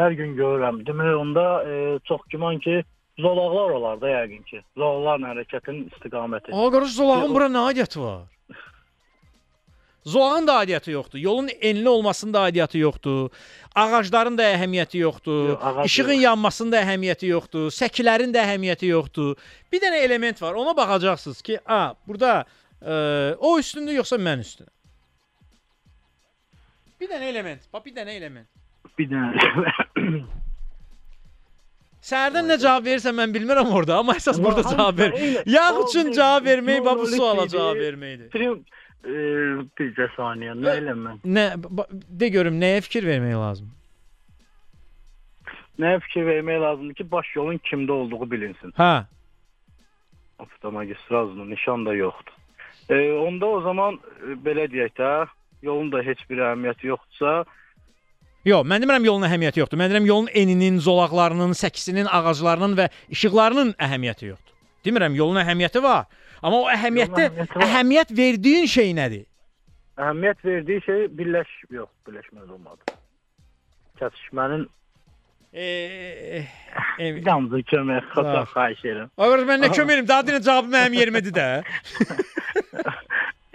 hər 0.00 0.18
gün 0.18 0.34
görürəm. 0.36 0.82
Demək 0.88 1.14
onda 1.20 1.46
e, 1.68 1.78
çox 2.08 2.26
güman 2.32 2.58
ki, 2.64 2.82
zolaqlar 3.20 3.76
olar 3.78 4.00
da 4.02 4.10
yəqin 4.16 4.44
ki. 4.50 4.62
Zolaqların 4.76 5.30
hərəkətinin 5.30 5.88
istiqaməti. 5.92 6.52
Ağa 6.52 6.70
qardaş 6.74 6.94
zolağın 6.98 7.34
bura 7.34 7.50
nə 7.52 7.66
aidiyyəti 7.70 8.00
var? 8.02 8.22
Zolağın 10.04 10.46
da 10.46 10.52
aidiyyəti 10.64 10.90
yoxdur. 10.90 11.18
Yolun 11.18 11.48
enli 11.60 11.88
olmasının 11.88 12.34
da 12.34 12.48
aidiyyəti 12.48 12.78
yoxdur. 12.78 13.28
Ağacların 13.74 14.38
da 14.38 14.48
əhəmiyyəti 14.54 14.98
yoxdur. 14.98 15.48
Yox, 15.48 15.58
ağac 15.62 15.86
İşığın 15.86 16.12
yox. 16.12 16.22
yanmasının 16.22 16.72
da 16.72 16.82
əhəmiyyəti 16.82 17.26
yoxdur. 17.26 17.70
Səkilərin 17.70 18.34
də 18.34 18.42
əhəmiyyəti 18.46 18.90
yoxdur. 18.90 19.36
Bir 19.72 19.80
dənə 19.80 20.02
element 20.08 20.42
var. 20.42 20.54
Ona 20.54 20.76
baxacaqsınız 20.76 21.42
ki, 21.42 21.58
a, 21.66 21.94
burada 22.08 22.44
Ə, 22.82 23.36
o 23.38 23.58
üstündür 23.62 23.94
yoxsa 23.94 24.16
mən 24.18 24.40
üstünəm? 24.42 24.70
Bir 27.00 27.06
dənə 27.12 27.28
element, 27.30 27.62
bax 27.72 27.84
bir 27.84 27.94
dənə 27.94 28.16
element. 28.18 28.48
Bir 28.98 29.06
dənə 29.06 29.30
Səhərdən 32.02 32.48
nə 32.50 32.56
cavab 32.58 32.88
verirsən 32.88 33.14
mən 33.14 33.30
bilmirəm 33.36 33.70
orada, 33.70 34.00
amma 34.02 34.16
əsas 34.18 34.40
burada 34.42 34.64
cavab 34.66 34.98
ver. 34.98 35.14
Yağ 35.46 35.68
üçün 35.84 36.10
cavab 36.16 36.48
vermək, 36.50 36.80
bax 36.82 36.98
bu 36.98 37.06
suala 37.12 37.46
cavab 37.52 37.78
verməkdir. 37.78 38.32
E, 39.02 39.14
bircə 39.78 40.06
saniyə 40.16 40.54
nə 40.58 40.74
eləmən? 40.80 41.22
Nə 41.26 41.44
ba- 41.62 41.88
de 41.90 42.28
görüm 42.28 42.60
nəyə 42.60 42.82
fikir 42.86 43.06
vermək 43.08 43.34
lazım? 43.38 43.70
Nəyə 45.82 46.00
fikir 46.04 46.26
vermək 46.28 46.60
lazımdır 46.62 46.94
ki, 47.00 47.10
baş 47.10 47.32
yolun 47.36 47.58
kimdə 47.70 47.92
olduğu 47.92 48.30
bilinsin. 48.30 48.74
Hə. 48.78 49.04
Avtomagistrazın 50.38 51.50
nişan 51.50 51.86
da 51.86 51.94
yoxdur. 51.94 52.32
E, 52.90 53.12
onda 53.12 53.46
o 53.46 53.60
zaman 53.62 53.98
e, 54.22 54.36
belə 54.46 54.68
deyək 54.70 54.94
də, 54.98 55.10
yolun 55.62 55.92
da 55.92 56.02
heç 56.02 56.22
bir 56.30 56.38
əhəmiyyəti 56.38 56.86
yoxdursa, 56.86 57.44
Yox, 58.42 58.64
mən 58.66 58.82
demirəm 58.82 59.04
yolun 59.06 59.22
əhəmiyyəti 59.22 59.60
yoxdur. 59.60 59.78
Mən 59.78 59.92
deyirəm 59.92 60.06
yolun 60.08 60.28
eninin, 60.34 60.78
zolaqlarının, 60.82 61.52
səkisinin, 61.54 62.08
ağaclarının 62.10 62.72
və 62.74 62.88
işıqlarının 63.14 63.70
əhəmiyyəti 63.78 64.32
yoxdur. 64.32 64.54
Demirəm 64.82 65.14
yolun 65.14 65.38
əhəmiyyəti 65.44 65.82
var. 65.84 66.08
Amma 66.42 66.62
o 66.64 66.70
əhəmiyyətdə 66.70 67.24
əhəmiyyəti 67.28 67.58
var. 67.58 67.66
əhəmiyyət 67.68 68.16
verdiyin 68.18 68.66
şey 68.66 68.94
nədir? 68.98 69.24
əhəmiyyət 70.02 70.44
verdiyi 70.44 70.82
şey 70.86 71.02
birləş 71.18 71.50
yox, 71.70 71.90
birləşməz 72.06 72.50
olmadı. 72.50 72.80
Kəsişmənin 74.00 74.64
e, 75.52 75.66
bir 76.98 77.24
damcı 77.24 77.60
kömək 77.70 78.08
xata 78.14 78.42
xahiş 78.54 78.84
edirəm. 78.84 79.10
Ağır 79.18 79.44
mən 79.50 79.66
nə 79.66 79.70
kömək 79.76 79.98
edim? 80.00 80.08
Daha 80.08 80.26
dinə 80.28 80.40
cavabı 80.42 80.72
mənim 80.72 80.98
yerimədir 80.98 81.36
də. 81.36 81.48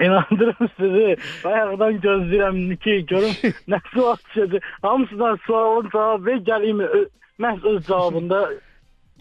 İnandırım 0.05 0.69
sizi. 0.77 1.17
Bayaqdan 1.43 1.97
gözləyirəm 2.05 2.59
ki, 2.85 2.99
görüm 3.09 3.33
nə 3.73 3.79
sual 3.93 4.15
çıxacaq. 4.15 4.61
Hamısından 4.81 5.39
sualın 5.47 5.89
cavabı 5.93 6.37
ö- 6.83 7.09
məhz 7.39 7.65
öz 7.69 7.87
cavabında 7.87 8.49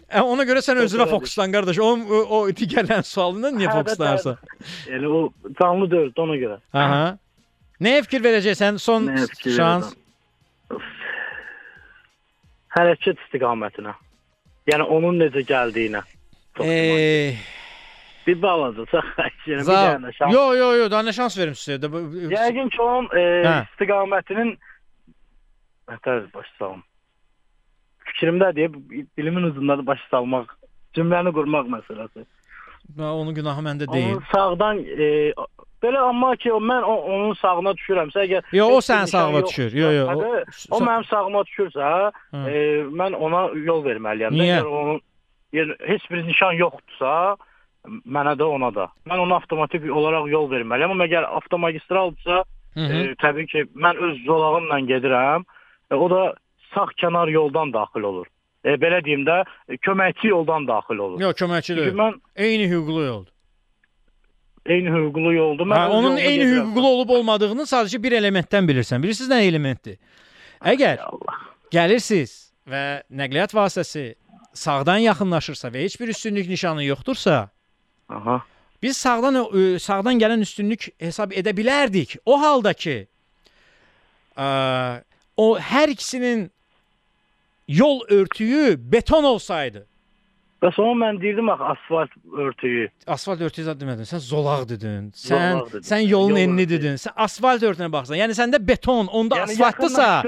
Ə, 0.07 0.21
ona 0.23 0.43
görə 0.47 0.61
sən 0.63 0.79
özünə 0.79 1.03
Yox, 1.03 1.11
fokuslan 1.11 1.51
qardaş. 1.51 1.79
O 1.83 1.87
o, 1.99 2.19
o 2.37 2.37
digərlərin 2.55 3.03
sualından 3.03 3.57
niyə 3.59 3.67
Hə, 3.67 3.81
fokuslanırsan? 3.81 4.37
Yəni 4.87 5.09
o 5.11 5.21
canlı 5.59 5.89
deyil, 5.91 6.11
ona 6.23 6.37
görə. 6.39 6.59
Aha. 6.73 7.01
Nəyə 7.83 8.05
fikir 8.07 8.23
verəcəksən? 8.23 8.79
Son 8.81 9.09
Nəyə 9.11 9.27
fikir 9.33 9.57
şans. 9.59 9.91
Hərəkət 12.77 13.19
istiqamətinə. 13.25 13.93
Yəni 14.71 14.87
onun 14.97 15.19
necə 15.21 15.43
gəldiyinə. 15.47 16.01
Eee 16.63 17.35
Bir 18.27 18.41
balaca 18.41 18.83
çox 18.91 19.05
xahiş 19.15 19.43
edirəm. 19.47 19.59
Bir 19.59 19.63
Za 19.67 19.75
dənə 19.93 20.09
şans. 20.17 20.33
Yo 20.33 20.41
yo 20.57 20.71
yo, 20.75 20.87
daha 20.91 21.03
nə 21.07 21.13
şans 21.15 21.37
verim 21.39 21.53
sizə? 21.55 21.77
də 21.79 21.87
bu- 21.91 22.01
Yəqin 22.33 22.69
ki 22.73 22.81
onun 22.83 23.05
e, 23.15 23.23
Hə. 23.45 23.53
istiqamətinin 23.69 24.49
Hətər 25.87 26.25
baş 26.33 26.47
salım. 26.59 26.81
Fikrimdə 28.17 28.49
deyə 28.57 28.71
dilimin 29.17 29.43
ucundadır 29.51 29.85
baş 29.85 29.99
salmaq, 30.11 30.49
cümləni 30.97 31.31
qurmaq 31.37 31.67
məsələsi. 31.69 32.25
Onun 32.97 33.33
günahı 33.35 33.61
məndə 33.61 33.85
deyil. 33.93 34.15
Onun 34.15 34.23
sağdan 34.31 34.77
e, 34.79 35.33
belə 35.83 35.99
amma 36.09 36.35
ki 36.35 36.53
o 36.53 36.57
mən 36.59 36.81
o, 36.81 36.93
onun 37.13 37.33
sağına 37.37 37.75
düşürəmsə, 37.77 38.23
əgər 38.25 38.47
Yo, 38.57 38.67
o 38.73 38.79
sənin 38.81 39.05
sağına 39.11 39.37
yoxdursa, 39.43 39.49
düşür. 39.49 39.77
Yo, 39.77 39.91
yo, 39.91 40.05
o- 40.07 40.23
hə, 40.23 40.43
o 40.71 40.79
mənim 40.81 41.05
sağıma 41.09 41.41
düşürsə, 41.49 41.91
Hı. 42.31 42.43
e, 42.49 42.63
mən 43.01 43.13
ona 43.15 43.43
yol 43.67 43.83
verməliyəm. 43.85 44.33
Niyə? 44.33 44.61
Əgər 44.61 44.71
onun 44.81 45.01
yəni, 45.53 45.75
heç 45.91 46.09
bir 46.11 46.23
nişan 46.27 46.57
yoxdursa, 46.63 47.11
mənə 48.17 48.33
də 48.39 48.43
ona 48.55 48.71
da. 48.75 48.87
Mən 49.05 49.21
ona 49.27 49.35
avtomatik 49.41 49.85
olaraq 49.91 50.25
yol 50.31 50.49
verməliyəm. 50.51 50.95
Amma 50.95 51.05
əgər 51.05 51.29
avtomagistraldsa, 51.37 52.43
Hı 52.73 52.79
-hı. 52.79 53.11
e, 53.11 53.15
təbii 53.21 53.47
ki, 53.51 53.65
mən 53.75 53.95
öz 53.97 54.17
zolağımla 54.25 54.79
gedirəm. 54.79 55.43
E, 55.91 55.95
o 55.95 56.09
da 56.09 56.33
sağ 56.73 56.85
kənar 57.01 57.31
yoldan 57.31 57.73
daxil 57.73 58.03
olur. 58.09 58.27
E, 58.65 58.69
belə 58.81 58.99
deyim 59.05 59.23
də, 59.27 59.43
e, 59.69 59.77
köməkçi 59.77 60.27
yoldan 60.33 60.67
daxil 60.67 60.97
olur. 60.97 61.21
Yox, 61.21 61.35
köməkçi 61.41 61.75
deyil. 61.77 61.93
mən 61.95 62.19
Eyni 62.35 62.67
hüquqlu 62.71 63.03
yoldur. 63.05 63.33
eyni 64.67 64.89
hüquqlu 64.91 65.33
yoldur. 65.33 65.65
Mən 65.71 65.77
Hə, 65.79 65.87
onun 65.95 66.17
eyni 66.17 66.43
gedirəm. 66.43 66.65
hüquqlu 66.67 66.87
olub 66.87 67.09
olmadığını 67.15 67.63
sadəcə 67.69 68.01
bir 68.03 68.11
elementdən 68.11 68.67
bilirsən. 68.67 69.03
Bilirsiniz 69.03 69.29
nə 69.31 69.37
elementdir? 69.47 69.95
Əgər 70.61 70.99
gəlirsiniz 71.71 72.33
və 72.67 72.81
nəqliyyat 73.21 73.53
vasitəsi 73.55 74.03
sağdan 74.53 74.97
yaxınlaşırsa 75.05 75.67
və 75.71 75.85
heç 75.85 75.95
bir 76.01 76.07
üstünlük 76.11 76.47
nişanı 76.49 76.83
yoxdursa, 76.83 77.49
Aha. 78.09 78.41
biz 78.83 78.97
sağdan 78.97 79.35
ə, 79.45 79.79
sağdan 79.79 80.19
gələn 80.19 80.41
üstünlük 80.43 80.89
hesab 80.99 81.31
edə 81.31 81.53
bilərdik. 81.55 82.17
O 82.25 82.35
halda 82.41 82.73
ki, 82.73 83.07
ə, 84.35 84.47
o 85.37 85.47
hər 85.59 85.93
ikisinin 85.95 86.49
yol 87.67 88.01
örtüyü 88.09 88.75
beton 88.91 89.23
olsaydı, 89.23 89.87
Bəs 90.57 90.73
onu 90.81 90.95
mən 90.97 91.19
deyirdim 91.21 91.49
axı 91.49 91.63
asfalt 91.63 92.09
örtüyü. 92.33 92.87
asfalt 93.07 93.41
örtüyü 93.45 93.65
zad 93.65 93.77
demədin. 93.81 94.07
Sən 94.09 94.17
zolaq 94.25 94.63
dedin. 94.69 95.11
Sən 95.13 95.51
Zolaq 95.53 95.67
dedim. 95.69 95.81
sən 95.85 95.99
yolun 96.09 96.29
Yol 96.29 96.37
enini 96.37 96.65
dedin. 96.69 96.95
Sən 96.97 97.13
asfalt 97.15 97.61
örtüyünə 97.61 97.91
baxsan. 97.93 98.17
Yəni 98.17 98.33
səndə 98.33 98.57
beton, 98.67 99.05
onda 99.07 99.35
Yəni 99.37 99.53
asfaltdısa, 99.53 100.23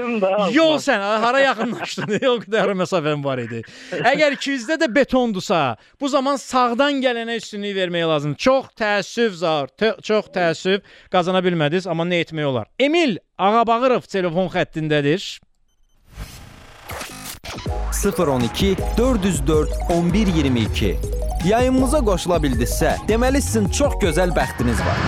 yol 0.54 0.78
sən 0.78 1.02
hara 1.24 1.40
yaxınlaşdın? 1.40 2.14
o 2.30 2.36
qədər 2.44 2.70
məsafən 2.78 3.24
var 3.24 3.42
idi. 3.42 3.64
Əgər 3.90 4.38
200-də 4.38 4.78
də 4.84 4.90
betondursa, 4.94 5.76
bu 6.00 6.08
zaman 6.08 6.38
sağdan 6.38 7.02
gələnə 7.02 7.40
üstünlük 7.42 7.74
vermək 7.82 8.06
lazımdır. 8.14 8.38
Çox 8.38 8.70
təəssüf 8.78 9.34
zar, 9.42 9.74
çox 10.02 10.30
təəssüf 10.30 10.86
qazana 11.10 11.42
bilmədiniz, 11.42 11.90
amma 11.90 12.06
nə 12.06 12.22
etmək 12.22 12.46
olar? 12.54 12.70
Emil 12.78 13.18
Ağabağırov 13.38 14.06
telefon 14.06 14.46
xəttindədir. 14.54 15.40
012 17.92 18.76
404 18.98 19.68
1122. 19.90 20.96
Yayımımıza 21.44 21.98
qoşula 22.04 22.36
bildinizsə, 22.36 22.92
deməli 23.08 23.40
sizin 23.42 23.68
çox 23.68 23.94
gözəl 24.02 24.30
bəxtiniz 24.36 24.80
var. 24.86 24.98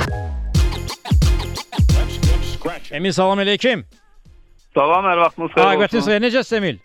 Emil 2.90 3.12
salam 3.12 3.40
əleykum. 3.44 3.84
Salam, 4.74 5.04
hər 5.04 5.20
vaxtınız 5.26 5.50
xeyir 5.54 5.66
Aqibətiniz 5.66 6.02
olsun. 6.02 6.10
xeyir. 6.10 6.22
Necəsiz 6.26 6.56
Emil? 6.56 6.78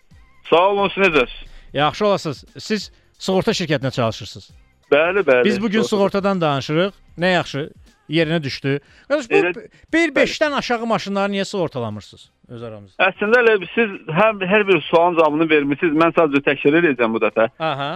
Sağ 0.50 0.62
olun, 0.68 0.88
siz 0.94 1.02
necəsiz? 1.06 1.34
Yaxşı 1.72 2.06
olasınız. 2.06 2.44
Siz 2.58 2.90
sığorta 3.18 3.50
şirkətinə 3.50 3.90
çalışırsınız. 3.90 4.50
Bəli, 4.92 5.20
bəli. 5.28 5.44
Biz 5.44 5.62
bu 5.62 5.70
gün 5.70 5.82
sığortadan 5.82 6.40
danışırıq. 6.40 6.92
Nə 7.18 7.32
yaxşı 7.32 7.70
yerinə 8.08 8.42
düşdü. 8.42 8.80
Qardaş 9.08 9.30
bu 9.30 9.34
Elə- 9.34 9.68
1.5-dən 9.94 10.56
aşağı 10.58 10.86
maşınları 10.86 11.32
niyə 11.32 11.44
sığortalamırsınız 11.44 12.30
öz 12.48 12.62
aramızda? 12.62 13.08
Əslində 13.10 13.40
elə 13.44 13.56
siz 13.74 13.96
hər 14.18 14.44
hər 14.52 14.66
bir 14.68 14.80
sualın 14.90 15.18
cavabını 15.18 15.48
vermisiniz. 15.50 15.96
Mən 16.02 16.14
sadəcə 16.16 16.44
təkrar 16.50 16.78
edəcəm 16.82 17.16
bu 17.16 17.22
dəfə. 17.26 17.48
Aha. 17.58 17.90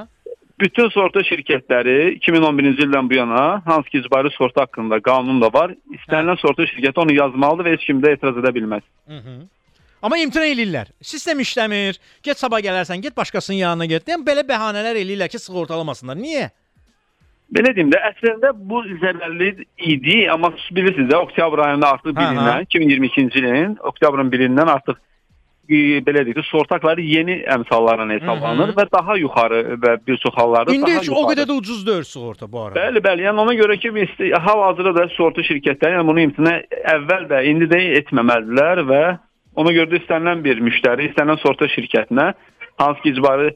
Bütün 0.60 0.90
sığorta 0.94 1.24
şirkətləri 1.26 2.18
2011-ci 2.20 2.84
ildən 2.86 3.08
bu 3.10 3.16
yana 3.16 3.62
hansı 3.66 3.90
ki 3.90 3.98
icbari 4.04 4.30
sığorta 4.36 4.62
haqqında 4.66 5.00
qanun 5.00 5.40
da 5.42 5.48
var. 5.52 5.72
İstənilən 5.96 6.38
sığorta 6.40 6.68
şirkəti 6.70 7.02
onu 7.02 7.16
yazmalıdır 7.16 7.66
və 7.66 7.72
heç 7.76 7.86
kim 7.88 8.02
də 8.04 8.12
etiraz 8.14 8.36
edə 8.38 8.52
bilməz. 8.54 8.84
Hı 9.08 9.18
-hı. 9.24 9.36
Amma 10.02 10.18
imtina 10.18 10.46
eləyirlər. 10.46 10.86
Sistem 11.02 11.40
işləmir. 11.40 11.98
Get 12.22 12.38
sabah 12.38 12.60
gələrsən, 12.60 13.02
get 13.04 13.16
başqasının 13.16 13.56
yanına 13.58 13.86
get. 13.86 14.08
Yəni 14.08 14.26
belə 14.26 14.42
bəhanələr 14.48 14.98
eləyirlər 14.98 15.28
ki, 15.30 15.38
sığortalamasınlar. 15.38 16.16
Niyə? 16.16 16.50
Belə 17.52 17.74
deyim 17.76 17.90
də, 17.92 17.98
əslində 18.12 18.52
bu 18.56 18.80
zərərli 19.02 19.48
idi, 19.76 20.22
amma 20.32 20.52
bilirsiniz 20.72 21.10
də, 21.10 21.16
oktyabr 21.26 21.66
ayında 21.66 21.90
artıq 21.98 22.14
Hə, 22.14 22.20
hə. 22.20 22.20
birindən, 22.20 22.68
2022-ci 22.72 23.42
ilin 23.42 23.74
oktyabrın 23.90 24.30
1-dən 24.32 24.70
artıq 24.72 24.96
e, 25.68 26.00
belə 26.06 26.22
deyək 26.26 26.38
ki, 26.40 26.44
sığorta 26.48 26.78
haqqları 26.78 27.04
yeni 27.04 27.36
əmsallarla 27.56 28.06
hesablanır 28.14 28.72
Hı 28.72 28.72
hı. 28.72 28.76
və 28.80 28.86
daha 28.94 29.16
yuxarı 29.20 29.60
və 29.84 29.92
bir 30.06 30.16
çox 30.24 30.34
hallarda 30.36 30.74
İndi 30.74 30.86
daha 30.86 31.00
heç 31.00 31.10
o 31.10 31.12
yuxarı. 31.12 31.32
qədər 31.32 31.50
də 31.50 31.58
ucuz 31.60 31.82
deyil 31.86 32.06
sığorta 32.08 32.48
bu 32.52 32.60
arada. 32.62 32.80
Bəli, 32.80 33.02
bəli. 33.04 33.26
Yəni 33.28 33.44
ona 33.44 33.54
görə 33.60 33.76
ki, 33.82 33.92
hal-hazırda 34.46 34.94
da 34.96 35.04
sığorta 35.16 35.44
şirkətləri 35.50 35.98
yəni 35.98 36.08
bunu 36.08 36.24
imtina 36.28 36.54
əvvəl 36.96 37.28
də, 37.34 37.42
indi 37.52 37.68
də 37.68 37.82
etməməlidirlər 38.00 38.82
və 38.92 39.02
ona 39.60 39.76
görə 39.76 39.92
də 39.92 40.00
istənilən 40.02 40.40
bir 40.44 40.64
müştəri, 40.64 41.10
istənilən 41.12 41.40
sığorta 41.44 41.68
şirkətinə 41.76 42.32
hansı 42.80 43.02
ki 43.04 43.12
icbari 43.16 43.52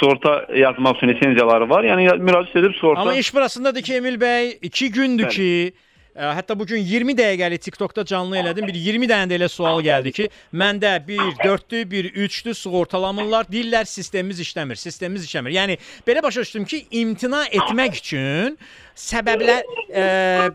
sığorta 0.00 0.46
yazmaq 0.56 0.96
üçün 0.96 1.08
lisenziyaları 1.14 1.68
var. 1.70 1.86
Yəni 1.86 2.06
müraciət 2.20 2.60
edib 2.60 2.76
sığorta 2.80 3.00
Amma 3.00 3.14
iş 3.14 3.34
burasındadır 3.34 3.82
ki, 3.82 3.94
Emil 3.94 4.20
bəy, 4.20 4.56
2 4.62 4.90
gündür 4.92 5.28
Bəli. 5.28 5.34
ki, 5.34 5.74
ə, 6.16 6.30
hətta 6.38 6.56
bu 6.58 6.66
gün 6.66 6.82
20 6.82 7.16
dəqiqəlik 7.18 7.62
TikTokda 7.62 8.04
canlı 8.04 8.38
elədim. 8.42 8.66
Bir 8.70 8.74
20 8.74 9.08
dənə 9.10 9.30
də 9.30 9.38
elə 9.38 9.48
sual 9.48 9.82
gəldi 9.86 10.12
ki, 10.16 10.28
məndə 10.54 10.96
1 11.06 11.38
4-dür, 11.44 11.86
1 11.90 12.10
3-dür 12.26 12.58
sığortalamırlar. 12.58 13.48
Deyirlər 13.52 13.88
sistemimiz 13.90 14.42
işləmir, 14.42 14.80
sistemimiz 14.80 15.26
işləmir. 15.28 15.54
Yəni 15.58 15.78
belə 16.06 16.22
başa 16.22 16.44
düşdüm 16.46 16.64
ki, 16.64 16.84
imtina 16.90 17.46
etmək 17.46 18.02
üçün 18.02 18.58
səbəblər 18.98 19.64
ə, 19.90 20.06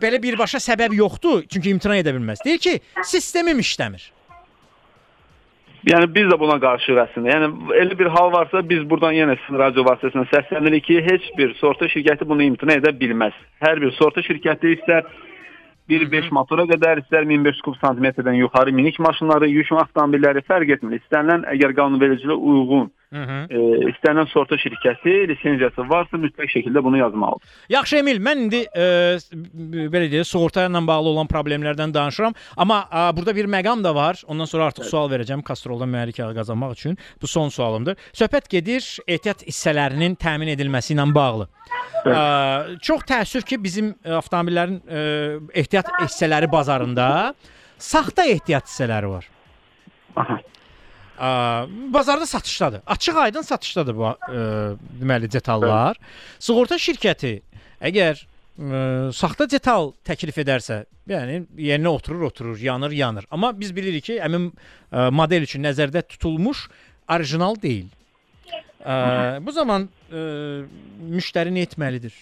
belə 0.04 0.22
birbaşa 0.22 0.62
səbəb 0.64 0.96
yoxdur, 1.00 1.44
çünki 1.48 1.76
imtina 1.76 2.00
edə 2.00 2.16
bilməz. 2.16 2.44
Deyir 2.46 2.64
ki, 2.64 2.80
sistemim 3.08 3.60
işləmir. 3.60 4.12
Yəni 5.88 6.10
biz 6.12 6.28
də 6.28 6.36
buna 6.40 6.58
qarşıyıq 6.60 7.00
əslində. 7.06 7.32
Yəni 7.32 7.76
elə 7.80 7.96
bir 8.00 8.10
hal 8.12 8.34
varsa 8.34 8.62
biz 8.68 8.82
buradan 8.90 9.16
yenə 9.16 9.38
sizin 9.40 9.60
radio 9.62 9.86
vasitəsilə 9.88 10.26
səslənirik 10.34 10.84
ki, 10.84 10.98
heç 11.06 11.30
bir 11.38 11.54
sığorta 11.62 11.88
şirkəti 11.94 12.28
bunu 12.28 12.44
imtina 12.50 12.76
edə 12.82 12.92
bilməz. 13.00 13.38
Hər 13.64 13.80
bir 13.80 13.94
sığorta 13.96 14.24
şirkəti 14.26 14.74
istər 14.76 15.08
1.5 15.90 16.34
motora 16.36 16.68
qədər, 16.70 17.00
istər 17.06 17.24
1500 17.30 17.64
kub 17.64 17.80
santimetrdən 17.80 18.36
yuxarı 18.42 18.76
minik 18.76 19.00
maşınları, 19.00 19.48
yük 19.48 19.72
avtomobilləri 19.72 20.44
fərq 20.50 20.76
etmir. 20.76 21.00
İstənilən 21.00 21.48
əgər 21.56 21.74
qanunvericiliyə 21.80 22.36
uyğun 22.36 22.92
Hı 23.14 23.18
-hı. 23.18 23.38
e, 23.50 23.60
istənilən 23.90 24.28
sığorta 24.30 24.56
şirkəti 24.62 25.14
lisenziyası 25.32 25.82
varsa 25.90 26.18
mütləq 26.18 26.50
şəkildə 26.56 26.84
bunu 26.84 26.98
yazmalıdır. 26.98 27.48
Yaxşı 27.70 27.96
Emil, 27.98 28.20
mən 28.22 28.44
indi 28.44 28.60
e, 28.76 28.84
belə 29.94 30.06
deyək, 30.12 30.28
sığorta 30.30 30.68
ilə 30.68 30.82
bağlı 30.88 31.10
olan 31.10 31.28
problemlərdən 31.28 31.94
danışıram, 31.94 32.34
amma 32.58 32.78
e, 32.94 33.18
burada 33.18 33.36
bir 33.36 33.46
məqam 33.46 33.84
da 33.84 33.96
var. 33.96 34.22
Ondan 34.28 34.46
sonra 34.46 34.66
artıq 34.66 34.84
sual 34.84 35.10
verəcəm 35.12 35.42
Kastroldan 35.44 35.90
mühərrik 35.90 36.20
yağı 36.20 36.36
qazanmaq 36.36 36.72
üçün. 36.72 36.98
Bu 37.22 37.28
son 37.28 37.50
sualımdır. 37.50 37.98
Söhbət 38.14 38.50
gedir 38.50 39.00
ehtiyat 39.08 39.42
hissələrinin 39.48 40.16
təmin 40.16 40.54
edilməsi 40.54 40.94
ilə 40.94 41.16
bağlı. 41.16 41.50
Evet. 42.06 42.18
Ə, 42.18 42.78
çox 42.82 43.02
təəssüf 43.10 43.44
ki, 43.44 43.64
bizim 43.64 43.96
e, 44.06 44.12
avtomobillərin 44.12 44.78
ə, 44.86 45.02
ehtiyat 45.54 45.90
hissələri 46.04 46.52
bazarında 46.52 47.34
saxta 47.78 48.26
ehtiyat 48.26 48.70
hissələri 48.70 49.10
var. 49.10 49.30
Aha. 50.16 50.40
Ə, 51.20 51.68
bazarda 51.94 52.26
satışdadır. 52.26 52.82
Açıq-aydın 52.88 53.44
satışdadır 53.44 53.96
bu 53.98 54.06
ə, 54.08 54.44
deməli 55.02 55.28
detallar. 55.32 56.00
Sığorta 56.40 56.78
şirkəti 56.80 57.34
əgər 57.84 58.22
ə, 58.24 59.12
saxta 59.16 59.50
detal 59.52 59.92
təklif 60.08 60.40
edərsə, 60.40 60.86
yəni 61.12 61.42
yerinə 61.60 61.92
oturur, 61.92 62.24
oturur, 62.30 62.58
yanır, 62.64 62.96
yanır. 62.96 63.28
Amma 63.32 63.52
biz 63.60 63.76
bilirik 63.76 64.08
ki, 64.08 64.20
həmin 64.24 64.52
ə, 64.54 65.10
model 65.12 65.44
üçün 65.48 65.66
nəzərdə 65.68 66.06
tutulmuş 66.16 66.70
orijinal 67.12 67.60
deyil. 67.60 67.92
Ə, 68.80 69.44
bu 69.44 69.52
zaman 69.52 69.90
ə, 70.08 70.24
müştəri 71.04 71.52
nə 71.52 71.68
etməlidir? 71.68 72.16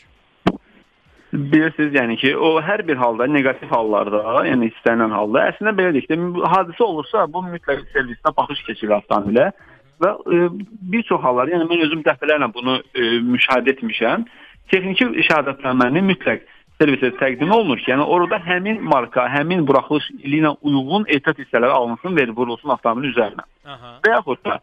Bilirsiniz, 1.33 1.91
yəni 1.91 2.15
ki, 2.21 2.29
o 2.39 2.61
hər 2.63 2.85
bir 2.87 2.95
halda, 2.95 3.25
neqativ 3.27 3.71
hallarda, 3.73 4.21
yəni 4.47 4.69
istənilən 4.71 5.11
halda, 5.11 5.41
əslində 5.51 5.73
belə 5.75 5.91
deyək 5.95 6.07
də, 6.11 6.19
hadisə 6.53 6.85
olursa, 6.85 7.25
bu 7.31 7.41
mütləq 7.49 7.81
servisdə 7.91 8.31
baxış 8.37 8.61
keçirir 8.69 8.95
avtomobilə 8.95 9.49
və 10.03 10.11
e, 10.13 10.39
bir 10.93 11.03
çox 11.09 11.19
hallar, 11.23 11.51
yəni 11.51 11.67
mən 11.67 11.83
özüm 11.87 12.05
dəfələrlə 12.05 12.47
bunu 12.55 12.77
e, 12.79 13.09
müşahidə 13.33 13.75
etmişəm. 13.75 14.23
Texniki 14.71 15.09
şəhadətnaməni 15.27 16.05
mütləq 16.13 16.47
servisə 16.79 17.11
təqdim 17.19 17.51
olunur 17.51 17.81
ki, 17.81 17.91
yəni 17.91 18.07
orada 18.07 18.39
həmin 18.47 18.79
marka, 18.87 19.27
həmin 19.33 19.65
buraxılış 19.67 20.11
ili 20.19 20.41
ilə 20.41 20.53
uyğun 20.61 21.07
ehtiyat 21.07 21.39
hissələri 21.43 21.75
alınsın, 21.75 22.15
verib 22.15 22.37
vurulsun 22.37 22.71
avtomobilin 22.75 23.15
üzərinə. 23.15 23.47
Aha. 23.73 23.95
Və 24.05 24.13
yaxud 24.15 24.43
da 24.45 24.59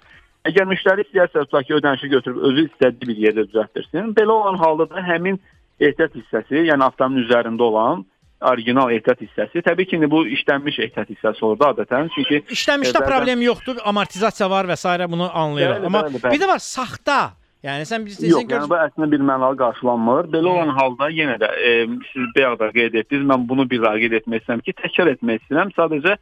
əgər 0.49 0.69
müştəri 0.71 1.05
istəyirsə 1.07 1.45
tutaq 1.49 1.67
ki, 1.67 1.77
ödənişi 1.81 2.11
götürüb 2.15 2.47
özü 2.51 2.67
istədiyi 2.71 3.11
bir 3.11 3.23
yerdə 3.27 3.47
düzəltdirsin, 3.51 4.15
belə 4.17 4.37
olan 4.39 4.61
halda 4.61 4.89
da 4.91 5.03
həmin 5.03 5.41
ehtiyat 5.81 6.15
hissəsi, 6.15 6.65
yəni 6.71 6.85
avtomobilin 6.87 7.25
üzərində 7.27 7.63
olan 7.63 8.05
orijinal 8.45 8.91
ehtiyat 8.93 9.23
hissəsi. 9.25 9.63
Təbii 9.65 9.87
ki, 9.89 9.97
indi 9.97 10.11
bu 10.11 10.25
işlənmiş 10.37 10.79
ehtiyat 10.87 11.09
hissəsi 11.15 11.45
orada 11.47 11.71
adətən, 11.75 12.11
çünki 12.15 12.43
İşləmişdə 12.53 12.91
e, 12.91 13.01
bəzən- 13.01 13.09
problem 13.09 13.43
yoxdur, 13.43 13.81
amortizasiya 13.85 14.51
var 14.51 14.69
və 14.69 14.77
s. 14.77 15.09
bunu 15.09 15.31
anlayırıq. 15.33 15.81
Bəli, 15.81 15.87
Amma 15.87 16.03
bəli, 16.09 16.21
bəli. 16.25 16.33
bir 16.35 16.41
də 16.45 16.49
var 16.49 16.59
saxta. 16.59 17.19
Yəni 17.65 17.87
sən 17.89 18.03
biz 18.05 18.19
Yox, 18.21 18.45
yəni 18.45 18.69
bu 18.69 18.77
əslində 18.77 19.07
bir 19.11 19.23
mənalı 19.25 19.57
qarşılanmır. 19.57 20.27
Belə 20.35 20.49
olan 20.53 20.69
halda 20.77 21.09
yenə 21.09 21.39
də 21.41 21.49
e, 21.49 21.71
siz 22.13 22.27
bayaq 22.37 22.59
da 22.61 22.69
qeyd 22.77 22.95
etdiniz, 23.01 23.25
mən 23.31 23.49
bunu 23.49 23.65
bir 23.71 23.81
daha 23.83 23.97
qeyd 24.03 24.13
etmək 24.21 24.43
istəyirəm 24.43 24.61
ki, 24.67 24.75
təkrar 24.83 25.09
etmək 25.15 25.41
istəyirəm. 25.41 25.73
Sadəcə 25.79 26.17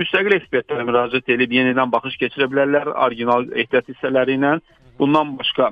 müstəqil 0.00 0.34
ekspertlərə 0.40 0.84
müraciət 0.88 1.30
edib 1.36 1.54
yenidən 1.54 1.92
baxış 1.94 2.16
keçirə 2.18 2.48
bilərlər 2.50 2.90
orijinal 3.06 3.46
ehtiyat 3.54 3.86
hissələri 3.92 4.34
ilə. 4.40 4.56
Bundan 4.98 5.36
başqa 5.38 5.70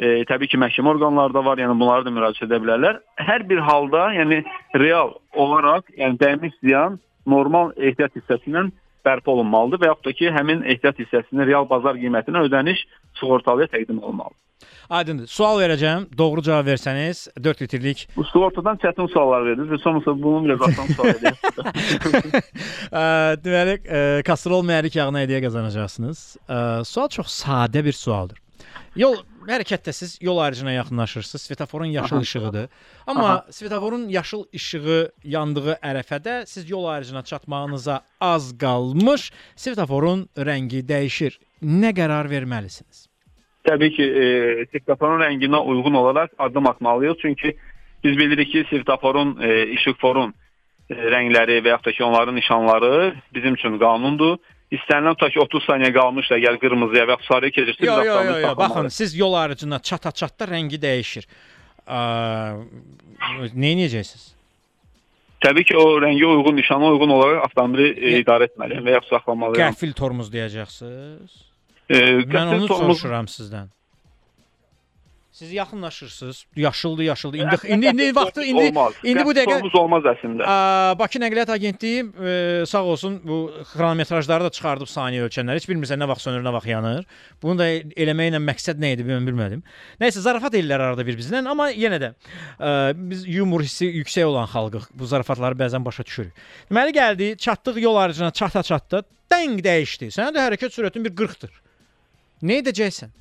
e, 0.00 0.24
təbii 0.28 0.48
ki, 0.50 0.58
məhkəmə 0.64 0.94
orqanları 0.94 1.36
da 1.36 1.44
var, 1.44 1.60
yəni 1.60 1.76
bunlara 1.78 2.06
da 2.06 2.12
müraciət 2.14 2.48
edə 2.48 2.60
bilərlər. 2.64 3.00
Hər 3.20 3.46
bir 3.50 3.62
halda, 3.68 4.08
yəni 4.16 4.42
real 4.80 5.14
olaraq, 5.36 5.92
yəni 6.00 6.20
dəymiş 6.22 6.56
ziyan 6.64 6.98
normal 7.28 7.74
ehtiyat 7.76 8.16
hissəsi 8.16 8.52
ilə 8.52 8.68
bərpa 9.06 9.32
olunmalıdır 9.32 9.80
və 9.82 9.90
yaxud 9.92 10.08
da 10.08 10.12
ki, 10.16 10.30
həmin 10.36 10.62
ehtiyat 10.74 11.00
hissəsinin 11.00 11.48
real 11.48 11.68
bazar 11.68 11.98
qiymətinə 12.00 12.46
ödəniş 12.48 12.84
sığortalıya 13.20 13.70
təqdim 13.72 14.00
olunmalıdır. 14.02 14.38
Aydındır. 14.90 15.28
Sual 15.30 15.60
verəcəm. 15.62 16.02
Doğru 16.18 16.42
cavab 16.42 16.66
versəniz 16.66 17.28
4 17.44 17.62
litrlik 17.62 18.02
Bu 18.16 18.24
sığortadan 18.28 18.76
çətin 18.82 19.08
suallar 19.12 19.46
verdiniz 19.46 19.70
və 19.72 19.78
sonrasında 19.80 20.22
bunu 20.22 20.44
biraz 20.44 20.64
asan 20.66 20.90
sual 20.96 21.08
edin. 21.16 21.38
Ə, 22.90 23.04
deməli, 23.44 23.76
kastrol 24.26 24.66
mühərrik 24.66 24.98
yağına 24.98 25.24
hədiyyə 25.24 25.44
qazanacaqsınız. 25.46 26.24
Sual 26.90 27.08
çox 27.16 27.32
sadə 27.38 27.84
bir 27.86 27.96
sualdır. 27.96 28.42
Yol 28.98 29.16
hərəkətdə 29.48 29.92
siz 29.92 30.18
yol 30.22 30.38
ayrıcına 30.38 30.72
yaxınlaşırsınız. 30.72 31.42
Svetoforun 31.42 31.84
yaşıl 31.84 32.16
Aha. 32.16 32.22
işığıdır. 32.22 32.68
Amma 33.06 33.28
Aha. 33.28 33.46
svetoforun 33.50 34.08
yaşıl 34.08 34.44
işığı 34.52 35.12
yandığı 35.24 35.78
ərəfədə 35.82 36.46
siz 36.46 36.70
yol 36.70 36.84
ayrıcına 36.84 37.22
çatmağınıza 37.22 38.00
az 38.20 38.58
qalmış, 38.58 39.32
svetoforun 39.56 40.28
rəngi 40.36 40.82
dəyişir. 40.88 41.38
Nə 41.62 41.92
qərar 41.96 42.30
verməlisiniz? 42.30 43.08
Təbii 43.68 43.92
ki, 43.96 44.02
e, 44.02 44.24
svetoforun 44.72 45.20
rənginə 45.20 45.58
uyğun 45.60 45.94
olaraq 45.94 46.28
addım 46.38 46.66
atmalıyıq. 46.66 47.18
Çünki 47.22 47.56
biz 48.04 48.18
bilirik 48.18 48.52
ki, 48.52 48.64
svetoforun, 48.70 49.38
e, 49.42 49.66
işıqforun 49.76 50.34
e, 50.90 50.94
rəngləri 50.94 51.60
və 51.64 51.68
yaxud 51.74 51.86
da 51.86 51.92
ki, 51.92 52.04
onların 52.04 52.36
nişanları 52.36 53.14
bizim 53.34 53.54
üçün 53.54 53.78
qanundur. 53.78 54.38
İstənilən 54.70 55.16
tutaq 55.18 55.32
ki, 55.34 55.40
30 55.42 55.64
saniyə 55.66 55.90
qalmış 55.96 56.28
da 56.30 56.36
əgər 56.38 56.58
qırmızıya 56.62 57.06
və 57.08 57.16
yaxud 57.16 57.26
sarıya 57.32 57.54
keçirsə 57.56 57.86
Yo 57.86 57.96
biz 58.00 58.06
yo 58.10 58.36
yo. 58.44 58.52
Baxın, 58.56 58.88
siz 58.94 59.16
yol 59.18 59.34
ayrıcına 59.34 59.78
çata-çatda 59.82 60.46
rəngi 60.52 60.78
dəyişir. 60.84 61.26
Nə 61.90 63.70
edəcəksiniz? 63.74 64.28
Təbii 65.40 65.64
ki, 65.70 65.76
o 65.80 65.84
rəngə 66.04 66.26
uyğun, 66.28 66.56
nişana 66.60 66.90
uyğun 66.92 67.14
olaraq 67.16 67.46
avtomobili 67.48 67.88
e, 67.96 68.18
idarə 68.20 68.46
etməliyəm 68.50 68.84
və 68.86 68.94
yaxud 68.98 69.14
saxlamalıyam. 69.16 69.72
Qəfil 69.72 69.94
tormuz 69.96 70.28
deyəcəksiniz. 70.34 71.36
E, 71.88 71.96
Mən 71.96 72.28
qəfil 72.28 72.56
onu 72.58 72.68
tormuz- 72.68 73.00
soruşuram 73.00 73.26
sizdən. 73.32 73.70
Siz 75.40 75.52
yaxınlaşırsınız. 75.52 76.44
Yaşıldır, 76.56 77.02
yaşıldır. 77.02 77.38
İndi 77.38 77.56
indi 77.68 77.86
indi 77.86 78.16
vaxtı 78.16 78.44
indi 78.44 78.62
olmaz. 78.62 78.92
indi 79.04 79.24
bu 79.24 79.32
dəqiqə 79.32 79.54
tormuz 79.54 79.74
olmaz 79.74 80.08
əslində. 80.10 80.44
Aa, 80.44 80.98
Bakı 80.98 81.18
Nəqliyyat 81.18 81.52
Agentliyi 81.52 82.02
e, 82.02 82.66
sağ 82.66 82.82
olsun 82.84 83.20
bu 83.24 83.38
xronometrajları 83.72 84.44
da 84.44 84.50
çıxardıb 84.50 84.90
saniyə 84.92 85.22
ölçənlər. 85.24 85.56
Heç 85.56 85.68
bilmirsən 85.70 86.02
nə 86.02 86.08
vaxt 86.10 86.26
sönür, 86.26 86.44
nə 86.44 86.52
vaxt 86.52 86.68
yanır. 86.68 87.06
Bunu 87.42 87.56
da 87.58 87.68
eləməklə 87.72 88.40
məqsəd 88.50 88.82
nə 88.84 88.90
idi 88.96 89.06
mən 89.08 89.24
bilmədim. 89.30 89.62
Nəysə 90.02 90.20
zarafat 90.26 90.58
ellər 90.60 90.84
arada 90.90 91.06
bir 91.08 91.16
bizlə, 91.16 91.40
amma 91.40 91.70
yenə 91.72 92.00
də 92.02 92.10
e, 92.12 92.74
biz 93.12 93.22
yumor 93.24 93.64
hissi 93.64 93.88
yüksək 93.88 94.28
olan 94.28 94.50
xalqıq. 94.52 94.90
Bu 94.92 95.08
zarafatları 95.08 95.56
bəzən 95.62 95.86
başa 95.88 96.04
düşürük. 96.04 96.34
Deməli 96.68 96.92
gəldi, 96.98 97.30
çatdıq 97.46 97.80
yol 97.80 97.96
ayrıcına 98.02 98.28
çata-çatda, 98.42 99.00
dəng 99.32 99.64
dəyişdi. 99.64 100.10
Sənin 100.18 100.36
də 100.36 100.44
hərəkət 100.50 100.76
sürətin 100.76 101.08
bir 101.08 101.16
40-dır. 101.16 101.56
Nə 102.44 102.60
edəcəksən? 102.60 103.16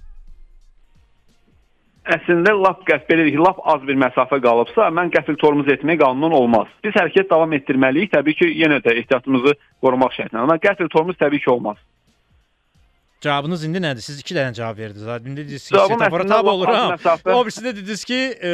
Əslində 2.07 2.53
lap 2.55 2.85
qəfil 2.87 3.05
belə 3.09 3.25
deyək, 3.27 3.41
lap 3.43 3.59
az 3.69 3.83
bir 3.85 3.97
məsafə 3.99 4.39
qalıbsa, 4.41 4.87
mən 4.95 5.11
qəfil 5.13 5.35
tormuz 5.41 5.67
etmək 5.69 5.99
qanunun 6.01 6.33
olmaz. 6.37 6.71
Biz 6.83 6.95
hərəkət 6.95 7.29
davam 7.29 7.51
etdirməliyik. 7.57 8.13
Təbii 8.15 8.37
ki, 8.39 8.47
yenə 8.61 8.79
də 8.85 8.95
ehtiyatımızı 9.01 9.53
qorumaq 9.83 10.15
şərtilə. 10.15 10.45
Amma 10.45 10.57
qəfil 10.63 10.89
tormuz 10.89 11.19
təbii 11.19 11.43
ki, 11.43 11.51
olmaz. 11.51 11.77
Cavabınız 13.21 13.65
indi 13.67 13.81
nədir? 13.83 13.99
Siz 13.99 14.21
2 14.23 14.35
dənə 14.37 14.55
cavab 14.55 14.77
verdiniz. 14.79 15.03
İndi 15.27 15.41
dediniz 15.41 15.67
ki, 15.67 15.75
Cavabım 15.75 15.99
svetofor 15.99 16.21
əslində 16.23 16.35
tab 16.37 16.45
lap 16.45 16.53
olur 16.53 16.69
az 16.71 16.77
ha. 16.79 16.83
məsafə. 16.95 17.33
O 17.35 17.41
birisində 17.45 17.73
dediniz 17.75 18.03
ki, 18.07 18.19
e, 18.41 18.51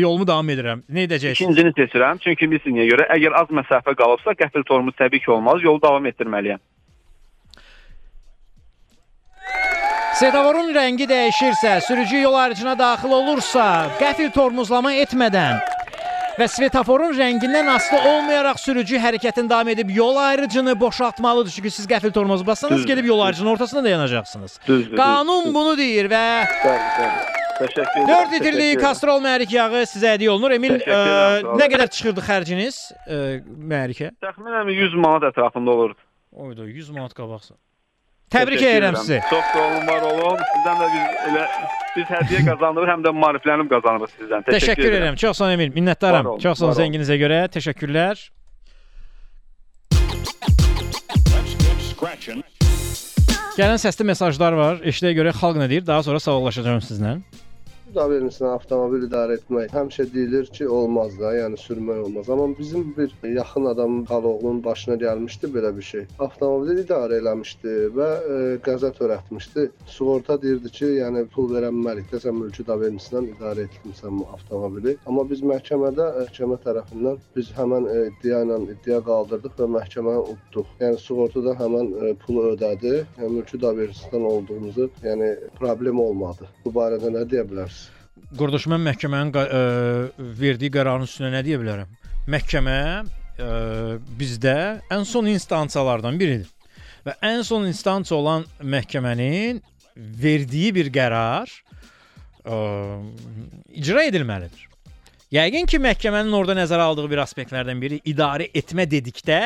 yolumu 0.00 0.26
davam 0.26 0.52
edirəm. 0.56 0.86
Nə 0.88 1.04
edəcəksiniz? 1.04 1.52
İkincini 1.52 1.74
seçirəm. 1.76 2.22
Çünki 2.24 2.48
bilsinə 2.48 2.88
görə 2.88 3.10
əgər 3.12 3.36
az 3.42 3.52
məsafə 3.60 3.92
qalıbsa, 4.00 4.32
qəfil 4.40 4.64
tormuz 4.64 4.96
təbii 4.96 5.20
ki, 5.20 5.30
olmaz. 5.36 5.60
Yolu 5.62 5.84
davam 5.84 6.08
etdirməliyəm. 6.08 6.64
Svetoforun 10.14 10.68
rəngi 10.76 11.06
dəyişirsə, 11.10 11.80
sürücü 11.82 12.20
yol 12.22 12.34
ayrıcına 12.38 12.74
daxil 12.78 13.10
olursa, 13.16 13.64
qəfil 13.98 14.28
tormozlama 14.36 14.92
etmədən 15.02 15.56
və 16.38 16.46
svetoforun 16.50 17.16
rəngindən 17.18 17.70
asılı 17.72 17.98
olmayaraq 18.12 18.60
sürücü 18.62 19.00
hərəkətin 19.02 19.50
davam 19.50 19.72
edib 19.72 19.90
yol 19.90 20.16
ayrıcını 20.22 20.76
boşaltmalıdır. 20.80 21.50
Çünki 21.56 21.70
siz 21.70 21.88
qəfil 21.90 22.14
tormozu 22.14 22.46
bassanız 22.46 22.78
Düzdür, 22.78 22.94
gedib 22.94 23.10
yol 23.10 23.20
ayrıcının 23.26 23.50
ortasında 23.50 23.84
da 23.84 23.88
yanacaqsınız. 23.88 24.60
Düzdür. 24.68 24.96
Qanun 24.96 25.50
bunu 25.54 25.74
deyir 25.82 26.10
və 26.14 26.22
Bəli, 26.62 26.88
bəli. 27.00 27.26
Təşəkkür 27.58 27.82
edirəm. 27.82 28.08
4 28.08 28.14
təşəkkür 28.14 28.32
litrlik 28.38 28.80
kastrol 28.86 29.20
mühərrik 29.26 29.58
yağı 29.58 29.82
sizə 29.90 30.14
hədiyyə 30.14 30.30
olunur. 30.36 30.54
Emil, 30.60 30.78
ə, 30.78 31.02
olun. 31.42 31.58
nə 31.58 31.70
qədər 31.74 31.90
çıxırdı 31.90 32.22
xərciniz 32.30 32.80
ə, 33.06 33.20
mühərrikə? 33.44 34.14
Təxminən 34.22 34.70
100 34.78 34.98
manat 34.98 35.30
ətrafında 35.34 35.74
olurdu. 35.74 36.02
Oyda 36.34 36.66
100 36.70 36.90
manat 36.94 37.14
qabaqsa. 37.14 37.54
Təbrik 38.32 38.62
edirəm 38.62 38.96
sizi. 38.96 39.20
Çox 39.30 39.44
sağ 39.52 39.64
olun, 39.66 39.86
var 39.86 40.06
olun. 40.10 40.38
Sizdən 40.52 40.80
də 40.80 40.86
biz 40.94 41.18
elə 41.30 41.44
biz 41.96 42.08
hədiyyə 42.14 42.40
qazandırıq, 42.48 42.90
həm 42.94 43.04
də 43.04 43.12
maariflənib 43.24 43.70
qazanırıq 43.74 44.14
sizdən. 44.16 44.46
Təşəkkür, 44.48 44.58
Təşəkkür 44.58 44.96
edirəm. 45.00 45.18
Çox 45.24 45.38
sağ 45.38 45.44
olun 45.44 45.58
Emil. 45.58 45.74
Minnətdaram. 45.76 46.32
Olun, 46.32 46.42
Çox 46.42 46.58
sağ 46.58 46.66
olun 46.70 46.78
zənginizə 46.80 47.18
görə. 47.20 47.44
Təşəkkürlər. 47.54 48.24
Gələn 53.54 53.78
səsli 53.78 54.04
mesajlar 54.08 54.56
var. 54.58 54.80
Eşidiyə 54.82 55.14
görə 55.20 55.32
xalq 55.38 55.60
nə 55.62 55.68
deyir? 55.70 55.84
Daha 55.86 56.02
sonra 56.02 56.20
sağollaşacağam 56.20 56.82
sizlə. 56.82 57.18
Da 57.94 58.06
vermisinə 58.10 58.50
avtomobil 58.56 59.06
idarə 59.08 59.38
etmək 59.38 59.72
həmişə 59.74 60.06
deyilir 60.14 60.50
ki, 60.56 60.68
olmaz 60.78 61.18
da, 61.20 61.32
yəni 61.36 61.58
sürmək 61.60 62.02
olmaz. 62.06 62.30
Amma 62.30 62.48
bizim 62.58 62.94
bir 62.96 63.14
yaxın 63.28 63.64
adam 63.72 64.02
Xaloğlunun 64.10 64.64
başına 64.64 64.94
gəlmişdi 65.04 65.50
belə 65.56 65.70
bir 65.76 65.88
şey. 65.90 66.06
Avtomobili 66.26 66.84
idarə 66.84 67.20
eləmişdi 67.22 67.74
və 67.98 68.08
e, 68.34 68.38
qəza 68.66 68.90
törətmişdi. 68.98 69.66
Sığorta 69.96 70.40
deyirdi 70.42 70.72
ki, 70.78 70.90
yəni 71.00 71.24
pul 71.34 71.50
verənməlik 71.54 72.10
də 72.12 72.22
sən 72.26 72.38
mülki 72.40 72.66
da 72.66 72.78
vermisinə 72.80 73.24
idarə 73.34 73.68
etmisən 73.68 74.20
bu 74.20 74.28
avtomobili. 74.36 74.96
Amma 75.06 75.26
biz 75.30 75.44
məhkəmədə 75.52 76.10
məhkəmə 76.20 76.60
tərəfindən 76.66 77.20
biz 77.36 77.52
həmin 77.58 77.88
e, 77.94 77.98
iddia 78.10 78.42
ilə 78.46 78.60
iddia 78.74 79.00
qaldırdıq 79.08 79.58
və 79.60 79.70
məhkəməni 79.78 80.24
utduq. 80.34 80.72
Yəni 80.82 81.00
sığorta 81.06 81.44
da 81.48 81.56
həmin 81.62 81.92
e, 82.00 82.14
pulu 82.26 82.46
ödədi. 82.54 82.94
Yəni 83.20 83.32
mülki 83.38 83.60
da 83.62 83.74
verisindən 83.80 84.28
olduğumuzu, 84.34 84.90
yəni 85.08 85.34
problem 85.60 86.00
olmadı. 86.08 86.50
Bu 86.64 86.74
barədə 86.78 87.12
nə 87.14 87.26
deyə 87.30 87.46
bilərsiniz? 87.50 87.83
Qardaş 88.32 88.64
mən 88.72 88.82
məhkəmənin 88.88 89.30
ə, 89.36 89.60
verdiyi 90.38 90.72
qərarın 90.74 91.06
üstünə 91.06 91.30
nə 91.34 91.42
deyə 91.46 91.58
bilərəm? 91.60 91.90
Məhkəmə 92.32 92.78
ə, 93.04 93.48
bizdə 94.18 94.56
ən 94.94 95.04
son 95.08 95.28
instansiyalardan 95.30 96.18
biridir. 96.18 96.48
Və 97.04 97.14
ən 97.28 97.44
son 97.44 97.66
instansiya 97.68 98.16
olan 98.16 98.46
məhkəmənin 98.64 99.60
verdiyi 99.94 100.72
bir 100.74 100.90
qərar 100.94 101.52
ə, 101.52 102.58
icra 103.76 104.06
edilməlidir. 104.08 104.66
Yəqin 105.34 105.68
ki, 105.68 105.80
məhkəmənin 105.82 106.34
orada 106.34 106.56
nəzərə 106.58 106.88
aldığı 106.88 107.06
bir 107.10 107.22
aspektlərdən 107.24 107.80
biri 107.82 108.00
idarə 108.08 108.48
etmə 108.56 108.88
dedikdə 108.88 109.40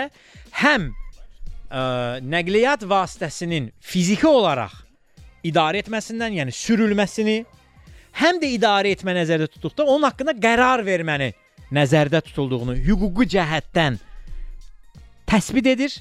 həm 0.62 0.90
ə, 0.90 1.82
nəqliyyat 2.24 2.86
vasitəsinin 2.88 3.72
fiziki 3.80 4.28
olaraq 4.28 4.84
idarə 5.46 5.82
etməsindən, 5.82 6.34
yəni 6.40 6.54
sürülməsini, 6.54 7.42
həm 8.18 8.40
də 8.42 8.50
idarə 8.56 8.92
etmə 8.96 9.14
nəzərdə 9.20 9.48
tutduqda 9.54 9.86
onun 9.86 10.08
haqqında 10.08 10.34
qərar 10.42 10.82
verməni 10.86 11.32
nəzərdə 11.74 12.20
tutulduğunu 12.28 12.76
hüquqi 12.86 13.28
cəhətdən 13.36 13.98
təsbit 15.28 15.68
edir 15.74 15.96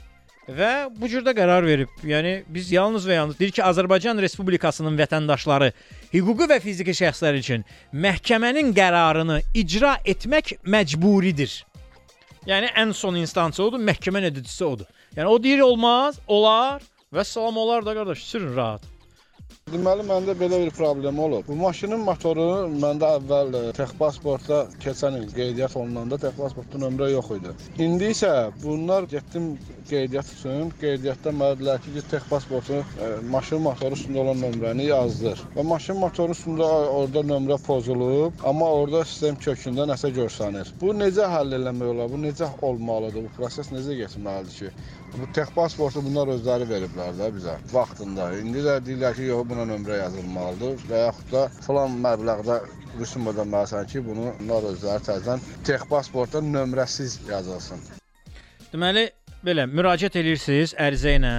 və 0.47 0.87
bu 0.95 1.09
cürdə 1.11 1.33
qərar 1.35 1.65
verib. 1.67 1.91
Yəni 2.07 2.41
biz 2.47 2.71
yalnız 2.71 3.07
və 3.07 3.17
yalnız 3.19 3.39
deyir 3.39 3.51
ki, 3.51 3.63
Azərbaycan 3.67 4.21
Respublikasının 4.23 4.95
vətəndaşları 4.99 5.71
hüquqi 6.13 6.49
və 6.51 6.59
fiziki 6.63 6.95
şəxslər 6.95 7.39
üçün 7.41 7.65
məhkəmənin 7.93 8.71
qərarını 8.75 9.41
icra 9.53 9.97
etmək 10.07 10.55
məcburidir. 10.63 11.51
Yəni 12.47 12.71
ən 12.79 12.93
son 12.95 13.19
instansiya 13.19 13.67
odur, 13.67 13.83
məhkəmə 13.83 14.23
edicisi 14.29 14.63
odur. 14.63 14.87
Yəni 15.17 15.27
o 15.27 15.39
deyir 15.43 15.65
olmaz, 15.65 16.21
olar 16.27 16.85
və 17.11 17.27
salam 17.27 17.57
olar 17.59 17.83
da 17.85 17.95
qardaş, 17.97 18.23
sürün 18.23 18.55
rahat. 18.55 18.87
Deməli 19.67 20.03
məndə 20.07 20.31
belə 20.39 20.61
bir 20.61 20.69
problem 20.71 21.17
olub. 21.19 21.43
Bu 21.49 21.55
maşının 21.59 21.99
motoru 22.07 22.43
məndə 22.71 23.07
əvvəl 23.17 23.55
texpasportda 23.75 24.59
keçən 24.79 25.17
il 25.19 25.25
qeydiyyat 25.33 25.73
olunanda 25.75 26.15
texpasportda 26.21 26.79
nömrə 26.85 27.09
yox 27.11 27.33
idi. 27.35 27.51
İndi 27.83 28.13
isə 28.13 28.29
bunlar 28.61 29.09
getdim 29.11 29.49
qeydiyyat 29.89 30.31
üçün, 30.37 30.71
qeydiyyatda 30.79 31.33
mənə 31.35 31.57
dedilər 31.57 31.81
ki, 31.83 31.95
get 31.97 32.07
texpasportu 32.13 32.77
e, 32.79 33.09
maşın 33.33 33.65
motoru 33.65 33.99
üstündə 33.99 34.23
olan 34.23 34.39
nömrəni 34.45 34.87
yazdır. 34.87 35.43
Və 35.57 35.67
maşın 35.73 35.99
motoru 35.99 36.37
üstündə 36.37 36.69
orada 37.01 37.25
nömrə 37.33 37.59
pozulub, 37.67 38.39
amma 38.47 38.71
orada 38.77 39.03
sistem 39.03 39.35
kökündə 39.49 39.89
nəsə 39.91 40.13
görsənir. 40.15 40.71
Bu 40.79 40.95
necə 40.95 41.27
həll 41.33 41.59
eləmək 41.59 41.91
olar? 41.91 42.13
Bu 42.15 42.21
necə 42.23 42.53
olmalıdır? 42.69 43.27
Bu 43.27 43.35
proses 43.41 43.75
necə 43.75 43.99
getməlidir 43.99 44.71
ki? 44.71 44.87
Bu 45.17 45.25
texpasportu 45.33 46.01
bunlar 46.05 46.29
özləri 46.29 46.67
veriblər 46.69 47.15
də 47.17 47.31
bizə 47.33 47.55
vaxtında. 47.71 48.27
İndi 48.37 48.61
də 48.65 48.75
deyirlər 48.85 49.15
ki, 49.17 49.23
yox 49.31 49.47
buna 49.49 49.63
nömrə 49.65 49.97
yazılmalıdır 50.03 50.83
və 50.91 50.99
yaxud 51.07 51.31
da 51.31 51.45
falan 51.65 51.95
məbləğdə 52.03 52.57
rüsum 52.99 53.29
ödəməlisən 53.31 53.87
ki, 53.89 54.03
bunu 54.05 54.35
bunlar 54.39 54.67
özləri 54.71 55.05
təzədən 55.07 55.41
texpasportda 55.65 56.43
nömrəsiz 56.45 57.17
yazılsın. 57.29 57.81
Deməli, 58.73 59.07
belə 59.45 59.65
müraciət 59.71 60.19
edirsiniz 60.21 60.75
ərizə 60.77 61.17
ilə 61.17 61.33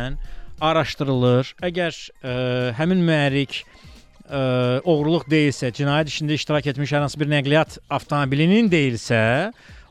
araşdırılır. 0.61 1.55
Əgər 1.71 2.03
ə, 2.03 2.37
həmin 2.81 3.07
mühərrik 3.07 3.61
ə, 3.63 4.43
oğurluq 4.83 5.29
deyilsə, 5.31 5.71
cinayət 5.79 6.11
işində 6.11 6.35
iştirak 6.35 6.73
etmiş 6.75 6.97
hər 6.97 7.07
hansı 7.07 7.21
bir 7.21 7.31
nəqliyyat 7.31 7.79
avtomobilinin 7.95 8.71
deyilsə, 8.75 9.23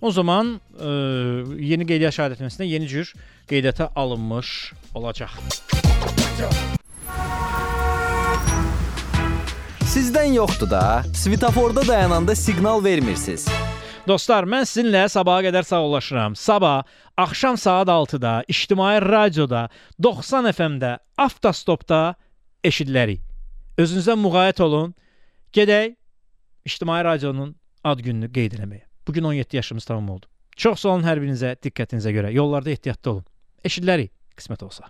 o 0.02 0.12
zaman 0.12 0.58
ə, 0.78 0.92
yeni 1.60 1.88
qeydiyyat 1.90 2.16
şahidətnaməsində 2.18 2.68
yeni 2.68 2.88
cür 2.88 3.14
qeydiyyata 3.50 3.92
alınmış 3.96 4.74
olacaq. 4.94 5.38
Sizdən 9.88 10.36
yoxdur 10.38 10.70
da. 10.70 11.04
Svetoforda 11.14 11.88
dayananda 11.88 12.36
siqnal 12.36 12.84
vermirsiniz. 12.84 13.48
Dostlar, 14.08 14.46
mən 14.48 14.64
sizinlə 14.64 15.08
sabaha 15.12 15.42
qədər 15.48 15.66
sağollaşıram. 15.68 16.36
Sabah 16.36 16.84
axşam 17.18 17.58
saat 17.58 17.88
6-da 17.88 18.44
İctimai 18.48 19.02
Radioda 19.02 19.70
90 20.04 20.52
FM-də 20.52 20.98
Avtostopda 21.18 22.16
eşidilərik. 22.64 23.20
Özünüzə 23.78 24.16
müğayət 24.16 24.62
olun. 24.64 24.96
Gedək 25.54 25.98
İctimai 26.66 27.04
Radionun 27.04 27.56
ad 27.84 28.00
gününü 28.00 28.32
qeyd 28.32 28.60
eləməyə. 28.60 28.87
Bu 29.08 29.14
gün 29.14 29.24
17 29.24 29.56
yaşımız 29.56 29.86
tamam 29.86 30.10
oldu. 30.10 30.26
Çox 30.56 30.80
sağ 30.82 30.90
olun 30.90 31.06
hər 31.08 31.22
birinizə 31.22 31.54
diqqətinizə 31.64 32.12
görə. 32.12 32.32
Yollarda 32.34 32.74
ehtiyatlı 32.74 33.12
olun. 33.12 33.26
Eşidilərik 33.66 34.12
qismət 34.38 34.66
olsa. 34.66 34.90